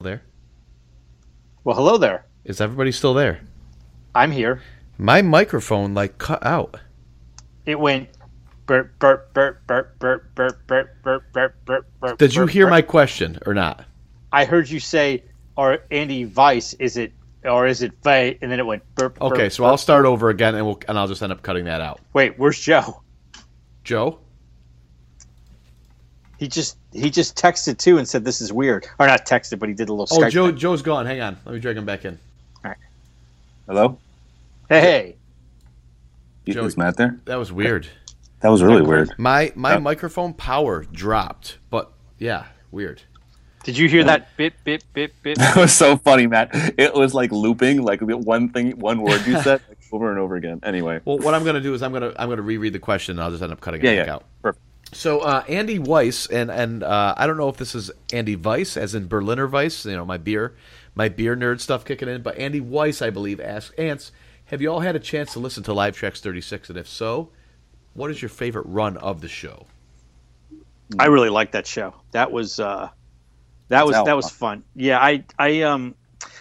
There 0.00 0.22
well, 1.64 1.74
hello 1.74 1.96
there. 1.96 2.26
is 2.44 2.60
everybody 2.60 2.92
still 2.92 3.14
there? 3.14 3.40
I'm 4.14 4.30
here. 4.30 4.60
My 4.98 5.22
microphone 5.22 5.94
like 5.94 6.18
cut 6.18 6.44
out. 6.44 6.78
It 7.64 7.80
went 7.80 8.10
burp 8.66 8.98
burp 8.98 9.32
burp 9.32 9.66
burp 9.66 9.98
burp 9.98 10.36
burp 10.36 10.66
burp 10.66 11.02
burp 11.02 11.32
burp 11.32 11.54
burp 11.64 11.86
burp. 11.98 12.18
Did 12.18 12.34
you 12.34 12.44
hear 12.46 12.68
my 12.68 12.82
question 12.82 13.38
or 13.46 13.54
not? 13.54 13.86
I 14.32 14.44
heard 14.44 14.68
you 14.68 14.80
say, 14.80 15.24
"Or 15.56 15.78
Andy 15.90 16.24
Vice? 16.24 16.74
Is 16.74 16.98
it 16.98 17.12
or 17.42 17.66
is 17.66 17.80
it 17.80 17.92
Faye?" 18.02 18.38
And 18.42 18.52
then 18.52 18.60
it 18.60 18.66
went 18.66 18.82
burp. 18.96 19.20
Okay, 19.20 19.48
so. 19.48 19.64
I'll 19.64 19.78
start 19.78 20.04
over 20.04 20.28
again, 20.28 20.54
and 20.54 20.66
we'll 20.66 20.78
and 20.88 20.98
I'll 20.98 21.08
just 21.08 21.22
end 21.22 21.32
up 21.32 21.40
cutting 21.42 21.64
that 21.64 21.80
out. 21.80 22.00
Wait, 22.12 22.38
where's 22.38 22.60
Joe? 22.60 23.02
Joe, 23.82 24.20
He 26.38 26.48
just 26.48 26.76
he 26.92 27.08
just 27.10 27.36
texted 27.36 27.78
too 27.78 27.98
and 27.98 28.06
said 28.06 28.24
this 28.24 28.40
is 28.40 28.52
weird, 28.52 28.86
or 28.98 29.06
not 29.06 29.24
texted, 29.26 29.58
but 29.58 29.68
he 29.68 29.74
did 29.74 29.88
a 29.88 29.92
little. 29.94 30.06
oh 30.16 30.22
Skype 30.22 30.30
Joe, 30.30 30.46
thing. 30.48 30.56
Joe's 30.58 30.82
gone. 30.82 31.06
Hang 31.06 31.20
on, 31.20 31.36
let 31.44 31.54
me 31.54 31.60
drag 31.60 31.76
him 31.76 31.84
back 31.86 32.04
in. 32.04 32.18
All 32.64 32.70
right. 32.70 32.76
Hello, 33.66 33.98
Hey, 34.68 34.80
hey, 36.44 36.52
Joey. 36.52 36.66
is 36.66 36.76
Matt 36.76 36.96
there? 36.96 37.18
That 37.24 37.36
was 37.36 37.52
weird. 37.52 37.88
That 38.40 38.50
was 38.50 38.62
really 38.62 38.82
weird. 38.82 39.12
My 39.18 39.52
my 39.54 39.72
Yeah. 39.74 39.78
microphone 39.78 40.34
power 40.34 40.84
dropped, 40.92 41.58
but 41.70 41.90
yeah, 42.18 42.44
weird. 42.70 43.02
did 43.64 43.78
you 43.78 43.88
hear 43.88 44.04
that 44.04 44.36
bit 44.36 44.52
bit 44.62 44.84
bit 44.92 45.12
bit? 45.22 45.38
That 45.40 45.56
was 45.56 45.72
so 45.72 45.96
funny, 45.96 46.26
Matt. 46.26 46.50
It 46.78 46.94
was 46.94 47.14
like 47.14 47.32
looping, 47.32 47.82
like 47.82 48.00
one 48.02 48.50
thing, 48.50 48.72
one 48.78 49.00
word 49.00 49.26
you 49.26 49.40
said, 49.42 49.62
like 49.68 49.78
over 49.90 50.10
and 50.10 50.18
over 50.20 50.36
again. 50.36 50.60
Anyway, 50.62 51.00
Well, 51.04 51.18
what 51.18 51.32
I'm 51.34 51.44
going 51.44 51.54
to 51.56 51.60
do 51.62 51.72
is 51.74 51.82
I'm 51.82 51.92
going 51.92 52.02
to 52.02 52.20
I'm 52.20 52.28
going 52.28 52.36
to 52.36 52.42
reread 52.42 52.74
the 52.74 52.78
question. 52.78 53.12
and 53.16 53.24
I'll 53.24 53.30
just 53.30 53.42
end 53.42 53.52
up 53.52 53.60
cutting 53.60 53.82
yeah, 53.82 53.90
it 53.92 53.96
back 54.00 54.06
yeah, 54.06 54.14
out. 54.14 54.24
perfect. 54.42 54.62
So 54.96 55.20
uh, 55.20 55.44
Andy 55.46 55.78
Weiss 55.78 56.26
and 56.26 56.50
and 56.50 56.82
uh, 56.82 57.14
I 57.16 57.26
don't 57.26 57.36
know 57.36 57.50
if 57.50 57.58
this 57.58 57.74
is 57.74 57.90
Andy 58.12 58.34
Weiss 58.34 58.76
as 58.76 58.94
in 58.94 59.08
Berliner 59.08 59.46
Weiss, 59.46 59.84
you 59.84 59.94
know 59.94 60.06
my 60.06 60.16
beer, 60.16 60.54
my 60.94 61.08
beer 61.08 61.36
nerd 61.36 61.60
stuff 61.60 61.84
kicking 61.84 62.08
in. 62.08 62.22
But 62.22 62.38
Andy 62.38 62.60
Weiss, 62.60 63.02
I 63.02 63.10
believe, 63.10 63.38
asks 63.38 63.74
Ants, 63.76 64.10
have 64.46 64.62
you 64.62 64.72
all 64.72 64.80
had 64.80 64.96
a 64.96 65.00
chance 65.00 65.34
to 65.34 65.38
listen 65.38 65.62
to 65.64 65.74
Live 65.74 65.96
Tracks 65.96 66.20
36? 66.20 66.70
And 66.70 66.78
if 66.78 66.88
so, 66.88 67.28
what 67.92 68.10
is 68.10 68.22
your 68.22 68.30
favorite 68.30 68.66
run 68.66 68.96
of 68.96 69.20
the 69.20 69.28
show? 69.28 69.66
I 70.98 71.06
really 71.06 71.30
liked 71.30 71.52
that 71.52 71.66
show. 71.66 71.94
That 72.12 72.32
was 72.32 72.58
uh, 72.58 72.88
that 73.68 73.86
was 73.86 73.96
that 73.96 74.16
was 74.16 74.30
fun. 74.30 74.64
Yeah, 74.74 74.98
I 74.98 75.24
I 75.38 75.62
um, 75.62 75.94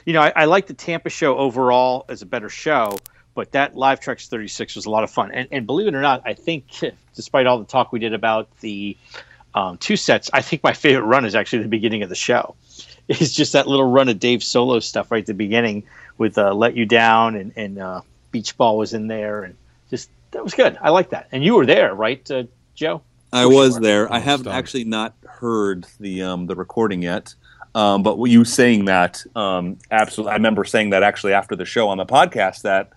you 0.06 0.14
know, 0.14 0.22
I, 0.22 0.32
I 0.34 0.46
like 0.46 0.68
the 0.68 0.74
Tampa 0.74 1.10
show 1.10 1.38
overall 1.38 2.06
as 2.08 2.22
a 2.22 2.26
better 2.26 2.50
show, 2.50 2.98
but 3.36 3.52
that 3.52 3.76
Live 3.76 4.00
Tracks 4.00 4.28
36 4.28 4.76
was 4.76 4.86
a 4.86 4.90
lot 4.90 5.04
of 5.04 5.12
fun. 5.12 5.32
And, 5.32 5.48
and 5.52 5.68
believe 5.68 5.88
it 5.88 5.94
or 5.94 6.02
not, 6.02 6.24
I 6.26 6.34
think 6.34 6.66
despite 7.16 7.46
all 7.46 7.60
the 7.60 7.66
talk 7.66 7.92
we 7.92 8.00
did 8.00 8.14
about 8.14 8.50
the 8.62 8.98
um, 9.54 9.78
two 9.78 9.98
sets, 9.98 10.30
I 10.34 10.42
think 10.42 10.64
my 10.64 10.74
favorite 10.74 11.06
run 11.06 11.26
is 11.26 11.36
actually 11.36 11.62
the 11.62 11.70
beginning 11.70 12.02
of 12.02 12.10
the 12.10 12.16
show. 12.16 12.56
It's 13.08 13.36
just 13.36 13.54
that 13.54 13.68
little 13.68 13.88
run 13.88 14.10
of 14.10 14.18
Dave 14.18 14.44
solo 14.44 14.80
stuff 14.80 15.12
right 15.12 15.22
at 15.22 15.28
the 15.28 15.36
beginning 15.36 15.84
with 16.18 16.40
uh, 16.40 16.56
"Let 16.56 16.76
You 16.76 16.88
Down" 16.88 17.36
and 17.36 17.54
and 17.56 17.78
uh, 17.78 18.02
Beach 18.32 18.58
Ball 18.58 18.80
was 18.80 18.96
in 18.96 19.06
there, 19.06 19.44
and 19.44 19.56
just 19.92 20.10
that 20.32 20.44
was 20.44 20.56
good. 20.56 20.76
I 20.82 20.90
like 20.90 21.12
that. 21.12 21.28
And 21.32 21.44
you 21.44 21.54
were 21.54 21.68
there, 21.68 21.94
right, 21.94 22.32
uh, 22.32 22.46
Joe? 22.74 23.04
I 23.32 23.46
was 23.46 23.80
there. 23.80 24.12
I 24.12 24.18
have 24.18 24.40
stunk. 24.40 24.56
actually 24.56 24.86
not 24.86 25.14
heard 25.24 25.86
the 26.00 26.24
um, 26.24 26.48
the 26.48 26.56
recording 26.56 27.04
yet. 27.04 27.36
Um, 27.76 28.02
but 28.02 28.18
you 28.24 28.44
saying 28.44 28.86
that, 28.86 29.24
um, 29.36 29.78
absolutely, 29.92 30.32
I 30.32 30.36
remember 30.38 30.64
saying 30.64 30.90
that 30.90 31.04
actually 31.04 31.34
after 31.34 31.56
the 31.56 31.66
show 31.66 31.90
on 31.90 32.00
the 32.00 32.08
podcast 32.08 32.64
that 32.64 32.90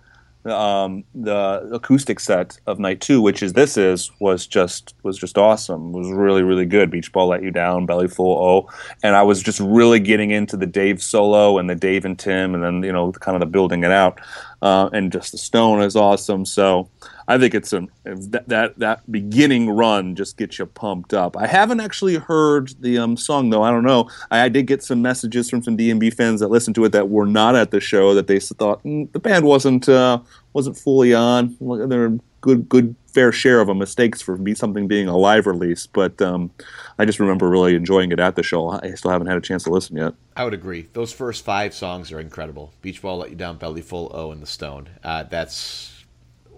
um, 0.45 1.03
the 1.13 1.69
acoustic 1.73 2.19
set 2.19 2.59
of 2.65 2.79
night 2.79 3.01
two, 3.01 3.21
which 3.21 3.43
is 3.43 3.53
this 3.53 3.77
is, 3.77 4.11
was 4.19 4.47
just 4.47 4.95
was 5.03 5.17
just 5.17 5.37
awesome. 5.37 5.91
Was 5.91 6.09
really 6.09 6.43
really 6.43 6.65
good. 6.65 6.89
Beach 6.89 7.11
Ball 7.11 7.27
let 7.27 7.43
you 7.43 7.51
down, 7.51 7.85
Belly 7.85 8.07
Full 8.07 8.37
oh, 8.37 8.69
and 9.03 9.15
I 9.15 9.21
was 9.23 9.43
just 9.43 9.59
really 9.59 9.99
getting 9.99 10.31
into 10.31 10.55
the 10.55 10.65
Dave 10.65 11.03
solo 11.03 11.57
and 11.57 11.69
the 11.69 11.75
Dave 11.75 12.05
and 12.05 12.17
Tim, 12.17 12.55
and 12.55 12.63
then 12.63 12.83
you 12.83 12.93
know 12.93 13.11
kind 13.11 13.35
of 13.35 13.41
the 13.41 13.45
building 13.45 13.83
it 13.83 13.91
out, 13.91 14.19
uh, 14.61 14.89
and 14.91 15.11
just 15.11 15.31
the 15.31 15.37
Stone 15.37 15.81
is 15.81 15.95
awesome. 15.95 16.45
So 16.45 16.89
I 17.27 17.37
think 17.37 17.53
it's 17.53 17.71
a 17.73 17.87
that, 18.03 18.47
that 18.47 18.79
that 18.79 19.11
beginning 19.11 19.69
run 19.69 20.15
just 20.15 20.37
gets 20.37 20.59
you 20.59 20.65
pumped 20.65 21.13
up. 21.13 21.37
I 21.37 21.47
haven't 21.47 21.79
actually 21.79 22.15
heard 22.15 22.73
the 22.79 22.97
um, 22.97 23.15
song 23.17 23.49
though. 23.49 23.63
I 23.63 23.71
don't 23.71 23.83
know. 23.83 24.09
I, 24.31 24.41
I 24.41 24.49
did 24.49 24.67
get 24.67 24.83
some 24.83 25.01
messages 25.01 25.49
from 25.49 25.63
some 25.63 25.77
DMB 25.77 26.13
fans 26.13 26.39
that 26.39 26.49
listened 26.49 26.75
to 26.75 26.85
it 26.85 26.91
that 26.91 27.09
were 27.09 27.25
not 27.25 27.55
at 27.55 27.71
the 27.71 27.79
show 27.79 28.13
that 28.15 28.27
they 28.27 28.39
thought 28.39 28.83
mm, 28.83 29.11
the 29.11 29.19
band 29.19 29.45
wasn't 29.45 29.87
uh, 29.87 30.19
wasn't 30.53 30.77
fully 30.77 31.13
on. 31.13 31.55
Are 31.61 32.17
good 32.41 32.67
good 32.69 32.95
fair 33.13 33.31
share 33.31 33.59
of 33.59 33.67
them 33.67 33.77
mistakes 33.77 34.21
for 34.21 34.37
be 34.37 34.53
something 34.53 34.87
being 34.87 35.07
a 35.07 35.17
live 35.17 35.47
release, 35.47 35.87
but 35.87 36.21
um, 36.21 36.51
I 36.97 37.05
just 37.05 37.19
remember 37.19 37.49
really 37.49 37.75
enjoying 37.75 38.11
it 38.11 38.19
at 38.19 38.35
the 38.35 38.43
show. 38.43 38.69
I 38.69 38.91
still 38.91 39.11
haven't 39.11 39.27
had 39.27 39.37
a 39.37 39.41
chance 39.41 39.63
to 39.63 39.69
listen 39.69 39.97
yet. 39.97 40.13
I 40.35 40.43
would 40.43 40.53
agree. 40.53 40.87
Those 40.93 41.11
first 41.11 41.43
five 41.43 41.73
songs 41.73 42.11
are 42.11 42.19
incredible. 42.19 42.73
Beach 42.81 43.01
Ball, 43.01 43.17
Let 43.17 43.29
You 43.29 43.35
Down, 43.35 43.57
Belly 43.57 43.81
Full, 43.81 44.11
O, 44.13 44.31
and 44.31 44.41
The 44.41 44.47
Stone. 44.47 44.89
Uh, 45.03 45.23
that's 45.23 46.03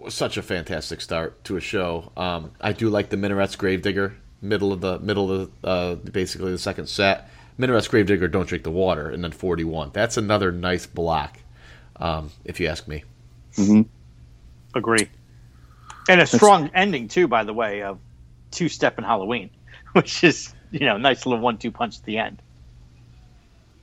such 0.08 0.36
a 0.36 0.42
fantastic 0.42 1.00
start 1.00 1.42
to 1.44 1.56
a 1.56 1.60
show. 1.60 2.12
Um, 2.16 2.52
I 2.60 2.72
do 2.72 2.90
like 2.90 3.08
the 3.08 3.16
Minarets 3.16 3.56
Gravedigger, 3.56 4.16
middle 4.40 4.72
of 4.72 4.80
the 4.80 4.98
middle 4.98 5.30
of 5.30 5.50
the, 5.62 5.68
uh, 5.68 5.94
basically 5.94 6.52
the 6.52 6.58
second 6.58 6.88
set. 6.88 7.28
Minarets 7.58 7.88
Gravedigger, 7.88 8.28
Don't 8.28 8.48
Drink 8.48 8.64
the 8.64 8.70
Water, 8.70 9.08
and 9.08 9.22
then 9.22 9.32
41. 9.32 9.90
That's 9.92 10.16
another 10.16 10.50
nice 10.50 10.86
block, 10.86 11.38
um, 11.96 12.30
if 12.44 12.58
you 12.60 12.66
ask 12.66 12.88
me. 12.88 13.04
Agree. 14.74 15.08
And 16.08 16.20
a 16.20 16.26
strong 16.26 16.70
ending 16.74 17.08
too, 17.08 17.28
by 17.28 17.44
the 17.44 17.52
way, 17.52 17.82
of 17.82 17.98
two 18.50 18.68
step 18.68 18.98
and 18.98 19.06
Halloween, 19.06 19.50
which 19.92 20.24
is 20.24 20.54
you 20.70 20.86
know 20.86 20.96
nice 20.96 21.26
little 21.26 21.40
one 21.40 21.58
two 21.58 21.70
punch 21.70 21.98
at 21.98 22.04
the 22.04 22.18
end. 22.18 22.42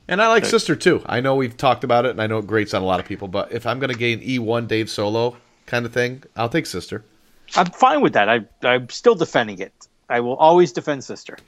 And 0.08 0.20
I 0.20 0.26
like 0.26 0.44
Sister 0.44 0.74
too. 0.74 1.02
I 1.06 1.20
know 1.20 1.36
we've 1.36 1.56
talked 1.56 1.84
about 1.84 2.04
it, 2.04 2.10
and 2.10 2.20
I 2.20 2.26
know 2.26 2.38
it 2.38 2.46
grates 2.46 2.74
on 2.74 2.82
a 2.82 2.84
lot 2.84 2.98
of 2.98 3.06
people. 3.06 3.28
But 3.28 3.52
if 3.52 3.64
I'm 3.64 3.78
going 3.78 3.92
to 3.92 3.98
gain 3.98 4.20
E1 4.20 4.66
Dave 4.66 4.90
Solo 4.90 5.36
kind 5.66 5.86
of 5.86 5.92
thing, 5.92 6.24
I'll 6.34 6.48
take 6.48 6.66
Sister. 6.66 7.04
I'm 7.54 7.66
fine 7.66 8.00
with 8.00 8.14
that. 8.14 8.28
I 8.28 8.40
I'm 8.62 8.88
still 8.88 9.14
defending 9.14 9.60
it. 9.60 9.72
I 10.08 10.20
will 10.20 10.36
always 10.36 10.72
defend 10.72 11.04
Sister. 11.04 11.38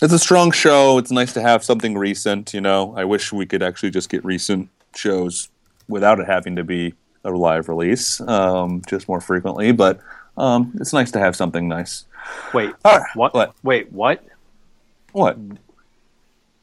It's 0.00 0.12
a 0.12 0.18
strong 0.18 0.52
show. 0.52 0.98
It's 0.98 1.10
nice 1.10 1.32
to 1.34 1.40
have 1.40 1.64
something 1.64 1.98
recent. 1.98 2.54
You 2.54 2.60
know, 2.60 2.94
I 2.96 3.04
wish 3.04 3.32
we 3.32 3.46
could 3.46 3.62
actually 3.62 3.90
just 3.90 4.08
get 4.08 4.24
recent 4.24 4.68
shows 4.94 5.48
without 5.88 6.20
it 6.20 6.26
having 6.26 6.56
to 6.56 6.64
be 6.64 6.94
a 7.24 7.30
live 7.30 7.68
release, 7.68 8.20
um, 8.22 8.82
just 8.88 9.08
more 9.08 9.20
frequently. 9.20 9.72
But 9.72 10.00
um, 10.36 10.72
it's 10.80 10.92
nice 10.92 11.10
to 11.12 11.18
have 11.18 11.34
something 11.36 11.68
nice. 11.68 12.04
Wait, 12.52 12.74
right, 12.84 13.02
what? 13.14 13.34
what? 13.34 13.54
Wait, 13.62 13.92
what? 13.92 14.24
What 15.12 15.38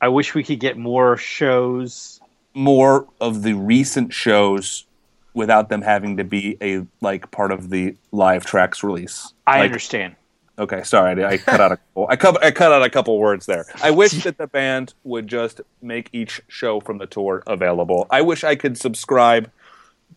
I 0.01 0.07
wish 0.07 0.33
we 0.33 0.43
could 0.43 0.59
get 0.59 0.77
more 0.77 1.17
shows. 1.17 2.19
more 2.53 3.07
of 3.19 3.43
the 3.43 3.53
recent 3.53 4.13
shows 4.13 4.85
without 5.33 5.69
them 5.69 5.81
having 5.81 6.17
to 6.17 6.23
be 6.23 6.57
a 6.61 6.85
like 6.99 7.31
part 7.31 7.51
of 7.51 7.69
the 7.69 7.95
live 8.11 8.45
tracks 8.45 8.83
release? 8.83 9.33
I 9.47 9.59
Like, 9.59 9.65
understand. 9.65 10.15
Okay, 10.59 10.83
sorry, 10.83 11.23
I, 11.23 11.29
I 11.29 11.37
cut 11.37 11.61
out 11.61 11.71
a 11.71 11.77
couple, 11.77 12.07
I 12.09 12.15
cut 12.17 12.43
I 12.43 12.51
cut 12.51 12.71
out 12.71 12.83
a 12.83 12.89
couple 12.89 13.17
words 13.17 13.45
there. 13.45 13.65
I 13.81 13.91
wish 13.91 14.11
that 14.23 14.37
the 14.37 14.47
band 14.47 14.93
would 15.03 15.27
just 15.27 15.61
make 15.81 16.09
each 16.13 16.41
show 16.49 16.79
from 16.81 16.97
the 16.97 17.07
tour 17.07 17.41
available. 17.47 18.05
I 18.09 18.21
wish 18.21 18.43
I 18.43 18.55
could 18.55 18.77
subscribe 18.77 19.49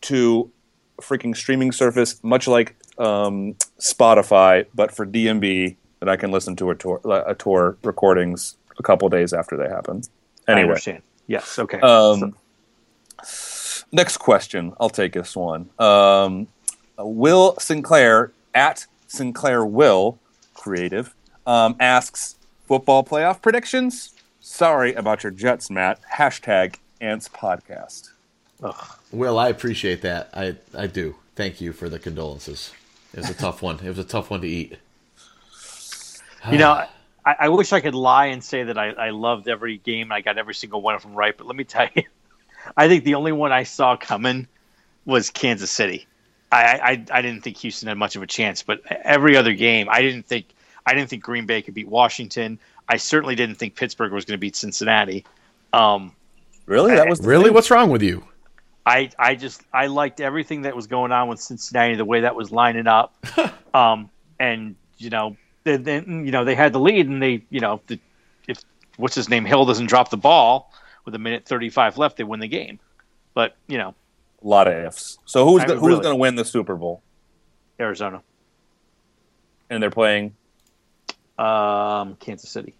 to 0.04 0.50
freaking 1.00 1.36
streaming 1.36 1.72
service, 1.72 2.22
much 2.22 2.46
like 2.46 2.76
um, 2.98 3.56
Spotify, 3.78 4.66
but 4.74 4.92
for 4.92 5.06
DMB, 5.06 5.76
that 6.00 6.08
I 6.08 6.16
can 6.16 6.30
listen 6.30 6.54
to 6.56 6.70
a 6.70 6.74
tour 6.74 7.00
a 7.26 7.34
tour 7.34 7.76
recordings 7.82 8.56
a 8.78 8.82
couple 8.82 9.08
days 9.08 9.32
after 9.32 9.56
they 9.56 9.68
happen. 9.68 10.02
I 10.46 10.60
understand. 10.60 11.02
Yes. 11.26 11.58
Okay. 11.58 11.80
um, 11.80 12.36
next 13.92 14.18
question. 14.18 14.74
I'll 14.78 14.90
take 14.90 15.14
this 15.14 15.34
one. 15.34 15.70
Um, 15.78 16.48
Will 16.98 17.56
Sinclair 17.58 18.32
at 18.54 18.86
Sinclair 19.06 19.64
Will 19.64 20.18
Creative 20.54 21.14
um, 21.46 21.76
asks 21.80 22.36
football 22.66 23.04
playoff 23.04 23.40
predictions. 23.40 24.14
Sorry 24.40 24.92
about 24.94 25.22
your 25.22 25.32
Jets, 25.32 25.70
Matt. 25.70 26.00
Hashtag 26.16 26.76
Ants 27.00 27.28
Podcast. 27.28 28.10
Will, 29.12 29.38
I 29.38 29.48
appreciate 29.48 30.02
that. 30.02 30.30
I 30.34 30.56
I 30.76 30.86
do. 30.86 31.16
Thank 31.36 31.60
you 31.60 31.72
for 31.72 31.88
the 31.88 31.98
condolences. 31.98 32.72
It 33.12 33.20
was 33.20 33.30
a 33.30 33.34
tough 33.34 33.62
one. 33.62 33.78
It 33.78 33.88
was 33.88 33.98
a 33.98 34.04
tough 34.04 34.30
one 34.30 34.40
to 34.40 34.48
eat. 34.48 34.76
You 36.52 36.58
know, 36.58 36.84
I, 37.24 37.36
I 37.40 37.48
wish 37.48 37.72
I 37.72 37.80
could 37.80 37.94
lie 37.94 38.26
and 38.26 38.44
say 38.44 38.64
that 38.64 38.76
I, 38.76 38.90
I 38.90 39.10
loved 39.10 39.48
every 39.48 39.78
game. 39.78 40.12
I 40.12 40.20
got 40.20 40.36
every 40.36 40.52
single 40.54 40.82
one 40.82 40.94
of 40.94 41.00
them 41.00 41.14
right. 41.14 41.34
But 41.34 41.46
let 41.46 41.56
me 41.56 41.64
tell 41.64 41.88
you, 41.94 42.02
I 42.76 42.86
think 42.86 43.04
the 43.04 43.14
only 43.14 43.32
one 43.32 43.50
I 43.50 43.62
saw 43.62 43.96
coming 43.96 44.46
was 45.06 45.30
Kansas 45.30 45.70
City. 45.70 46.06
I, 46.52 47.06
I, 47.10 47.18
I 47.18 47.22
didn't 47.22 47.42
think 47.42 47.56
Houston 47.56 47.88
had 47.88 47.96
much 47.96 48.14
of 48.14 48.22
a 48.22 48.26
chance, 48.26 48.62
but 48.62 48.82
every 48.90 49.38
other 49.38 49.54
game, 49.54 49.88
I 49.90 50.02
didn't 50.02 50.26
think 50.26 50.46
I 50.84 50.92
didn't 50.92 51.08
think 51.08 51.22
Green 51.22 51.46
Bay 51.46 51.62
could 51.62 51.72
beat 51.72 51.88
Washington. 51.88 52.58
I 52.88 52.98
certainly 52.98 53.34
didn't 53.34 53.54
think 53.54 53.74
Pittsburgh 53.74 54.12
was 54.12 54.26
going 54.26 54.36
to 54.36 54.40
beat 54.40 54.54
Cincinnati. 54.54 55.24
Um, 55.72 56.12
Really? 56.66 56.94
That 56.94 57.08
was 57.08 57.20
Really? 57.20 57.44
thing? 57.44 57.54
What's 57.54 57.70
wrong 57.70 57.88
with 57.88 58.02
you? 58.02 58.22
I 58.86 59.10
I 59.18 59.34
just 59.34 59.62
I 59.72 59.86
liked 59.86 60.20
everything 60.20 60.62
that 60.62 60.76
was 60.76 60.86
going 60.86 61.10
on 61.12 61.28
with 61.28 61.40
Cincinnati, 61.40 61.94
the 61.94 62.04
way 62.04 62.20
that 62.20 62.34
was 62.36 62.50
lining 62.52 62.86
up, 62.86 63.14
um, 63.74 64.10
and 64.38 64.76
you 64.98 65.10
know, 65.10 65.36
then, 65.64 65.82
then 65.84 66.24
you 66.26 66.32
know 66.32 66.44
they 66.44 66.54
had 66.54 66.72
the 66.72 66.80
lead, 66.80 67.08
and 67.08 67.22
they 67.22 67.42
you 67.50 67.60
know 67.60 67.80
the, 67.86 67.98
if 68.46 68.58
what's 68.96 69.14
his 69.14 69.28
name 69.28 69.44
Hill 69.44 69.64
doesn't 69.64 69.86
drop 69.86 70.10
the 70.10 70.16
ball 70.18 70.70
with 71.04 71.14
a 71.14 71.18
minute 71.18 71.46
thirty 71.46 71.70
five 71.70 71.96
left, 71.98 72.16
they 72.18 72.24
win 72.24 72.40
the 72.40 72.48
game. 72.48 72.78
But 73.32 73.56
you 73.68 73.78
know, 73.78 73.94
a 74.42 74.46
lot 74.46 74.68
of 74.68 74.74
ifs. 74.84 75.18
So 75.24 75.44
who's 75.46 75.62
I 75.62 75.66
go- 75.66 75.72
mean, 75.74 75.80
who's 75.80 75.88
really. 75.88 76.02
going 76.02 76.14
to 76.16 76.20
win 76.20 76.34
the 76.34 76.44
Super 76.44 76.76
Bowl? 76.76 77.02
Arizona, 77.80 78.22
And 79.70 79.82
they're 79.82 79.90
playing. 79.90 80.34
um, 81.38 82.14
Kansas 82.20 82.48
City. 82.50 82.74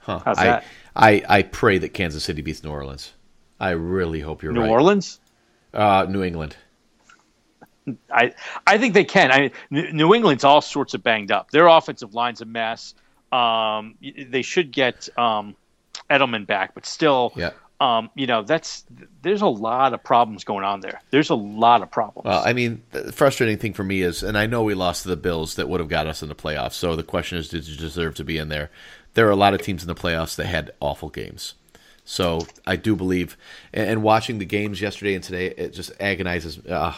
Huh. 0.00 0.20
How's 0.24 0.38
I, 0.38 0.44
that? 0.44 0.64
I 0.96 1.22
I 1.28 1.42
pray 1.42 1.78
that 1.78 1.90
Kansas 1.90 2.24
City 2.24 2.42
beats 2.42 2.62
New 2.64 2.70
Orleans. 2.70 3.12
I 3.58 3.70
really 3.70 4.20
hope 4.20 4.42
you're 4.42 4.52
New 4.52 4.62
right. 4.62 4.70
Orleans. 4.70 5.20
Uh, 5.72 6.06
New 6.08 6.22
England. 6.22 6.56
I 8.12 8.34
I 8.66 8.78
think 8.78 8.94
they 8.94 9.04
can. 9.04 9.32
I 9.32 9.50
New 9.70 9.92
New 9.92 10.14
England's 10.14 10.44
all 10.44 10.60
sorts 10.60 10.94
of 10.94 11.02
banged 11.02 11.32
up. 11.32 11.50
Their 11.50 11.66
offensive 11.66 12.14
line's 12.14 12.40
a 12.40 12.44
mess. 12.44 12.94
Um, 13.32 13.94
they 14.00 14.42
should 14.42 14.72
get 14.72 15.08
um, 15.16 15.54
Edelman 16.10 16.46
back, 16.46 16.74
but 16.74 16.84
still, 16.84 17.32
Yeah. 17.36 17.50
um, 17.80 18.10
you 18.16 18.26
know, 18.26 18.42
that's 18.42 18.84
there's 19.22 19.42
a 19.42 19.46
lot 19.46 19.94
of 19.94 20.02
problems 20.02 20.44
going 20.44 20.64
on 20.64 20.80
there. 20.80 21.00
There's 21.10 21.30
a 21.30 21.36
lot 21.36 21.82
of 21.82 21.90
problems. 21.90 22.26
Well, 22.26 22.42
I 22.44 22.52
mean, 22.52 22.82
the 22.90 23.12
frustrating 23.12 23.56
thing 23.58 23.72
for 23.72 23.84
me 23.84 24.02
is, 24.02 24.22
and 24.24 24.36
I 24.36 24.46
know 24.46 24.64
we 24.64 24.74
lost 24.74 25.02
to 25.02 25.08
the 25.08 25.16
Bills 25.16 25.54
that 25.54 25.68
would 25.68 25.78
have 25.80 25.88
got 25.88 26.06
us 26.08 26.22
in 26.22 26.28
the 26.28 26.34
playoffs. 26.34 26.72
So 26.72 26.96
the 26.96 27.04
question 27.04 27.38
is, 27.38 27.48
did 27.48 27.68
you 27.68 27.76
deserve 27.76 28.16
to 28.16 28.24
be 28.24 28.36
in 28.36 28.48
there? 28.48 28.70
There 29.14 29.26
are 29.26 29.30
a 29.30 29.36
lot 29.36 29.54
of 29.54 29.62
teams 29.62 29.82
in 29.82 29.88
the 29.88 29.94
playoffs 29.94 30.36
that 30.36 30.46
had 30.46 30.70
awful 30.80 31.08
games. 31.08 31.54
So 32.04 32.46
I 32.66 32.74
do 32.74 32.96
believe, 32.96 33.36
and, 33.72 34.02
watching 34.02 34.38
the 34.38 34.44
games 34.44 34.80
yesterday 34.80 35.14
and 35.14 35.22
today, 35.22 35.46
it 35.56 35.72
just 35.72 35.92
agonizes. 36.00 36.58
Uh, 36.66 36.96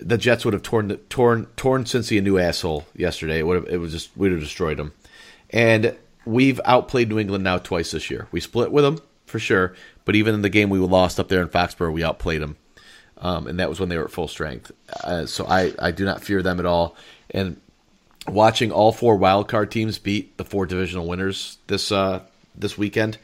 the 0.00 0.16
Jets 0.16 0.44
would 0.44 0.54
have 0.54 0.62
torn 0.62 0.88
torn 1.10 1.46
torn 1.56 1.84
Cincy 1.84 2.16
a 2.16 2.22
new 2.22 2.38
asshole 2.38 2.86
yesterday. 2.96 3.40
It 3.40 3.46
would 3.46 3.56
have, 3.56 3.68
it 3.68 3.76
was 3.76 3.92
just 3.92 4.16
we 4.16 4.28
would 4.28 4.32
have 4.32 4.40
destroyed 4.40 4.78
them. 4.78 4.94
And 5.50 5.94
we've 6.24 6.62
outplayed 6.64 7.10
New 7.10 7.18
England 7.18 7.44
now 7.44 7.58
twice 7.58 7.90
this 7.90 8.10
year. 8.10 8.26
We 8.32 8.40
split 8.40 8.72
with 8.72 8.84
them 8.84 9.00
for 9.26 9.38
sure, 9.38 9.74
but 10.06 10.14
even 10.16 10.34
in 10.34 10.40
the 10.40 10.48
game 10.48 10.70
we 10.70 10.78
lost 10.78 11.20
up 11.20 11.28
there 11.28 11.42
in 11.42 11.48
Foxborough, 11.48 11.92
we 11.92 12.02
outplayed 12.02 12.40
them, 12.40 12.56
um, 13.18 13.46
and 13.46 13.58
that 13.60 13.68
was 13.68 13.80
when 13.80 13.90
they 13.90 13.98
were 13.98 14.04
at 14.04 14.12
full 14.12 14.28
strength. 14.28 14.72
Uh, 15.02 15.26
so 15.26 15.44
I 15.46 15.74
I 15.78 15.90
do 15.90 16.06
not 16.06 16.24
fear 16.24 16.42
them 16.42 16.58
at 16.58 16.64
all. 16.64 16.96
And 17.30 17.60
watching 18.28 18.72
all 18.72 18.92
four 18.92 19.16
wild 19.16 19.48
card 19.48 19.70
teams 19.70 19.98
beat 19.98 20.36
the 20.36 20.44
four 20.44 20.66
divisional 20.66 21.06
winners 21.06 21.58
this 21.66 21.92
uh, 21.92 22.20
this 22.54 22.78
weekend. 22.78 23.18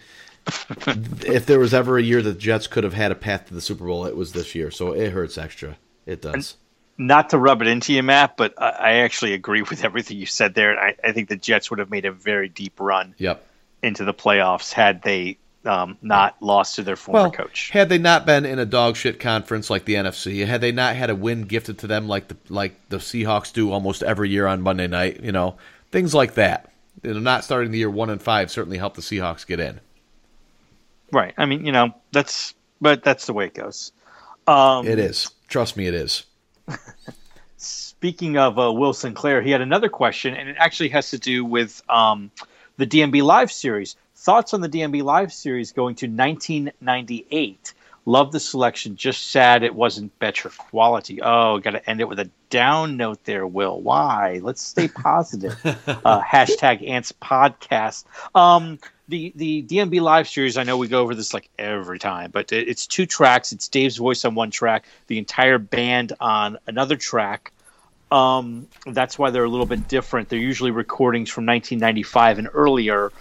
if 0.87 1.47
there 1.47 1.59
was 1.59 1.75
ever 1.75 1.99
a 1.99 2.03
year 2.03 2.23
that 2.23 2.33
the 2.33 2.39
Jets 2.39 2.67
could 2.67 2.85
have 2.85 2.95
had 2.95 3.13
a 3.13 3.15
path 3.15 3.47
to 3.49 3.55
the 3.55 3.61
Super 3.61 3.85
Bowl, 3.85 4.07
it 4.07 4.17
was 4.17 4.33
this 4.33 4.55
year. 4.55 4.71
So 4.71 4.93
it 4.93 5.13
hurts 5.13 5.39
extra. 5.39 5.77
It 6.07 6.23
does. 6.23 6.57
Not 6.99 7.31
to 7.31 7.39
rub 7.39 7.63
it 7.63 7.69
into 7.69 7.93
you, 7.93 8.03
Matt, 8.03 8.37
but 8.37 8.55
I, 8.61 8.69
I 8.71 8.93
actually 8.99 9.35
agree 9.35 9.63
with 9.63 9.85
everything 9.85 10.17
you 10.19 10.27
said 10.27 10.55
there. 10.55 10.79
I, 10.79 10.97
I 11.05 11.13
think 11.13 11.29
the 11.29 11.37
Jets 11.37 11.71
would 11.71 11.79
have 11.79 11.91
made 11.91 12.05
a 12.05 12.13
very 12.13 12.49
deep 12.49 12.81
run 12.81 13.15
Yep. 13.19 13.47
into 13.83 14.05
the 14.05 14.15
playoffs 14.15 14.73
had 14.73 15.03
they 15.03 15.39
um, 15.65 15.99
not 16.03 16.37
lost 16.43 16.77
to 16.77 16.83
their 16.83 16.97
former 16.97 17.23
Well, 17.23 17.31
coach. 17.31 17.71
had 17.71 17.89
they 17.89 17.99
not 17.99 18.25
been 18.27 18.47
in 18.47 18.59
a 18.59 18.67
dog 18.67 18.97
shit 18.97 19.21
conference 19.21 19.69
like 19.71 19.85
the 19.85 19.95
NFC, 19.95 20.47
had 20.47 20.61
they 20.61 20.73
not 20.73 20.97
had 20.97 21.11
a 21.11 21.15
win 21.15 21.43
gifted 21.43 21.79
to 21.81 21.87
them 21.87 22.09
like 22.09 22.29
the 22.29 22.37
like 22.49 22.75
the 22.89 22.97
Seahawks 22.99 23.53
do 23.53 23.71
almost 23.71 24.03
every 24.03 24.31
year 24.31 24.47
on 24.47 24.63
Monday 24.63 24.87
night, 24.87 25.21
you 25.23 25.33
know, 25.33 25.57
things 25.91 26.15
like 26.15 26.35
that. 26.35 26.73
You 27.03 27.15
know, 27.15 27.21
not 27.21 27.45
starting 27.45 27.71
the 27.73 27.79
year 27.79 27.91
one 27.91 28.11
and 28.11 28.23
five 28.23 28.51
certainly 28.51 28.79
helped 28.79 28.97
the 28.97 29.03
Seahawks 29.03 29.47
get 29.47 29.61
in. 29.61 29.81
Right. 31.13 31.35
I 31.37 31.47
mean, 31.47 31.67
you 31.67 31.73
know, 31.73 31.95
that's 32.13 32.55
but 32.81 33.03
that's 33.03 33.27
the 33.27 33.33
way 33.33 33.47
it 33.47 33.55
goes. 33.55 33.93
Um, 34.47 34.87
It 34.87 34.99
is. 34.99 35.31
Trust 35.49 35.77
me, 35.77 35.87
it 35.87 35.95
is. 35.95 36.25
Speaking 37.57 38.39
of 38.39 38.59
uh, 38.59 38.73
Will 38.73 38.95
Sinclair, 38.95 39.43
he 39.43 39.51
had 39.51 39.61
another 39.61 39.89
question, 39.91 40.35
and 40.35 40.49
it 40.49 40.57
actually 40.59 40.89
has 40.91 41.11
to 41.11 41.19
do 41.19 41.45
with 41.45 41.83
um, 41.91 42.31
the 42.79 42.87
DMB 42.87 43.23
Live 43.23 43.53
series. 43.53 43.97
Thoughts 44.21 44.53
on 44.53 44.61
the 44.61 44.69
DMB 44.69 45.03
Live 45.03 45.33
series 45.33 45.73
going 45.73 45.95
to 45.95 46.07
1998? 46.07 47.73
Love 48.05 48.33
the 48.33 48.39
selection. 48.39 48.95
Just 48.95 49.31
sad 49.31 49.63
it 49.63 49.75
wasn't 49.75 50.19
better 50.19 50.51
quality. 50.51 51.23
Oh, 51.23 51.59
got 51.59 51.71
to 51.71 51.89
end 51.89 52.03
it 52.03 52.09
with 52.09 52.19
a 52.19 52.29
down 52.51 52.99
note 52.99 53.25
there, 53.25 53.47
Will. 53.47 53.81
Why? 53.81 54.41
Let's 54.43 54.61
stay 54.61 54.89
positive. 54.95 55.59
uh, 55.65 56.21
hashtag 56.21 56.87
Ants 56.87 57.13
Podcast. 57.13 58.05
Um, 58.35 58.79
the 59.09 59.33
the 59.37 59.63
DMB 59.63 60.03
Live 60.03 60.29
series. 60.29 60.59
I 60.59 60.65
know 60.65 60.77
we 60.77 60.87
go 60.89 61.01
over 61.01 61.15
this 61.15 61.33
like 61.33 61.49
every 61.59 61.99
time, 61.99 62.31
but 62.31 62.53
it, 62.53 62.69
it's 62.69 62.87
two 62.87 63.07
tracks. 63.07 63.53
It's 63.53 63.69
Dave's 63.69 63.97
voice 63.97 64.27
on 64.27 64.35
one 64.35 64.51
track, 64.51 64.85
the 65.07 65.17
entire 65.17 65.57
band 65.57 66.13
on 66.21 66.59
another 66.67 66.97
track. 66.97 67.53
Um, 68.13 68.69
that's 68.85 69.19
why 69.19 69.31
they're 69.31 69.45
a 69.45 69.49
little 69.49 69.65
bit 69.65 69.89
different. 69.89 70.29
They're 70.29 70.39
usually 70.39 70.73
recordings 70.73 71.31
from 71.31 71.47
1995 71.47 72.39
and 72.39 72.49
earlier. 72.53 73.13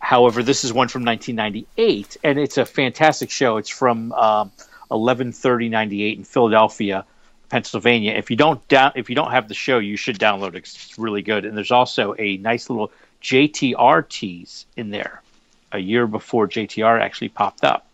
However, 0.00 0.42
this 0.42 0.64
is 0.64 0.72
one 0.72 0.88
from 0.88 1.04
1998, 1.04 2.16
and 2.24 2.38
it's 2.38 2.56
a 2.56 2.64
fantastic 2.64 3.30
show. 3.30 3.56
It's 3.56 3.68
from 3.68 4.12
um, 4.12 4.52
11:30:98 4.90 6.16
in 6.16 6.24
Philadelphia, 6.24 7.04
Pennsylvania. 7.48 8.12
If 8.12 8.30
you 8.30 8.36
don't 8.36 8.66
down, 8.68 8.92
if 8.94 9.08
you 9.10 9.16
don't 9.16 9.30
have 9.30 9.48
the 9.48 9.54
show, 9.54 9.78
you 9.78 9.96
should 9.96 10.18
download 10.18 10.50
it. 10.50 10.58
It's 10.58 10.98
really 10.98 11.22
good. 11.22 11.44
And 11.44 11.56
there's 11.56 11.70
also 11.72 12.14
a 12.18 12.36
nice 12.38 12.70
little 12.70 12.90
JTR 13.22 14.08
tease 14.08 14.66
in 14.76 14.90
there, 14.90 15.22
a 15.72 15.78
year 15.78 16.06
before 16.06 16.48
JTR 16.48 17.00
actually 17.00 17.30
popped 17.30 17.64
up. 17.64 17.86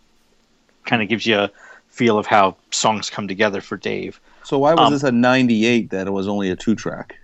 Kind 0.85 1.03
of 1.03 1.09
gives 1.09 1.25
you 1.27 1.39
a 1.39 1.51
feel 1.89 2.19
of 2.19 2.27
how 2.27 2.57
songs 2.71 3.09
come 3.09 3.29
together 3.29 3.61
for 3.61 3.77
Dave. 3.77 4.21
So 4.43 4.59
why 4.59 4.75
was 4.75 4.87
Um, 4.87 4.93
this 4.93 5.03
a 5.05 5.13
98 5.13 5.91
that 5.91 6.07
it 6.07 6.11
was 6.11 6.29
only 6.29 6.51
a 6.51 6.57
two 6.57 6.75
track? 6.75 7.17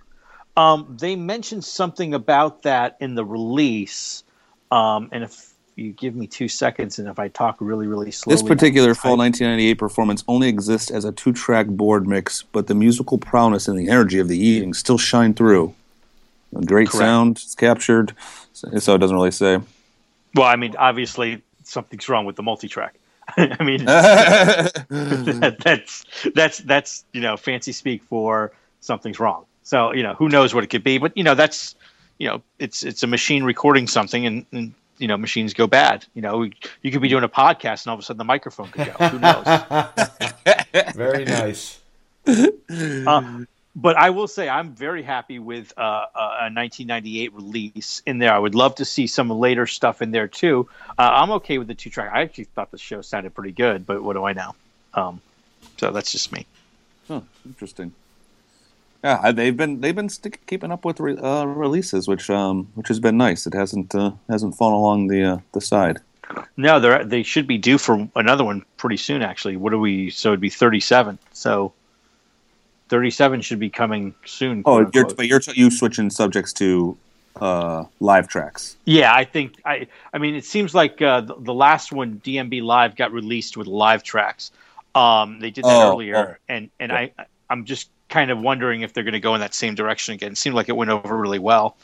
Um, 0.57 0.97
they 0.99 1.15
mentioned 1.15 1.63
something 1.63 2.13
about 2.13 2.63
that 2.63 2.97
in 2.99 3.15
the 3.15 3.23
release. 3.23 4.23
Um, 4.71 5.09
and 5.11 5.23
if 5.23 5.53
you 5.75 5.91
give 5.91 6.15
me 6.15 6.27
two 6.27 6.47
seconds, 6.47 6.99
and 6.99 7.07
if 7.07 7.19
I 7.19 7.27
talk 7.27 7.57
really, 7.59 7.87
really 7.87 8.11
slowly, 8.11 8.35
This 8.35 8.43
particular 8.43 8.95
fall 8.95 9.17
1998 9.17 9.75
performance 9.75 10.23
only 10.27 10.47
exists 10.47 10.89
as 10.89 11.05
a 11.05 11.11
two 11.11 11.33
track 11.33 11.67
board 11.67 12.07
mix, 12.07 12.43
but 12.43 12.67
the 12.67 12.75
musical 12.75 13.17
prowess 13.17 13.67
and 13.67 13.77
the 13.77 13.89
energy 13.89 14.19
of 14.19 14.27
the 14.27 14.37
evening 14.37 14.73
still 14.73 14.97
shine 14.97 15.33
through. 15.33 15.73
A 16.55 16.61
great 16.61 16.89
Correct. 16.89 17.01
sound 17.01 17.37
is 17.37 17.55
captured, 17.55 18.13
so 18.51 18.77
so 18.79 18.95
it 18.95 18.97
doesn't 18.97 19.15
really 19.15 19.31
say. 19.31 19.59
Well, 20.35 20.47
I 20.47 20.57
mean, 20.57 20.75
obviously 20.77 21.41
something's 21.63 22.07
wrong 22.09 22.25
with 22.25 22.35
the 22.35 22.43
multi-track. 22.43 22.95
I 23.37 23.63
mean, 23.63 23.85
that, 23.85 24.85
that's 25.63 26.05
that's 26.35 26.57
that's 26.59 27.05
you 27.13 27.21
know 27.21 27.37
fancy 27.37 27.71
speak 27.71 28.03
for 28.03 28.51
something's 28.81 29.19
wrong. 29.19 29.45
So 29.63 29.93
you 29.93 30.03
know 30.03 30.13
who 30.13 30.27
knows 30.27 30.53
what 30.53 30.65
it 30.65 30.67
could 30.67 30.83
be, 30.83 30.97
but 30.97 31.15
you 31.15 31.23
know 31.23 31.35
that's 31.35 31.75
you 32.21 32.27
know 32.27 32.43
it's 32.59 32.83
it's 32.83 33.01
a 33.01 33.07
machine 33.07 33.43
recording 33.43 33.87
something, 33.87 34.27
and, 34.27 34.45
and 34.51 34.73
you 34.99 35.07
know 35.07 35.17
machines 35.17 35.55
go 35.55 35.65
bad. 35.65 36.05
You 36.13 36.21
know 36.21 36.43
you 36.83 36.91
could 36.91 37.01
be 37.01 37.09
doing 37.09 37.23
a 37.23 37.29
podcast, 37.29 37.83
and 37.83 37.87
all 37.87 37.95
of 37.95 37.99
a 37.99 38.03
sudden 38.03 38.19
the 38.19 38.23
microphone 38.23 38.67
could 38.67 38.85
go. 38.85 39.07
Who 39.07 39.17
knows? 39.17 39.43
Very 40.93 41.25
nice. 41.25 41.79
Uh, 42.27 43.39
but 43.75 43.97
I 43.97 44.11
will 44.11 44.27
say 44.27 44.47
I'm 44.47 44.75
very 44.75 45.01
happy 45.01 45.39
with 45.39 45.73
uh, 45.77 46.05
a 46.13 46.53
1998 46.53 47.33
release 47.33 48.03
in 48.05 48.19
there. 48.19 48.31
I 48.31 48.37
would 48.37 48.53
love 48.53 48.75
to 48.75 48.85
see 48.85 49.07
some 49.07 49.31
later 49.31 49.65
stuff 49.65 50.03
in 50.03 50.11
there 50.11 50.27
too. 50.27 50.69
Uh, 50.99 51.09
I'm 51.13 51.31
okay 51.31 51.57
with 51.57 51.67
the 51.67 51.73
two 51.73 51.89
track. 51.89 52.11
I 52.13 52.21
actually 52.21 52.43
thought 52.43 52.69
the 52.69 52.77
show 52.77 53.01
sounded 53.01 53.33
pretty 53.33 53.53
good, 53.53 53.87
but 53.87 54.03
what 54.03 54.13
do 54.13 54.25
I 54.25 54.33
know? 54.33 54.55
Um, 54.93 55.21
so 55.77 55.89
that's 55.89 56.11
just 56.11 56.31
me. 56.31 56.45
Huh, 57.07 57.21
interesting. 57.45 57.93
Yeah, 59.03 59.31
they've 59.31 59.55
been 59.55 59.81
they've 59.81 59.95
been 59.95 60.09
stick, 60.09 60.45
keeping 60.45 60.71
up 60.71 60.85
with 60.85 60.99
re, 60.99 61.17
uh, 61.17 61.45
releases, 61.45 62.07
which 62.07 62.29
um 62.29 62.71
which 62.75 62.87
has 62.87 62.99
been 62.99 63.17
nice. 63.17 63.47
It 63.47 63.53
hasn't 63.53 63.95
uh, 63.95 64.11
hasn't 64.29 64.55
fallen 64.55 64.75
along 64.75 65.07
the 65.07 65.23
uh, 65.23 65.37
the 65.53 65.61
side. 65.61 65.99
No, 66.55 66.79
they 66.79 67.03
they 67.03 67.23
should 67.23 67.47
be 67.47 67.57
due 67.57 67.77
for 67.77 68.07
another 68.15 68.43
one 68.43 68.63
pretty 68.77 68.97
soon. 68.97 69.21
Actually, 69.21 69.57
what 69.57 69.73
are 69.73 69.79
we? 69.79 70.11
So 70.11 70.29
it'd 70.29 70.39
be 70.39 70.49
37. 70.49 71.17
So 71.33 71.73
37 72.89 73.41
should 73.41 73.59
be 73.59 73.69
coming 73.69 74.13
soon. 74.25 74.63
Oh, 74.65 74.89
you're, 74.93 75.13
but 75.15 75.27
you're 75.27 75.41
you 75.53 75.71
switching 75.71 76.09
subjects 76.09 76.53
to 76.53 76.97
uh, 77.39 77.85
live 77.99 78.27
tracks. 78.27 78.75
Yeah, 78.85 79.13
I 79.13 79.23
think 79.23 79.55
I. 79.65 79.87
I 80.13 80.17
mean, 80.17 80.35
it 80.35 80.45
seems 80.45 80.75
like 80.75 81.01
uh, 81.01 81.21
the, 81.21 81.35
the 81.35 81.53
last 81.53 81.91
one, 81.91 82.21
DMB 82.23 82.61
Live, 82.61 82.95
got 82.95 83.11
released 83.11 83.57
with 83.57 83.67
live 83.67 84.03
tracks. 84.03 84.51
Um, 84.93 85.39
they 85.39 85.51
did 85.51 85.63
that 85.63 85.73
Oh, 85.73 85.93
earlier, 85.93 86.39
and 86.49 86.69
and 86.79 86.91
I 86.91 87.11
I'm 87.49 87.65
just 87.65 87.89
kind 88.11 88.29
of 88.29 88.39
wondering 88.39 88.81
if 88.81 88.93
they're 88.93 89.03
going 89.03 89.13
to 89.13 89.19
go 89.19 89.33
in 89.33 89.41
that 89.41 89.55
same 89.55 89.73
direction 89.73 90.13
again. 90.13 90.33
It 90.33 90.37
seemed 90.37 90.55
like 90.55 90.69
it 90.69 90.75
went 90.75 90.91
over 90.91 91.17
really 91.17 91.39
well 91.39 91.75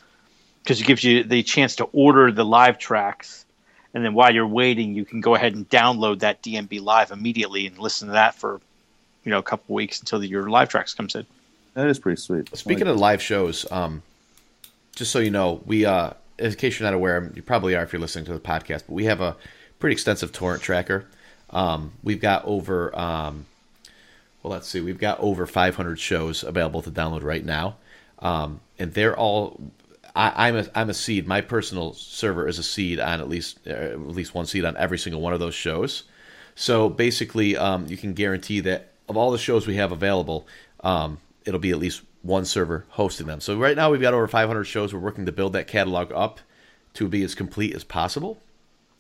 because 0.62 0.80
it 0.80 0.86
gives 0.86 1.04
you 1.04 1.24
the 1.24 1.42
chance 1.42 1.78
to 1.78 1.86
order 1.86 2.32
the 2.32 2.46
live 2.46 2.78
tracks, 2.78 3.46
and 3.94 4.06
then 4.06 4.14
while 4.14 4.32
you're 4.32 4.46
waiting, 4.46 4.94
you 4.94 5.06
can 5.06 5.22
go 5.22 5.34
ahead 5.34 5.56
and 5.56 5.68
download 5.70 6.20
that 6.20 6.44
DMB 6.44 6.84
Live 6.84 7.10
immediately 7.12 7.66
and 7.66 7.80
listen 7.80 8.10
to 8.10 8.14
that 8.14 8.36
for 8.36 8.62
you 9.24 9.32
know 9.32 9.40
a 9.40 9.44
couple 9.44 9.74
weeks 9.74 10.00
until 10.00 10.24
your 10.24 10.50
live 10.50 10.70
tracks 10.70 10.94
comes 10.94 11.16
in. 11.16 11.26
That 11.74 11.88
is 11.88 12.00
pretty 12.00 12.20
sweet. 12.20 12.56
Speaking 12.58 12.88
of 12.88 12.98
live 12.98 13.22
shows, 13.22 13.66
um, 13.72 14.02
just 14.96 15.12
so 15.12 15.20
you 15.20 15.30
know, 15.30 15.62
we, 15.66 15.86
uh, 15.86 16.12
in 16.40 16.54
case 16.56 16.80
you're 16.80 16.88
not 16.88 16.96
aware, 16.96 17.32
you 17.36 17.44
probably 17.44 17.76
are 17.76 17.84
if 17.84 17.94
you're 17.94 18.00
listening 18.00 18.26
to 18.26 18.34
the 18.34 18.40
podcast, 18.40 18.84
but 18.88 18.92
we 18.94 19.06
have 19.06 19.22
a 19.22 19.36
pretty 19.78 19.94
extensive 19.94 20.32
torrent 20.32 20.64
tracker. 20.64 21.06
Um, 21.52 21.94
we've 22.04 22.20
got 22.20 22.44
over, 22.46 22.98
um, 22.98 23.46
well, 24.44 24.54
let's 24.54 24.68
see, 24.68 24.82
we've 24.82 25.00
got 25.00 25.20
over 25.20 25.46
500 25.46 26.00
shows 26.00 26.44
available 26.44 26.82
to 26.82 26.92
download 26.92 27.24
right 27.24 27.44
now, 27.44 27.78
um, 28.20 28.62
and 28.80 28.94
they're 28.94 29.18
all. 29.18 29.60
I, 30.16 30.48
I'm 30.48 30.56
a 30.56 30.66
I'm 30.74 30.90
a 30.90 30.94
seed. 30.94 31.28
My 31.28 31.42
personal 31.42 31.94
server 31.94 32.48
is 32.48 32.58
a 32.58 32.64
seed 32.64 33.00
on 33.00 33.20
at 33.20 33.30
least 33.30 33.60
uh, 33.68 33.72
at 33.72 34.00
least 34.00 34.34
one 34.34 34.46
seed 34.46 34.66
on 34.66 34.76
every 34.78 34.98
single 34.98 35.22
one 35.22 35.34
of 35.34 35.40
those 35.40 35.54
shows. 35.54 36.04
So 36.56 36.90
basically, 36.90 37.56
um, 37.56 37.86
you 37.88 37.98
can 37.98 38.14
guarantee 38.14 38.62
that 38.62 38.90
of 39.08 39.16
all 39.16 39.32
the 39.32 39.38
shows 39.38 39.68
we 39.68 39.76
have 39.76 39.92
available, 39.92 40.48
um, 40.84 41.20
it'll 41.46 41.60
be 41.60 41.72
at 41.72 41.78
least 41.78 42.02
one 42.24 42.46
server 42.46 42.86
hosting 42.90 43.28
them. 43.28 43.40
So 43.42 43.58
right 43.58 43.76
now 43.76 43.92
we've 43.92 44.02
got 44.02 44.14
over 44.14 44.28
500 44.28 44.64
shows. 44.64 44.94
We're 44.94 45.00
working 45.00 45.26
to 45.28 45.32
build 45.32 45.54
that 45.54 45.68
catalog 45.68 46.12
up 46.12 46.40
to 46.96 47.08
be 47.08 47.24
as 47.24 47.36
complete 47.36 47.76
as 47.76 47.84
possible. 47.84 48.40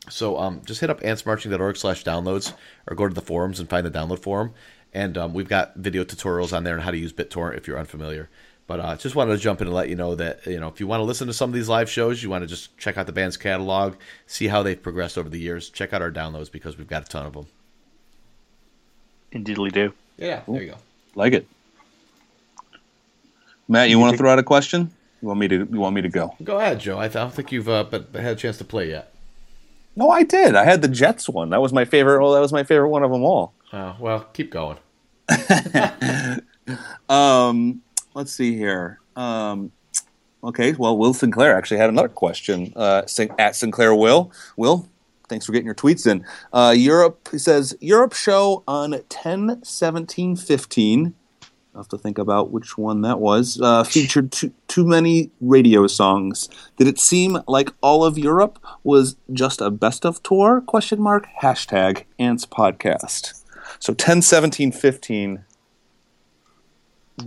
So 0.09 0.37
um, 0.37 0.61
just 0.65 0.79
hit 0.81 0.89
up 0.89 1.01
antsmarching.org 1.01 1.77
slash 1.77 2.03
downloads 2.03 2.53
or 2.87 2.95
go 2.95 3.07
to 3.07 3.13
the 3.13 3.21
forums 3.21 3.59
and 3.59 3.69
find 3.69 3.85
the 3.85 3.91
download 3.91 4.19
forum. 4.19 4.53
And 4.97 5.15
um, 5.15 5.31
we've 5.31 5.47
got 5.47 5.75
video 5.75 6.03
tutorials 6.03 6.57
on 6.57 6.63
there 6.63 6.73
on 6.73 6.81
how 6.81 6.89
to 6.89 6.97
use 6.97 7.13
BitTorrent 7.13 7.55
if 7.55 7.67
you're 7.67 7.77
unfamiliar. 7.77 8.29
But 8.65 8.79
uh, 8.79 8.97
just 8.97 9.13
wanted 9.13 9.33
to 9.33 9.37
jump 9.37 9.61
in 9.61 9.67
and 9.67 9.75
let 9.75 9.89
you 9.89 9.95
know 9.95 10.15
that 10.15 10.43
you 10.47 10.59
know 10.59 10.69
if 10.69 10.79
you 10.79 10.87
want 10.87 11.01
to 11.01 11.03
listen 11.03 11.27
to 11.27 11.33
some 11.33 11.51
of 11.51 11.53
these 11.53 11.69
live 11.69 11.87
shows, 11.87 12.23
you 12.23 12.31
want 12.31 12.41
to 12.41 12.47
just 12.47 12.75
check 12.79 12.97
out 12.97 13.05
the 13.05 13.11
band's 13.11 13.37
catalog, 13.37 13.93
see 14.25 14.47
how 14.47 14.63
they've 14.63 14.81
progressed 14.81 15.15
over 15.15 15.29
the 15.29 15.37
years. 15.37 15.69
Check 15.69 15.93
out 15.93 16.01
our 16.01 16.11
downloads 16.11 16.51
because 16.51 16.79
we've 16.79 16.87
got 16.87 17.03
a 17.03 17.05
ton 17.05 17.27
of 17.27 17.33
them. 17.33 17.45
Indeedly 19.31 19.69
do. 19.69 19.93
Yeah, 20.17 20.41
there 20.47 20.63
you 20.63 20.71
go. 20.71 20.77
Like 21.13 21.33
it. 21.33 21.47
Matt, 23.67 23.91
you 23.91 23.99
want 23.99 24.13
to 24.13 24.17
throw 24.17 24.31
out 24.31 24.39
a 24.39 24.43
question? 24.43 24.89
You 25.21 25.27
want 25.27 25.39
me 25.39 25.47
to? 25.47 25.67
You 25.71 25.79
want 25.79 25.93
me 25.93 26.01
to 26.01 26.09
go? 26.09 26.35
Go 26.43 26.57
ahead, 26.57 26.79
Joe. 26.79 26.97
I, 26.97 27.05
I 27.05 27.07
don't 27.09 27.33
think 27.33 27.51
you've 27.51 27.69
uh, 27.69 27.83
but 27.83 28.07
had 28.15 28.33
a 28.33 28.35
chance 28.35 28.57
to 28.57 28.65
play 28.65 28.89
yet. 28.89 29.13
No, 29.95 30.09
I 30.09 30.23
did. 30.23 30.55
I 30.55 30.63
had 30.63 30.81
the 30.81 30.87
Jets 30.87 31.29
one. 31.29 31.51
That 31.51 31.61
was 31.61 31.71
my 31.71 31.85
favorite. 31.85 32.19
Well, 32.19 32.33
that 32.33 32.41
was 32.41 32.51
my 32.51 32.63
favorite 32.63 32.89
one 32.89 33.03
of 33.03 33.11
them 33.11 33.23
all. 33.23 33.53
Oh, 33.71 33.95
well, 33.99 34.21
keep 34.33 34.49
going. 34.49 34.77
Um, 37.09 37.81
let's 38.13 38.31
see 38.31 38.55
here. 38.55 38.99
Um, 39.15 39.71
okay, 40.43 40.73
well, 40.73 40.97
Will 40.97 41.13
Sinclair 41.13 41.57
actually 41.57 41.77
had 41.77 41.89
another 41.89 42.09
question. 42.09 42.73
Uh, 42.75 43.03
at 43.39 43.55
Sinclair 43.55 43.95
Will. 43.95 44.31
Will, 44.55 44.87
thanks 45.29 45.45
for 45.45 45.51
getting 45.51 45.65
your 45.65 45.75
tweets 45.75 46.09
in. 46.09 46.25
Uh, 46.51 46.73
Europe, 46.75 47.29
he 47.31 47.37
says, 47.37 47.75
Europe 47.79 48.13
show 48.13 48.63
on 48.67 49.01
10 49.09 49.63
17 49.63 50.35
15. 50.35 51.13
I'll 51.73 51.83
have 51.83 51.89
to 51.89 51.97
think 51.97 52.17
about 52.17 52.49
which 52.49 52.75
one 52.75 53.01
that 53.01 53.19
was. 53.19 53.61
Uh, 53.61 53.83
featured 53.83 54.31
too, 54.31 54.51
too 54.67 54.83
many 54.83 55.29
radio 55.39 55.85
songs. 55.85 56.49
Did 56.75 56.87
it 56.87 56.97
seem 56.97 57.37
like 57.47 57.69
all 57.81 58.03
of 58.03 58.17
Europe 58.17 58.57
was 58.83 59.15
just 59.31 59.61
a 59.61 59.69
best 59.69 60.03
of 60.03 60.23
tour? 60.23 60.61
Question 60.61 60.99
mark. 60.99 61.27
Hashtag 61.43 62.05
Ants 62.17 62.47
Podcast. 62.47 63.36
So 63.79 63.93
10 63.93 64.21
17 64.21 64.71
15 64.71 65.43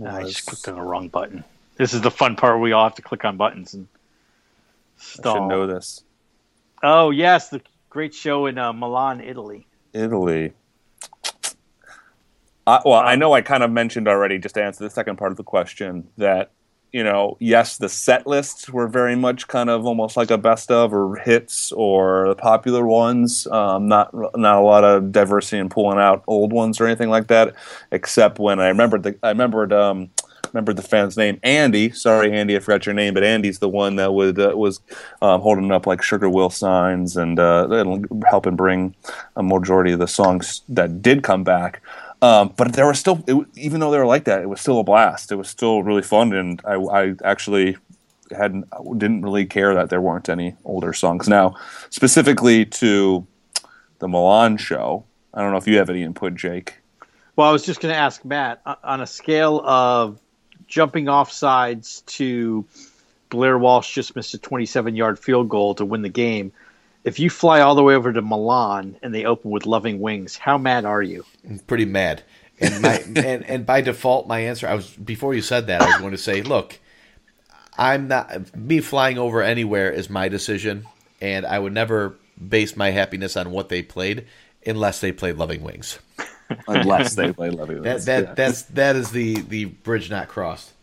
I 0.05 0.23
just 0.23 0.45
clicked 0.45 0.67
on 0.67 0.75
the 0.75 0.81
wrong 0.81 1.09
button. 1.09 1.43
This 1.75 1.93
is 1.93 2.01
the 2.01 2.11
fun 2.11 2.35
part 2.35 2.53
where 2.53 2.61
we 2.61 2.71
all 2.71 2.85
have 2.85 2.95
to 2.95 3.01
click 3.01 3.25
on 3.25 3.37
buttons 3.37 3.73
and 3.73 3.87
I 3.93 5.03
should 5.03 5.19
stall. 5.21 5.49
know 5.49 5.67
this. 5.67 6.03
Oh 6.83 7.09
yes, 7.09 7.49
the 7.49 7.61
great 7.89 8.13
show 8.13 8.45
in 8.45 8.57
uh, 8.57 8.73
Milan, 8.73 9.21
Italy. 9.21 9.67
Italy. 9.93 10.53
Uh, 12.65 12.79
well, 12.85 13.01
I 13.01 13.15
know 13.15 13.33
I 13.33 13.41
kind 13.41 13.63
of 13.63 13.71
mentioned 13.71 14.07
already, 14.07 14.37
just 14.37 14.55
to 14.55 14.63
answer 14.63 14.83
the 14.83 14.89
second 14.89 15.17
part 15.17 15.31
of 15.31 15.37
the 15.37 15.43
question, 15.43 16.07
that 16.17 16.51
you 16.91 17.03
know, 17.03 17.37
yes, 17.39 17.77
the 17.77 17.87
set 17.87 18.27
lists 18.27 18.69
were 18.69 18.87
very 18.87 19.15
much 19.15 19.47
kind 19.47 19.69
of 19.69 19.85
almost 19.85 20.17
like 20.17 20.29
a 20.29 20.37
best 20.37 20.69
of 20.71 20.93
or 20.93 21.15
hits 21.15 21.71
or 21.71 22.27
the 22.27 22.35
popular 22.35 22.85
ones. 22.85 23.47
Um, 23.47 23.87
not 23.87 24.13
not 24.13 24.57
a 24.57 24.61
lot 24.61 24.83
of 24.83 25.11
diversity 25.11 25.57
in 25.57 25.69
pulling 25.69 25.99
out 25.99 26.23
old 26.27 26.51
ones 26.51 26.81
or 26.81 26.87
anything 26.87 27.09
like 27.09 27.27
that. 27.27 27.55
Except 27.91 28.39
when 28.39 28.59
I 28.59 28.67
remembered 28.67 29.03
the 29.03 29.17
I 29.23 29.29
remembered 29.29 29.71
um, 29.71 30.09
remembered 30.53 30.75
the 30.75 30.81
fan's 30.81 31.15
name, 31.15 31.39
Andy. 31.43 31.91
Sorry, 31.91 32.31
Andy, 32.31 32.57
I 32.57 32.59
forgot 32.59 32.85
your 32.85 32.95
name, 32.95 33.13
but 33.13 33.23
Andy's 33.23 33.59
the 33.59 33.69
one 33.69 33.95
that 33.95 34.13
would 34.13 34.37
uh, 34.37 34.51
was 34.55 34.81
um, 35.21 35.41
holding 35.41 35.71
up 35.71 35.87
like 35.87 36.01
Sugar 36.01 36.29
Will 36.29 36.49
signs 36.49 37.15
and 37.15 37.39
uh, 37.39 37.99
helping 38.29 38.57
bring 38.57 38.95
a 39.37 39.43
majority 39.43 39.93
of 39.93 39.99
the 39.99 40.07
songs 40.07 40.61
that 40.67 41.01
did 41.01 41.23
come 41.23 41.45
back. 41.45 41.81
Um, 42.21 42.53
but 42.55 42.73
there 42.73 42.85
were 42.85 42.93
still, 42.93 43.23
it, 43.27 43.47
even 43.55 43.79
though 43.79 43.91
they 43.91 43.97
were 43.97 44.05
like 44.05 44.25
that, 44.25 44.41
it 44.41 44.49
was 44.49 44.61
still 44.61 44.79
a 44.79 44.83
blast. 44.83 45.31
It 45.31 45.35
was 45.35 45.49
still 45.49 45.81
really 45.81 46.03
fun, 46.03 46.33
and 46.33 46.61
I, 46.65 46.75
I 46.75 47.15
actually 47.23 47.77
hadn't 48.31 48.65
didn't 48.97 49.23
really 49.23 49.45
care 49.45 49.73
that 49.73 49.89
there 49.89 50.01
weren't 50.01 50.29
any 50.29 50.55
older 50.63 50.93
songs. 50.93 51.27
Now, 51.27 51.55
specifically 51.89 52.65
to 52.65 53.25
the 53.99 54.07
Milan 54.07 54.57
show, 54.57 55.03
I 55.33 55.41
don't 55.41 55.51
know 55.51 55.57
if 55.57 55.67
you 55.67 55.77
have 55.77 55.89
any 55.89 56.03
input, 56.03 56.35
Jake. 56.35 56.75
Well, 57.35 57.47
I 57.47 57.51
was 57.51 57.63
just 57.63 57.81
going 57.81 57.93
to 57.93 57.99
ask 57.99 58.23
Matt 58.23 58.61
on 58.83 59.01
a 59.01 59.07
scale 59.07 59.61
of 59.65 60.19
jumping 60.67 61.07
off 61.09 61.31
sides 61.31 62.01
to 62.01 62.65
Blair 63.29 63.57
Walsh 63.57 63.93
just 63.93 64.15
missed 64.15 64.33
a 64.33 64.37
27 64.37 64.95
yard 64.95 65.17
field 65.17 65.49
goal 65.49 65.73
to 65.75 65.85
win 65.85 66.01
the 66.01 66.09
game. 66.09 66.51
If 67.03 67.19
you 67.19 67.29
fly 67.29 67.61
all 67.61 67.75
the 67.75 67.83
way 67.83 67.95
over 67.95 68.13
to 68.13 68.21
Milan 68.21 68.95
and 69.01 69.13
they 69.13 69.25
open 69.25 69.51
with 69.51 69.65
Loving 69.65 69.99
Wings, 69.99 70.37
how 70.37 70.57
mad 70.57 70.85
are 70.85 71.01
you? 71.01 71.25
pretty 71.67 71.85
mad. 71.85 72.23
And 72.59 72.81
my 72.81 72.97
and, 73.15 73.43
and 73.45 73.65
by 73.65 73.81
default, 73.81 74.27
my 74.27 74.39
answer 74.41 74.67
I 74.67 74.75
was 74.75 74.89
before 74.89 75.33
you 75.33 75.41
said 75.41 75.67
that 75.67 75.81
I 75.81 75.85
was 75.87 75.97
going 75.97 76.11
to 76.11 76.17
say, 76.17 76.41
look, 76.41 76.79
I'm 77.77 78.07
not 78.07 78.55
me 78.55 78.81
flying 78.81 79.17
over 79.17 79.41
anywhere 79.41 79.91
is 79.91 80.09
my 80.09 80.29
decision, 80.29 80.85
and 81.19 81.45
I 81.45 81.57
would 81.57 81.73
never 81.73 82.15
base 82.49 82.75
my 82.75 82.91
happiness 82.91 83.35
on 83.35 83.51
what 83.51 83.69
they 83.69 83.81
played 83.81 84.25
unless 84.65 85.01
they 85.01 85.11
played 85.11 85.37
Loving 85.37 85.63
Wings. 85.63 85.99
Unless 86.67 87.15
they 87.15 87.31
play 87.33 87.49
Levy. 87.49 87.75
That 87.75 88.05
that 88.05 88.35
that's 88.35 88.63
that 88.63 88.95
is 88.95 89.11
the 89.11 89.41
the 89.41 89.65
bridge 89.65 90.09
not 90.09 90.27
crossed. 90.27 90.73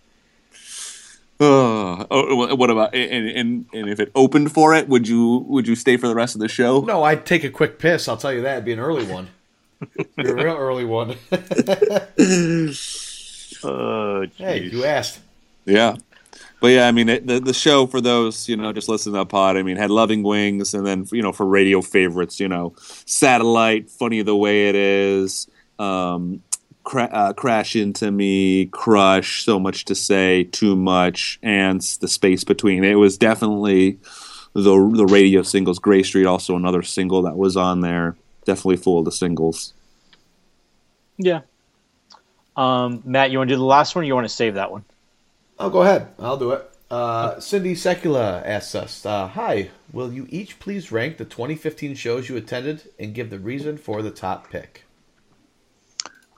Uh, 1.40 2.04
oh, 2.10 2.56
what 2.56 2.68
about 2.68 2.92
and, 2.94 3.28
and 3.28 3.66
and 3.72 3.88
if 3.88 4.00
it 4.00 4.10
opened 4.16 4.52
for 4.52 4.74
it, 4.74 4.88
would 4.88 5.06
you 5.06 5.44
would 5.48 5.68
you 5.68 5.76
stay 5.76 5.96
for 5.96 6.08
the 6.08 6.14
rest 6.14 6.34
of 6.34 6.40
the 6.40 6.48
show? 6.48 6.80
No, 6.80 7.04
I'd 7.04 7.24
take 7.24 7.44
a 7.44 7.50
quick 7.50 7.78
piss. 7.78 8.08
I'll 8.08 8.16
tell 8.16 8.32
you 8.32 8.42
that. 8.42 8.54
It'd 8.54 8.64
be 8.64 8.72
an 8.72 8.80
early 8.80 9.06
one. 9.06 9.28
Be 10.16 10.28
a 10.28 10.34
real 10.34 10.56
early 10.56 10.84
one. 10.84 11.14
Oh, 13.64 14.24
hey, 14.36 14.62
you 14.64 14.84
asked. 14.84 15.20
Yeah. 15.64 15.96
But 16.60 16.68
yeah, 16.68 16.88
I 16.88 16.92
mean, 16.92 17.08
it, 17.08 17.26
the 17.26 17.40
the 17.40 17.54
show 17.54 17.86
for 17.86 18.00
those 18.00 18.48
you 18.48 18.56
know 18.56 18.72
just 18.72 18.88
listen 18.88 19.12
to 19.12 19.18
that 19.18 19.28
pod. 19.28 19.56
I 19.56 19.62
mean, 19.62 19.76
had 19.76 19.90
Loving 19.90 20.22
Wings, 20.22 20.74
and 20.74 20.86
then 20.86 21.06
you 21.12 21.22
know 21.22 21.32
for 21.32 21.46
radio 21.46 21.80
favorites, 21.82 22.40
you 22.40 22.48
know, 22.48 22.74
Satellite, 23.06 23.90
Funny 23.90 24.22
the 24.22 24.36
Way 24.36 24.68
It 24.68 24.74
Is, 24.74 25.48
um, 25.78 26.42
cra- 26.88 27.10
uh, 27.12 27.32
Crash 27.34 27.76
Into 27.76 28.10
Me, 28.10 28.66
Crush, 28.66 29.44
So 29.44 29.60
Much 29.60 29.84
to 29.84 29.94
Say, 29.94 30.44
Too 30.44 30.74
Much, 30.74 31.38
Ants, 31.42 31.98
The 31.98 32.08
Space 32.08 32.44
Between. 32.44 32.82
It 32.82 32.94
was 32.94 33.18
definitely 33.18 33.98
the 34.54 34.90
the 34.94 35.06
radio 35.06 35.42
singles. 35.42 35.78
Gray 35.78 36.02
Street, 36.02 36.24
also 36.24 36.56
another 36.56 36.82
single 36.82 37.22
that 37.22 37.36
was 37.36 37.56
on 37.56 37.82
there. 37.82 38.16
Definitely 38.46 38.78
full 38.78 38.98
of 38.98 39.04
the 39.04 39.12
singles. 39.12 39.74
yeah. 41.18 41.42
Um, 42.56 43.02
Matt, 43.04 43.30
you 43.30 43.38
want 43.38 43.48
to 43.48 43.54
do 43.54 43.58
the 43.58 43.64
last 43.64 43.94
one 43.94 44.02
or 44.02 44.06
you 44.06 44.14
want 44.14 44.24
to 44.24 44.34
save 44.34 44.54
that 44.54 44.72
one? 44.72 44.84
Oh, 45.60 45.70
go 45.70 45.82
ahead. 45.82 46.08
I'll 46.18 46.36
do 46.36 46.50
it. 46.52 46.68
Uh, 46.90 47.38
Cindy 47.38 47.74
Secula 47.74 48.42
asks 48.44 48.74
us, 48.74 49.06
uh, 49.06 49.28
"Hi, 49.28 49.68
will 49.92 50.12
you 50.12 50.26
each 50.30 50.58
please 50.58 50.90
rank 50.90 51.18
the 51.18 51.24
2015 51.26 51.94
shows 51.94 52.28
you 52.28 52.36
attended 52.36 52.90
and 52.98 53.14
give 53.14 53.28
the 53.30 53.38
reason 53.38 53.76
for 53.76 54.00
the 54.02 54.10
top 54.10 54.50
pick?" 54.50 54.87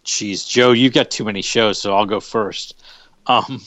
Jeez, 0.05 0.49
Joe, 0.49 0.73
you've 0.73 0.95
got 0.95 1.11
too 1.11 1.25
many 1.25 1.43
shows, 1.43 1.81
so 1.81 1.95
I'll 1.95 2.07
go 2.07 2.21
first. 2.21 2.83
Um, 3.27 3.63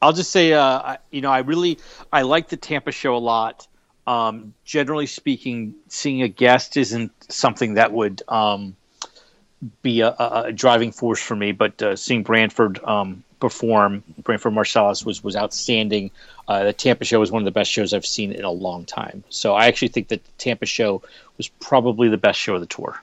I'll 0.00 0.12
just 0.12 0.30
say, 0.30 0.52
uh, 0.52 0.62
I, 0.62 0.98
you 1.10 1.20
know, 1.20 1.30
I 1.30 1.40
really 1.40 1.78
I 2.12 2.22
like 2.22 2.48
the 2.48 2.56
Tampa 2.56 2.92
show 2.92 3.16
a 3.16 3.18
lot. 3.18 3.66
Um, 4.06 4.54
generally 4.64 5.06
speaking, 5.06 5.74
seeing 5.88 6.22
a 6.22 6.28
guest 6.28 6.76
isn't 6.76 7.12
something 7.32 7.74
that 7.74 7.92
would 7.92 8.22
um, 8.28 8.74
be 9.82 10.00
a, 10.00 10.08
a, 10.08 10.42
a 10.46 10.52
driving 10.52 10.90
force 10.90 11.20
for 11.20 11.36
me, 11.36 11.52
but 11.52 11.80
uh, 11.82 11.94
seeing 11.94 12.24
Branford 12.24 12.82
um, 12.82 13.22
perform, 13.38 14.02
Branford 14.18 14.52
Marsalis 14.52 15.04
was 15.06 15.22
was 15.22 15.36
outstanding. 15.36 16.10
Uh, 16.48 16.64
the 16.64 16.72
Tampa 16.72 17.04
show 17.04 17.20
was 17.20 17.30
one 17.30 17.42
of 17.42 17.44
the 17.44 17.52
best 17.52 17.70
shows 17.70 17.94
I've 17.94 18.06
seen 18.06 18.32
in 18.32 18.44
a 18.44 18.50
long 18.50 18.84
time. 18.84 19.22
So 19.28 19.54
I 19.54 19.66
actually 19.66 19.88
think 19.88 20.08
that 20.08 20.24
the 20.24 20.30
Tampa 20.38 20.66
show 20.66 21.02
was 21.36 21.48
probably 21.48 22.08
the 22.08 22.16
best 22.16 22.40
show 22.40 22.54
of 22.54 22.60
the 22.60 22.66
tour. 22.66 23.00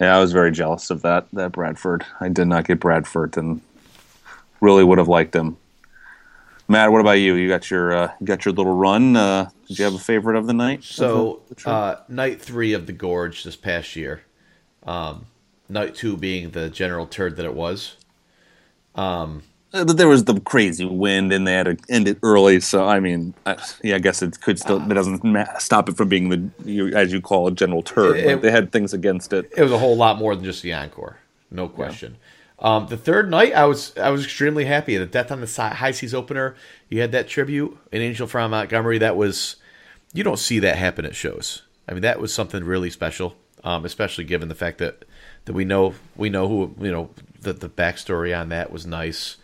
Yeah, 0.00 0.16
I 0.16 0.20
was 0.20 0.32
very 0.32 0.52
jealous 0.52 0.90
of 0.90 1.02
that 1.02 1.26
that 1.32 1.52
Branford. 1.52 2.04
I 2.20 2.28
did 2.28 2.46
not 2.46 2.66
get 2.66 2.80
Branford, 2.80 3.36
and 3.36 3.60
really 4.60 4.84
would 4.84 4.98
have 4.98 5.08
liked 5.08 5.34
him. 5.34 5.56
Matt, 6.68 6.90
what 6.90 7.00
about 7.00 7.12
you? 7.12 7.34
You 7.34 7.48
got 7.48 7.70
your 7.70 7.96
uh, 7.96 8.12
got 8.24 8.44
your 8.44 8.52
little 8.52 8.74
run. 8.74 9.16
Uh, 9.16 9.50
did 9.68 9.78
you 9.78 9.84
have 9.84 9.94
a 9.94 9.98
favorite 9.98 10.36
of 10.36 10.46
the 10.46 10.52
night? 10.52 10.82
So, 10.82 11.42
uh, 11.64 11.96
night 12.08 12.42
three 12.42 12.72
of 12.72 12.86
the 12.86 12.92
Gorge 12.92 13.44
this 13.44 13.56
past 13.56 13.96
year, 13.96 14.22
um, 14.84 15.26
night 15.68 15.94
two 15.94 16.16
being 16.16 16.50
the 16.50 16.68
general 16.68 17.06
turd 17.06 17.36
that 17.36 17.46
it 17.46 17.54
was. 17.54 17.96
But 18.94 19.42
there 19.72 20.08
was 20.08 20.24
the 20.24 20.40
crazy 20.40 20.84
wind, 20.84 21.32
and 21.32 21.46
they 21.46 21.52
had 21.52 21.64
to 21.66 21.76
end 21.88 22.08
it 22.08 22.18
early. 22.22 22.60
So 22.60 22.86
I 22.86 23.00
mean, 23.00 23.34
I, 23.44 23.56
yeah, 23.82 23.96
I 23.96 23.98
guess 23.98 24.22
it 24.22 24.40
could 24.40 24.58
still. 24.58 24.80
It 24.90 24.94
doesn't 24.94 25.22
ma- 25.24 25.58
stop 25.58 25.88
it 25.88 25.96
from 25.96 26.08
being 26.08 26.28
the 26.28 26.48
you, 26.64 26.88
as 26.94 27.12
you 27.12 27.20
call 27.20 27.48
it, 27.48 27.54
general 27.54 27.82
turd. 27.82 28.16
It- 28.16 28.26
Like, 28.26 28.42
they 28.42 28.50
had 28.50 28.72
things 28.72 28.92
against 28.94 29.32
it. 29.32 29.50
It 29.56 29.62
was 29.62 29.72
a 29.72 29.78
whole 29.78 29.96
lot 29.96 30.18
more 30.18 30.34
than 30.34 30.44
just 30.44 30.62
the 30.62 30.72
encore, 30.72 31.18
no 31.50 31.68
question. 31.68 32.16
Um, 32.58 32.86
the 32.86 32.96
third 32.96 33.30
night, 33.30 33.52
I 33.52 33.66
was 33.66 33.92
I 33.98 34.08
was 34.10 34.24
extremely 34.24 34.64
happy. 34.64 34.96
The 34.96 35.04
Death 35.06 35.30
on 35.30 35.40
the 35.42 35.46
High 35.76 35.90
Seas 35.90 36.14
opener, 36.14 36.54
you 36.88 37.00
had 37.02 37.12
that 37.12 37.28
tribute, 37.28 37.76
an 37.92 38.00
angel 38.00 38.26
from 38.26 38.50
Montgomery. 38.52 38.96
That 38.98 39.16
was 39.16 39.56
you 40.14 40.24
don't 40.24 40.38
see 40.38 40.58
that 40.60 40.76
happen 40.76 41.04
at 41.04 41.14
shows. 41.14 41.62
I 41.86 41.92
mean, 41.92 42.00
that 42.02 42.18
was 42.18 42.32
something 42.32 42.64
really 42.64 42.88
special, 42.90 43.36
um, 43.62 43.84
especially 43.84 44.24
given 44.24 44.48
the 44.48 44.54
fact 44.54 44.78
that 44.78 45.04
that 45.44 45.52
we 45.52 45.66
know 45.66 45.94
we 46.16 46.30
know 46.30 46.48
who 46.48 46.74
you 46.80 46.90
know 46.90 47.10
that 47.42 47.60
the 47.60 47.68
backstory 47.68 48.34
on 48.38 48.48
that 48.48 48.72
was 48.72 48.86
nice. 48.86 49.36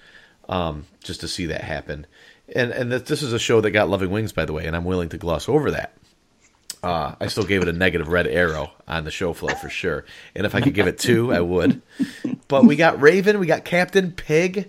Um, 0.52 0.84
just 1.02 1.20
to 1.20 1.28
see 1.28 1.46
that 1.46 1.62
happen, 1.62 2.06
and 2.54 2.72
and 2.72 2.92
this 2.92 3.22
is 3.22 3.32
a 3.32 3.38
show 3.38 3.62
that 3.62 3.70
got 3.70 3.88
loving 3.88 4.10
wings, 4.10 4.32
by 4.32 4.44
the 4.44 4.52
way, 4.52 4.66
and 4.66 4.76
I'm 4.76 4.84
willing 4.84 5.08
to 5.10 5.18
gloss 5.18 5.48
over 5.48 5.70
that. 5.70 5.94
Uh, 6.82 7.14
I 7.20 7.28
still 7.28 7.44
gave 7.44 7.62
it 7.62 7.68
a 7.68 7.72
negative 7.72 8.08
red 8.08 8.26
arrow 8.26 8.72
on 8.88 9.04
the 9.04 9.10
show 9.10 9.32
flow 9.32 9.54
for 9.54 9.70
sure. 9.70 10.04
And 10.34 10.44
if 10.44 10.54
I 10.54 10.60
could 10.60 10.74
give 10.74 10.88
it 10.88 10.98
two, 10.98 11.32
I 11.32 11.40
would. 11.40 11.80
But 12.48 12.64
we 12.64 12.76
got 12.76 13.00
Raven, 13.00 13.38
we 13.38 13.46
got 13.46 13.64
Captain 13.64 14.10
Pig. 14.10 14.68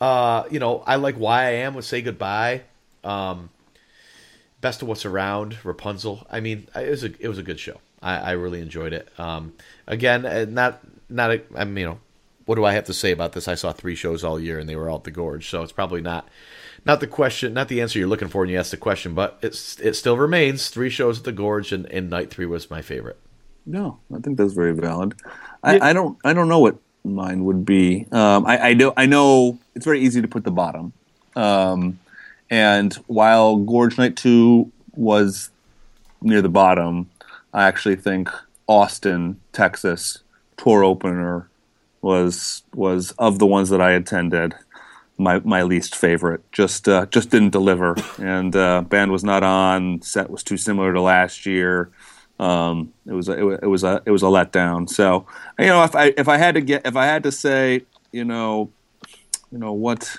Uh, 0.00 0.44
you 0.50 0.60
know, 0.60 0.84
I 0.86 0.96
like 0.96 1.16
Why 1.16 1.46
I 1.46 1.50
Am 1.50 1.74
with 1.74 1.86
Say 1.86 2.02
Goodbye. 2.02 2.62
Um, 3.02 3.50
Best 4.60 4.82
of 4.82 4.88
What's 4.88 5.04
Around, 5.04 5.56
Rapunzel. 5.64 6.26
I 6.30 6.40
mean, 6.40 6.68
it 6.76 6.90
was 6.90 7.02
a 7.02 7.12
it 7.18 7.28
was 7.28 7.38
a 7.38 7.42
good 7.42 7.58
show. 7.58 7.80
I, 8.02 8.18
I 8.18 8.30
really 8.32 8.60
enjoyed 8.60 8.92
it. 8.92 9.08
Um, 9.18 9.54
again, 9.86 10.26
uh, 10.26 10.46
not 10.48 10.80
not 11.08 11.30
a, 11.30 11.42
I 11.56 11.64
mean, 11.64 11.76
you 11.78 11.86
know, 11.86 11.98
what 12.46 12.56
do 12.56 12.64
I 12.64 12.72
have 12.72 12.84
to 12.84 12.94
say 12.94 13.10
about 13.10 13.32
this? 13.32 13.48
I 13.48 13.54
saw 13.54 13.72
three 13.72 13.94
shows 13.94 14.22
all 14.22 14.38
year, 14.38 14.58
and 14.58 14.68
they 14.68 14.76
were 14.76 14.88
all 14.88 14.98
at 14.98 15.04
the 15.04 15.10
Gorge, 15.10 15.48
so 15.48 15.62
it's 15.62 15.72
probably 15.72 16.00
not 16.00 16.28
not 16.84 17.00
the 17.00 17.06
question, 17.06 17.54
not 17.54 17.68
the 17.68 17.80
answer 17.80 17.98
you're 17.98 18.08
looking 18.08 18.28
for 18.28 18.40
when 18.40 18.50
you 18.50 18.58
ask 18.58 18.70
the 18.70 18.76
question, 18.76 19.14
but 19.14 19.38
it's 19.42 19.78
it 19.80 19.94
still 19.94 20.16
remains 20.16 20.68
three 20.68 20.90
shows 20.90 21.18
at 21.18 21.24
the 21.24 21.32
Gorge, 21.32 21.72
and, 21.72 21.86
and 21.86 22.10
night 22.10 22.30
three 22.30 22.46
was 22.46 22.70
my 22.70 22.82
favorite. 22.82 23.18
No, 23.66 23.98
I 24.14 24.18
think 24.18 24.36
that's 24.36 24.52
very 24.52 24.72
valid. 24.72 25.14
I, 25.62 25.90
I 25.90 25.92
don't 25.92 26.18
I 26.24 26.32
don't 26.34 26.48
know 26.48 26.58
what 26.58 26.76
mine 27.04 27.44
would 27.44 27.64
be. 27.64 28.06
Um, 28.12 28.46
I, 28.46 28.58
I 28.70 28.74
know 28.74 28.92
I 28.96 29.06
know 29.06 29.58
it's 29.74 29.84
very 29.84 30.00
easy 30.00 30.20
to 30.20 30.28
put 30.28 30.44
the 30.44 30.50
bottom. 30.50 30.92
Um, 31.36 31.98
and 32.50 32.92
while 33.06 33.56
Gorge 33.56 33.96
Night 33.96 34.16
Two 34.16 34.70
was 34.92 35.50
near 36.20 36.42
the 36.42 36.48
bottom, 36.50 37.08
I 37.54 37.64
actually 37.64 37.96
think 37.96 38.28
Austin, 38.66 39.40
Texas 39.52 40.18
tour 40.56 40.84
opener 40.84 41.48
was 42.04 42.62
was 42.74 43.12
of 43.12 43.38
the 43.38 43.46
ones 43.46 43.70
that 43.70 43.80
I 43.80 43.92
attended 43.92 44.54
my 45.16 45.40
my 45.40 45.62
least 45.62 45.96
favorite. 45.96 46.40
Just 46.52 46.88
uh, 46.88 47.06
just 47.06 47.30
didn't 47.30 47.50
deliver, 47.50 47.96
and 48.18 48.54
uh, 48.54 48.82
band 48.82 49.10
was 49.10 49.24
not 49.24 49.42
on. 49.42 50.02
Set 50.02 50.30
was 50.30 50.42
too 50.44 50.56
similar 50.56 50.92
to 50.92 51.00
last 51.00 51.46
year. 51.46 51.90
Um, 52.38 52.92
it 53.06 53.12
was 53.12 53.28
a, 53.28 53.32
it 53.38 53.66
was- 53.66 53.84
a 53.84 54.02
it 54.04 54.10
was 54.10 54.22
a 54.22 54.26
letdown. 54.26 54.88
So 54.88 55.26
you 55.58 55.66
know, 55.66 55.82
if 55.84 55.96
I 55.96 56.12
if 56.16 56.28
I 56.28 56.36
had 56.36 56.54
to 56.56 56.60
get 56.60 56.86
if 56.86 56.94
I 56.96 57.06
had 57.06 57.22
to 57.22 57.32
say, 57.32 57.82
you 58.12 58.24
know, 58.24 58.70
you 59.50 59.58
know 59.58 59.72
what 59.72 60.16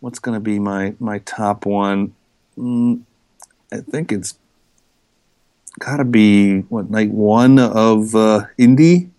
what's 0.00 0.18
going 0.18 0.34
to 0.34 0.40
be 0.40 0.58
my 0.58 0.94
my 0.98 1.18
top 1.20 1.66
one? 1.66 2.14
Mm, 2.58 3.02
I 3.72 3.78
think 3.78 4.12
it's 4.12 4.38
got 5.78 5.98
to 5.98 6.04
be 6.04 6.60
what 6.72 6.90
night 6.90 7.10
one 7.10 7.58
of 7.58 8.14
uh, 8.14 8.46
Indy, 8.56 9.10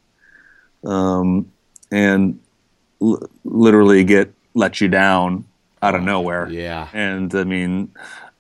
um, 0.83 1.51
and 1.91 2.39
l- 3.01 3.29
literally 3.43 4.03
get 4.03 4.33
let 4.53 4.81
you 4.81 4.87
down 4.87 5.45
out 5.81 5.95
of 5.95 6.01
nowhere. 6.01 6.49
Yeah. 6.49 6.89
And 6.93 7.33
I 7.35 7.43
mean, 7.43 7.91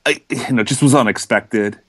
I, 0.05 0.21
you 0.29 0.53
know, 0.53 0.63
just 0.63 0.81
was 0.81 0.95
unexpected. 0.95 1.79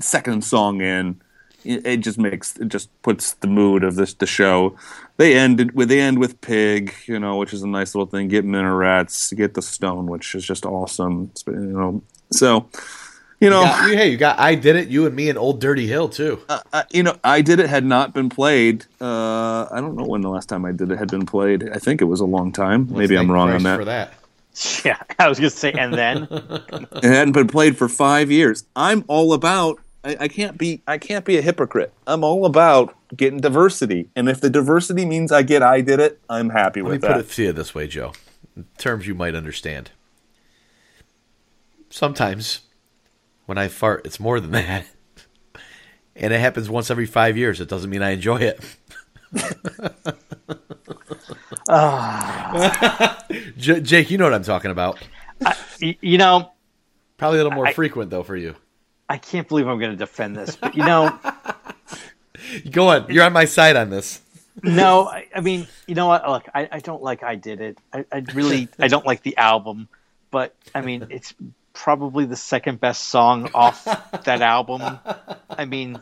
Second 0.00 0.44
song 0.44 0.80
in, 0.80 1.20
it, 1.64 1.96
just 1.96 2.18
makes 2.18 2.56
it 2.56 2.68
just 2.68 2.88
puts 3.02 3.34
the 3.34 3.48
mood 3.48 3.84
of 3.84 3.96
this 3.96 4.14
the 4.14 4.26
show. 4.26 4.76
They 5.16 5.36
ended 5.36 5.74
with 5.74 5.88
they 5.88 6.00
end 6.00 6.18
with 6.18 6.40
Pig, 6.40 6.94
you 7.06 7.18
know, 7.18 7.36
which 7.36 7.52
is 7.52 7.62
a 7.62 7.68
nice 7.68 7.94
little 7.94 8.06
thing. 8.06 8.28
Get 8.28 8.44
minarets, 8.44 9.32
get 9.32 9.54
the 9.54 9.62
stone, 9.62 10.06
which 10.06 10.34
is 10.34 10.44
just 10.44 10.64
awesome. 10.64 11.30
It's, 11.32 11.44
you 11.46 11.54
know, 11.54 12.02
so 12.30 12.68
you 13.40 13.50
know, 13.50 13.60
You 13.62 13.66
got- 13.68 13.90
hey, 13.90 14.08
you 14.10 14.16
got 14.16 14.38
I 14.38 14.54
did 14.54 14.76
it. 14.76 14.88
You 14.88 15.06
and 15.06 15.14
me 15.14 15.28
and 15.28 15.38
Old 15.38 15.60
Dirty 15.60 15.86
Hill 15.86 16.08
too. 16.08 16.40
uh, 16.48 16.82
you 16.90 17.02
know, 17.02 17.16
I 17.22 17.40
did 17.42 17.60
it 17.60 17.68
had 17.68 17.84
not 17.84 18.12
been 18.14 18.28
played. 18.28 18.84
Uh, 19.00 19.66
I 19.70 19.80
don't 19.80 19.96
know 19.96 20.04
when 20.04 20.20
the 20.22 20.28
last 20.30 20.48
time 20.48 20.64
I 20.64 20.72
did 20.72 20.90
it 20.90 20.98
had 20.98 21.10
been 21.10 21.26
played. 21.26 21.68
I 21.70 21.78
think 21.78 22.00
it 22.00 22.06
was 22.06 22.20
a 22.20 22.24
long 22.26 22.52
time. 22.52 22.86
Let's 22.88 22.98
Maybe 22.98 23.16
I'm 23.18 23.30
wrong 23.30 23.48
Christ 23.48 23.64
on 23.66 23.72
that. 23.72 23.78
For 23.78 23.84
that. 23.84 24.14
Yeah, 24.84 24.98
I 25.20 25.28
was 25.28 25.38
gonna 25.38 25.50
say, 25.50 25.70
and 25.70 25.94
then 25.94 26.26
it 26.30 27.04
hadn't 27.04 27.30
been 27.32 27.46
played 27.46 27.76
for 27.78 27.88
five 27.88 28.28
years. 28.28 28.64
I'm 28.74 29.04
all 29.06 29.32
about. 29.32 29.78
I, 30.02 30.16
I 30.20 30.28
can't 30.28 30.58
be. 30.58 30.82
I 30.86 30.98
can't 30.98 31.24
be 31.24 31.38
a 31.38 31.42
hypocrite. 31.42 31.92
I'm 32.08 32.24
all 32.24 32.44
about 32.44 32.92
getting 33.16 33.38
diversity, 33.38 34.08
and 34.16 34.28
if 34.28 34.40
the 34.40 34.50
diversity 34.50 35.04
means 35.04 35.30
I 35.30 35.42
get, 35.42 35.62
I 35.62 35.80
did 35.80 36.00
it. 36.00 36.18
I'm 36.28 36.50
happy 36.50 36.82
Let 36.82 36.88
me 36.88 36.92
with 36.96 37.02
put 37.02 37.08
that. 37.08 37.20
it 37.20 37.30
to 37.30 37.42
you 37.44 37.52
this 37.52 37.72
way, 37.72 37.86
Joe. 37.86 38.12
In 38.56 38.66
terms 38.78 39.06
you 39.06 39.14
might 39.14 39.36
understand. 39.36 39.92
Sometimes 41.90 42.60
when 43.48 43.56
I 43.58 43.68
fart, 43.68 44.02
it's 44.04 44.20
more 44.20 44.38
than 44.40 44.50
that. 44.52 44.86
And 46.20 46.32
it 46.32 46.40
happens 46.40 46.68
once 46.68 46.90
every 46.90 47.06
five 47.06 47.36
years. 47.36 47.60
It 47.60 47.68
doesn't 47.68 47.88
mean 47.90 48.02
I 48.02 48.10
enjoy 48.10 48.38
it. 48.38 48.58
Ah. 51.68 53.24
J- 53.56 53.80
Jake, 53.80 54.10
you 54.10 54.18
know 54.18 54.24
what 54.24 54.34
I'm 54.34 54.42
talking 54.42 54.72
about. 54.72 54.98
y- 55.80 55.96
you 56.00 56.18
know, 56.18 56.50
Probably 57.18 57.38
a 57.38 57.42
little 57.44 57.54
more 57.56 57.68
I- 57.68 57.72
frequent, 57.72 58.10
though, 58.10 58.22
for 58.24 58.36
you. 58.36 58.54
I 59.08 59.16
can't 59.16 59.46
believe 59.48 59.68
I'm 59.68 59.78
gonna 59.78 59.94
defend 59.96 60.34
this, 60.36 60.56
but 60.56 60.74
you 60.74 60.84
know, 60.84 61.16
Go 62.70 62.88
on. 62.88 63.06
You're 63.10 63.24
on 63.24 63.32
my 63.32 63.44
side 63.46 63.76
on 63.76 63.88
this. 63.90 64.20
no, 64.62 65.06
I, 65.06 65.26
I 65.34 65.40
mean, 65.40 65.66
you 65.86 65.94
know 65.94 66.06
what? 66.08 66.28
Look, 66.28 66.48
I, 66.54 66.68
I 66.72 66.78
don't 66.80 67.02
like 67.02 67.22
I 67.22 67.36
did 67.36 67.60
it. 67.60 67.78
I, 67.92 68.04
I 68.12 68.24
really 68.34 68.68
I 68.78 68.88
don't 68.88 69.06
like 69.06 69.22
the 69.22 69.36
album, 69.36 69.88
but 70.30 70.54
I 70.74 70.80
mean, 70.80 71.06
it's 71.10 71.32
probably 71.78 72.24
the 72.26 72.36
second 72.36 72.80
best 72.80 73.04
song 73.04 73.50
off 73.54 73.84
that 73.84 74.42
album. 74.56 74.82
I 75.48 75.64
mean, 75.64 76.00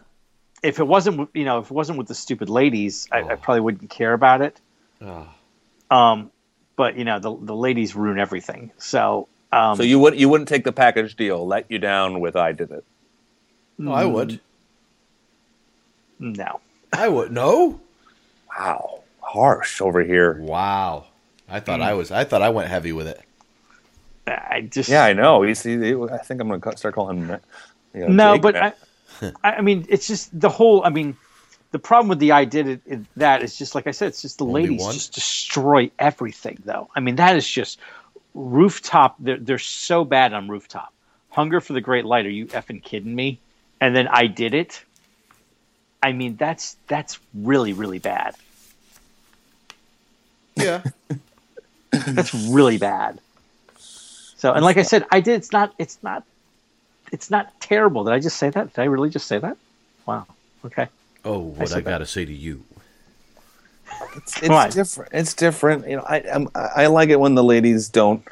if 0.63 0.79
it 0.81 0.87
wasn't, 0.87 1.19
with- 1.19 1.29
you 1.35 1.45
know, 1.45 1.59
if 1.59 1.67
it 1.67 1.71
wasn't 1.75 1.99
with 1.99 2.09
the 2.09 2.15
stupid 2.15 2.49
ladies, 2.49 3.07
I, 3.13 3.21
I 3.23 3.35
probably 3.37 3.61
wouldn't 3.61 3.91
care 3.91 4.15
about 4.15 4.41
it. 4.41 4.61
Oh. 5.03 5.29
Um, 5.91 6.31
but 6.77 6.97
you 6.97 7.05
know, 7.05 7.19
the 7.19 7.37
the 7.41 7.55
ladies 7.55 7.95
ruin 7.95 8.19
everything. 8.19 8.73
So, 8.79 9.29
um, 9.53 9.77
So 9.77 9.83
you 9.83 9.99
would 10.01 10.19
you 10.19 10.29
wouldn't 10.29 10.49
take 10.49 10.65
the 10.65 10.73
package 10.73 11.15
deal? 11.15 11.47
Let 11.47 11.71
you 11.71 11.79
down 11.79 12.21
with 12.21 12.37
I 12.37 12.53
did 12.53 12.71
it. 12.71 12.85
No, 13.79 13.93
I 13.93 14.05
would. 14.07 14.41
no. 16.19 16.61
I 16.93 17.09
would. 17.09 17.31
No? 17.31 17.81
Wow, 18.59 19.03
harsh 19.21 19.81
over 19.83 20.03
here. 20.03 20.39
Wow. 20.41 21.07
I 21.49 21.61
thought 21.61 21.81
I 21.83 21.93
was. 21.95 22.11
I 22.11 22.25
thought 22.25 22.43
I 22.43 22.49
went 22.49 22.69
heavy 22.69 22.93
with 22.93 23.07
it. 23.07 23.21
I 24.27 24.69
just 24.71 24.89
Yeah, 24.89 25.05
I 25.05 25.13
know. 25.13 25.43
You 25.43 25.55
see, 25.55 25.75
I 25.75 26.19
think 26.19 26.41
I'm 26.41 26.49
going 26.49 26.61
to 26.61 26.77
start 26.77 26.95
calling 26.95 27.19
him. 27.19 27.41
You 27.95 28.01
know, 28.01 28.09
no, 28.09 28.35
Jake 28.35 28.43
but. 28.43 28.57
I, 28.57 28.73
I 29.43 29.61
mean, 29.63 29.87
it's 29.89 30.07
just 30.07 30.39
the 30.39 30.49
whole. 30.49 30.85
I 30.85 30.91
mean, 30.91 31.17
the 31.71 31.79
problem 31.79 32.09
with 32.09 32.19
the 32.19 32.33
I 32.33 32.45
did 32.45 32.69
it 32.69 32.81
is 32.87 33.05
that 33.17 33.43
is 33.43 33.57
just 33.57 33.75
like 33.75 33.87
I 33.87 33.91
said, 33.91 34.09
it's 34.09 34.23
just 34.23 34.39
the 34.39 34.45
Only 34.45 34.63
ladies 34.63 34.83
one? 34.83 34.95
just 34.95 35.15
destroy 35.15 35.91
everything. 35.99 36.59
Though 36.65 36.89
I 36.95 37.01
mean, 37.01 37.17
that 37.17 37.37
is 37.37 37.49
just 37.49 37.79
rooftop. 38.35 39.17
They're 39.19 39.39
they're 39.39 39.59
so 39.59 40.05
bad 40.05 40.33
on 40.33 40.49
rooftop. 40.49 40.93
Hunger 41.31 41.61
for 41.61 41.73
the 41.73 41.81
Great 41.81 42.05
Light. 42.05 42.27
Are 42.27 42.31
you 42.31 42.47
effing 42.47 42.83
kidding 42.83 43.15
me? 43.15 43.39
And 43.81 43.95
then 43.95 44.09
I 44.09 44.27
did 44.27 44.55
it. 44.55 44.83
I 46.03 46.13
mean, 46.13 46.37
that's 46.37 46.77
that's 46.87 47.19
really 47.35 47.73
really 47.73 47.99
bad. 47.99 48.37
Yeah. 50.57 50.83
That's 51.91 52.35
really 52.35 52.79
bad. 52.79 53.21
So, 54.37 54.53
and 54.53 54.65
like 54.65 54.77
I 54.77 54.83
said, 54.83 55.05
I 55.11 55.21
did. 55.21 55.37
It's 55.37 55.53
not. 55.53 55.75
It's 55.79 55.99
not. 56.03 56.25
It's 57.13 57.31
not 57.31 57.59
terrible. 57.61 58.05
Did 58.05 58.13
I 58.13 58.21
just 58.21 58.37
say 58.37 58.51
that? 58.51 58.75
Did 58.75 58.81
I 58.81 58.85
really 58.85 59.11
just 59.11 59.27
say 59.27 59.39
that? 59.39 59.57
Wow. 60.07 60.27
Okay. 60.65 60.89
Oh, 61.25 61.41
what 61.41 61.69
said 61.69 61.79
I, 61.79 61.81
got 61.81 61.99
to 61.99 62.07
say 62.07 62.25
to 62.25 62.33
you. 62.33 62.63
it's, 64.17 64.43
it's 64.43 64.75
different. 64.75 65.13
It's 65.13 65.35
different. 65.35 65.89
You 65.89 65.97
know, 65.97 66.03
I 66.03 66.23
I'm, 66.33 66.49
I 66.55 66.87
like 66.87 67.09
it 67.09 67.19
when 67.19 67.35
the 67.35 67.45
ladies 67.45 67.89
don't 67.89 68.27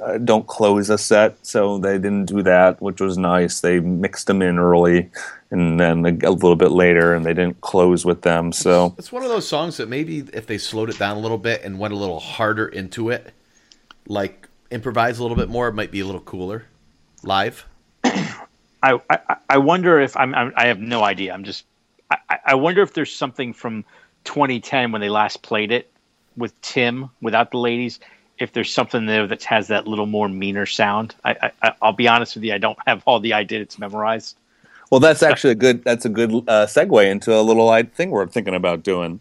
uh, 0.00 0.18
don't 0.18 0.46
close 0.46 0.90
a 0.90 0.98
set. 0.98 1.44
So 1.46 1.78
they 1.78 1.94
didn't 1.94 2.26
do 2.26 2.42
that, 2.42 2.80
which 2.80 3.00
was 3.00 3.18
nice. 3.18 3.60
They 3.60 3.80
mixed 3.80 4.26
them 4.26 4.42
in 4.42 4.58
early, 4.58 5.10
and 5.50 5.78
then 5.78 6.04
a, 6.04 6.28
a 6.28 6.32
little 6.32 6.56
bit 6.56 6.70
later, 6.70 7.14
and 7.14 7.24
they 7.24 7.34
didn't 7.34 7.60
close 7.60 8.04
with 8.04 8.22
them. 8.22 8.52
So 8.52 8.94
It's 8.98 9.12
one 9.12 9.22
of 9.22 9.28
those 9.28 9.46
songs 9.46 9.76
that 9.76 9.88
maybe 9.88 10.24
if 10.32 10.46
they 10.46 10.58
slowed 10.58 10.90
it 10.90 10.98
down 10.98 11.16
a 11.16 11.20
little 11.20 11.38
bit 11.38 11.62
and 11.62 11.78
went 11.78 11.94
a 11.94 11.96
little 11.96 12.20
harder 12.20 12.66
into 12.66 13.10
it, 13.10 13.32
like 14.06 14.43
improvise 14.70 15.18
a 15.18 15.22
little 15.22 15.36
bit 15.36 15.48
more, 15.48 15.68
it 15.68 15.74
might 15.74 15.90
be 15.90 16.00
a 16.00 16.06
little 16.06 16.20
cooler 16.20 16.66
live. 17.22 17.66
I, 18.04 19.00
I, 19.08 19.18
I 19.48 19.58
wonder 19.58 19.98
if 20.00 20.16
I'm, 20.16 20.34
I'm 20.34 20.52
I 20.56 20.66
have 20.66 20.78
no 20.78 21.02
idea. 21.02 21.32
I'm 21.32 21.44
just 21.44 21.64
I, 22.10 22.18
I- 22.28 22.38
I 22.46 22.54
wonder 22.54 22.82
if 22.82 22.92
there's 22.92 23.14
something 23.14 23.52
from 23.52 23.84
2010 24.24 24.92
when 24.92 25.00
they 25.00 25.08
last 25.08 25.42
played 25.42 25.72
it 25.72 25.90
with 26.36 26.58
Tim 26.60 27.10
without 27.22 27.50
the 27.50 27.58
ladies. 27.58 28.00
If 28.38 28.52
there's 28.52 28.72
something 28.72 29.06
there 29.06 29.26
that 29.28 29.44
has 29.44 29.68
that 29.68 29.86
little 29.86 30.06
more 30.06 30.28
meaner 30.28 30.66
sound, 30.66 31.14
I, 31.24 31.50
I 31.62 31.72
I'll 31.80 31.92
be 31.92 32.08
honest 32.08 32.34
with 32.34 32.44
you, 32.44 32.52
I 32.52 32.58
don't 32.58 32.78
have 32.86 33.02
all 33.06 33.20
the 33.20 33.32
I 33.32 33.44
did 33.44 33.62
it's 33.62 33.78
memorized. 33.78 34.36
Well, 34.90 35.00
that's 35.00 35.22
actually 35.22 35.52
a 35.52 35.56
good. 35.56 35.82
That's 35.84 36.04
a 36.04 36.08
good 36.08 36.30
uh, 36.30 36.66
segue 36.66 37.10
into 37.10 37.34
a 37.34 37.40
little 37.40 37.70
I 37.70 37.84
thing 37.84 38.10
we're 38.10 38.26
thinking 38.26 38.54
about 38.54 38.82
doing, 38.82 39.20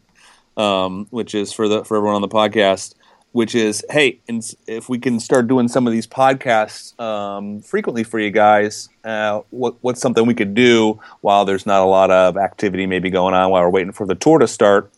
um, 0.57 1.07
which 1.09 1.33
is 1.33 1.53
for 1.53 1.67
the 1.67 1.85
for 1.85 1.95
everyone 1.97 2.15
on 2.15 2.21
the 2.21 2.27
podcast. 2.27 2.95
Which 3.33 3.55
is, 3.55 3.83
hey, 3.89 4.19
if 4.67 4.87
we 4.89 4.99
can 4.99 5.19
start 5.19 5.47
doing 5.47 5.67
some 5.67 5.85
of 5.87 5.91
these 5.91 6.07
podcasts 6.07 6.97
um, 6.99 7.61
frequently 7.61 8.03
for 8.03 8.19
you 8.19 8.31
guys, 8.31 8.89
uh, 9.03 9.41
what, 9.49 9.75
what's 9.81 9.99
something 9.99 10.25
we 10.25 10.35
could 10.35 10.53
do 10.53 10.99
while 11.21 11.43
there's 11.43 11.65
not 11.65 11.81
a 11.81 11.85
lot 11.85 12.11
of 12.11 12.37
activity 12.37 12.85
maybe 12.85 13.09
going 13.09 13.33
on 13.33 13.49
while 13.49 13.63
we're 13.63 13.69
waiting 13.69 13.91
for 13.91 14.05
the 14.05 14.15
tour 14.15 14.39
to 14.39 14.47
start? 14.47 14.93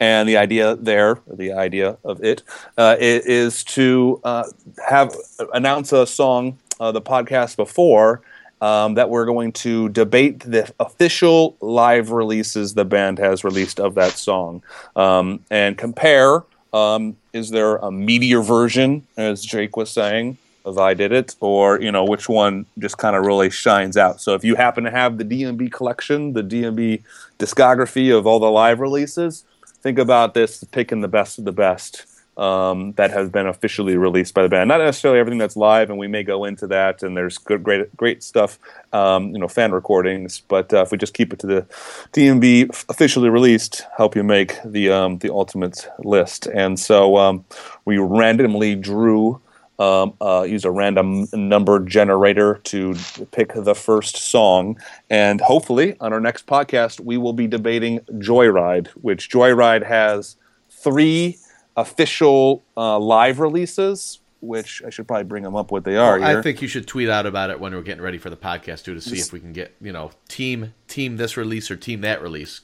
And 0.00 0.26
the 0.26 0.38
idea 0.38 0.76
there, 0.76 1.18
the 1.26 1.52
idea 1.52 1.98
of 2.04 2.24
it, 2.24 2.42
uh, 2.78 2.96
to 2.96 4.20
uh, 4.24 4.44
have 4.88 5.14
announce 5.52 5.92
a 5.92 6.06
song, 6.06 6.58
uh, 6.80 6.92
the 6.92 7.02
podcast 7.02 7.56
before, 7.56 8.22
um, 8.60 8.94
that 8.94 9.10
we're 9.10 9.26
going 9.26 9.52
to 9.52 9.88
debate 9.90 10.40
the 10.40 10.72
official 10.80 11.56
live 11.60 12.10
releases 12.10 12.74
the 12.74 12.84
band 12.84 13.18
has 13.18 13.42
released 13.44 13.80
of 13.80 13.94
that 13.94 14.12
song 14.12 14.62
um, 14.96 15.40
and 15.50 15.76
compare. 15.76 16.44
Um, 16.72 17.16
is 17.32 17.50
there 17.50 17.76
a 17.76 17.90
meteor 17.90 18.42
version, 18.42 19.06
as 19.16 19.42
Jake 19.42 19.76
was 19.76 19.90
saying, 19.90 20.38
of 20.64 20.78
I 20.78 20.94
Did 20.94 21.12
It, 21.12 21.34
or 21.40 21.80
you 21.80 21.90
know 21.90 22.04
which 22.04 22.28
one 22.28 22.66
just 22.78 22.98
kind 22.98 23.16
of 23.16 23.24
really 23.24 23.50
shines 23.50 23.96
out? 23.96 24.20
So 24.20 24.34
if 24.34 24.44
you 24.44 24.54
happen 24.54 24.84
to 24.84 24.90
have 24.90 25.18
the 25.18 25.24
DMB 25.24 25.72
collection, 25.72 26.32
the 26.32 26.42
DMB 26.42 27.02
discography 27.38 28.16
of 28.16 28.26
all 28.26 28.38
the 28.38 28.50
live 28.50 28.80
releases, 28.80 29.44
think 29.82 29.98
about 29.98 30.34
this 30.34 30.62
picking 30.64 31.00
the 31.00 31.08
best 31.08 31.38
of 31.38 31.44
the 31.44 31.52
best 31.52 32.06
um, 32.40 32.92
that 32.92 33.10
has 33.10 33.28
been 33.28 33.46
officially 33.46 33.98
released 33.98 34.32
by 34.32 34.42
the 34.42 34.48
band. 34.48 34.68
Not 34.68 34.78
necessarily 34.78 35.20
everything 35.20 35.38
that's 35.38 35.56
live, 35.56 35.90
and 35.90 35.98
we 35.98 36.08
may 36.08 36.22
go 36.22 36.46
into 36.46 36.66
that. 36.68 37.02
And 37.02 37.14
there's 37.14 37.36
good, 37.36 37.62
great, 37.62 37.94
great 37.98 38.22
stuff, 38.22 38.58
um, 38.94 39.32
you 39.32 39.38
know, 39.38 39.46
fan 39.46 39.72
recordings. 39.72 40.40
But 40.48 40.72
uh, 40.72 40.80
if 40.80 40.90
we 40.90 40.96
just 40.96 41.12
keep 41.12 41.34
it 41.34 41.38
to 41.40 41.46
the 41.46 41.66
DMB 42.14 42.86
officially 42.88 43.28
released, 43.28 43.84
help 43.96 44.16
you 44.16 44.22
make 44.22 44.56
the 44.64 44.90
um, 44.90 45.18
the 45.18 45.30
ultimate 45.30 45.86
list. 45.98 46.46
And 46.46 46.80
so 46.80 47.18
um, 47.18 47.44
we 47.84 47.98
randomly 47.98 48.74
drew. 48.74 49.40
Um, 49.78 50.12
uh, 50.20 50.42
use 50.46 50.66
a 50.66 50.70
random 50.70 51.26
number 51.32 51.80
generator 51.80 52.60
to 52.64 52.94
pick 53.30 53.54
the 53.54 53.74
first 53.74 54.14
song. 54.14 54.78
And 55.08 55.40
hopefully, 55.40 55.96
on 56.00 56.12
our 56.12 56.20
next 56.20 56.46
podcast, 56.46 57.00
we 57.00 57.16
will 57.16 57.32
be 57.32 57.46
debating 57.46 58.00
Joyride, 58.18 58.88
which 58.88 59.30
Joyride 59.30 59.86
has 59.86 60.36
three 60.68 61.38
official 61.76 62.62
uh, 62.76 62.98
live 62.98 63.40
releases, 63.40 64.20
which 64.40 64.82
I 64.86 64.90
should 64.90 65.06
probably 65.06 65.24
bring 65.24 65.42
them 65.42 65.56
up 65.56 65.70
what 65.70 65.84
they 65.84 65.96
are. 65.96 66.18
Well, 66.18 66.38
I 66.38 66.42
think 66.42 66.62
you 66.62 66.68
should 66.68 66.86
tweet 66.86 67.08
out 67.08 67.26
about 67.26 67.50
it 67.50 67.60
when 67.60 67.74
we're 67.74 67.82
getting 67.82 68.02
ready 68.02 68.18
for 68.18 68.30
the 68.30 68.36
podcast 68.36 68.84
too 68.84 68.94
to 68.94 69.00
see 69.00 69.18
if 69.18 69.32
we 69.32 69.40
can 69.40 69.52
get 69.52 69.74
you 69.80 69.92
know 69.92 70.10
team 70.28 70.74
team 70.88 71.16
this 71.16 71.36
release 71.36 71.70
or 71.70 71.76
team 71.76 72.00
that 72.02 72.22
release. 72.22 72.62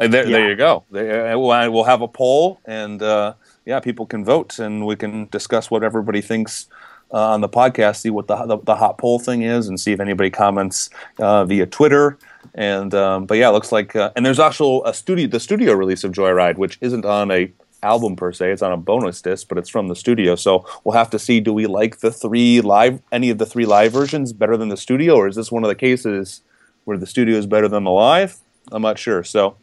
And 0.00 0.12
there, 0.12 0.24
there 0.24 0.48
you 0.48 0.56
go. 0.56 0.84
There, 0.90 1.34
uh, 1.34 1.38
we'll 1.38 1.72
we'll 1.72 1.84
have 1.84 2.02
a 2.02 2.08
poll, 2.08 2.60
and 2.64 3.02
uh, 3.02 3.34
yeah, 3.66 3.78
people 3.80 4.06
can 4.06 4.24
vote, 4.24 4.58
and 4.58 4.86
we 4.86 4.96
can 4.96 5.28
discuss 5.30 5.70
what 5.70 5.84
everybody 5.84 6.20
thinks 6.20 6.66
uh, 7.12 7.32
on 7.32 7.40
the 7.40 7.48
podcast. 7.48 7.96
See 7.96 8.10
what 8.10 8.26
the, 8.26 8.36
the 8.46 8.58
the 8.58 8.74
hot 8.74 8.98
poll 8.98 9.18
thing 9.18 9.42
is, 9.42 9.68
and 9.68 9.78
see 9.78 9.92
if 9.92 10.00
anybody 10.00 10.30
comments 10.30 10.90
uh, 11.18 11.44
via 11.44 11.66
Twitter. 11.66 12.18
And 12.54 12.94
um, 12.94 13.26
but 13.26 13.38
yeah, 13.38 13.50
it 13.50 13.52
looks 13.52 13.70
like, 13.70 13.94
uh, 13.94 14.10
and 14.16 14.24
there's 14.24 14.38
also 14.38 14.82
a 14.84 14.94
studio, 14.94 15.28
the 15.28 15.40
studio 15.40 15.74
release 15.74 16.04
of 16.04 16.12
Joyride, 16.12 16.56
which 16.56 16.78
isn't 16.80 17.04
on 17.04 17.30
a 17.30 17.52
album 17.82 18.16
per 18.16 18.32
se. 18.32 18.52
It's 18.52 18.62
on 18.62 18.72
a 18.72 18.76
bonus 18.76 19.20
disc, 19.22 19.48
but 19.48 19.58
it's 19.58 19.68
from 19.68 19.88
the 19.88 19.96
studio. 19.96 20.34
So 20.36 20.66
we'll 20.84 20.94
have 20.96 21.10
to 21.10 21.18
see: 21.18 21.40
do 21.40 21.52
we 21.52 21.66
like 21.66 21.98
the 22.00 22.10
three 22.12 22.60
live, 22.60 23.00
any 23.10 23.30
of 23.30 23.38
the 23.38 23.46
three 23.46 23.66
live 23.66 23.92
versions 23.92 24.32
better 24.32 24.56
than 24.56 24.68
the 24.68 24.76
studio, 24.76 25.16
or 25.16 25.28
is 25.28 25.36
this 25.36 25.50
one 25.52 25.64
of 25.64 25.68
the 25.68 25.74
cases 25.74 26.42
where 26.84 26.96
the 26.98 27.06
studio 27.06 27.36
is 27.36 27.46
better 27.46 27.68
than 27.68 27.84
the 27.84 27.90
live? 27.90 28.38
I'm 28.70 28.82
not 28.82 28.98
sure. 28.98 29.24
So 29.24 29.56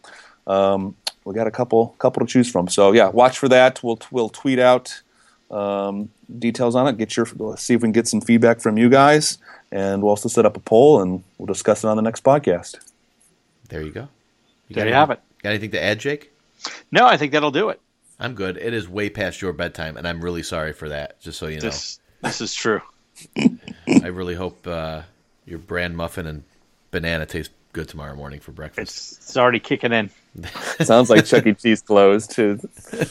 um, 0.48 0.96
we 1.26 1.34
got 1.34 1.48
a 1.48 1.52
couple 1.52 1.96
couple 2.00 2.26
to 2.26 2.32
choose 2.32 2.52
from. 2.52 2.68
So 2.68 2.92
yeah, 2.92 3.10
watch 3.10 3.38
for 3.38 3.48
that. 3.50 3.82
We'll 3.84 4.00
we'll 4.12 4.30
tweet 4.30 4.60
out 4.60 5.02
um, 5.52 6.10
details 6.38 6.76
on 6.76 6.88
it. 6.88 6.98
Get 6.98 7.16
your 7.18 7.26
see 7.58 7.74
if 7.74 7.82
we 7.82 7.86
can 7.88 7.92
get 7.92 8.08
some 8.08 8.22
feedback 8.22 8.60
from 8.60 8.78
you 8.78 8.90
guys, 8.90 9.38
and 9.72 10.02
we'll 10.02 10.10
also 10.12 10.30
set 10.30 10.46
up 10.46 10.58
a 10.58 10.60
poll 10.60 11.02
and 11.02 11.24
we'll 11.38 11.48
discuss 11.48 11.84
it 11.84 11.88
on 11.88 11.96
the 11.96 12.04
next 12.04 12.24
podcast. 12.24 12.78
There 13.70 13.82
you 13.82 13.92
go. 13.92 14.08
You 14.68 14.76
There 14.76 14.86
you 14.86 14.94
anything- 14.94 14.94
have 15.00 15.12
it. 15.12 15.20
Got 15.44 15.50
anything 15.52 15.72
to 15.72 15.82
add, 15.82 16.00
Jake? 16.00 16.32
No, 16.92 17.06
I 17.06 17.16
think 17.18 17.32
that'll 17.32 17.52
do 17.52 17.70
it. 17.70 17.80
I'm 18.20 18.34
good. 18.36 18.58
It 18.58 18.74
is 18.74 18.88
way 18.90 19.10
past 19.10 19.42
your 19.42 19.54
bedtime, 19.54 19.96
and 19.98 20.08
I'm 20.08 20.22
really 20.22 20.44
sorry 20.44 20.74
for 20.74 20.90
that. 20.90 21.20
Just 21.22 21.40
so 21.40 21.48
you 21.48 21.56
know, 21.56 21.62
This 21.62 22.00
this 22.22 22.42
is 22.42 22.54
true. 22.54 22.82
I 23.38 24.08
really 24.08 24.36
hope 24.36 24.66
uh, 24.68 25.04
your 25.46 25.60
bran 25.60 25.96
muffin 25.96 26.28
and 26.28 26.44
banana 26.92 27.26
taste 27.26 27.52
good 27.72 27.88
tomorrow 27.88 28.16
morning 28.16 28.40
for 28.40 28.52
breakfast. 28.52 28.90
It's 28.90 29.12
it's 29.30 29.38
already 29.38 29.60
kicking 29.60 29.94
in. 29.94 30.10
Sounds 30.82 31.10
like 31.10 31.26
Chuck 31.26 31.46
E. 31.48 31.54
Cheese 31.54 31.82
closed 31.82 32.32
too. 32.32 32.60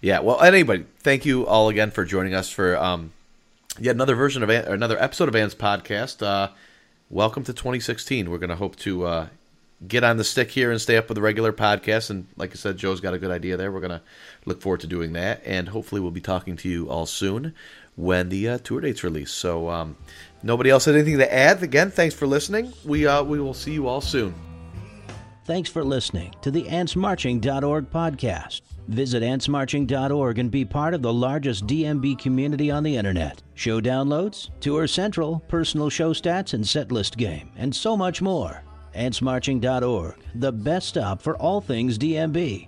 Yeah. 0.00 0.20
Well, 0.20 0.40
anybody, 0.40 0.86
thank 1.00 1.26
you 1.26 1.44
all 1.46 1.68
again 1.68 1.90
for 1.90 2.04
joining 2.04 2.32
us 2.32 2.48
for 2.50 2.76
um, 2.76 3.12
yet 3.80 3.96
another 3.96 4.14
version 4.14 4.42
of 4.44 4.48
An- 4.48 4.66
another 4.72 4.96
episode 5.02 5.28
of 5.28 5.34
Ants 5.34 5.56
podcast. 5.56 6.24
Uh, 6.24 6.50
welcome 7.10 7.42
to 7.44 7.52
2016. 7.52 8.30
We're 8.30 8.38
going 8.38 8.50
to 8.50 8.56
hope 8.56 8.76
to 8.76 9.04
uh, 9.04 9.26
get 9.86 10.02
on 10.02 10.16
the 10.16 10.24
stick 10.24 10.50
here 10.50 10.70
and 10.70 10.80
stay 10.80 10.96
up 10.96 11.08
with 11.08 11.16
the 11.16 11.22
regular 11.22 11.52
podcast. 11.52 12.10
And 12.10 12.26
like 12.36 12.50
I 12.50 12.54
said, 12.54 12.76
Joe's 12.76 13.00
got 13.00 13.14
a 13.14 13.18
good 13.18 13.30
idea 13.30 13.56
there. 13.56 13.70
We're 13.70 13.80
going 13.80 13.90
to 13.90 14.02
look 14.44 14.60
forward 14.60 14.80
to 14.80 14.86
doing 14.86 15.12
that, 15.12 15.42
and 15.44 15.68
hopefully, 15.68 16.00
we'll 16.00 16.10
be 16.10 16.20
talking 16.20 16.56
to 16.56 16.68
you 16.68 16.88
all 16.88 17.06
soon 17.06 17.54
when 17.94 18.28
the 18.28 18.48
uh, 18.48 18.58
tour 18.58 18.80
dates 18.80 19.04
release. 19.04 19.30
So, 19.30 19.68
um, 19.68 19.96
nobody 20.42 20.70
else 20.70 20.86
had 20.86 20.94
anything 20.94 21.18
to 21.18 21.32
add. 21.32 21.62
Again, 21.62 21.90
thanks 21.90 22.14
for 22.14 22.26
listening. 22.26 22.72
We 22.84 23.06
uh, 23.06 23.22
we 23.22 23.40
will 23.40 23.54
see 23.54 23.72
you 23.72 23.86
all 23.86 24.00
soon. 24.00 24.34
Thanks 25.44 25.70
for 25.70 25.82
listening 25.82 26.34
to 26.42 26.50
the 26.50 26.64
AntsMarching.org 26.64 27.90
podcast. 27.90 28.60
Visit 28.88 29.22
AntsMarching.org 29.22 30.38
and 30.38 30.50
be 30.50 30.64
part 30.64 30.92
of 30.94 31.02
the 31.02 31.12
largest 31.12 31.66
DMB 31.66 32.18
community 32.18 32.70
on 32.70 32.82
the 32.82 32.96
internet. 32.96 33.42
Show 33.54 33.80
downloads, 33.80 34.50
Tour 34.60 34.86
Central, 34.86 35.40
personal 35.48 35.88
show 35.88 36.12
stats 36.12 36.52
and 36.54 36.64
setlist 36.64 37.16
game, 37.16 37.50
and 37.56 37.74
so 37.74 37.96
much 37.96 38.20
more. 38.20 38.62
AntsMarching.org, 38.98 40.16
the 40.34 40.52
best 40.52 40.88
stop 40.88 41.22
for 41.22 41.36
all 41.36 41.60
things 41.60 41.98
DMB. 41.98 42.66